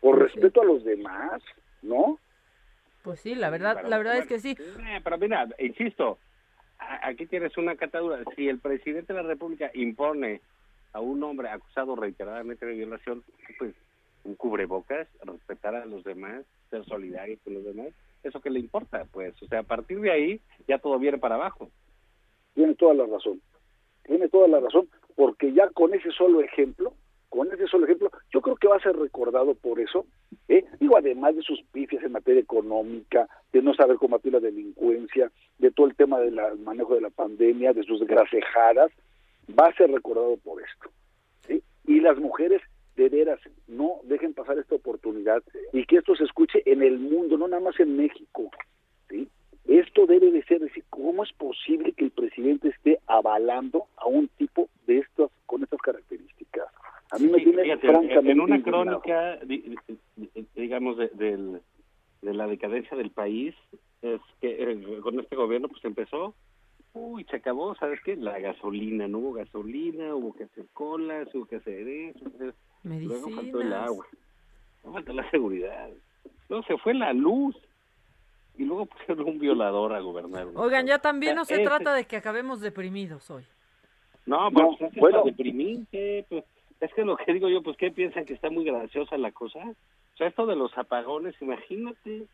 por 0.00 0.18
respeto 0.18 0.62
a 0.62 0.64
los 0.64 0.82
demás, 0.82 1.42
¿no? 1.82 2.18
Pues 3.02 3.20
sí, 3.20 3.34
la 3.34 3.50
verdad, 3.50 3.86
la 3.86 3.98
verdad 3.98 4.18
es 4.18 4.26
que 4.26 4.40
sí. 4.40 4.56
eh, 4.58 5.00
pero 5.02 5.18
mira, 5.18 5.48
insisto, 5.58 6.18
aquí 7.02 7.26
tienes 7.26 7.56
una 7.56 7.76
catadura. 7.76 8.22
Si 8.36 8.48
el 8.48 8.58
presidente 8.58 9.12
de 9.12 9.22
la 9.22 9.28
República 9.28 9.70
impone 9.74 10.40
a 10.92 11.00
un 11.00 11.22
hombre 11.22 11.48
acusado 11.48 11.96
reiteradamente 11.96 12.66
de 12.66 12.74
violación, 12.74 13.22
pues 13.58 13.74
un 14.24 14.34
cubrebocas, 14.34 15.08
respetar 15.24 15.74
a 15.74 15.86
los 15.86 16.04
demás, 16.04 16.44
ser 16.68 16.84
solidario 16.84 17.38
con 17.42 17.54
los 17.54 17.64
demás, 17.64 17.88
eso 18.22 18.40
que 18.40 18.50
le 18.50 18.60
importa, 18.60 19.06
pues, 19.10 19.40
o 19.42 19.46
sea, 19.46 19.60
a 19.60 19.64
partir 19.64 20.00
de 20.00 20.10
ahí 20.10 20.40
ya 20.68 20.78
todo 20.78 20.98
viene 20.98 21.18
para 21.18 21.36
abajo. 21.36 21.70
Tiene 22.54 22.74
toda 22.74 22.94
la 22.94 23.06
razón. 23.06 23.40
Tiene 24.04 24.28
toda 24.28 24.48
la 24.48 24.60
razón, 24.60 24.88
porque 25.14 25.52
ya 25.52 25.68
con 25.70 25.94
ese 25.94 26.10
solo 26.10 26.40
ejemplo, 26.42 26.92
con 27.30 27.50
ese 27.52 27.66
solo 27.68 27.86
ejemplo, 27.86 28.10
yo 28.34 28.42
creo 28.42 28.56
que 28.56 28.68
va 28.68 28.76
a 28.76 28.82
ser 28.82 28.96
recordado 28.96 29.54
por 29.54 29.80
eso. 29.80 30.04
¿eh? 30.48 30.64
Digo, 30.80 30.98
además 30.98 31.36
de 31.36 31.42
sus 31.42 31.62
pifias 31.72 32.02
en 32.02 32.12
materia 32.12 32.40
económica, 32.40 33.28
de 33.52 33.62
no 33.62 33.72
saber 33.72 33.96
combatir 33.96 34.32
la 34.32 34.40
delincuencia, 34.40 35.30
de 35.58 35.70
todo 35.70 35.86
el 35.86 35.94
tema 35.94 36.18
del 36.18 36.38
manejo 36.58 36.96
de 36.96 37.00
la 37.00 37.10
pandemia, 37.10 37.72
de 37.72 37.84
sus 37.84 38.04
grasejadas, 38.04 38.90
va 39.58 39.66
a 39.66 39.74
ser 39.74 39.90
recordado 39.92 40.36
por 40.38 40.60
esto. 40.60 40.90
¿sí? 41.46 41.62
Y 41.86 42.00
las 42.00 42.18
mujeres, 42.18 42.60
de 42.96 43.08
veras, 43.08 43.40
no 43.68 44.00
dejen 44.02 44.34
pasar 44.34 44.58
esta 44.58 44.74
oportunidad 44.74 45.42
y 45.72 45.86
que 45.86 45.98
esto 45.98 46.16
se 46.16 46.24
escuche 46.24 46.62
en 46.66 46.82
el 46.82 46.98
mundo, 46.98 47.38
no 47.38 47.46
nada 47.46 47.62
más 47.62 47.78
en 47.78 47.96
México. 47.96 48.50
¿sí? 49.08 49.28
Esto 49.66 50.06
debe 50.06 50.32
de 50.32 50.42
ser, 50.42 50.60
decir, 50.60 50.82
¿cómo 50.90 51.22
es 51.22 51.32
posible 51.34 51.92
que 51.92 52.06
el 52.06 52.10
presidente 52.10 52.70
esté 52.70 52.98
avalando 53.06 53.84
a 53.96 54.06
un 54.06 54.26
tipo 54.36 54.68
de 54.88 54.98
estas, 54.98 55.30
con 55.46 55.62
estas 55.62 55.80
características? 55.80 56.66
A 57.12 57.18
mí 57.18 57.26
me 57.28 57.38
Sí, 57.38 57.44
tiene 57.44 57.62
fíjate, 57.62 57.86
francamente 57.88 58.30
en 58.30 58.40
una 58.40 58.56
indignado. 58.56 59.00
crónica, 59.00 59.36
di- 59.44 59.74
di- 60.16 60.46
digamos, 60.54 60.96
de- 60.96 61.08
del, 61.08 61.60
de 62.22 62.34
la 62.34 62.46
decadencia 62.46 62.96
del 62.96 63.10
país 63.10 63.54
es 64.02 64.20
que 64.40 64.62
eh, 64.62 65.00
con 65.02 65.18
este 65.18 65.34
gobierno 65.36 65.68
pues 65.68 65.84
empezó, 65.84 66.34
uy, 66.94 67.24
se 67.24 67.36
acabó, 67.36 67.74
¿sabes 67.76 68.00
qué? 68.04 68.16
La 68.16 68.38
gasolina, 68.38 69.08
no 69.08 69.18
hubo 69.18 69.32
gasolina, 69.32 70.14
hubo 70.14 70.34
que 70.34 70.44
hacer 70.44 70.66
colas, 70.72 71.28
hubo 71.34 71.46
que 71.46 71.56
hacer 71.56 71.86
eso, 71.88 72.24
luego 72.84 73.30
faltó 73.30 73.60
el 73.60 73.72
agua, 73.72 74.06
luego 74.82 74.94
faltó 74.94 75.12
la 75.12 75.28
seguridad, 75.30 75.90
luego 76.48 76.64
se 76.66 76.78
fue 76.78 76.94
la 76.94 77.12
luz 77.12 77.56
y 78.56 78.64
luego 78.64 78.86
pusieron 78.86 79.26
un 79.28 79.38
violador 79.38 79.92
a 79.94 80.00
gobernar. 80.00 80.46
Oigan, 80.54 80.86
ya 80.86 80.98
también 81.00 81.34
no 81.34 81.44
se 81.44 81.58
trata 81.60 81.92
de 81.94 82.04
que 82.04 82.16
acabemos 82.16 82.60
deprimidos 82.60 83.28
hoy. 83.30 83.44
No, 84.26 84.50
pues 84.52 84.80
es 84.80 84.92
que 84.92 85.00
está 85.00 85.22
deprimente, 85.24 86.24
pues, 86.28 86.44
es 86.80 86.92
que 86.94 87.04
lo 87.04 87.16
que 87.16 87.32
digo 87.32 87.48
yo, 87.48 87.62
pues, 87.62 87.76
¿qué 87.76 87.90
piensan 87.90 88.24
que 88.24 88.34
está 88.34 88.50
muy 88.50 88.64
graciosa 88.64 89.16
la 89.18 89.32
cosa? 89.32 89.58
O 89.58 90.16
sea, 90.16 90.26
esto 90.28 90.46
de 90.46 90.56
los 90.56 90.76
apagones, 90.78 91.34
imagínate. 91.40 92.26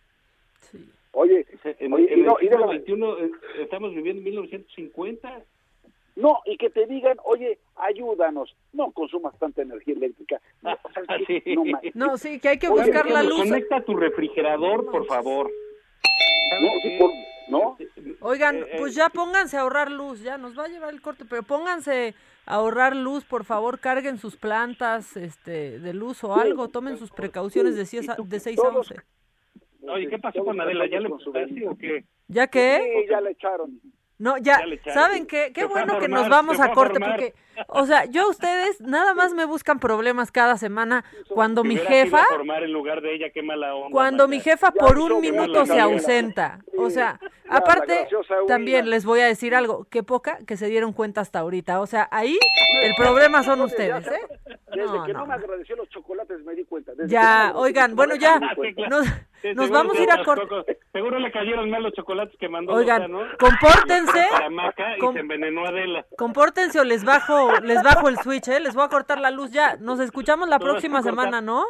Oye, 1.13 1.47
O 1.55 1.59
sea, 1.63 1.75
en, 1.79 1.93
oye, 1.93 2.13
en 2.13 2.19
y 2.21 2.23
no- 2.23 2.39
el 2.39 2.47
y 2.47 2.49
la- 2.51 2.67
XXI 2.79 2.93
eh, 3.25 3.31
estamos 3.63 3.95
viviendo 3.95 4.21
en 4.21 4.25
1950. 4.25 5.43
No, 6.17 6.41
y 6.47 6.57
que 6.57 6.71
te 6.71 6.87
digan, 6.87 7.19
oye, 7.25 7.59
ayúdanos, 7.77 8.55
no 8.73 8.91
consumas 8.93 9.39
tanta 9.39 9.63
energía 9.63 9.95
eléctrica. 9.95 10.41
No, 10.63 10.73
o 10.83 10.91
sea, 10.93 11.03
que- 11.27 11.41
sí. 11.45 11.55
no 11.55 11.65
No, 11.95 12.17
que 12.41 12.49
hay 12.49 12.59
que 12.59 12.69
Oye, 12.69 12.83
buscar 12.85 13.11
la 13.11 13.23
luz. 13.23 13.39
Conecta 13.41 13.83
tu 13.85 13.95
refrigerador, 13.97 14.91
por 14.91 15.07
favor. 15.07 15.51
No, 16.63 16.69
sí, 16.83 16.97
por- 16.99 17.11
¿no? 17.49 17.77
Oigan, 18.21 18.57
Eh, 18.57 18.67
eh, 18.73 18.77
pues 18.79 18.95
ya 18.95 19.09
pónganse 19.09 19.57
a 19.57 19.61
ahorrar 19.61 19.91
luz, 19.91 20.23
ya 20.23 20.39
nos 20.39 20.59
va 20.59 20.65
a 20.65 20.69
llevar 20.69 20.93
el 20.93 21.01
corte, 21.01 21.25
pero 21.29 21.43
pónganse 21.43 22.15
a 22.47 22.55
ahorrar 22.55 22.95
luz, 22.97 23.25
por 23.25 23.45
favor, 23.45 23.79
carguen 23.79 24.19
sus 24.19 24.37
plantas 24.37 25.17
este, 25.17 25.79
de 25.79 25.95
luz 25.95 26.23
o 26.25 26.35
algo, 26.37 26.69
tomen 26.69 26.97
sus 26.99 27.11
precauciones 27.11 27.77
de 27.77 27.87
6 27.87 28.09
a, 28.11 28.17
de 28.23 28.41
6 28.41 28.59
a 28.59 28.69
11. 28.69 28.95
Oye, 29.89 30.09
¿qué 30.09 30.19
pasó 30.19 30.45
con 30.45 30.61
Adela? 30.61 30.87
¿Ya 30.87 31.01
le 31.01 31.09
putaste 31.09 31.69
o 31.69 31.77
qué? 31.77 32.05
¿Ya 32.29 32.49
qué? 32.49 32.81
Sí, 32.83 33.09
ya 33.09 33.21
le 33.21 33.31
echaron. 33.31 33.81
No, 34.19 34.39
ya. 34.39 34.61
¿saben 34.95 35.27
qué? 35.27 35.53
Qué 35.53 35.65
bueno 35.67 35.99
que 35.99 36.09
nos 36.09 36.29
vamos 36.29 36.59
a 36.59 36.73
corte 36.73 36.95
formar. 36.95 37.11
porque, 37.11 37.35
o 37.69 37.85
sea, 37.87 38.07
yo 38.07 38.29
ustedes 38.31 38.81
nada 38.81 39.13
más 39.13 39.35
me 39.35 39.45
buscan 39.45 39.79
problemas 39.79 40.33
cada 40.33 40.57
semana 40.57 41.05
cuando 41.29 41.65
mi 41.65 41.77
jefa, 41.77 42.25
en 42.41 42.73
lugar 42.73 43.03
de 43.03 43.15
ella, 43.15 43.31
qué 43.31 43.43
mala 43.43 43.75
onda. 43.75 43.91
cuando 43.91 44.27
mi 44.27 44.41
jefa 44.41 44.73
Ya 44.75 44.81
por 44.81 44.99
un 44.99 45.21
minuto 45.21 45.67
se 45.67 45.79
ausenta. 45.79 46.61
O 46.79 46.89
sea, 46.89 47.21
aparte, 47.49 48.09
también 48.49 48.89
les 48.89 49.05
voy 49.05 49.21
a 49.21 49.27
decir 49.27 49.55
algo, 49.55 49.87
qué 49.91 50.03
poca 50.03 50.39
que 50.47 50.57
se 50.57 50.69
dieron 50.69 50.93
cuenta 50.95 51.21
hasta 51.21 51.41
ahorita. 51.41 51.81
O 51.81 51.87
sea, 51.87 52.09
ahí 52.11 52.39
el 52.83 52.95
problema 52.95 53.43
son 53.43 53.61
ustedes, 53.61 54.07
¿eh? 54.07 54.21
Desde 54.77 54.97
No, 54.99 55.05
que 55.05 55.13
no. 55.13 55.19
no, 55.21 55.27
me 55.27 55.35
agradeció 55.35 55.77
los 55.77 55.89
chocolates 55.91 56.45
me 56.45 56.55
di 56.55 56.65
cuenta. 56.65 56.93
Desde 56.93 57.09
que 57.09 57.15
no 57.15 57.21
me 57.21 57.27
Ya, 57.27 57.53
oigan, 57.55 57.97
bueno, 57.97 58.15
ya, 58.17 58.39
nos, 58.39 59.07
Sí, 59.43 59.55
nos 59.55 59.67
seguro 59.67 59.71
vamos 59.71 59.99
a 59.99 60.03
ir 60.03 60.11
a 60.11 60.25
corte. 60.25 60.79
Seguro 60.93 61.19
le 61.19 61.31
cayeron 61.33 61.71
mal 61.71 61.83
los 61.83 61.93
chocolates 61.93 62.37
que 62.39 62.49
mandó 62.49 62.73
Oigan, 62.73 63.11
Lozano. 63.13 63.37
compórtense. 63.39 64.27
Para 64.31 64.51
Maca 64.51 64.97
y 64.97 65.01
Com- 65.01 65.15
se 65.15 65.21
envenenó 65.21 65.67
Adela. 65.67 66.07
Compórtense 66.17 66.81
o 66.81 66.85
les 66.85 67.05
bajo, 67.05 67.53
les 67.61 67.83
bajo 67.83 68.09
el 68.09 68.17
switch, 68.19 68.49
¿eh? 68.49 68.61
Les 68.61 68.75
voy 68.75 68.85
a 68.85 68.89
cortar 68.89 69.21
la 69.21 69.31
luz 69.31 69.51
ya. 69.51 69.77
Nos 69.77 70.01
escuchamos 70.01 70.49
la 70.49 70.59
No, 70.59 70.65
próxima 70.65 71.03
semana, 71.03 71.41
¿no? 71.41 71.65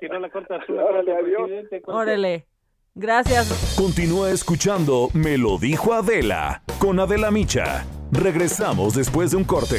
Si 0.00 0.08
no 0.08 0.18
la 0.18 0.30
cortas 0.30 0.64
presidente. 0.66 1.80
corta. 1.82 1.98
Órale. 2.00 2.46
Gracias. 2.94 3.74
Continúa 3.78 4.30
escuchando 4.30 5.08
Me 5.14 5.38
lo 5.38 5.56
dijo 5.58 5.94
Adela 5.94 6.62
con 6.78 7.00
Adela 7.00 7.30
Micha. 7.30 7.86
Regresamos 8.12 8.94
después 8.94 9.30
de 9.30 9.38
un 9.38 9.44
corte. 9.44 9.76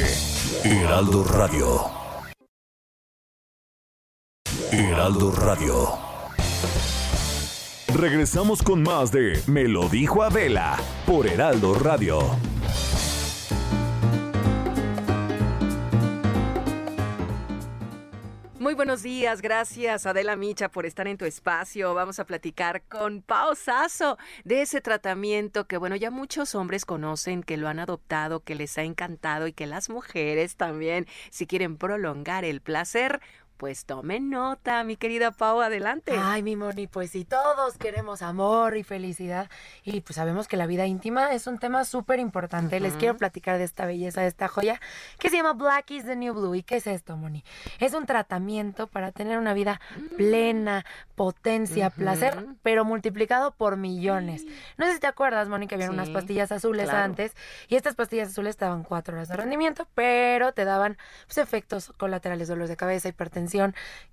Heraldo 0.64 1.22
Radio. 1.24 2.03
Heraldo 4.80 5.30
Radio. 5.30 5.98
Regresamos 7.94 8.60
con 8.60 8.82
más 8.82 9.12
de 9.12 9.40
Me 9.46 9.68
lo 9.68 9.88
dijo 9.88 10.24
Adela 10.24 10.76
por 11.06 11.28
Heraldo 11.28 11.74
Radio. 11.74 12.18
Muy 18.58 18.72
buenos 18.72 19.02
días, 19.02 19.42
gracias 19.42 20.06
Adela 20.06 20.36
Micha 20.36 20.70
por 20.70 20.86
estar 20.86 21.06
en 21.06 21.18
tu 21.18 21.26
espacio. 21.26 21.94
Vamos 21.94 22.18
a 22.18 22.24
platicar 22.24 22.82
con 22.82 23.20
Pao 23.20 23.54
Sasso 23.54 24.18
de 24.42 24.62
ese 24.62 24.80
tratamiento 24.80 25.66
que, 25.66 25.76
bueno, 25.76 25.94
ya 25.96 26.10
muchos 26.10 26.54
hombres 26.54 26.84
conocen, 26.84 27.42
que 27.42 27.58
lo 27.58 27.68
han 27.68 27.78
adoptado, 27.78 28.40
que 28.40 28.54
les 28.54 28.76
ha 28.78 28.82
encantado 28.82 29.46
y 29.46 29.52
que 29.52 29.66
las 29.66 29.90
mujeres 29.90 30.56
también, 30.56 31.06
si 31.30 31.46
quieren 31.46 31.76
prolongar 31.76 32.44
el 32.44 32.62
placer, 32.62 33.20
pues 33.56 33.84
tomen 33.86 34.30
nota, 34.30 34.82
mi 34.84 34.96
querida 34.96 35.30
Pau, 35.30 35.60
adelante. 35.60 36.16
Ay, 36.18 36.42
mi 36.42 36.56
Moni, 36.56 36.86
pues 36.86 37.10
si 37.12 37.24
todos 37.24 37.78
queremos 37.78 38.20
amor 38.22 38.76
y 38.76 38.82
felicidad 38.82 39.48
y 39.84 40.00
pues 40.00 40.16
sabemos 40.16 40.48
que 40.48 40.56
la 40.56 40.66
vida 40.66 40.86
íntima 40.86 41.32
es 41.32 41.46
un 41.46 41.58
tema 41.58 41.84
súper 41.84 42.18
importante. 42.18 42.80
Les 42.80 42.92
Ujú. 42.94 42.98
quiero 42.98 43.16
platicar 43.16 43.58
de 43.58 43.64
esta 43.64 43.86
belleza, 43.86 44.22
de 44.22 44.26
esta 44.26 44.48
joya 44.48 44.80
que 45.18 45.30
se 45.30 45.36
llama 45.36 45.52
Black 45.52 45.90
is 45.92 46.04
the 46.04 46.16
New 46.16 46.34
Blue. 46.34 46.54
¿Y 46.56 46.62
qué 46.62 46.76
es 46.76 46.86
esto, 46.86 47.16
Moni? 47.16 47.44
Es 47.78 47.94
un 47.94 48.06
tratamiento 48.06 48.88
para 48.88 49.12
tener 49.12 49.38
una 49.38 49.54
vida 49.54 49.80
plena, 50.16 50.84
potencia, 51.14 51.88
Ujú. 51.88 51.96
placer, 51.98 52.48
pero 52.62 52.84
multiplicado 52.84 53.52
por 53.52 53.76
millones. 53.76 54.46
No 54.78 54.86
sé 54.86 54.94
si 54.94 55.00
te 55.00 55.06
acuerdas, 55.06 55.48
Moni, 55.48 55.68
que 55.68 55.76
había 55.76 55.90
unas 55.90 56.08
Sí, 56.08 56.14
pastillas 56.14 56.50
azules 56.52 56.88
claro. 56.90 57.04
antes 57.04 57.34
y 57.68 57.76
estas 57.76 57.94
pastillas 57.94 58.28
azules 58.30 58.56
te 58.56 58.64
daban 58.64 58.82
cuatro 58.82 59.14
horas 59.16 59.28
de 59.28 59.36
rendimiento, 59.36 59.86
pero 59.94 60.52
te 60.52 60.64
daban 60.64 60.98
pues, 61.26 61.38
efectos 61.38 61.92
colaterales, 61.98 62.48
dolores 62.48 62.68
de 62.70 62.76
cabeza, 62.76 63.08
hipertensión, 63.08 63.43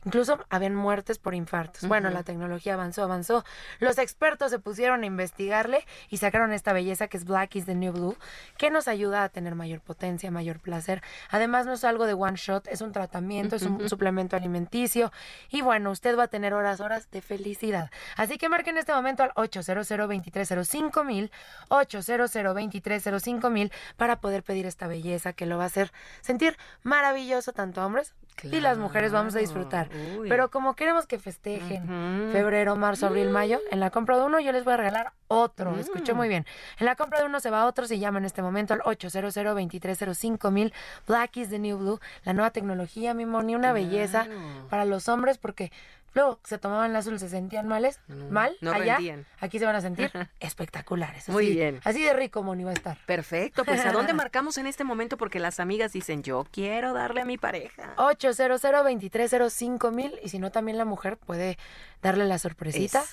incluso 0.06 0.40
habían 0.50 0.76
muertes 0.76 1.18
por 1.20 1.36
infartos. 1.36 1.88
Bueno, 1.88 2.10
la 2.10 2.24
tecnología 2.24 2.74
avanzó, 2.74 3.04
avanzó. 3.04 3.44
Los 3.80 3.98
expertos 3.98 4.52
se 4.52 4.60
pusieron 4.60 5.04
a 5.04 5.06
investigarle 5.06 5.86
y 6.10 6.18
sacaron 6.18 6.54
esta 6.54 6.74
belleza 6.74 7.08
que 7.08 7.18
es 7.18 7.26
Black 7.26 7.56
is 7.56 7.66
the 7.66 7.76
New 7.76 7.94
Blue, 7.94 8.18
que 8.58 8.70
nos 8.70 8.88
ayuda 8.88 9.24
a 9.24 9.30
tener 9.30 9.56
mayor 9.56 9.82
potencia, 9.82 10.32
mayor 10.32 10.60
placer. 10.60 11.02
Además, 11.30 11.66
no 11.66 11.74
es 11.74 11.84
algo 11.84 12.06
de 12.06 12.14
one 12.14 12.36
shot, 12.36 12.68
es 12.68 12.82
un 12.82 12.92
tratamiento, 12.92 13.56
es 13.56 13.64
un 13.64 13.88
suplemento 13.90 14.36
alimenticio 14.36 15.12
y 15.50 15.62
bueno, 15.62 15.92
usted 15.92 16.18
va 16.18 16.24
a 16.24 16.28
tener 16.28 16.54
horas, 16.54 16.80
horas 16.82 17.10
de 17.12 17.22
felicidad. 17.22 17.92
Así 18.18 18.38
que 18.38 18.50
marque 18.50 18.72
en 18.72 18.78
este 18.78 18.94
momento 18.94 19.24
al 19.24 19.32
800 19.36 19.88
230 19.88 21.04
mil 21.04 21.32
800 21.70 22.32
230 22.34 23.50
mil 23.50 23.72
para 23.98 24.20
poder 24.20 24.44
pedir 24.44 24.66
esta 24.66 24.88
belleza 24.88 25.34
que 25.34 25.46
lo 25.46 25.58
va 25.58 25.64
a 25.64 25.68
hacer 25.68 25.92
sentir 26.22 26.58
maravilloso 26.84 27.54
tanto 27.54 27.82
a 27.82 27.86
hombres 27.86 28.14
y 28.44 28.60
las 28.60 28.78
mujeres 28.78 29.12
vamos 29.12 29.36
a 29.36 29.40
disfrutar. 29.40 29.90
Uy. 30.18 30.30
Pero 30.30 30.50
como 30.50 30.76
queremos 30.76 31.06
que 31.06 31.20
festejen 31.20 32.32
febrero, 32.32 32.76
marzo, 32.76 33.08
abril, 33.08 33.30
mayo, 33.30 33.60
en 33.72 33.80
la 33.80 33.90
compra 33.90 34.18
de 34.18 34.26
uno 34.26 34.40
yo 34.40 34.52
les 34.52 34.64
voy 34.64 34.74
a 34.74 34.78
regalar 34.78 35.14
otro. 35.28 35.72
Mm. 35.72 36.16
muy 36.16 36.28
bien. 36.28 36.46
En 36.80 36.86
la 36.86 36.96
compra 36.96 37.20
de 37.20 37.26
uno 37.26 37.40
se 37.40 37.50
va 37.50 37.66
otro, 37.66 37.88
se 37.88 38.00
llama 38.00 38.20
en 38.20 38.26
este 38.26 38.42
momento 38.42 38.74
al 38.74 38.82
800 38.84 39.34
230 39.34 40.52
mil 40.52 40.74
Black 41.08 41.38
is 41.38 41.50
the 41.50 41.60
New 41.60 41.78
Blue, 41.78 42.00
la 42.24 42.34
nueva 42.34 42.52
tecnología, 42.52 43.14
mi 43.14 43.26
una 43.26 43.74
belleza 43.74 44.28
para 44.70 44.86
los 44.86 45.08
hombres 45.08 45.38
porque 45.38 45.72
luego 46.14 46.40
se 46.44 46.58
tomaban 46.58 46.94
la 46.94 47.00
azul, 47.00 47.20
se 47.20 47.30
sentían 47.30 47.68
males, 47.68 48.00
mal, 48.30 48.56
no 48.62 48.72
allá, 48.72 48.96
rendían. 48.96 49.26
aquí 49.40 49.60
se 49.60 49.66
van 49.66 49.76
a 49.76 49.82
sentir 49.82 50.12
espectaculares. 50.40 51.30
Muy 51.30 51.46
así- 51.46 51.56
bien. 51.56 51.80
Así 51.84 52.04
de 52.04 52.14
rico, 52.14 52.44
Moni, 52.44 52.64
va 52.64 52.72
a 52.72 52.74
estar. 52.74 52.98
Perfecto, 53.06 53.64
pues 53.66 53.86
¿a 53.86 53.92
dónde 53.94 54.14
marcamos 54.14 54.58
en 54.58 54.68
este 54.68 54.84
momento? 54.84 55.18
Porque 55.18 55.40
las 55.40 55.60
amigas 55.60 55.94
dicen, 55.94 56.24
yo 56.24 56.46
quiero 56.52 56.94
darle 56.94 57.22
a 57.22 57.26
mi 57.26 57.38
pareja. 57.38 57.94
800 57.98 58.62
230 58.62 59.92
mil 59.92 60.20
y 60.24 60.30
si 60.30 60.40
no 60.40 60.52
también 60.52 60.78
la 60.78 60.86
mujer 60.86 61.18
puede 61.18 61.58
darle 62.02 62.26
la 62.26 62.40
sorpresita 62.40 63.04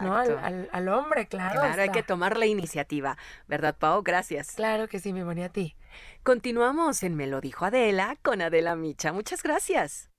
¿no? 0.00 0.16
al, 0.16 0.26
Exacto. 0.30 0.46
al- 0.46 0.68
al 0.72 0.88
hombre, 0.88 1.26
claro. 1.26 1.60
Claro, 1.60 1.82
hay 1.82 1.90
que 1.90 2.02
tomar 2.02 2.36
la 2.36 2.46
iniciativa, 2.46 3.16
¿verdad, 3.48 3.76
Pau? 3.78 4.02
Gracias. 4.02 4.52
Claro 4.52 4.88
que 4.88 4.98
sí, 4.98 5.12
mi 5.12 5.22
Moni, 5.24 5.42
a 5.42 5.48
ti. 5.48 5.76
Continuamos 6.22 7.02
en 7.02 7.14
Me 7.14 7.26
lo 7.26 7.40
dijo 7.40 7.64
Adela 7.64 8.16
con 8.22 8.42
Adela 8.42 8.74
Micha. 8.76 9.12
Muchas 9.12 9.42
gracias. 9.42 10.10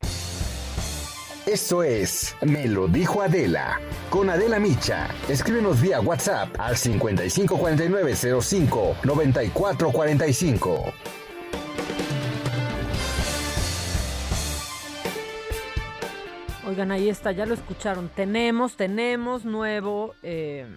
Esto 1.47 1.81
es 1.81 2.35
Me 2.41 2.67
lo 2.67 2.89
dijo 2.89 3.21
Adela. 3.21 3.79
Con 4.09 4.29
Adela 4.29 4.59
Micha. 4.59 5.07
Escríbenos 5.29 5.79
vía 5.79 6.01
WhatsApp 6.01 6.53
al 6.59 6.75
554905 6.75 8.97
9445. 9.05 10.83
Oigan, 16.67 16.91
ahí 16.91 17.07
está, 17.07 17.31
ya 17.31 17.45
lo 17.45 17.53
escucharon. 17.53 18.09
Tenemos, 18.09 18.75
tenemos 18.75 19.45
nuevo, 19.45 20.15
eh, 20.23 20.67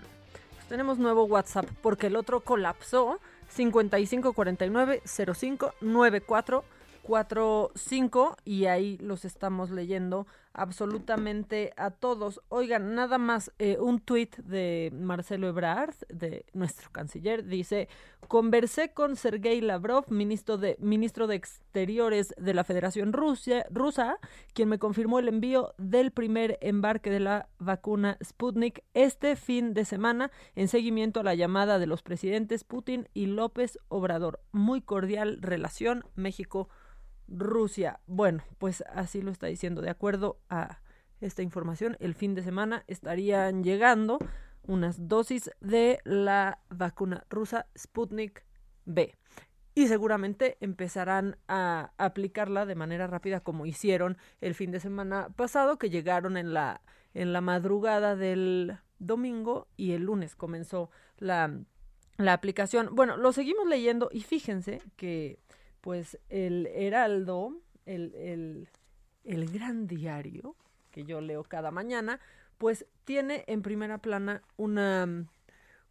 pues 0.54 0.68
tenemos 0.68 0.98
nuevo 0.98 1.24
WhatsApp 1.24 1.66
porque 1.82 2.06
el 2.06 2.14
otro 2.14 2.42
colapsó. 2.42 3.18
5549 3.48 5.02
05 5.34 5.74
9445 5.80 8.36
y 8.44 8.66
ahí 8.66 8.98
los 8.98 9.24
estamos 9.24 9.70
leyendo 9.70 10.28
absolutamente 10.52 11.72
a 11.76 11.90
todos. 11.90 12.40
Oigan, 12.48 12.94
nada 12.94 13.18
más 13.18 13.52
eh, 13.58 13.78
un 13.78 14.00
tuit 14.00 14.36
de 14.38 14.90
Marcelo 14.92 15.48
Ebrard, 15.48 15.94
de 16.08 16.44
nuestro 16.52 16.90
canciller, 16.90 17.44
dice, 17.44 17.88
conversé 18.28 18.92
con 18.92 19.16
Sergei 19.16 19.60
Lavrov, 19.60 20.10
ministro 20.10 20.58
de, 20.58 20.76
ministro 20.80 21.26
de 21.26 21.36
Exteriores 21.36 22.34
de 22.36 22.54
la 22.54 22.64
Federación 22.64 23.12
Rusia, 23.12 23.66
rusa, 23.70 24.18
quien 24.52 24.68
me 24.68 24.78
confirmó 24.78 25.18
el 25.18 25.28
envío 25.28 25.74
del 25.78 26.10
primer 26.10 26.58
embarque 26.60 27.10
de 27.10 27.20
la 27.20 27.48
vacuna 27.58 28.18
Sputnik 28.22 28.82
este 28.94 29.36
fin 29.36 29.74
de 29.74 29.84
semana 29.84 30.30
en 30.54 30.68
seguimiento 30.68 31.20
a 31.20 31.24
la 31.24 31.34
llamada 31.34 31.78
de 31.78 31.86
los 31.86 32.02
presidentes 32.02 32.64
Putin 32.64 33.08
y 33.14 33.26
López 33.26 33.78
Obrador. 33.88 34.40
Muy 34.52 34.80
cordial 34.82 35.38
relación 35.40 36.04
México-Rusia. 36.16 36.79
Bueno, 38.06 38.44
pues 38.58 38.82
así 38.92 39.22
lo 39.22 39.30
está 39.30 39.46
diciendo. 39.46 39.80
De 39.80 39.90
acuerdo 39.90 40.40
a 40.48 40.80
esta 41.20 41.42
información, 41.42 41.96
el 42.00 42.14
fin 42.14 42.34
de 42.34 42.42
semana 42.42 42.84
estarían 42.86 43.62
llegando 43.62 44.18
unas 44.62 45.08
dosis 45.08 45.50
de 45.60 46.00
la 46.04 46.60
vacuna 46.68 47.24
rusa 47.30 47.66
Sputnik 47.76 48.44
B. 48.84 49.14
Y 49.74 49.86
seguramente 49.88 50.56
empezarán 50.60 51.36
a 51.46 51.92
aplicarla 51.96 52.66
de 52.66 52.74
manera 52.74 53.06
rápida 53.06 53.40
como 53.40 53.66
hicieron 53.66 54.18
el 54.40 54.54
fin 54.54 54.72
de 54.72 54.80
semana 54.80 55.28
pasado, 55.36 55.78
que 55.78 55.90
llegaron 55.90 56.36
en 56.36 56.52
la, 56.52 56.82
en 57.14 57.32
la 57.32 57.40
madrugada 57.40 58.16
del 58.16 58.78
domingo 58.98 59.68
y 59.76 59.92
el 59.92 60.02
lunes 60.02 60.34
comenzó 60.34 60.90
la, 61.18 61.56
la 62.16 62.32
aplicación. 62.32 62.94
Bueno, 62.94 63.16
lo 63.16 63.32
seguimos 63.32 63.66
leyendo 63.68 64.10
y 64.12 64.22
fíjense 64.22 64.82
que 64.96 65.38
pues 65.80 66.18
el 66.28 66.66
Heraldo, 66.68 67.56
el, 67.86 68.14
el, 68.14 68.68
el 69.24 69.50
gran 69.50 69.86
diario 69.86 70.56
que 70.90 71.04
yo 71.04 71.20
leo 71.20 71.44
cada 71.44 71.70
mañana, 71.70 72.20
pues 72.58 72.86
tiene 73.04 73.44
en 73.46 73.62
primera 73.62 73.98
plana 73.98 74.42
una 74.56 75.26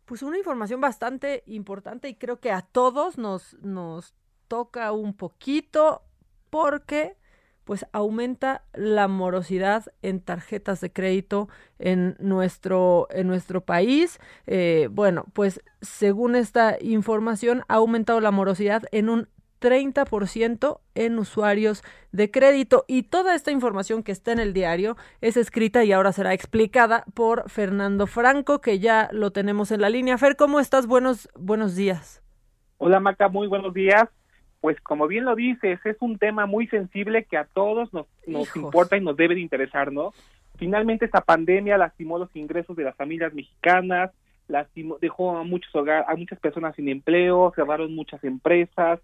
pues 0.09 0.23
una 0.23 0.39
información 0.39 0.81
bastante 0.81 1.43
importante 1.45 2.09
y 2.09 2.15
creo 2.15 2.39
que 2.39 2.51
a 2.51 2.63
todos 2.63 3.19
nos, 3.19 3.53
nos 3.61 4.15
toca 4.47 4.91
un 4.91 5.13
poquito 5.13 6.01
porque 6.49 7.15
pues 7.63 7.85
aumenta 7.91 8.63
la 8.73 9.07
morosidad 9.07 9.85
en 10.01 10.21
tarjetas 10.21 10.81
de 10.81 10.91
crédito 10.91 11.47
en 11.77 12.15
nuestro, 12.17 13.07
en 13.11 13.27
nuestro 13.27 13.61
país. 13.61 14.19
Eh, 14.47 14.89
bueno, 14.91 15.25
pues 15.33 15.61
según 15.81 16.35
esta 16.35 16.77
información 16.81 17.61
ha 17.67 17.75
aumentado 17.75 18.19
la 18.19 18.31
morosidad 18.31 18.85
en 18.91 19.09
un 19.09 19.29
30% 19.59 20.79
en 20.95 21.19
usuarios 21.19 21.83
de 22.11 22.31
crédito. 22.31 22.85
Y 22.87 23.03
toda 23.03 23.35
esta 23.35 23.51
información 23.51 24.03
que 24.03 24.11
está 24.11 24.31
en 24.31 24.39
el 24.39 24.53
diario 24.53 24.97
es 25.21 25.37
escrita 25.37 25.83
y 25.83 25.91
ahora 25.91 26.11
será 26.11 26.33
explicada 26.33 27.05
por 27.13 27.49
Fernando 27.49 28.07
Franco, 28.07 28.61
que 28.61 28.79
ya 28.79 29.09
lo 29.11 29.31
tenemos 29.31 29.71
en 29.71 29.81
la 29.81 29.89
línea. 29.89 30.17
Fer, 30.17 30.35
¿cómo 30.35 30.59
estás? 30.59 30.87
Buenos, 30.87 31.29
buenos 31.35 31.75
días. 31.75 32.23
Hola 32.77 32.99
Maca, 32.99 33.27
muy 33.27 33.47
buenos 33.47 33.73
días. 33.73 34.07
Pues 34.61 34.79
como 34.81 35.07
bien 35.07 35.25
lo 35.25 35.35
dices, 35.35 35.79
es 35.85 35.97
un 36.01 36.17
tema 36.17 36.45
muy 36.45 36.67
sensible 36.67 37.23
que 37.23 37.37
a 37.37 37.45
todos 37.45 37.93
nos, 37.93 38.07
nos 38.27 38.53
importa 38.55 38.97
y 38.97 39.01
nos 39.01 39.15
debe 39.15 39.35
de 39.35 39.41
interesar, 39.41 39.91
¿no? 39.91 40.13
Finalmente 40.57 41.05
esta 41.05 41.21
pandemia 41.21 41.77
lastimó 41.77 42.17
los 42.17 42.35
ingresos 42.35 42.75
de 42.75 42.83
las 42.83 42.95
familias 42.95 43.33
mexicanas, 43.33 44.11
lastimó, 44.49 44.97
dejó 44.99 45.37
a 45.37 45.43
muchos 45.43 45.73
hogares, 45.73 46.05
a 46.09 46.15
muchas 46.15 46.39
personas 46.39 46.75
sin 46.75 46.89
empleo, 46.89 47.53
cerraron 47.55 47.95
muchas 47.95 48.21
empresas, 48.25 48.99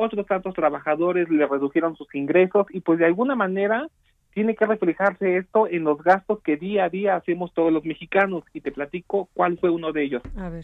otros 0.00 0.26
tantos 0.26 0.54
trabajadores 0.54 1.28
le 1.28 1.46
redujeron 1.46 1.96
sus 1.96 2.12
ingresos 2.14 2.66
y 2.70 2.80
pues 2.80 2.98
de 2.98 3.06
alguna 3.06 3.34
manera 3.34 3.88
tiene 4.32 4.54
que 4.54 4.66
reflejarse 4.66 5.36
esto 5.36 5.66
en 5.66 5.84
los 5.84 6.02
gastos 6.02 6.40
que 6.42 6.56
día 6.56 6.84
a 6.84 6.88
día 6.88 7.16
hacemos 7.16 7.52
todos 7.52 7.72
los 7.72 7.84
mexicanos 7.84 8.44
y 8.52 8.60
te 8.60 8.70
platico 8.70 9.28
cuál 9.34 9.58
fue 9.58 9.70
uno 9.70 9.92
de 9.92 10.04
ellos. 10.04 10.22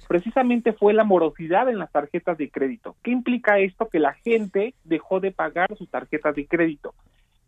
Precisamente 0.09 0.73
fue 0.73 0.95
la 0.95 1.05
morosidad 1.05 1.69
en 1.69 1.79
las 1.79 1.91
tarjetas 1.91 2.39
de 2.39 2.49
crédito. 2.49 2.97
¿Qué 3.03 3.11
implica 3.11 3.59
esto? 3.59 3.89
Que 3.89 3.99
la 3.99 4.15
gente 4.15 4.75
dejó 4.85 5.21
de 5.21 5.33
pagar 5.33 5.77
sus 5.77 5.91
tarjetas 5.91 6.35
de 6.37 6.47
crédito. 6.47 6.95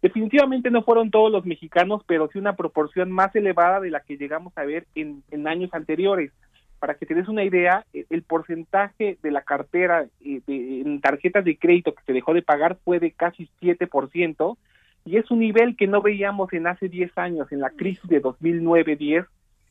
Definitivamente 0.02 0.70
no 0.70 0.82
fueron 0.82 1.10
todos 1.10 1.31
los 1.31 1.44
mexicanos, 1.44 2.02
pero 2.06 2.28
sí 2.32 2.39
una 2.39 2.55
proporción 2.55 3.10
más 3.10 3.35
elevada 3.35 3.81
de 3.81 3.90
la 3.90 4.01
que 4.01 4.16
llegamos 4.16 4.56
a 4.56 4.65
ver 4.65 4.86
en, 4.94 5.23
en 5.31 5.48
años 5.48 5.70
anteriores 5.73 6.32
para 6.78 6.94
que 6.94 7.06
te 7.06 7.14
des 7.14 7.28
una 7.28 7.44
idea, 7.44 7.84
e, 7.92 8.06
el 8.10 8.22
porcentaje 8.22 9.18
de 9.22 9.30
la 9.30 9.42
cartera 9.42 10.06
eh, 10.24 10.40
en 10.46 11.00
tarjetas 11.00 11.44
de 11.44 11.56
crédito 11.56 11.94
que 11.94 12.02
se 12.05 12.12
dejó 12.12 12.34
de 12.34 12.42
pagar 12.42 12.78
fue 12.84 13.00
de 13.00 13.12
casi 13.12 13.48
7%, 13.60 14.56
y 15.05 15.16
es 15.16 15.30
un 15.30 15.40
nivel 15.40 15.76
que 15.76 15.86
no 15.86 16.02
veíamos 16.02 16.52
en 16.52 16.66
hace 16.66 16.88
10 16.88 17.16
años, 17.16 17.50
en 17.52 17.60
la 17.60 17.70
crisis 17.70 18.09
de 18.09 18.22
2009-10, 18.22 19.26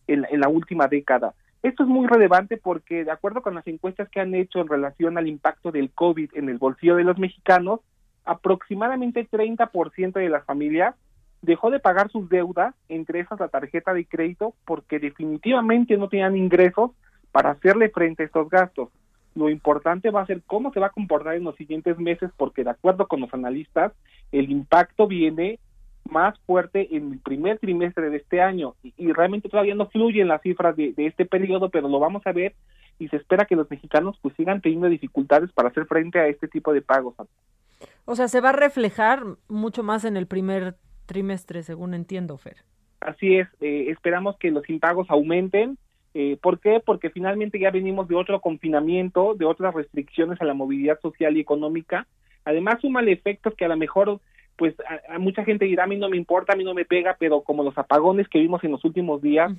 en, 0.07 0.25
en 0.29 0.39
la 0.39 0.49
última 0.49 0.87
década. 0.87 1.33
Esto 1.63 1.83
es 1.83 1.89
muy 1.89 2.07
relevante 2.07 2.57
porque, 2.57 3.03
de 3.03 3.11
acuerdo 3.11 3.41
con 3.41 3.55
las 3.55 3.67
encuestas 3.67 4.09
que 4.09 4.19
han 4.19 4.33
hecho 4.33 4.59
en 4.59 4.67
relación 4.67 5.17
al 5.17 5.27
impacto 5.27 5.71
del 5.71 5.91
COVID 5.91 6.31
en 6.33 6.49
el 6.49 6.57
bolsillo 6.57 6.95
de 6.95 7.03
los 7.03 7.17
mexicanos, 7.17 7.81
aproximadamente 8.25 9.27
30% 9.27 10.13
de 10.13 10.29
las 10.29 10.45
familias 10.45 10.95
dejó 11.41 11.69
de 11.69 11.79
pagar 11.79 12.09
sus 12.11 12.29
deudas, 12.29 12.73
entre 12.89 13.19
esas 13.19 13.39
la 13.39 13.47
tarjeta 13.47 13.93
de 13.93 14.05
crédito, 14.05 14.53
porque 14.65 14.99
definitivamente 14.99 15.97
no 15.97 16.09
tenían 16.09 16.35
ingresos 16.35 16.91
para 17.31 17.51
hacerle 17.51 17.89
frente 17.89 18.23
a 18.23 18.25
estos 18.25 18.49
gastos. 18.49 18.89
Lo 19.35 19.49
importante 19.49 20.09
va 20.09 20.21
a 20.21 20.25
ser 20.25 20.41
cómo 20.47 20.73
se 20.73 20.79
va 20.79 20.87
a 20.87 20.91
comportar 20.91 21.35
en 21.35 21.43
los 21.43 21.55
siguientes 21.55 21.99
meses, 21.99 22.31
porque 22.37 22.63
de 22.63 22.71
acuerdo 22.71 23.07
con 23.07 23.21
los 23.21 23.33
analistas, 23.33 23.93
el 24.31 24.49
impacto 24.49 25.07
viene 25.07 25.59
más 26.09 26.39
fuerte 26.45 26.95
en 26.95 27.13
el 27.13 27.19
primer 27.19 27.59
trimestre 27.59 28.09
de 28.09 28.17
este 28.17 28.41
año 28.41 28.75
y, 28.81 29.11
realmente 29.11 29.49
todavía 29.49 29.75
no 29.75 29.87
fluyen 29.87 30.29
las 30.29 30.41
cifras 30.41 30.75
de, 30.75 30.93
de, 30.93 31.07
este 31.07 31.25
periodo, 31.25 31.69
pero 31.69 31.89
lo 31.89 31.99
vamos 31.99 32.25
a 32.25 32.31
ver 32.31 32.55
y 32.97 33.09
se 33.09 33.17
espera 33.17 33.45
que 33.45 33.55
los 33.55 33.69
mexicanos 33.69 34.17
pues 34.21 34.33
sigan 34.35 34.61
teniendo 34.61 34.87
dificultades 34.87 35.51
para 35.51 35.69
hacer 35.69 35.85
frente 35.85 36.19
a 36.19 36.27
este 36.27 36.47
tipo 36.47 36.73
de 36.73 36.81
pagos. 36.81 37.15
O 38.05 38.15
sea, 38.15 38.27
se 38.27 38.41
va 38.41 38.49
a 38.49 38.53
reflejar 38.53 39.23
mucho 39.47 39.83
más 39.83 40.05
en 40.05 40.17
el 40.17 40.27
primer 40.27 40.75
trimestre, 41.07 41.63
según 41.63 41.95
entiendo, 41.95 42.37
Fer. 42.37 42.57
Así 42.99 43.37
es, 43.37 43.47
eh, 43.61 43.85
esperamos 43.89 44.37
que 44.37 44.51
los 44.51 44.69
impagos 44.69 45.09
aumenten. 45.09 45.77
Eh, 46.13 46.37
¿Por 46.41 46.59
qué? 46.59 46.81
Porque 46.83 47.09
finalmente 47.09 47.59
ya 47.59 47.71
venimos 47.71 48.07
de 48.07 48.15
otro 48.15 48.39
confinamiento, 48.41 49.33
de 49.35 49.45
otras 49.45 49.73
restricciones 49.73 50.41
a 50.41 50.45
la 50.45 50.53
movilidad 50.53 50.99
social 50.99 51.37
y 51.37 51.39
económica. 51.39 52.07
Además, 52.43 52.81
suman 52.81 53.07
efectos 53.07 53.53
que 53.55 53.65
a 53.65 53.67
lo 53.67 53.77
mejor, 53.77 54.19
pues, 54.55 54.75
a, 55.09 55.19
mucha 55.19 55.43
gente 55.43 55.65
dirá, 55.65 55.83
a 55.83 55.87
mí 55.87 55.97
no 55.97 56.09
me 56.09 56.17
importa, 56.17 56.53
a 56.53 56.55
mí 56.55 56.63
no 56.63 56.73
me 56.73 56.85
pega, 56.85 57.15
pero 57.19 57.41
como 57.41 57.63
los 57.63 57.77
apagones 57.77 58.27
que 58.29 58.39
vimos 58.39 58.63
en 58.63 58.71
los 58.71 58.83
últimos 58.83 59.21
días, 59.21 59.51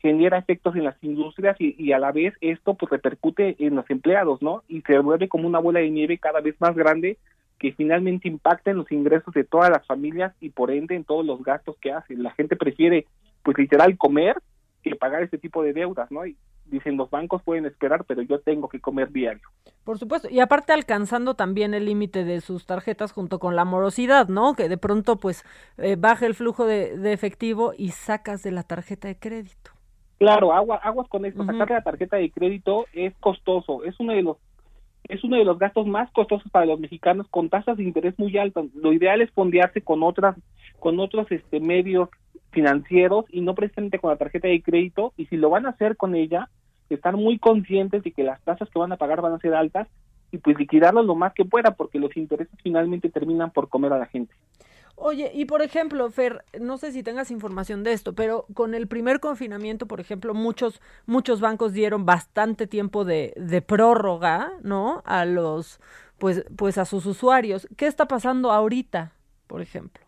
genera 0.00 0.38
efectos 0.38 0.74
en 0.74 0.84
las 0.84 0.96
industrias 1.02 1.56
y, 1.60 1.76
y, 1.78 1.92
a 1.92 1.98
la 2.00 2.10
vez 2.10 2.34
esto 2.40 2.74
pues 2.74 2.90
repercute 2.90 3.54
en 3.60 3.76
los 3.76 3.88
empleados, 3.88 4.42
¿no? 4.42 4.64
Y 4.66 4.80
se 4.80 4.98
vuelve 4.98 5.28
como 5.28 5.46
una 5.46 5.60
bola 5.60 5.78
de 5.78 5.90
nieve 5.90 6.18
cada 6.18 6.40
vez 6.40 6.60
más 6.60 6.74
grande 6.74 7.18
que 7.62 7.72
finalmente 7.72 8.26
impacten 8.26 8.76
los 8.76 8.90
ingresos 8.90 9.32
de 9.32 9.44
todas 9.44 9.70
las 9.70 9.86
familias 9.86 10.34
y 10.40 10.50
por 10.50 10.72
ende 10.72 10.96
en 10.96 11.04
todos 11.04 11.24
los 11.24 11.44
gastos 11.44 11.76
que 11.80 11.92
hacen. 11.92 12.20
La 12.20 12.32
gente 12.32 12.56
prefiere, 12.56 13.06
pues 13.44 13.56
literal, 13.56 13.96
comer 13.96 14.36
que 14.82 14.96
pagar 14.96 15.22
este 15.22 15.38
tipo 15.38 15.62
de 15.62 15.72
deudas, 15.72 16.10
¿no? 16.10 16.26
Y 16.26 16.36
dicen, 16.66 16.96
los 16.96 17.08
bancos 17.08 17.40
pueden 17.44 17.64
esperar, 17.64 18.04
pero 18.04 18.20
yo 18.22 18.40
tengo 18.40 18.68
que 18.68 18.80
comer 18.80 19.12
diario. 19.12 19.48
Por 19.84 19.96
supuesto, 19.96 20.28
y 20.28 20.40
aparte 20.40 20.72
alcanzando 20.72 21.34
también 21.34 21.72
el 21.72 21.84
límite 21.84 22.24
de 22.24 22.40
sus 22.40 22.66
tarjetas 22.66 23.12
junto 23.12 23.38
con 23.38 23.54
la 23.54 23.64
morosidad, 23.64 24.26
¿no? 24.26 24.54
Que 24.54 24.68
de 24.68 24.76
pronto, 24.76 25.20
pues, 25.20 25.44
eh, 25.78 25.94
baja 25.96 26.26
el 26.26 26.34
flujo 26.34 26.66
de, 26.66 26.98
de, 26.98 27.12
efectivo 27.12 27.74
y 27.78 27.90
sacas 27.90 28.42
de 28.42 28.50
la 28.50 28.64
tarjeta 28.64 29.06
de 29.06 29.20
crédito. 29.20 29.70
Claro, 30.18 30.52
agua, 30.52 30.80
aguas 30.82 31.08
con 31.08 31.24
esto, 31.26 31.44
sacar 31.44 31.68
de 31.68 31.74
la 31.74 31.84
tarjeta 31.84 32.16
de 32.16 32.28
crédito 32.32 32.86
es 32.92 33.14
costoso, 33.20 33.84
es 33.84 33.94
uno 34.00 34.14
de 34.14 34.22
los 34.22 34.36
es 35.08 35.24
uno 35.24 35.36
de 35.36 35.44
los 35.44 35.58
gastos 35.58 35.86
más 35.86 36.10
costosos 36.12 36.50
para 36.50 36.66
los 36.66 36.80
mexicanos 36.80 37.26
con 37.28 37.48
tasas 37.48 37.76
de 37.76 37.84
interés 37.84 38.18
muy 38.18 38.36
altas. 38.38 38.66
Lo 38.74 38.92
ideal 38.92 39.20
es 39.20 39.30
fondearse 39.30 39.82
con 39.82 40.02
otras 40.02 40.36
con 40.78 40.98
otros 40.98 41.30
este 41.30 41.60
medios 41.60 42.08
financieros 42.50 43.24
y 43.30 43.40
no 43.40 43.54
precisamente 43.54 43.98
con 43.98 44.10
la 44.10 44.16
tarjeta 44.16 44.48
de 44.48 44.62
crédito 44.62 45.12
y 45.16 45.26
si 45.26 45.36
lo 45.36 45.50
van 45.50 45.66
a 45.66 45.70
hacer 45.70 45.96
con 45.96 46.14
ella, 46.14 46.48
estar 46.90 47.16
muy 47.16 47.38
conscientes 47.38 48.02
de 48.02 48.12
que 48.12 48.24
las 48.24 48.42
tasas 48.42 48.68
que 48.68 48.78
van 48.78 48.92
a 48.92 48.96
pagar 48.96 49.20
van 49.20 49.32
a 49.32 49.38
ser 49.38 49.54
altas 49.54 49.88
y 50.30 50.38
pues 50.38 50.58
liquidarlas 50.58 51.04
lo 51.04 51.14
más 51.14 51.34
que 51.34 51.44
pueda 51.44 51.74
porque 51.74 51.98
los 51.98 52.16
intereses 52.16 52.58
finalmente 52.62 53.10
terminan 53.10 53.50
por 53.50 53.68
comer 53.68 53.92
a 53.92 53.98
la 53.98 54.06
gente. 54.06 54.34
Oye, 54.94 55.32
y 55.34 55.46
por 55.46 55.62
ejemplo, 55.62 56.08
Fer, 56.10 56.44
no 56.60 56.78
sé 56.78 56.92
si 56.92 57.02
tengas 57.02 57.30
información 57.30 57.82
de 57.82 57.92
esto, 57.92 58.14
pero 58.14 58.46
con 58.54 58.74
el 58.74 58.86
primer 58.86 59.20
confinamiento, 59.20 59.86
por 59.86 60.00
ejemplo, 60.00 60.34
muchos, 60.34 60.80
muchos 61.06 61.40
bancos 61.40 61.72
dieron 61.72 62.06
bastante 62.06 62.66
tiempo 62.66 63.04
de, 63.04 63.32
de 63.36 63.62
prórroga, 63.62 64.52
¿no? 64.62 65.02
A 65.04 65.24
los, 65.24 65.80
pues, 66.18 66.44
pues 66.56 66.78
a 66.78 66.84
sus 66.84 67.06
usuarios. 67.06 67.66
¿Qué 67.76 67.86
está 67.86 68.06
pasando 68.06 68.52
ahorita, 68.52 69.12
por 69.46 69.60
ejemplo? 69.60 70.02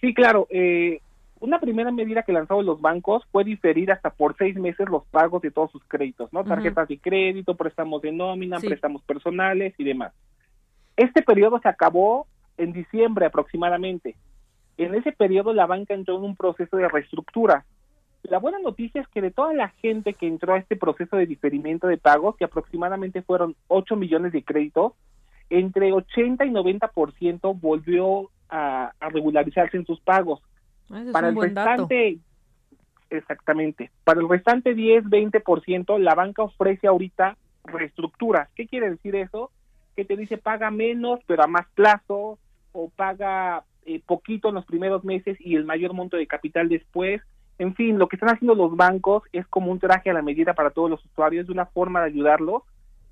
Sí, 0.00 0.14
claro. 0.14 0.46
Eh, 0.50 1.00
una 1.40 1.60
primera 1.60 1.90
medida 1.90 2.22
que 2.22 2.32
lanzaron 2.32 2.64
los 2.64 2.80
bancos 2.80 3.22
fue 3.30 3.44
diferir 3.44 3.92
hasta 3.92 4.08
por 4.08 4.36
seis 4.38 4.56
meses 4.56 4.88
los 4.88 5.04
pagos 5.06 5.42
de 5.42 5.50
todos 5.50 5.70
sus 5.70 5.84
créditos, 5.84 6.32
¿no? 6.32 6.44
Tarjetas 6.44 6.88
de 6.88 6.98
crédito, 6.98 7.54
préstamos 7.54 8.00
de 8.00 8.12
nómina, 8.12 8.58
préstamos 8.58 9.02
personales 9.02 9.74
y 9.76 9.84
demás. 9.84 10.12
Este 10.96 11.22
periodo 11.22 11.58
se 11.60 11.68
acabó 11.68 12.26
en 12.58 12.72
diciembre 12.72 13.26
aproximadamente. 13.26 14.16
En 14.76 14.94
ese 14.94 15.12
periodo 15.12 15.52
la 15.52 15.66
banca 15.66 15.94
entró 15.94 16.16
en 16.16 16.24
un 16.24 16.36
proceso 16.36 16.76
de 16.76 16.88
reestructura. 16.88 17.64
La 18.22 18.38
buena 18.38 18.58
noticia 18.58 19.02
es 19.02 19.08
que 19.08 19.20
de 19.20 19.30
toda 19.30 19.52
la 19.52 19.68
gente 19.68 20.14
que 20.14 20.26
entró 20.26 20.54
a 20.54 20.58
este 20.58 20.76
proceso 20.76 21.16
de 21.16 21.26
diferimiento 21.26 21.86
de 21.86 21.98
pagos, 21.98 22.36
que 22.36 22.44
aproximadamente 22.44 23.22
fueron 23.22 23.54
8 23.68 23.96
millones 23.96 24.32
de 24.32 24.42
créditos, 24.42 24.94
entre 25.50 25.92
80 25.92 26.44
y 26.46 26.50
90% 26.50 27.60
volvió 27.60 28.30
a, 28.48 28.92
a, 28.98 29.08
regularizarse 29.10 29.76
en 29.76 29.84
sus 29.84 30.00
pagos. 30.00 30.40
Ese 30.86 31.06
es 31.06 31.12
Para 31.12 31.28
el 31.28 31.34
dato. 31.34 31.42
restante, 31.44 32.18
exactamente, 33.10 33.90
para 34.04 34.20
el 34.20 34.28
restante 34.28 34.74
10, 34.74 35.04
20%, 35.04 35.98
la 35.98 36.14
banca 36.14 36.42
ofrece 36.42 36.86
ahorita 36.86 37.36
reestructuras. 37.64 38.48
¿Qué 38.54 38.66
quiere 38.66 38.90
decir 38.90 39.16
eso? 39.16 39.50
Que 39.96 40.04
te 40.04 40.16
dice 40.16 40.38
paga 40.38 40.70
menos, 40.70 41.20
pero 41.26 41.42
a 41.44 41.46
más 41.46 41.66
plazo, 41.74 42.38
o 42.74 42.90
paga 42.90 43.64
eh, 43.86 44.02
poquito 44.04 44.48
en 44.48 44.56
los 44.56 44.66
primeros 44.66 45.04
meses 45.04 45.38
y 45.40 45.56
el 45.56 45.64
mayor 45.64 45.94
monto 45.94 46.16
de 46.16 46.26
capital 46.26 46.68
después. 46.68 47.22
En 47.58 47.74
fin, 47.74 47.98
lo 47.98 48.08
que 48.08 48.16
están 48.16 48.34
haciendo 48.34 48.54
los 48.54 48.76
bancos 48.76 49.22
es 49.32 49.46
como 49.46 49.70
un 49.70 49.78
traje 49.78 50.10
a 50.10 50.14
la 50.14 50.22
medida 50.22 50.54
para 50.54 50.70
todos 50.70 50.90
los 50.90 51.04
usuarios, 51.04 51.46
de 51.46 51.52
una 51.52 51.66
forma 51.66 52.00
de 52.00 52.06
ayudarlos 52.06 52.62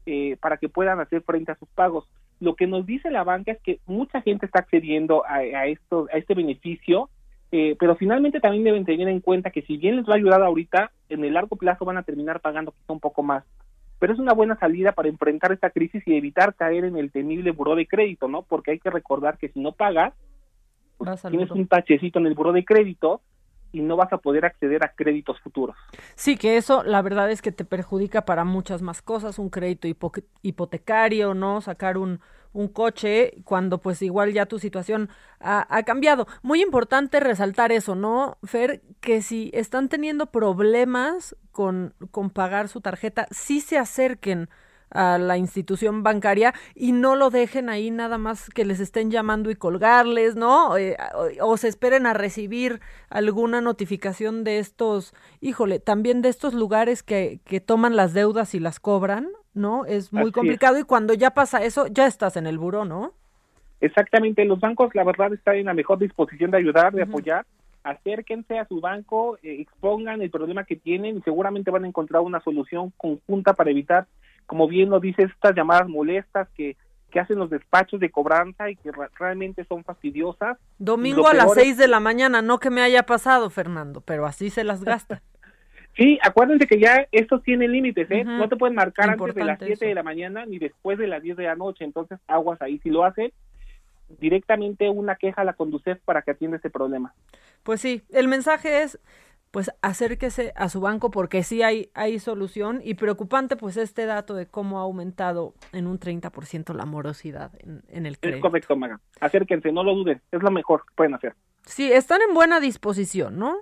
eh, 0.05 0.37
para 0.41 0.57
que 0.57 0.69
puedan 0.69 0.99
hacer 1.01 1.23
frente 1.23 1.53
a 1.53 1.57
sus 1.57 1.69
pagos. 1.69 2.09
Lo 2.41 2.57
que 2.57 2.67
nos 2.67 2.85
dice 2.85 3.11
la 3.11 3.23
banca 3.23 3.53
es 3.53 3.61
que 3.61 3.79
mucha 3.87 4.21
gente 4.21 4.47
está 4.47 4.59
accediendo 4.59 5.25
a, 5.25 5.37
a, 5.37 5.67
esto, 5.67 6.09
a 6.13 6.19
este 6.19 6.35
beneficio, 6.35 7.09
eh, 7.53 7.77
pero 7.79 7.95
finalmente 7.95 8.41
también 8.41 8.65
deben 8.65 8.85
tener 8.85 9.09
en 9.09 9.21
cuenta 9.21 9.51
que 9.51 9.63
si 9.63 9.77
bien 9.77 9.97
les 9.97 10.07
va 10.07 10.15
a 10.15 10.17
ayudar 10.17 10.43
ahorita, 10.43 10.91
en 11.09 11.25
el 11.25 11.35
largo 11.35 11.55
plazo 11.55 11.85
van 11.85 11.99
a 11.99 12.03
terminar 12.03 12.41
pagando 12.41 12.73
quizá 12.73 12.93
un 12.95 13.01
poco 13.01 13.23
más. 13.23 13.45
Pero 14.03 14.15
es 14.15 14.19
una 14.19 14.33
buena 14.33 14.59
salida 14.59 14.91
para 14.91 15.09
enfrentar 15.09 15.53
esta 15.53 15.70
crisis 15.70 16.03
y 16.07 16.16
evitar 16.16 16.57
caer 16.57 16.87
en 16.87 16.97
el 16.97 17.12
temible 17.12 17.53
buró 17.53 17.77
de 17.77 17.87
crédito, 17.87 18.27
¿no? 18.27 18.43
Porque 18.43 18.73
hay 18.73 18.81
que 18.81 18.91
recordar 18.91 19.39
que 19.39 19.51
si 19.51 19.61
no 19.61 19.70
pagas, 19.70 20.12
pues 20.99 21.23
tienes 21.23 21.53
un 21.53 21.69
tachecito 21.69 22.19
en 22.19 22.27
el 22.27 22.35
buró 22.35 22.51
de 22.51 22.65
crédito 22.65 23.20
y 23.70 23.81
no 23.81 23.95
vas 23.95 24.12
a 24.12 24.19
poder 24.19 24.45
acceder 24.45 24.85
a 24.85 24.89
créditos 24.89 25.39
futuros. 25.39 25.77
Sí, 26.16 26.37
que 26.37 26.57
eso 26.57 26.83
la 26.83 27.01
verdad 27.01 27.31
es 27.31 27.43
que 27.43 27.53
te 27.53 27.65
perjudica 27.65 28.24
para 28.24 28.43
muchas 28.43 28.83
más 28.83 29.03
cosas, 29.03 29.39
un 29.39 29.51
crédito 29.51 29.87
hipo 29.87 30.11
hipotecario, 30.43 31.33
¿no? 31.35 31.61
Sacar 31.61 31.97
un, 31.97 32.19
un 32.53 32.69
coche 32.69 33.35
cuando 33.45 33.79
pues 33.79 34.03
igual 34.03 34.33
ya 34.33 34.47
tu 34.47 34.59
situación 34.59 35.09
ha, 35.41 35.66
ha, 35.74 35.83
cambiado. 35.83 36.27
Muy 36.43 36.62
importante 36.62 37.20
resaltar 37.20 37.73
eso, 37.73 37.95
¿no, 37.95 38.39
Fer? 38.45 38.83
Que 39.01 39.23
si 39.23 39.51
están 39.55 39.89
teniendo 39.89 40.27
problemas 40.27 41.37
con, 41.51 41.95
con 42.11 42.31
pagar 42.31 42.69
su 42.69 42.81
tarjeta, 42.81 43.27
sí 43.31 43.61
se 43.61 43.79
acerquen 43.79 44.49
a 44.94 45.19
la 45.19 45.36
institución 45.36 46.02
bancaria 46.02 46.55
y 46.74 46.93
no 46.93 47.16
lo 47.16 47.31
dejen 47.31 47.69
ahí 47.69 47.90
nada 47.90 48.19
más 48.19 48.48
que 48.51 48.64
les 48.64 48.81
estén 48.81 49.10
llamando 49.10 49.51
y 49.51 49.56
colgarles, 49.56 50.36
¿no? 50.36 50.77
Eh, 50.77 50.97
o, 51.14 51.51
o, 51.51 51.56
se 51.56 51.69
esperen 51.69 52.06
a 52.06 52.14
recibir 52.14 52.81
alguna 53.10 53.60
notificación 53.60 54.44
de 54.44 54.59
estos, 54.59 55.14
híjole, 55.40 55.78
también 55.81 56.23
de 56.23 56.28
estos 56.28 56.55
lugares 56.55 57.02
que, 57.02 57.40
que 57.44 57.60
toman 57.60 57.97
las 57.97 58.12
deudas 58.12 58.55
y 58.55 58.60
las 58.60 58.81
cobran, 58.81 59.28
¿no? 59.55 59.85
Es 59.86 60.12
muy 60.12 60.24
Así 60.24 60.32
complicado 60.32 60.77
es. 60.77 60.82
y 60.82 60.85
cuando 60.85 61.14
ya 61.14 61.32
pasa 61.32 61.62
eso, 61.64 61.86
ya 61.86 62.06
estás 62.06 62.36
en 62.36 62.47
el 62.47 62.59
buró, 62.59 62.85
¿no? 62.85 63.12
Exactamente, 63.81 64.44
los 64.44 64.60
bancos 64.60 64.94
la 64.94 65.02
verdad 65.05 65.32
están 65.32 65.56
en 65.56 65.66
la 65.66 65.74
mejor 65.74 65.98
disposición 65.98 66.51
de 66.52 66.59
ayudar, 66.59 66.93
de 66.93 67.02
uh 67.02 67.06
-huh. 67.06 67.09
apoyar. 67.09 67.47
Acérquense 67.82 68.56
a 68.60 68.64
su 68.66 68.81
banco, 68.81 69.39
eh, 69.43 69.56
expongan 69.60 70.23
el 70.23 70.31
problema 70.31 70.62
que 70.62 70.77
tienen 70.77 71.16
y 71.16 71.23
seguramente 71.23 71.73
van 71.73 71.85
a 71.85 71.89
encontrar 71.89 72.23
una 72.23 72.40
solución 72.40 72.93
conjunta 72.97 73.55
para 73.55 73.73
evitar 73.73 74.06
como 74.47 74.69
bien 74.69 74.90
lo 74.90 75.01
dice, 75.01 75.23
estas 75.23 75.55
llamadas 75.55 75.89
molestas 75.89 76.48
que, 76.56 76.77
que 77.10 77.20
hacen 77.20 77.39
los 77.39 77.51
despachos 77.51 78.01
de 78.01 78.10
cobranza 78.10 78.70
y 78.70 78.77
que 78.77 78.90
realmente 79.19 79.64
son 79.64 79.85
fastidiosas. 79.85 80.59
Domingo 80.78 81.28
a 81.28 81.35
las 81.35 81.52
seis 81.55 81.73
es... 81.73 81.78
de 81.78 81.89
la 81.89 82.01
mañana, 82.01 82.43
no 82.43 82.59
que 82.59 82.70
me 82.70 82.82
haya 82.82 83.05
pasado, 83.05 83.51
Fernando, 83.51 84.01
pero 84.01 84.27
así 84.27 84.51
se 84.51 84.64
las 84.64 84.82
gasta. 84.82 85.23
sí, 85.97 86.19
acuérdense 86.23 86.66
que 86.66 86.81
ya 86.81 87.06
estos 87.12 87.43
tienen 87.43 87.73
límites, 87.73 88.10
¿eh? 88.10 88.23
Uh 88.24 88.28
-huh. 88.28 88.39
No 88.39 88.48
te 88.48 88.56
pueden 88.56 88.74
marcar 88.74 89.10
Importante 89.10 89.43
antes 89.43 89.59
de 89.60 89.69
las 89.69 89.78
7 89.78 89.86
de 89.86 89.94
la 89.94 90.02
mañana 90.02 90.47
ni 90.47 90.59
después 90.59 90.98
de 90.98 91.06
las 91.06 91.23
10 91.23 91.36
de 91.36 91.44
la 91.44 91.55
noche, 91.55 91.85
entonces 91.85 92.19
aguas 92.27 92.60
ahí. 92.62 92.78
Si 92.82 92.90
lo 92.90 93.05
hacen, 93.05 93.32
directamente 94.19 94.89
una 94.89 95.16
queja 95.16 95.43
a 95.43 95.44
la 95.44 95.52
Conducef 95.52 95.98
para 96.05 96.23
que 96.23 96.32
atienda 96.32 96.56
ese 96.56 96.70
problema. 96.70 97.14
Pues 97.62 97.81
sí, 97.81 98.02
el 98.10 98.28
mensaje 98.28 98.82
es 98.82 98.98
pues 99.53 99.70
acérquese 99.83 100.53
a 100.57 100.69
su 100.69 100.81
banco 100.81 101.11
porque 101.11 101.45
sí 101.45 101.62
hay, 101.62 101.91
hay 101.95 102.19
solución 102.19 102.81
y 102.83 102.95
preocupante 102.95 103.55
pues 103.55 103.77
este 103.77 104.07
dato 104.07 104.35
de 104.35 104.47
cómo 104.47 104.81
ha 104.81 104.83
aumentado 104.83 105.55
en 105.73 105.87
un 105.87 106.01
30% 106.01 106.74
la 106.74 106.87
morosidad 106.87 107.53
en, 107.61 107.85
en 107.89 108.07
el 108.07 108.19
crédito. 108.19 108.39
Es 108.39 108.43
correcto, 108.43 108.77
Maga. 108.77 108.99
Acérquense, 109.20 109.70
no 109.70 109.85
lo 109.85 109.95
duden, 109.95 110.20
es 110.33 110.43
lo 110.43 110.51
mejor 110.51 110.85
que 110.87 110.95
pueden 110.97 111.15
hacer. 111.15 111.35
Sí, 111.65 111.93
están 111.93 112.20
en 112.27 112.35
buena 112.35 112.61
disposición, 112.61 113.39
¿no? 113.39 113.59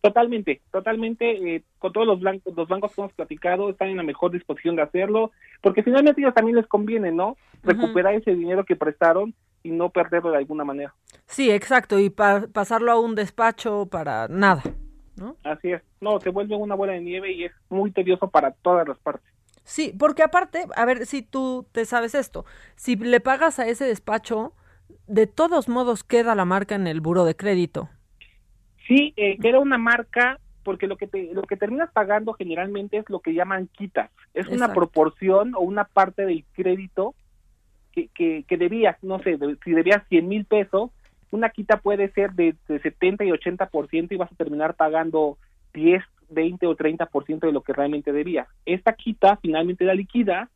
Totalmente, 0.00 0.62
totalmente, 0.72 1.54
eh, 1.54 1.62
con 1.78 1.92
todos 1.92 2.06
los, 2.06 2.18
blancos, 2.18 2.56
los 2.56 2.66
bancos 2.66 2.92
que 2.92 3.00
hemos 3.02 3.12
platicado 3.12 3.70
están 3.70 3.88
en 3.88 3.98
la 3.98 4.02
mejor 4.02 4.32
disposición 4.32 4.74
de 4.74 4.82
hacerlo, 4.82 5.30
porque 5.60 5.84
finalmente 5.84 6.20
ellos 6.20 6.34
también 6.34 6.56
les 6.56 6.66
conviene, 6.66 7.12
¿no? 7.12 7.36
Recuperar 7.62 8.14
uh 8.14 8.16
-huh. 8.16 8.20
ese 8.20 8.34
dinero 8.34 8.64
que 8.64 8.74
prestaron 8.74 9.32
y 9.62 9.70
no 9.70 9.90
perderlo 9.90 10.32
de 10.32 10.38
alguna 10.38 10.64
manera. 10.64 10.92
Sí, 11.26 11.52
exacto, 11.52 12.00
y 12.00 12.10
pa 12.10 12.48
pasarlo 12.52 12.90
a 12.90 12.98
un 12.98 13.14
despacho 13.14 13.86
para 13.86 14.26
nada. 14.26 14.62
¿No? 15.16 15.36
Así 15.44 15.72
es. 15.72 15.82
No, 16.00 16.20
se 16.20 16.30
vuelve 16.30 16.54
una 16.56 16.74
bola 16.74 16.92
de 16.94 17.00
nieve 17.00 17.32
y 17.32 17.44
es 17.44 17.52
muy 17.68 17.90
tedioso 17.90 18.28
para 18.28 18.52
todas 18.52 18.86
las 18.88 18.98
partes. 18.98 19.30
Sí, 19.64 19.94
porque 19.96 20.22
aparte, 20.22 20.64
a 20.74 20.84
ver 20.84 21.06
si 21.06 21.22
tú 21.22 21.66
te 21.72 21.84
sabes 21.84 22.14
esto, 22.14 22.44
si 22.74 22.96
le 22.96 23.20
pagas 23.20 23.58
a 23.58 23.66
ese 23.66 23.84
despacho, 23.84 24.54
de 25.06 25.26
todos 25.26 25.68
modos 25.68 26.02
queda 26.02 26.34
la 26.34 26.44
marca 26.44 26.74
en 26.74 26.86
el 26.86 27.00
buro 27.00 27.24
de 27.24 27.36
crédito. 27.36 27.88
Sí, 28.88 29.12
eh, 29.16 29.38
queda 29.38 29.60
una 29.60 29.78
marca 29.78 30.38
porque 30.64 30.86
lo 30.86 30.96
que 30.96 31.06
te, 31.06 31.32
lo 31.32 31.42
que 31.42 31.56
terminas 31.56 31.90
pagando 31.92 32.34
generalmente 32.34 32.96
es 32.96 33.04
lo 33.08 33.20
que 33.20 33.34
llaman 33.34 33.68
quitas. 33.68 34.10
Es 34.34 34.46
Exacto. 34.46 34.54
una 34.54 34.74
proporción 34.74 35.54
o 35.54 35.60
una 35.60 35.84
parte 35.84 36.24
del 36.24 36.44
crédito 36.52 37.14
que, 37.92 38.08
que, 38.08 38.44
que 38.48 38.56
debías, 38.56 38.96
no 39.02 39.18
sé, 39.20 39.36
de, 39.36 39.56
si 39.64 39.72
debías 39.72 40.02
100 40.08 40.28
mil 40.28 40.44
pesos, 40.44 40.90
una 41.32 41.48
quita 41.48 41.78
puede 41.78 42.10
ser 42.12 42.32
de, 42.32 42.54
de 42.68 42.78
70 42.78 43.24
y 43.24 43.30
80% 43.30 44.12
y 44.12 44.16
vas 44.16 44.30
a 44.30 44.36
terminar 44.36 44.74
pagando 44.74 45.38
10, 45.72 46.04
20 46.28 46.66
o 46.66 46.76
30% 46.76 47.40
de 47.40 47.52
lo 47.52 47.62
que 47.62 47.72
realmente 47.72 48.12
debías. 48.12 48.46
Esta 48.66 48.92
quita 48.92 49.38
finalmente 49.40 49.84
la 49.84 49.94
liquida, 49.94 50.50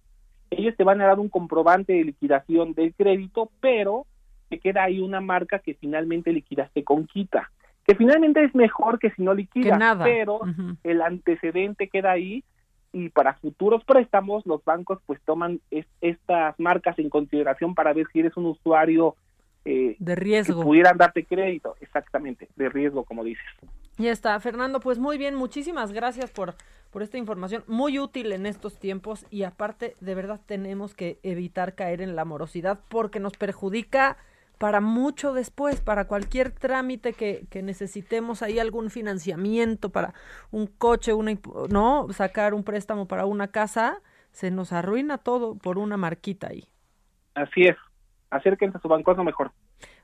ellos 0.51 0.77
te 0.77 0.85
van 0.85 1.01
a 1.01 1.07
dar 1.07 1.19
un 1.19 1.31
comprobante 1.31 1.95
de 1.95 2.05
liquidación 2.05 2.75
del 2.75 2.95
crédito, 2.95 3.51
pero 3.61 4.07
te 4.49 4.59
queda 4.59 4.85
ahí 4.85 5.01
una 5.01 5.21
marca 5.21 5.59
que 5.59 5.75
finalmente 5.75 6.31
liquidaste 6.33 6.85
con 6.85 7.07
quita, 7.07 7.51
que 7.87 7.95
finalmente 7.95 8.45
es 8.45 8.55
mejor 8.55 8.99
que 8.99 9.11
si 9.11 9.23
no 9.23 9.35
liquidas, 9.35 9.97
pero 10.05 10.37
uh 10.37 10.45
-huh. 10.45 10.77
el 10.85 11.01
antecedente 11.01 11.89
queda 11.89 12.13
ahí 12.13 12.45
y 12.93 13.09
para 13.09 13.35
futuros 13.35 13.83
préstamos 13.85 14.47
los 14.47 14.65
bancos 14.65 15.01
pues 15.07 15.21
toman 15.25 15.61
es, 15.71 15.87
estas 16.01 16.59
marcas 16.61 16.99
en 16.99 17.11
consideración 17.11 17.75
para 17.75 17.93
ver 17.93 18.07
si 18.13 18.21
eres 18.21 18.37
un 18.37 18.47
usuario 18.47 19.17
eh, 19.67 19.97
de 19.99 20.15
riesgo. 20.15 20.61
Que 20.61 20.65
pudieran 20.65 20.97
darte 20.97 21.25
crédito, 21.25 21.75
exactamente, 21.81 22.49
de 22.55 22.69
riesgo, 22.69 23.03
como 23.05 23.25
dices. 23.25 23.45
Ya 23.99 24.13
está, 24.13 24.39
Fernando, 24.39 24.79
pues 24.79 25.01
muy 25.01 25.19
bien, 25.19 25.35
muchísimas 25.35 25.91
gracias 25.91 26.31
por, 26.31 26.55
por 26.93 27.03
esta 27.03 27.19
información, 27.19 27.65
muy 27.67 27.99
útil 27.99 28.31
en 28.31 28.47
estos 28.47 28.79
tiempos 28.79 29.27
y 29.29 29.43
aparte, 29.43 29.95
de 30.01 30.15
verdad 30.15 30.41
tenemos 30.47 30.95
que 30.95 31.19
evitar 31.25 31.75
caer 31.75 32.01
en 32.01 32.15
la 32.15 32.25
morosidad 32.25 32.79
porque 32.89 33.19
nos 33.19 33.37
perjudica 33.37 34.19
para 34.59 34.81
mucho 34.81 35.33
después, 35.33 35.81
para 35.81 36.07
cualquier 36.07 36.53
trámite 36.53 37.13
que, 37.13 37.47
que 37.51 37.63
necesitemos 37.63 38.43
ahí 38.43 38.61
algún 38.61 38.89
financiamiento 38.89 39.91
para 39.91 40.15
un 40.53 40.69
coche, 40.69 41.13
una, 41.13 41.37
no, 41.71 42.07
sacar 42.13 42.55
un 42.55 42.63
préstamo 42.63 43.09
para 43.09 43.27
una 43.27 43.49
casa, 43.49 44.01
se 44.31 44.53
nos 44.53 44.73
arruina 44.73 45.19
todo 45.19 45.57
por 45.57 45.77
una 45.77 45.97
marquita 45.97 46.49
ahí. 46.51 46.69
Así 47.35 47.63
es 47.63 47.77
acérquense 48.37 48.79
a 48.79 48.81
su 48.81 48.89
banco, 48.89 49.13
es 49.13 49.19
lo 49.19 49.25
mejor. 49.25 49.53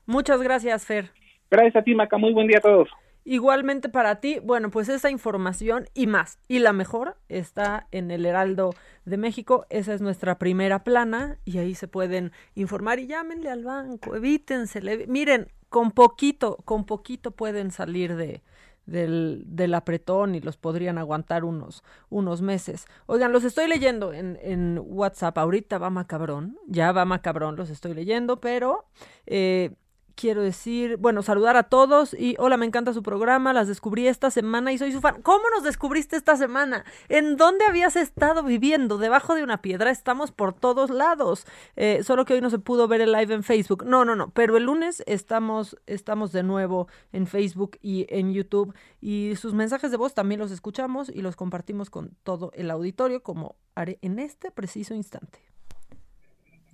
Muchas 0.05 0.41
gracias, 0.41 0.85
Fer. 0.85 1.11
Gracias 1.49 1.75
a 1.75 1.83
ti, 1.83 1.95
Maca. 1.95 2.17
Muy 2.17 2.33
buen 2.33 2.47
día 2.47 2.57
a 2.57 2.61
todos. 2.61 2.89
Igualmente 3.25 3.87
para 3.87 4.19
ti, 4.19 4.39
bueno, 4.43 4.69
pues 4.69 4.89
esa 4.89 5.09
información 5.09 5.85
y 5.93 6.07
más, 6.07 6.39
y 6.49 6.59
la 6.59 6.73
mejor 6.73 7.15
está 7.29 7.87
en 7.91 8.11
el 8.11 8.25
Heraldo 8.25 8.71
de 9.05 9.15
México, 9.15 9.65
esa 9.69 9.93
es 9.93 10.01
nuestra 10.01 10.37
primera 10.37 10.83
plana 10.83 11.37
y 11.45 11.59
ahí 11.59 11.73
se 11.73 11.87
pueden 11.87 12.33
informar 12.53 12.99
y 12.99 13.07
llámenle 13.07 13.49
al 13.49 13.63
banco, 13.63 14.17
evítensele, 14.17 15.07
miren, 15.07 15.47
con 15.69 15.91
poquito, 15.91 16.57
con 16.65 16.85
poquito 16.85 17.31
pueden 17.31 17.71
salir 17.71 18.17
de, 18.17 18.41
del, 18.85 19.43
del 19.45 19.73
apretón 19.73 20.35
y 20.35 20.41
los 20.41 20.57
podrían 20.57 20.97
aguantar 20.97 21.43
unos, 21.43 21.83
unos 22.09 22.41
meses. 22.41 22.85
Oigan, 23.05 23.31
los 23.31 23.43
estoy 23.43 23.67
leyendo 23.67 24.13
en, 24.13 24.37
en 24.41 24.79
WhatsApp, 24.83 25.37
ahorita 25.37 25.77
va 25.77 25.89
macabrón, 25.89 26.57
ya 26.67 26.91
va 26.91 27.05
macabrón, 27.05 27.55
los 27.55 27.69
estoy 27.69 27.93
leyendo, 27.93 28.39
pero 28.39 28.85
eh, 29.25 29.71
quiero 30.15 30.41
decir, 30.41 30.97
bueno, 30.97 31.21
saludar 31.21 31.57
a 31.57 31.63
todos 31.63 32.13
y 32.13 32.35
hola, 32.39 32.57
me 32.57 32.65
encanta 32.65 32.93
su 32.93 33.03
programa, 33.03 33.53
las 33.53 33.67
descubrí 33.67 34.07
esta 34.07 34.31
semana 34.31 34.71
y 34.71 34.77
soy 34.77 34.91
su 34.91 35.01
fan. 35.01 35.21
¿Cómo 35.21 35.43
nos 35.53 35.63
descubriste 35.63 36.15
esta 36.15 36.35
semana? 36.35 36.85
¿En 37.09 37.37
dónde 37.37 37.65
habías 37.65 37.95
estado 37.95 38.43
viviendo? 38.43 38.97
Debajo 38.97 39.35
de 39.35 39.43
una 39.43 39.61
piedra, 39.61 39.91
estamos 39.91 40.31
por 40.31 40.53
todos 40.53 40.89
lados. 40.89 41.45
Eh, 41.75 42.03
solo 42.03 42.25
que 42.25 42.33
hoy 42.33 42.41
no 42.41 42.49
se 42.49 42.59
pudo 42.59 42.87
ver 42.87 43.01
el 43.01 43.11
live 43.11 43.33
en 43.33 43.43
Facebook. 43.43 43.85
No, 43.85 44.05
no, 44.05 44.15
no, 44.15 44.29
pero 44.31 44.57
el 44.57 44.63
lunes 44.63 45.03
estamos, 45.05 45.77
estamos 45.87 46.31
de 46.31 46.43
nuevo 46.43 46.87
en 47.11 47.27
Facebook 47.27 47.77
y 47.81 48.05
en 48.09 48.33
YouTube 48.33 48.73
y 49.01 49.35
sus 49.35 49.53
mensajes 49.53 49.91
de 49.91 49.97
voz 49.97 50.13
también 50.13 50.39
los 50.39 50.51
escuchamos 50.51 51.09
y 51.09 51.21
los 51.21 51.35
compartimos 51.35 51.89
con 51.89 52.15
todo 52.23 52.51
el 52.53 52.71
auditorio 52.71 53.23
como 53.23 53.55
haré 53.75 53.99
en 54.01 54.19
este 54.19 54.51
preciso 54.51 54.93
instante. 54.93 55.52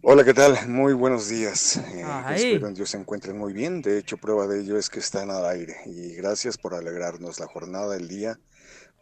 Hola, 0.02 0.24
¿qué 0.24 0.34
tal? 0.34 0.70
Muy 0.70 0.94
buenos 0.94 1.28
días. 1.28 1.76
Eh, 1.76 2.06
espero 2.34 2.68
que 2.68 2.74
Dios 2.74 2.90
se 2.92 2.98
encuentren 2.98 3.38
muy 3.38 3.52
bien. 3.52 3.82
De 3.82 3.98
hecho, 3.98 4.18
prueba 4.18 4.48
de 4.48 4.62
ello 4.62 4.78
es 4.78 4.90
que 4.90 5.00
están 5.00 5.30
al 5.30 5.46
aire. 5.46 5.76
Y 5.88 6.14
gracias 6.14 6.58
por 6.58 6.74
alegrarnos 6.74 7.38
la 7.38 7.48
jornada, 7.48 7.98
el 7.98 8.08
día, 8.08 8.40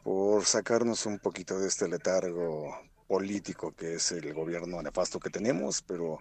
por 0.03 0.43
sacarnos 0.45 1.05
un 1.05 1.19
poquito 1.19 1.59
de 1.59 1.67
este 1.67 1.87
letargo 1.87 2.75
político 3.07 3.73
que 3.73 3.93
es 3.93 4.11
el 4.11 4.33
gobierno 4.33 4.81
nefasto 4.81 5.19
que 5.19 5.29
tenemos, 5.29 5.83
pero 5.83 6.17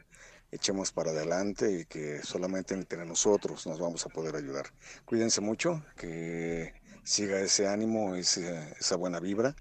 echemos 0.53 0.93
para 0.93 1.11
adelante 1.11 1.81
y 1.81 1.85
que 1.87 2.23
solamente 2.23 2.75
entre 2.75 3.07
nosotros 3.07 3.67
nos 3.67 3.81
vamos 3.81 4.05
a 4.05 4.11
poder 4.11 4.37
ayudar. 4.37 4.67
Cuídense 5.07 5.41
mucho, 5.41 5.83
que 5.97 6.75
siga 7.03 7.41
ese 7.41 7.67
ánimo, 7.67 8.15
esa 8.15 8.97
buena 8.97 9.21
vibra 9.21 9.57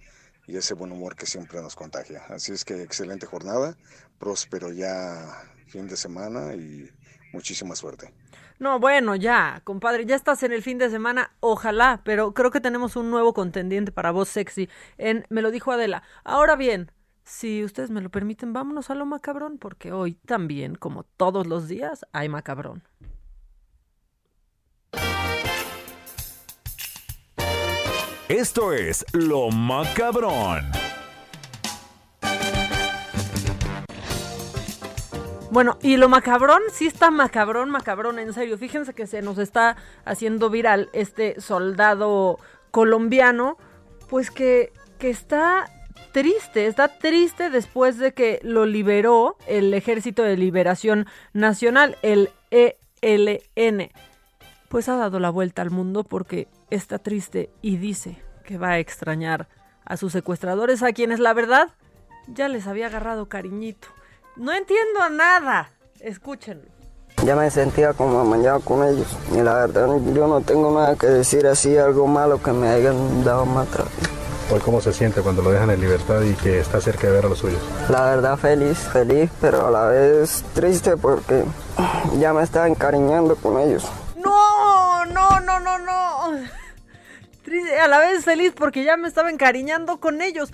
y 0.48 0.58
ese 0.58 0.74
buen 0.74 0.92
humor 0.92 1.16
que 1.16 1.26
siempre 1.26 1.62
nos 1.62 1.76
contagia. 1.76 2.24
Así 2.30 2.52
es 2.52 2.66
que 2.66 2.82
excelente 2.82 3.26
jornada, 3.26 3.78
próspero 4.20 4.72
ya 4.72 5.44
fin 5.68 5.88
de 5.88 5.98
semana 5.98 6.54
y 6.56 6.90
muchísima 7.34 7.76
suerte. 7.76 8.14
No, 8.58 8.80
bueno, 8.80 9.16
ya, 9.16 9.62
compadre, 9.66 10.06
ya 10.06 10.16
estás 10.16 10.42
en 10.44 10.54
el 10.54 10.64
fin 10.64 10.78
de 10.78 10.90
semana, 10.90 11.32
ojalá, 11.42 12.02
pero 12.06 12.34
creo 12.34 12.52
que 12.52 12.62
tenemos 12.62 12.96
un 12.96 13.12
nuevo 13.12 13.34
contendiente 13.34 13.92
para 13.92 14.12
voz 14.12 14.30
sexy 14.30 14.70
en 14.98 15.26
Me 15.30 15.42
lo 15.42 15.52
dijo 15.52 15.74
Adela. 15.74 16.04
Ahora 16.24 16.56
bien, 16.56 16.92
si 17.26 17.66
ustedes 17.66 17.90
me 17.90 18.00
lo 18.00 18.10
permiten, 18.10 18.54
vámonos 18.54 18.90
a 18.90 18.96
lo 18.96 19.06
macabrón, 19.06 19.58
porque 19.58 19.92
hoy 19.92 20.14
también, 20.26 20.76
como 20.76 21.04
todos 21.04 21.48
los 21.48 21.68
días, 21.68 22.06
hay 22.14 22.30
macabrón. 22.30 22.84
Esto 28.30 28.74
es 28.74 29.06
Lo 29.14 29.52
Macabrón. 29.52 30.72
Bueno, 35.52 35.78
y 35.84 35.98
lo 35.98 36.10
macabrón, 36.10 36.64
sí 36.74 36.88
está 36.88 37.12
macabrón, 37.12 37.70
macabrón, 37.70 38.18
en 38.18 38.34
serio. 38.34 38.58
Fíjense 38.58 38.96
que 38.96 39.06
se 39.06 39.22
nos 39.22 39.38
está 39.38 39.78
haciendo 40.06 40.50
viral 40.50 40.90
este 40.92 41.40
soldado 41.40 42.40
colombiano, 42.72 43.60
pues 44.10 44.32
que, 44.32 44.74
que 44.98 45.12
está 45.12 45.72
triste, 46.12 46.66
está 46.66 46.98
triste 46.98 47.52
después 47.52 48.00
de 48.00 48.16
que 48.16 48.40
lo 48.42 48.66
liberó 48.66 49.38
el 49.46 49.72
Ejército 49.76 50.24
de 50.24 50.36
Liberación 50.36 51.06
Nacional, 51.34 51.96
el 52.02 52.32
ELN. 52.50 53.92
Pues 54.70 54.90
ha 54.90 54.96
dado 54.96 55.20
la 55.20 55.30
vuelta 55.30 55.62
al 55.62 55.72
mundo 55.72 56.04
porque 56.04 56.48
está 56.70 57.00
triste 57.00 57.50
y 57.62 57.78
dice 57.78 58.22
que 58.44 58.58
va 58.58 58.72
a 58.72 58.80
extrañar 58.80 59.48
a 59.86 59.98
sus 59.98 60.12
secuestradores, 60.12 60.84
a 60.84 60.94
quienes 60.94 61.20
la 61.20 61.34
verdad 61.34 61.70
ya 62.28 62.48
les 62.48 62.68
había 62.68 62.88
agarrado 62.88 63.28
cariñito. 63.28 63.88
No 64.36 64.52
entiendo 64.54 65.10
nada. 65.12 65.72
Escuchen. 66.00 66.62
Ya 67.24 67.36
me 67.36 67.50
sentía 67.50 67.94
como 67.94 68.20
amañado 68.20 68.60
con 68.60 68.88
ellos. 68.88 69.08
Y 69.32 69.42
la 69.42 69.54
verdad, 69.54 69.88
yo 70.14 70.28
no 70.28 70.42
tengo 70.42 70.74
nada 70.74 70.96
que 70.96 71.08
decir 71.08 71.48
así, 71.48 71.78
algo 71.78 72.08
malo 72.08 72.42
que 72.42 72.52
me 72.52 72.68
hayan 72.68 73.24
dado 73.24 73.46
más 73.46 73.68
trato. 73.70 73.90
¿Cómo 74.64 74.80
se 74.80 74.94
siente 74.94 75.22
cuando 75.22 75.42
lo 75.42 75.52
dejan 75.52 75.72
en 75.72 75.82
libertad 75.82 76.22
y 76.22 76.34
que 76.34 76.60
está 76.60 76.80
cerca 76.80 77.08
de 77.08 77.14
ver 77.14 77.26
a 77.26 77.30
los 77.30 77.40
suyos? 77.40 77.60
La 77.90 78.06
verdad, 78.06 78.38
feliz, 78.38 78.78
feliz, 78.78 79.32
pero 79.42 79.66
a 79.66 79.72
la 79.72 79.86
vez 79.88 80.44
triste 80.54 80.98
porque 80.98 81.44
ya 82.20 82.32
me 82.32 82.44
estaba 82.44 82.68
encariñando 82.68 83.36
con 83.36 83.60
ellos. 83.60 83.90
No, 85.14 85.40
no, 85.40 85.60
no, 85.60 85.78
no, 85.80 85.80
no. 85.80 86.48
A 87.82 87.88
la 87.88 88.00
vez 88.00 88.26
feliz 88.26 88.54
porque 88.56 88.84
ya 88.84 88.98
me 88.98 89.08
estaba 89.08 89.30
encariñando 89.30 90.00
con 90.00 90.22
ellos. 90.22 90.52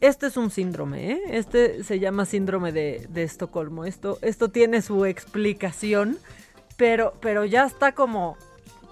Este 0.00 0.26
es 0.26 0.36
un 0.36 0.50
síndrome, 0.50 1.12
¿eh? 1.12 1.20
Este 1.30 1.82
se 1.82 1.98
llama 1.98 2.24
síndrome 2.24 2.70
de, 2.70 3.08
Estocolmo. 3.16 3.84
Esto, 3.84 4.18
esto 4.22 4.48
tiene 4.48 4.80
su 4.80 5.04
explicación, 5.04 6.18
pero, 6.76 7.14
pero 7.20 7.44
ya 7.44 7.64
está 7.64 7.92
como, 7.92 8.36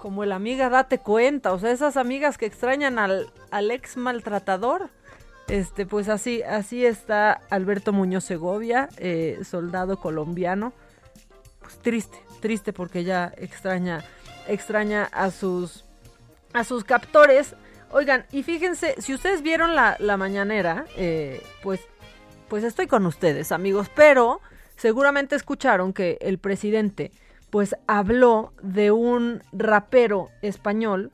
como 0.00 0.24
el 0.24 0.32
amiga 0.32 0.68
date 0.68 0.98
cuenta. 0.98 1.52
O 1.52 1.60
sea, 1.60 1.70
esas 1.70 1.96
amigas 1.96 2.38
que 2.38 2.46
extrañan 2.46 2.98
al, 2.98 3.30
ex 3.70 3.96
maltratador. 3.96 4.90
Este, 5.46 5.86
pues 5.86 6.08
así, 6.08 6.42
así 6.42 6.84
está 6.84 7.40
Alberto 7.50 7.92
Muñoz 7.92 8.24
Segovia, 8.24 8.88
eh, 8.96 9.38
soldado 9.44 10.00
colombiano. 10.00 10.72
Pues 11.60 11.78
triste, 11.78 12.18
triste 12.40 12.72
porque 12.72 13.04
ya 13.04 13.32
extraña, 13.36 14.04
extraña 14.48 15.04
a 15.12 15.30
sus, 15.30 15.84
a 16.52 16.64
sus 16.64 16.84
captores. 16.84 17.54
Oigan, 17.90 18.26
y 18.32 18.42
fíjense, 18.42 18.94
si 18.98 19.14
ustedes 19.14 19.42
vieron 19.42 19.74
la, 19.74 20.16
mañanera, 20.16 20.86
eh, 20.96 21.42
pues, 21.62 21.80
pues 22.48 22.64
estoy 22.64 22.86
con 22.86 23.06
ustedes, 23.06 23.52
amigos, 23.52 23.90
pero 23.94 24.40
seguramente 24.76 25.36
escucharon 25.36 25.92
que 25.92 26.18
el 26.20 26.38
presidente, 26.38 27.12
pues 27.50 27.76
habló 27.86 28.52
de 28.62 28.90
un 28.90 29.42
rapero 29.52 30.30
español 30.42 31.12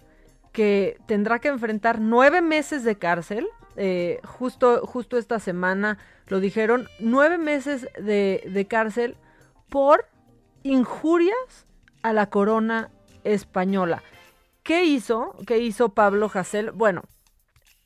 que 0.53 0.99
tendrá 1.07 1.39
que 1.39 1.49
enfrentar 1.49 2.01
nueve 2.01 2.43
meses 2.43 2.85
de 2.85 2.97
cárcel. 2.97 3.47
Eh, 3.77 4.21
justo, 4.25 4.87
justo 4.87 5.17
esta 5.17 5.39
semana 5.39 5.99
lo 6.27 6.41
dijeron, 6.41 6.89
nueve 6.99 7.39
meses 7.39 7.89
de, 7.99 8.43
de 8.47 8.67
cárcel 8.67 9.17
por 9.69 10.07
injurias 10.63 11.67
a 12.03 12.13
la 12.13 12.29
corona 12.29 12.91
española. 13.25 14.03
¿Qué 14.63 14.85
hizo? 14.85 15.37
¿Qué 15.47 15.59
hizo 15.59 15.91
Pablo 15.91 16.31
Hasél? 16.33 16.71
Bueno, 16.71 17.03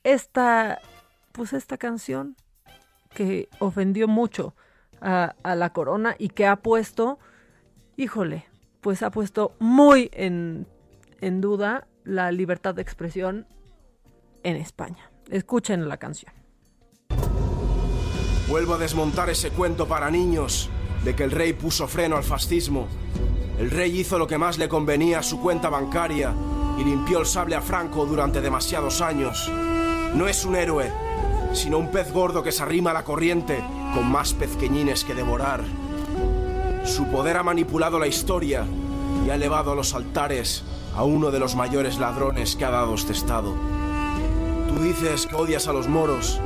esta, 0.05 0.81
pues 1.33 1.53
esta 1.53 1.79
canción 1.79 2.37
que 3.15 3.49
ofendió 3.59 4.09
mucho 4.09 4.55
a, 5.01 5.35
la 5.45 5.73
corona 5.73 6.15
y 6.19 6.29
que 6.29 6.47
ha 6.47 6.57
puesto, 6.57 7.19
híjole, 7.97 8.47
pues 8.81 9.03
ha 9.03 9.11
puesto 9.11 9.55
muy 9.59 10.11
en, 10.13 10.67
en 11.21 11.41
duda 11.41 11.87
la 12.05 12.31
libertad 12.31 12.75
de 12.75 12.83
expresión 12.83 13.47
en 14.43 14.57
España. 14.57 15.11
Escuchen 15.31 15.89
la 15.89 15.97
canción. 15.97 16.33
Vuelvo 18.49 18.75
a 18.75 18.79
desmontar 18.79 19.29
ese 19.29 19.51
cuento 19.51 19.89
para 19.89 20.09
niños 20.11 20.71
de 21.05 21.17
que 21.17 21.25
el 21.25 21.33
rey 21.33 21.53
puso 21.53 21.89
freno 21.89 22.17
al 22.17 22.23
fascismo. 22.23 22.87
El 23.59 23.71
rey 23.71 24.01
hizo 24.01 24.19
lo 24.19 24.27
que 24.27 24.37
más 24.37 24.59
le 24.59 24.69
convenía 24.69 25.21
a 25.21 25.23
su 25.23 25.41
cuenta 25.41 25.71
bancaria 25.71 26.35
y 26.79 26.85
limpió 26.85 27.21
el 27.21 27.27
sable 27.27 27.57
a 27.57 27.63
Franco 27.63 28.05
durante 28.05 28.43
demasiados 28.43 29.01
años. 29.01 29.51
No 30.15 30.29
es 30.29 30.45
un 30.45 30.57
héroe, 30.57 30.93
sino 31.55 31.79
un 31.79 31.91
pez 31.91 32.13
gordo 32.13 32.43
que 32.43 32.53
se 32.53 32.63
arrima 32.63 32.91
a 32.91 32.95
la 32.95 33.05
corriente 33.05 33.65
con 33.95 34.11
más 34.11 34.35
pezqueñines 34.35 35.05
que 35.05 35.15
devorar. 35.15 35.65
Su 36.85 37.07
poder 37.07 37.39
ha 37.39 37.43
manipulado 37.43 37.99
la 37.99 38.07
historia 38.07 38.67
y 39.27 39.31
ha 39.31 39.37
elevado 39.37 39.73
a 39.73 39.75
los 39.75 39.95
altares 39.95 40.63
a 40.95 41.05
uno 41.05 41.31
de 41.31 41.39
los 41.39 41.57
mayores 41.57 41.99
ladrones 41.99 42.57
que 42.57 42.65
ha 42.67 42.71
dado 42.71 42.95
este 42.95 43.13
estado. 43.13 43.55
Tú 44.69 44.83
dices 44.83 45.27
que 45.27 45.35
odias 45.35 45.67
a 45.67 45.73
los 45.73 45.89
moros 45.89 46.41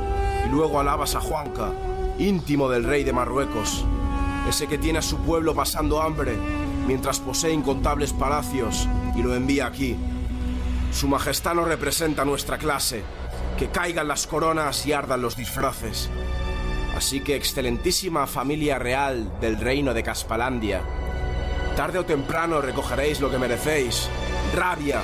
y 0.47 0.49
luego 0.49 0.79
alabas 0.79 1.15
a 1.15 1.19
Juanca, 1.19 1.73
íntimo 2.17 2.69
del 2.69 2.85
rey 2.85 3.03
de 3.03 3.11
Marruecos, 3.11 3.83
ese 4.47 4.67
que 4.67 4.77
tiene 4.77 4.99
a 4.99 5.03
su 5.03 5.17
pueblo 5.17 5.53
pasando 5.53 6.01
hambre 6.01 6.37
mientras 6.87 7.19
posee 7.19 7.53
incontables 7.53 8.13
palacios 8.13 8.87
y 9.15 9.21
lo 9.21 9.35
envía 9.35 9.67
aquí 9.67 9.97
su 10.91 11.07
Majestad 11.07 11.55
no 11.55 11.63
representa 11.63 12.25
nuestra 12.25 12.57
clase. 12.57 13.03
Que 13.57 13.69
caigan 13.69 14.07
las 14.07 14.27
coronas 14.27 14.85
y 14.85 14.93
ardan 14.93 15.21
los 15.21 15.37
disfraces. 15.37 16.09
Así 16.95 17.21
que, 17.21 17.35
excelentísima 17.35 18.27
familia 18.27 18.77
real 18.77 19.31
del 19.39 19.57
reino 19.57 19.93
de 19.93 20.03
Caspalandia, 20.03 20.81
tarde 21.75 21.99
o 21.99 22.05
temprano 22.05 22.61
recogeréis 22.61 23.21
lo 23.21 23.31
que 23.31 23.37
merecéis. 23.37 24.09
Rabia. 24.53 25.01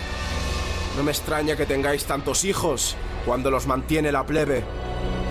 No 0.98 1.04
me 1.04 1.12
extraña 1.12 1.56
que 1.56 1.66
tengáis 1.66 2.06
tantos 2.06 2.44
hijos 2.44 2.96
cuando 3.26 3.50
los 3.50 3.68
mantiene 3.68 4.12
la 4.12 4.26
plebe. 4.26 4.64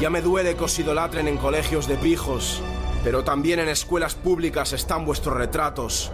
Ya 0.00 0.08
me 0.08 0.22
duele 0.22 0.56
que 0.56 0.64
os 0.64 0.78
idolatren 0.78 1.28
en 1.28 1.36
colegios 1.36 1.86
de 1.86 1.96
pijos, 1.96 2.62
pero 3.04 3.24
también 3.24 3.58
en 3.58 3.68
escuelas 3.68 4.14
públicas 4.14 4.72
están 4.72 5.04
vuestros 5.04 5.36
retratos. 5.36 6.12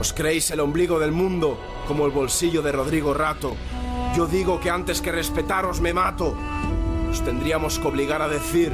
Os 0.00 0.14
creéis 0.14 0.50
el 0.50 0.60
ombligo 0.60 0.98
del 0.98 1.12
mundo 1.12 1.58
como 1.86 2.06
el 2.06 2.10
bolsillo 2.10 2.62
de 2.62 2.72
Rodrigo 2.72 3.12
Rato. 3.12 3.54
Yo 4.16 4.26
digo 4.26 4.58
que 4.58 4.70
antes 4.70 5.02
que 5.02 5.12
respetaros 5.12 5.82
me 5.82 5.92
mato. 5.92 6.34
Os 7.10 7.22
tendríamos 7.22 7.78
que 7.78 7.86
obligar 7.86 8.22
a 8.22 8.28
decir, 8.28 8.72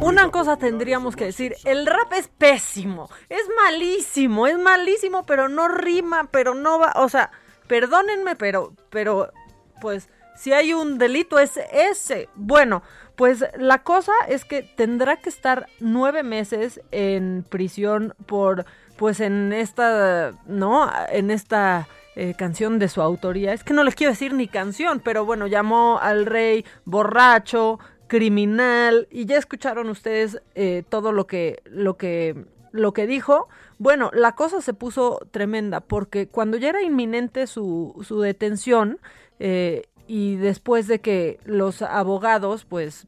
Una 0.00 0.30
cosa 0.30 0.56
tendríamos 0.56 1.16
que 1.16 1.24
decir, 1.24 1.56
el 1.64 1.84
rap 1.84 2.12
es 2.12 2.28
pésimo, 2.28 3.10
es 3.28 3.42
malísimo, 3.56 4.46
es 4.46 4.56
malísimo, 4.56 5.24
pero 5.26 5.48
no 5.48 5.66
rima, 5.66 6.28
pero 6.30 6.54
no 6.54 6.78
va, 6.78 6.92
o 6.96 7.08
sea, 7.08 7.32
perdónenme, 7.66 8.36
pero, 8.36 8.72
pero, 8.90 9.32
pues, 9.80 10.10
si 10.36 10.52
hay 10.52 10.74
un 10.74 10.98
delito 10.98 11.40
es 11.40 11.58
ese. 11.72 12.28
Bueno, 12.36 12.82
pues 13.16 13.44
la 13.56 13.82
cosa 13.82 14.12
es 14.28 14.44
que 14.44 14.62
tendrá 14.62 15.16
que 15.16 15.28
estar 15.28 15.66
nueve 15.80 16.22
meses 16.22 16.80
en 16.90 17.44
prisión 17.48 18.14
por, 18.26 18.64
pues 18.96 19.20
en 19.20 19.52
esta, 19.52 20.32
¿no? 20.46 20.90
En 21.10 21.30
esta 21.30 21.88
eh, 22.16 22.34
canción 22.36 22.78
de 22.78 22.88
su 22.88 23.02
autoría. 23.02 23.52
Es 23.52 23.64
que 23.64 23.74
no 23.74 23.84
les 23.84 23.94
quiero 23.94 24.12
decir 24.12 24.34
ni 24.34 24.48
canción, 24.48 25.00
pero 25.00 25.24
bueno, 25.24 25.46
llamó 25.46 25.98
al 26.00 26.26
rey 26.26 26.64
borracho, 26.84 27.78
criminal, 28.06 29.08
y 29.10 29.26
ya 29.26 29.36
escucharon 29.36 29.88
ustedes 29.88 30.40
eh, 30.54 30.84
todo 30.88 31.12
lo 31.12 31.26
que, 31.26 31.62
lo 31.64 31.96
que, 31.96 32.44
lo 32.70 32.92
que 32.92 33.06
dijo. 33.06 33.48
Bueno, 33.78 34.10
la 34.14 34.36
cosa 34.36 34.60
se 34.60 34.74
puso 34.74 35.26
tremenda 35.30 35.80
porque 35.80 36.28
cuando 36.28 36.56
ya 36.56 36.68
era 36.68 36.82
inminente 36.82 37.46
su, 37.46 38.00
su 38.06 38.20
detención, 38.20 39.00
eh, 39.40 39.82
y 40.06 40.36
después 40.36 40.86
de 40.86 41.00
que 41.00 41.40
los 41.44 41.82
abogados, 41.82 42.64
pues 42.64 43.06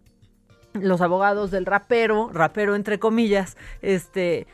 los 0.73 1.01
abogados 1.01 1.51
del 1.51 1.67
rapero, 1.67 2.31
rapero 2.33 2.75
entre 2.75 2.99
comillas, 2.99 3.57
este, 3.83 4.47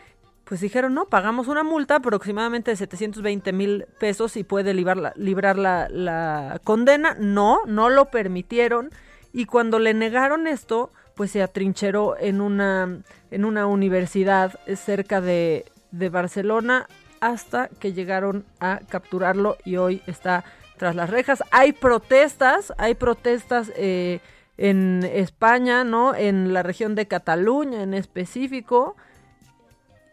pues 0.53 0.61
dijeron, 0.61 0.93
no, 0.93 1.07
pagamos 1.07 1.49
una 1.49 1.62
multa 1.62 1.97
aproximadamente 1.97 2.73
de 2.73 2.77
720 2.77 3.55
mil 3.55 3.87
pesos 3.99 4.37
y 4.37 4.45
puede 4.45 4.74
librar, 4.74 5.57
la, 5.57 6.61
condena. 6.62 7.16
No, 7.19 7.61
no 7.65 7.89
lo 7.89 8.11
permitieron. 8.11 8.91
Y 9.33 9.47
cuando 9.47 9.79
le 9.79 9.95
negaron 9.95 10.47
esto, 10.47 10.93
pues 11.15 11.31
se 11.31 11.43
atrincheró 11.43 12.19
en 12.19 12.43
una, 12.43 12.99
en 13.31 13.47
una 13.47 13.65
universidad 13.65 14.61
cerca 14.77 15.23
de, 15.23 15.65
de 15.91 16.11
Barcelona 16.11 16.87
hasta 17.20 17.69
que 17.69 17.95
llegaron 17.95 18.45
a 18.61 18.81
capturarlo 18.91 19.57
y 19.65 19.77
hoy 19.77 20.03
está 20.07 20.45
tras 20.77 20.95
las 20.95 21.09
rejas. 21.09 21.43
Hay 21.51 21.73
protestas, 21.73 22.74
hay 22.77 22.95
protestas 22.95 23.73
eh, 23.74 24.20
en 24.59 25.03
España, 25.03 25.83
¿no? 25.83 26.15
En 26.15 26.53
la 26.53 26.62
región 26.62 26.95
de 26.95 27.09
Cataluña 27.09 27.83
en 27.83 27.95
específico. 27.95 28.97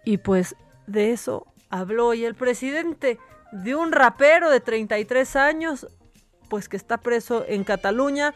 Y 0.09 0.17
pues 0.17 0.55
de 0.87 1.11
eso 1.11 1.45
habló 1.69 2.07
hoy 2.07 2.25
el 2.25 2.33
presidente 2.33 3.19
de 3.51 3.75
un 3.75 3.91
rapero 3.91 4.49
de 4.49 4.59
33 4.59 5.35
años, 5.35 5.87
pues 6.49 6.67
que 6.67 6.77
está 6.77 6.97
preso 6.97 7.45
en 7.47 7.63
Cataluña 7.63 8.33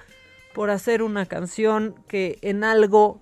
por 0.54 0.70
hacer 0.70 1.02
una 1.02 1.26
canción 1.26 1.96
que 2.08 2.38
en 2.44 2.64
algo 2.64 3.20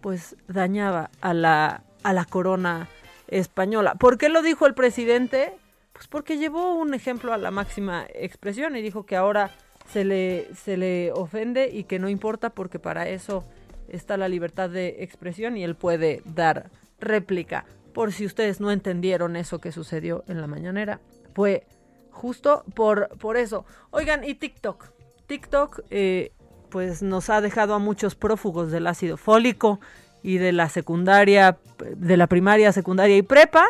pues 0.00 0.36
dañaba 0.46 1.10
a 1.20 1.34
la, 1.34 1.82
a 2.04 2.12
la 2.12 2.24
corona 2.24 2.88
española. 3.26 3.96
¿Por 3.96 4.16
qué 4.16 4.28
lo 4.28 4.42
dijo 4.42 4.68
el 4.68 4.74
presidente? 4.74 5.56
Pues 5.92 6.06
porque 6.06 6.38
llevó 6.38 6.76
un 6.76 6.94
ejemplo 6.94 7.32
a 7.32 7.36
la 7.36 7.50
máxima 7.50 8.06
expresión 8.14 8.76
y 8.76 8.80
dijo 8.80 9.06
que 9.06 9.16
ahora 9.16 9.50
se 9.92 10.04
le, 10.04 10.54
se 10.54 10.76
le 10.76 11.10
ofende 11.10 11.68
y 11.72 11.82
que 11.82 11.98
no 11.98 12.08
importa 12.08 12.50
porque 12.50 12.78
para 12.78 13.08
eso 13.08 13.42
está 13.88 14.16
la 14.16 14.28
libertad 14.28 14.70
de 14.70 15.02
expresión 15.02 15.56
y 15.56 15.64
él 15.64 15.74
puede 15.74 16.22
dar 16.26 16.70
réplica. 17.00 17.64
Por 17.92 18.12
si 18.12 18.26
ustedes 18.26 18.60
no 18.60 18.70
entendieron 18.70 19.36
eso 19.36 19.60
que 19.60 19.72
sucedió 19.72 20.24
en 20.28 20.40
la 20.40 20.46
mañanera, 20.46 21.00
fue 21.34 21.66
justo 22.10 22.64
por, 22.74 23.08
por 23.18 23.36
eso. 23.36 23.64
Oigan, 23.90 24.24
y 24.24 24.34
TikTok. 24.34 24.90
TikTok, 25.26 25.80
eh, 25.90 26.32
pues 26.70 27.02
nos 27.02 27.30
ha 27.30 27.40
dejado 27.40 27.74
a 27.74 27.78
muchos 27.78 28.14
prófugos 28.14 28.70
del 28.70 28.86
ácido 28.86 29.16
fólico 29.16 29.80
y 30.22 30.38
de 30.38 30.52
la 30.52 30.68
secundaria, 30.68 31.58
de 31.96 32.16
la 32.16 32.26
primaria, 32.26 32.72
secundaria 32.72 33.16
y 33.16 33.22
prepa. 33.22 33.64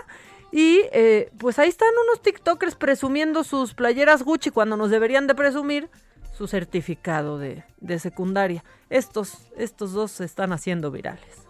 Y 0.50 0.82
eh, 0.92 1.30
pues 1.38 1.58
ahí 1.58 1.68
están 1.68 1.90
unos 2.04 2.22
TikTokers 2.22 2.74
presumiendo 2.74 3.44
sus 3.44 3.74
playeras 3.74 4.22
Gucci 4.22 4.50
cuando 4.50 4.76
nos 4.76 4.90
deberían 4.90 5.26
de 5.26 5.34
presumir 5.34 5.90
su 6.32 6.46
certificado 6.46 7.38
de, 7.38 7.64
de 7.80 7.98
secundaria. 7.98 8.64
Estos, 8.88 9.50
estos 9.56 9.92
dos 9.92 10.12
se 10.12 10.24
están 10.24 10.52
haciendo 10.52 10.90
virales. 10.90 11.47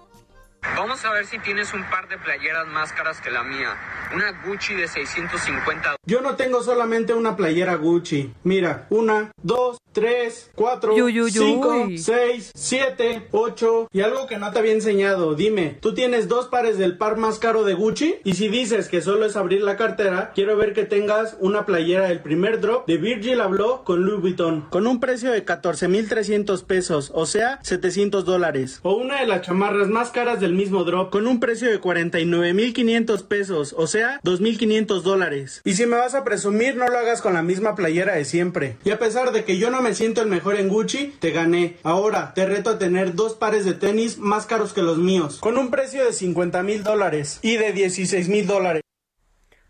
Vamos 0.63 1.05
a 1.05 1.13
ver 1.13 1.27
si 1.27 1.39
tienes 1.39 1.73
un 1.73 1.89
par 1.89 2.09
de 2.09 2.19
playeras 2.19 2.67
más 2.67 2.93
caras 2.93 3.21
que 3.21 3.31
la 3.31 3.43
mía. 3.43 3.77
Una 4.15 4.33
Gucci 4.45 4.75
de 4.75 4.89
650. 4.89 5.97
Yo 6.05 6.21
no 6.21 6.37
tengo 6.37 6.63
solamente 6.63 7.15
una 7.15 7.37
playera 7.37 7.75
Gucci. 7.77 8.33
Mira, 8.43 8.87
una, 8.91 9.31
dos, 9.43 9.79
tres, 9.93 10.51
cuatro, 10.55 10.95
cinco, 11.29 11.89
seis, 11.97 12.53
siete, 12.55 13.29
ocho 13.33 13.89
y 13.93 14.01
algo 14.01 14.27
que 14.27 14.39
no 14.39 14.51
te 14.53 14.59
había 14.59 14.73
enseñado. 14.73 15.35
Dime, 15.35 15.77
¿tú 15.81 15.95
tienes 15.95 16.29
dos 16.29 16.47
pares 16.47 16.79
del 16.79 16.97
par 16.97 17.17
más 17.17 17.39
caro 17.39 17.65
de 17.65 17.75
Gucci? 17.75 18.17
Y 18.25 18.35
si 18.35 18.49
dices 18.49 18.89
que 18.89 19.01
solo 19.01 19.27
es 19.27 19.37
abrir 19.37 19.63
la 19.63 19.77
cartera, 19.77 20.33
quiero 20.35 20.57
ver 20.57 20.73
que 20.73 20.85
tengas 20.85 21.37
una 21.41 21.67
playera 21.67 22.09
del 22.09 22.21
primer 22.21 22.61
drop 22.61 22.87
de 22.87 22.97
Virgil 22.97 23.41
Abloh 23.41 23.85
con 23.85 24.05
Louis 24.05 24.21
Vuitton. 24.21 24.63
Con 24.71 24.87
un 24.87 25.01
precio 25.01 25.33
de 25.33 25.45
14,300 25.45 26.63
pesos, 26.63 27.11
o 27.15 27.27
sea, 27.27 27.59
700 27.63 28.25
dólares. 28.25 28.81
O 28.83 28.95
una 28.95 29.21
de 29.21 29.27
las 29.27 29.43
chamarras 29.43 29.89
más 29.89 30.11
caras 30.11 30.41
del 30.49 30.57
mismo 30.57 30.85
drop 30.85 31.11
con 31.11 31.27
un 31.27 31.41
precio 31.41 31.71
de 31.71 31.79
49,500 31.79 33.23
pesos, 33.25 33.75
o 33.77 33.87
sea, 33.87 34.19
2,500 34.23 35.05
dólares. 35.05 35.61
Y 35.65 35.75
si 35.75 35.85
me 35.85 35.97
vas 35.97 36.15
a 36.15 36.25
presumir, 36.25 36.75
no 36.75 36.89
lo 36.89 36.99
hagas 36.99 37.21
con 37.21 37.35
la 37.35 37.43
misma 37.43 37.75
playera 37.75 38.15
de 38.15 38.25
siempre. 38.25 38.79
Y 38.83 38.91
a 38.91 38.99
pesar 38.99 39.33
de 39.33 39.45
que 39.45 39.59
yo 39.59 39.69
no 39.71 39.83
me 39.83 39.95
siento 39.95 40.23
el 40.23 40.29
mejor 40.29 40.57
en 40.57 40.69
Gucci, 40.69 41.15
te 41.21 41.33
gané. 41.33 41.77
Ahora 41.83 42.33
te 42.35 42.47
reto 42.47 42.71
a 42.71 42.79
tener 42.79 43.15
dos 43.15 43.35
pares 43.35 43.67
de 43.67 43.75
tenis 43.75 44.17
más 44.17 44.47
caros 44.47 44.73
que 44.73 44.81
los 44.81 44.97
míos, 44.97 45.37
con 45.39 45.59
un 45.59 45.71
precio 45.71 46.03
de 46.03 46.15
50 46.15 46.63
mil 46.63 46.83
dólares 46.83 47.41
y 47.43 47.57
de 47.57 47.73
16 47.75 48.29
mil 48.31 48.47
dólares. 48.47 48.83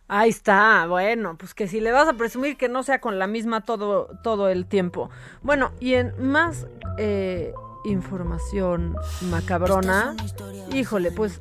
Ahí 0.06 0.30
está, 0.30 0.86
bueno, 0.86 1.36
pues 1.36 1.54
que 1.54 1.66
si 1.66 1.80
le 1.80 1.90
vas 1.90 2.08
a 2.08 2.14
presumir 2.14 2.56
que 2.56 2.68
no 2.68 2.84
sea 2.84 3.00
con 3.00 3.18
la 3.18 3.26
misma 3.26 3.62
todo, 3.62 4.08
todo 4.22 4.48
el 4.48 4.64
tiempo. 4.64 5.10
Bueno, 5.42 5.72
y 5.80 5.94
en 5.94 6.14
más 6.18 6.66
eh, 6.98 7.52
información 7.84 8.96
macabrona. 9.22 10.14
Híjole, 10.72 11.12
pues. 11.12 11.38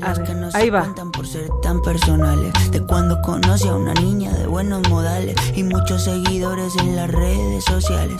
A 0.00 0.12
ver, 0.12 0.50
ahí 0.54 0.70
va. 0.70 0.94
por 1.12 1.26
ser 1.26 1.48
tan 1.62 1.82
personales. 1.82 2.52
De 2.70 2.84
cuando 2.84 3.20
conocí 3.22 3.66
a 3.68 3.74
una 3.74 3.94
niña 3.94 4.32
de 4.32 4.46
buenos 4.46 4.88
modales 4.88 5.36
y 5.56 5.64
muchos 5.64 6.04
seguidores 6.04 6.76
en 6.76 6.94
las 6.94 7.10
redes 7.10 7.64
sociales. 7.64 8.16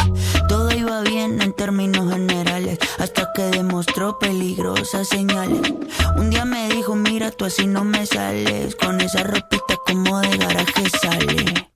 Todo 0.49 0.73
iba 0.73 1.01
bien 1.03 1.41
en 1.41 1.53
términos 1.53 2.11
generales 2.11 2.79
hasta 2.99 3.33
que 3.33 3.43
demostró 3.43 4.19
peligrosas 4.19 5.09
señales. 5.09 5.73
Un 6.17 6.31
día 6.31 6.45
me 6.45 6.69
dijo, 6.69 6.97
mira, 6.97 7.31
tú 7.31 7.45
así 7.45 7.67
no 7.67 7.85
me 7.85 8.07
sales. 8.07 8.75
Con 8.75 9.01
esa 9.01 9.23
ropita 9.23 9.77
como 9.87 10.21
de 10.21 10.37
garaje 10.37 10.91
sale. 11.01 11.69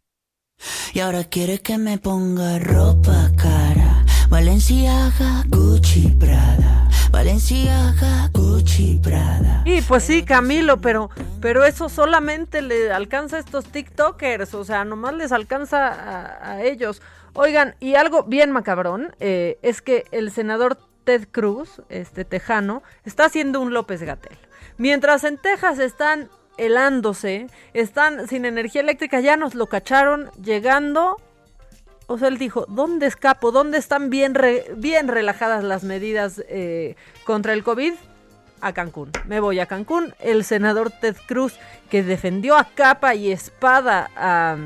Y 0.95 1.01
ahora 1.01 1.25
quiere 1.25 1.61
que 1.61 1.79
me 1.79 1.99
ponga 1.99 2.59
ropa 2.59 3.31
cara. 3.37 3.62
Valenciaga, 4.33 5.45
Gucci, 5.49 6.09
Prada. 6.19 6.89
Valenciaga, 7.11 8.31
Gucci, 8.33 8.99
Prada. 9.03 9.63
Y 9.67 9.83
pues 9.83 10.05
sí, 10.05 10.23
Camilo, 10.23 10.81
pero, 10.81 11.11
pero 11.43 11.67
eso 11.67 11.91
solamente 11.91 12.63
le 12.63 12.91
alcanza 12.91 13.37
a 13.37 13.41
estos 13.41 13.67
TikTokers, 13.67 14.55
o 14.55 14.65
sea, 14.65 14.87
nomás 14.87 15.13
les 15.13 15.33
alcanza 15.33 16.49
a, 16.51 16.63
ellos. 16.63 17.03
Oigan, 17.35 17.75
y 17.79 17.95
algo 17.97 18.23
bien 18.23 18.53
macabrón, 18.53 19.15
eh, 19.21 19.59
es 19.61 19.83
que 19.83 20.07
el 20.13 20.31
senador 20.31 20.79
Ted 21.05 21.29
Cruz, 21.31 21.83
este 21.91 22.25
tejano, 22.25 22.83
está 23.05 23.27
haciendo 23.27 23.61
un 23.61 23.75
López 23.75 24.03
Gatel. 24.03 24.39
Mientras 24.79 25.25
en 25.25 25.37
Texas 25.37 25.79
están 25.79 26.31
helándose, 26.57 27.49
están 27.75 28.27
sin 28.29 28.47
energía 28.47 28.81
eléctrica, 28.81 29.21
ya 29.21 29.37
nos 29.37 29.55
lo 29.55 29.67
cacharon 29.67 30.31
llegando 30.43 31.19
él 32.21 32.37
dijo, 32.37 32.67
¿dónde 32.69 33.07
escapo? 33.07 33.53
¿Dónde 33.53 33.79
están 33.79 34.11
bien, 34.11 34.35
bien 34.77 35.09
relajadas 35.09 35.65
las 35.65 35.85
medidas 35.85 36.43
eh, 36.49 36.97
contra 37.25 37.55
el 37.55 37.63
COVID? 37.63 37.95
A 38.61 38.73
Cancún. 38.75 39.11
Me 39.27 39.41
voy 39.41 39.59
a 39.61 39.67
Cancún. 39.67 40.15
El 40.21 40.45
senador 40.45 40.91
Ted 40.91 41.17
Cruz, 41.27 41.55
que 41.89 42.03
defendió 42.03 42.57
a 42.57 42.69
capa 42.75 43.15
y 43.15 43.33
espada 43.33 44.11
a, 44.15 44.57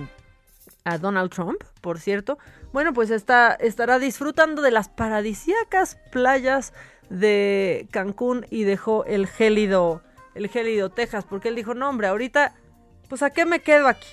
a 0.85 0.98
Donald 0.98 1.31
Trump, 1.31 1.62
por 1.81 2.01
cierto, 2.01 2.39
bueno, 2.73 2.93
pues 2.93 3.10
está, 3.10 3.55
estará 3.55 3.98
disfrutando 3.98 4.60
de 4.60 4.70
las 4.70 4.89
paradisíacas 4.89 5.97
playas 6.10 6.73
de 7.09 7.86
Cancún 7.90 8.47
y 8.51 8.64
dejó 8.64 9.05
el 9.05 9.27
gélido, 9.27 10.02
el 10.35 10.48
gélido 10.48 10.90
Texas, 10.90 11.24
porque 11.24 11.48
él 11.48 11.55
dijo, 11.55 11.74
no 11.74 11.89
hombre, 11.89 12.09
ahorita, 12.09 12.55
pues 13.09 13.23
¿a 13.23 13.31
qué 13.31 13.47
me 13.47 13.60
quedo 13.60 13.89
aquí? 13.89 14.09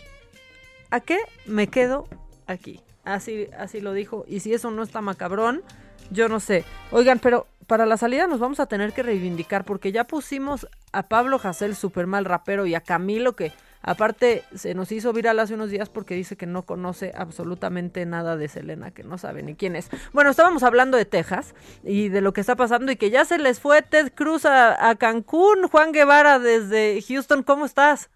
¿A 0.92 1.00
qué 1.00 1.18
me 1.46 1.68
quedo 1.68 2.08
aquí? 2.48 2.83
Así, 3.04 3.48
así 3.58 3.82
lo 3.82 3.94
dijo. 3.94 4.26
Y 4.28 4.40
si 4.40 4.54
eso 4.54 4.72
no 4.72 4.84
está 4.84 5.02
macabrón, 5.02 5.62
yo 6.10 6.30
no 6.30 6.40
sé. 6.40 6.66
Oigan, 6.92 7.20
pero 7.20 7.48
para 7.68 7.86
la 7.86 7.98
salida 7.98 8.28
nos 8.28 8.40
vamos 8.40 8.60
a 8.60 8.66
tener 8.66 8.94
que 8.94 9.04
reivindicar 9.04 9.66
porque 9.66 9.92
ya 9.92 10.04
pusimos 10.06 10.68
a 10.92 11.08
Pablo 11.08 11.40
Hassel 11.42 11.76
super 11.76 12.08
mal 12.08 12.26
rapero 12.26 12.66
y 12.66 12.76
a 12.76 12.82
Camilo 12.82 13.36
que 13.36 13.52
Aparte, 13.86 14.44
se 14.56 14.74
nos 14.76 14.94
hizo 14.94 15.12
viral 15.12 15.40
hace 15.40 15.56
unos 15.56 15.70
días 15.70 15.90
porque 15.90 16.16
dice 16.16 16.38
que 16.38 16.46
no 16.46 16.64
conoce 16.66 17.12
absolutamente 17.16 18.06
nada 18.06 18.38
de 18.38 18.48
Selena, 18.48 18.92
que 18.92 19.04
no 19.04 19.18
sabe 19.18 19.44
ni 19.44 19.56
quién 19.56 19.76
es. 19.76 19.90
Bueno, 20.14 20.30
estábamos 20.30 20.64
hablando 20.64 20.96
de 20.96 21.04
Texas 21.04 21.54
y 21.84 22.08
de 22.08 22.22
lo 22.22 22.32
que 22.32 22.40
está 22.40 22.56
pasando 22.56 22.94
y 22.94 22.96
que 22.96 23.10
ya 23.10 23.26
se 23.26 23.38
les 23.38 23.60
fue 23.60 23.82
Ted 23.82 24.14
Cruz 24.16 24.46
a, 24.46 24.96
Cancún. 24.98 25.68
Juan 25.68 25.92
Guevara 25.92 26.40
desde 26.40 27.02
Houston, 27.06 27.44
¿cómo 27.44 27.66
estás? 27.66 28.10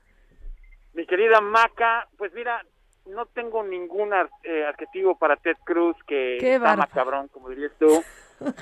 Mi 0.93 1.05
querida 1.05 1.41
Maca, 1.41 2.07
pues 2.18 2.31
mira, 2.34 2.65
no 3.09 3.25
tengo 3.25 3.63
ningún 3.63 4.11
eh, 4.43 4.65
adjetivo 4.65 5.17
para 5.17 5.35
Ted 5.38 5.57
Cruz 5.63 5.95
que 6.05 6.38
está 6.38 6.75
más 6.75 6.89
cabrón, 6.89 7.27
como 7.29 7.49
dirías 7.49 7.71
tú. 7.79 8.03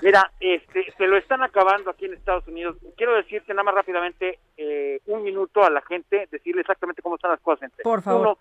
Mira, 0.01 0.31
este, 0.39 0.91
se 0.97 1.07
lo 1.07 1.17
están 1.17 1.43
acabando 1.43 1.89
aquí 1.89 2.05
en 2.05 2.13
Estados 2.13 2.47
Unidos. 2.47 2.77
Quiero 2.95 3.15
decirte 3.15 3.53
nada 3.53 3.63
más 3.63 3.75
rápidamente 3.75 4.39
eh, 4.57 4.99
un 5.07 5.23
minuto 5.23 5.63
a 5.63 5.69
la 5.69 5.81
gente, 5.81 6.27
decirle 6.31 6.61
exactamente 6.61 7.01
cómo 7.01 7.15
están 7.15 7.31
las 7.31 7.41
cosas. 7.41 7.71
Por 7.83 8.01
favor. 8.01 8.21
Uno, 8.21 8.37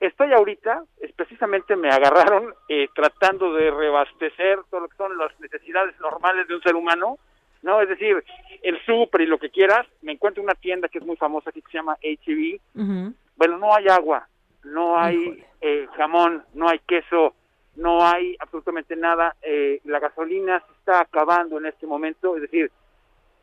estoy 0.00 0.32
ahorita, 0.32 0.84
precisamente 1.16 1.76
me 1.76 1.90
agarraron 1.90 2.54
eh, 2.68 2.88
tratando 2.94 3.52
de 3.54 3.70
reabastecer 3.70 4.60
todo 4.70 4.80
lo 4.82 4.88
que 4.88 4.96
son 4.96 5.16
las 5.18 5.38
necesidades 5.40 5.98
normales 6.00 6.46
de 6.48 6.54
un 6.54 6.62
ser 6.62 6.74
humano, 6.74 7.18
¿no? 7.62 7.80
Es 7.80 7.88
decir, 7.88 8.22
el 8.62 8.80
súper 8.84 9.22
y 9.22 9.26
lo 9.26 9.38
que 9.38 9.50
quieras. 9.50 9.86
Me 10.02 10.12
encuentro 10.12 10.42
en 10.42 10.48
una 10.48 10.54
tienda 10.54 10.88
que 10.88 10.98
es 10.98 11.04
muy 11.04 11.16
famosa 11.16 11.50
aquí 11.50 11.62
que 11.62 11.70
se 11.70 11.78
llama 11.78 11.94
H&B. 11.94 12.60
E 12.76 13.12
bueno, 13.36 13.56
no 13.58 13.72
hay 13.72 13.86
agua, 13.88 14.28
no 14.64 14.98
hay 14.98 15.44
eh, 15.60 15.86
jamón, 15.96 16.44
no 16.54 16.68
hay 16.68 16.78
queso, 16.80 17.34
no 17.76 18.04
hay 18.04 18.36
absolutamente 18.40 18.96
nada, 18.96 19.36
eh, 19.42 19.80
la 19.84 20.00
gasolina 20.00 20.60
se 20.60 20.72
está 20.72 21.00
acabando 21.00 21.58
en 21.58 21.66
este 21.66 21.86
momento, 21.86 22.36
es 22.36 22.42
decir, 22.42 22.70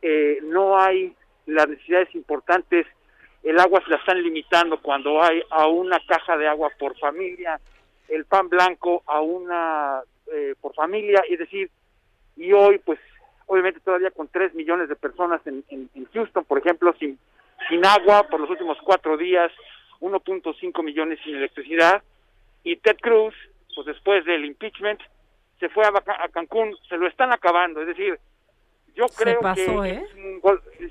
eh, 0.02 0.38
no 0.42 0.78
hay 0.78 1.14
las 1.46 1.68
necesidades 1.68 2.14
importantes, 2.14 2.86
el 3.42 3.58
agua 3.58 3.80
se 3.84 3.90
la 3.90 3.96
están 3.96 4.22
limitando 4.22 4.80
cuando 4.82 5.22
hay 5.22 5.42
a 5.50 5.66
una 5.68 5.98
caja 6.06 6.36
de 6.36 6.48
agua 6.48 6.70
por 6.78 6.98
familia, 6.98 7.58
el 8.08 8.24
pan 8.26 8.48
blanco 8.48 9.02
a 9.06 9.20
una 9.20 10.02
eh, 10.32 10.54
por 10.60 10.74
familia, 10.74 11.22
es 11.28 11.38
decir, 11.38 11.70
y 12.36 12.52
hoy 12.52 12.78
pues 12.78 12.98
obviamente 13.46 13.80
todavía 13.80 14.10
con 14.10 14.28
3 14.28 14.54
millones 14.54 14.88
de 14.88 14.96
personas 14.96 15.40
en, 15.46 15.64
en, 15.68 15.88
en 15.94 16.04
Houston, 16.12 16.44
por 16.44 16.58
ejemplo, 16.58 16.94
sin, 16.98 17.18
sin 17.68 17.86
agua 17.86 18.24
por 18.28 18.40
los 18.40 18.50
últimos 18.50 18.76
cuatro 18.84 19.16
días, 19.16 19.50
1.5 20.00 20.82
millones 20.82 21.18
sin 21.24 21.36
electricidad, 21.36 22.02
y 22.64 22.76
Ted 22.76 22.96
Cruz 23.00 23.34
pues 23.76 23.86
después 23.86 24.24
del 24.24 24.46
impeachment, 24.46 25.00
se 25.60 25.68
fue 25.68 25.84
a, 25.84 26.28
Cancún, 26.28 26.74
se 26.88 26.96
lo 26.96 27.06
están 27.06 27.32
acabando, 27.32 27.82
es 27.82 27.88
decir, 27.88 28.18
yo 28.94 29.04
creo 29.08 29.40
que 29.54 29.90
¿eh? 29.90 30.06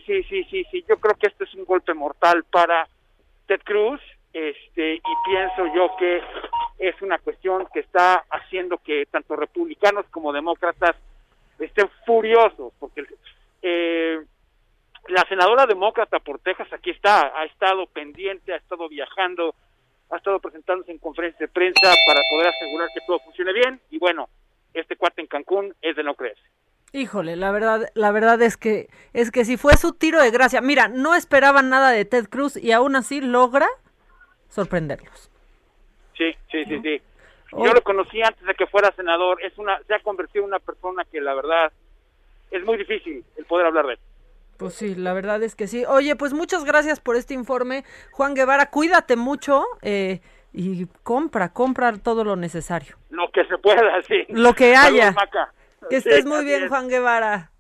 sí, 0.05 0.23
sí, 0.23 0.43
sí, 0.43 0.63
sí, 0.69 0.85
yo 0.87 0.97
creo 0.97 1.15
que 1.15 1.27
este 1.27 1.45
es 1.45 1.53
un 1.55 1.65
golpe 1.65 1.95
mortal 1.95 2.43
para 2.51 2.87
Ted 3.47 3.61
Cruz, 3.63 3.99
este, 4.31 4.95
y 4.95 5.01
pienso 5.25 5.65
yo 5.73 5.95
que 5.97 6.21
es 6.77 7.01
una 7.01 7.17
cuestión 7.17 7.67
que 7.73 7.79
está 7.79 8.23
haciendo 8.29 8.77
que 8.77 9.07
tanto 9.07 9.35
republicanos 9.35 10.05
como 10.11 10.31
demócratas 10.31 10.95
estén 11.57 11.89
furiosos, 12.05 12.71
porque 12.79 13.03
eh, 13.63 14.19
la 15.07 15.23
senadora 15.27 15.65
demócrata 15.65 16.19
por 16.19 16.39
Texas 16.39 16.71
aquí 16.73 16.91
está, 16.91 17.39
ha 17.39 17.45
estado 17.45 17.85
pendiente, 17.87 18.53
ha 18.53 18.57
estado 18.57 18.89
viajando 18.89 19.55
ha 20.11 20.17
estado 20.17 20.39
presentándose 20.39 20.91
en 20.91 20.99
conferencias 20.99 21.39
de 21.39 21.47
prensa 21.47 21.93
para 22.05 22.21
poder 22.29 22.47
asegurar 22.47 22.87
que 22.93 23.01
todo 23.07 23.19
funcione 23.19 23.53
bien 23.53 23.81
y 23.89 23.97
bueno, 23.97 24.29
este 24.73 24.95
cuate 24.95 25.21
en 25.21 25.27
Cancún 25.27 25.73
es 25.81 25.95
de 25.95 26.03
no 26.03 26.15
creerse. 26.15 26.43
Híjole, 26.93 27.35
la 27.35 27.51
verdad, 27.51 27.89
la 27.93 28.11
verdad 28.11 28.41
es 28.41 28.55
que 28.55 28.87
es 29.13 29.31
que 29.31 29.43
si 29.43 29.57
fue 29.57 29.75
su 29.77 29.93
tiro 29.93 30.21
de 30.21 30.31
gracia, 30.31 30.61
mira, 30.61 30.87
no 30.87 31.15
esperaban 31.15 31.69
nada 31.69 31.91
de 31.91 32.05
Ted 32.05 32.29
Cruz 32.29 32.55
y 32.55 32.71
aún 32.71 32.95
así 32.95 33.19
logra 33.19 33.67
sorprenderlos. 34.49 35.29
Sí, 36.17 36.33
sí, 36.51 36.63
sí, 36.65 36.79
sí. 36.81 37.01
Yo 37.51 37.73
lo 37.73 37.81
conocí 37.81 38.21
antes 38.21 38.45
de 38.45 38.53
que 38.53 38.67
fuera 38.67 38.91
senador, 38.91 39.43
es 39.43 39.57
una 39.57 39.79
se 39.83 39.93
ha 39.93 39.99
convertido 39.99 40.43
en 40.43 40.49
una 40.49 40.59
persona 40.59 41.03
que 41.05 41.19
la 41.19 41.33
verdad 41.33 41.71
es 42.51 42.63
muy 42.63 42.77
difícil 42.77 43.23
el 43.37 43.45
poder 43.45 43.65
hablar 43.65 43.87
de 43.87 43.93
él. 43.93 43.99
Pues 44.57 44.73
sí, 44.75 44.95
la 44.95 45.13
verdad 45.13 45.43
es 45.43 45.55
que 45.55 45.67
sí. 45.67 45.83
Oye, 45.85 46.15
pues 46.15 46.33
muchas 46.33 46.63
gracias 46.63 46.99
por 46.99 47.15
este 47.15 47.33
informe, 47.33 47.83
Juan 48.11 48.33
Guevara. 48.33 48.69
Cuídate 48.69 49.15
mucho 49.15 49.65
eh, 49.81 50.21
y 50.53 50.85
compra, 51.03 51.51
compra 51.51 51.91
todo 51.97 52.23
lo 52.23 52.35
necesario. 52.35 52.97
Lo 53.09 53.29
que 53.31 53.45
se 53.45 53.57
pueda, 53.57 54.01
sí. 54.03 54.25
Lo 54.29 54.53
que 54.53 54.75
haya. 54.75 55.13
que 55.89 55.97
estés 55.97 56.25
muy 56.25 56.45
bien, 56.45 56.69
Juan 56.69 56.87
Guevara. 56.87 57.51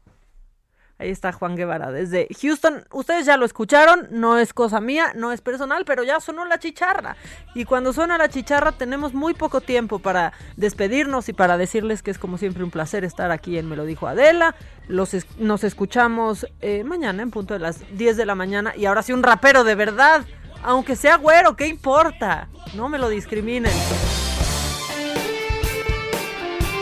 Ahí 0.97 1.09
está 1.09 1.33
Juan 1.33 1.57
Guevara 1.57 1.91
desde 1.91 2.29
Houston. 2.41 2.85
Ustedes 2.89 3.25
ya 3.25 3.35
lo 3.35 3.45
escucharon, 3.45 4.07
no 4.11 4.37
es 4.37 4.53
cosa 4.53 4.79
mía, 4.79 5.11
no 5.13 5.33
es 5.33 5.41
personal, 5.41 5.83
pero 5.85 6.03
ya 6.03 6.21
sonó 6.21 6.45
la 6.45 6.57
chicharra. 6.57 7.17
Y 7.53 7.65
cuando 7.65 7.91
suena 7.91 8.17
la 8.17 8.29
chicharra 8.29 8.71
tenemos 8.71 9.13
muy 9.13 9.33
poco 9.33 9.59
tiempo 9.59 9.99
para 9.99 10.31
despedirnos 10.55 11.27
y 11.27 11.33
para 11.33 11.57
decirles 11.57 12.01
que 12.01 12.11
es 12.11 12.17
como 12.17 12.37
siempre 12.37 12.63
un 12.63 12.71
placer 12.71 13.03
estar 13.03 13.31
aquí 13.31 13.57
en 13.57 13.67
Me 13.67 13.75
lo 13.75 13.83
dijo 13.83 14.07
Adela. 14.07 14.55
Los 14.87 15.13
nos 15.37 15.65
escuchamos 15.65 16.47
eh, 16.61 16.85
mañana 16.85 17.23
en 17.23 17.31
punto 17.31 17.53
de 17.53 17.59
las 17.59 17.83
10 17.97 18.15
de 18.15 18.25
la 18.25 18.35
mañana. 18.35 18.73
Y 18.77 18.85
ahora 18.85 19.03
sí 19.03 19.11
un 19.11 19.23
rapero 19.23 19.65
de 19.65 19.75
verdad, 19.75 20.25
aunque 20.63 20.95
sea 20.95 21.17
güero, 21.17 21.57
¿qué 21.57 21.67
importa? 21.67 22.47
No 22.73 22.87
me 22.87 22.99
lo 22.99 23.09
discriminen. 23.09 23.73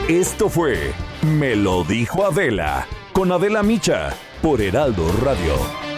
Esto 0.08 0.50
fue 0.50 0.94
Me 1.24 1.56
lo 1.56 1.84
dijo 1.84 2.28
Adela 2.28 2.86
con 3.14 3.32
Adela 3.32 3.64
Micha 3.64 4.10
por 4.42 4.60
Heraldo 4.60 5.08
Radio. 5.24 5.93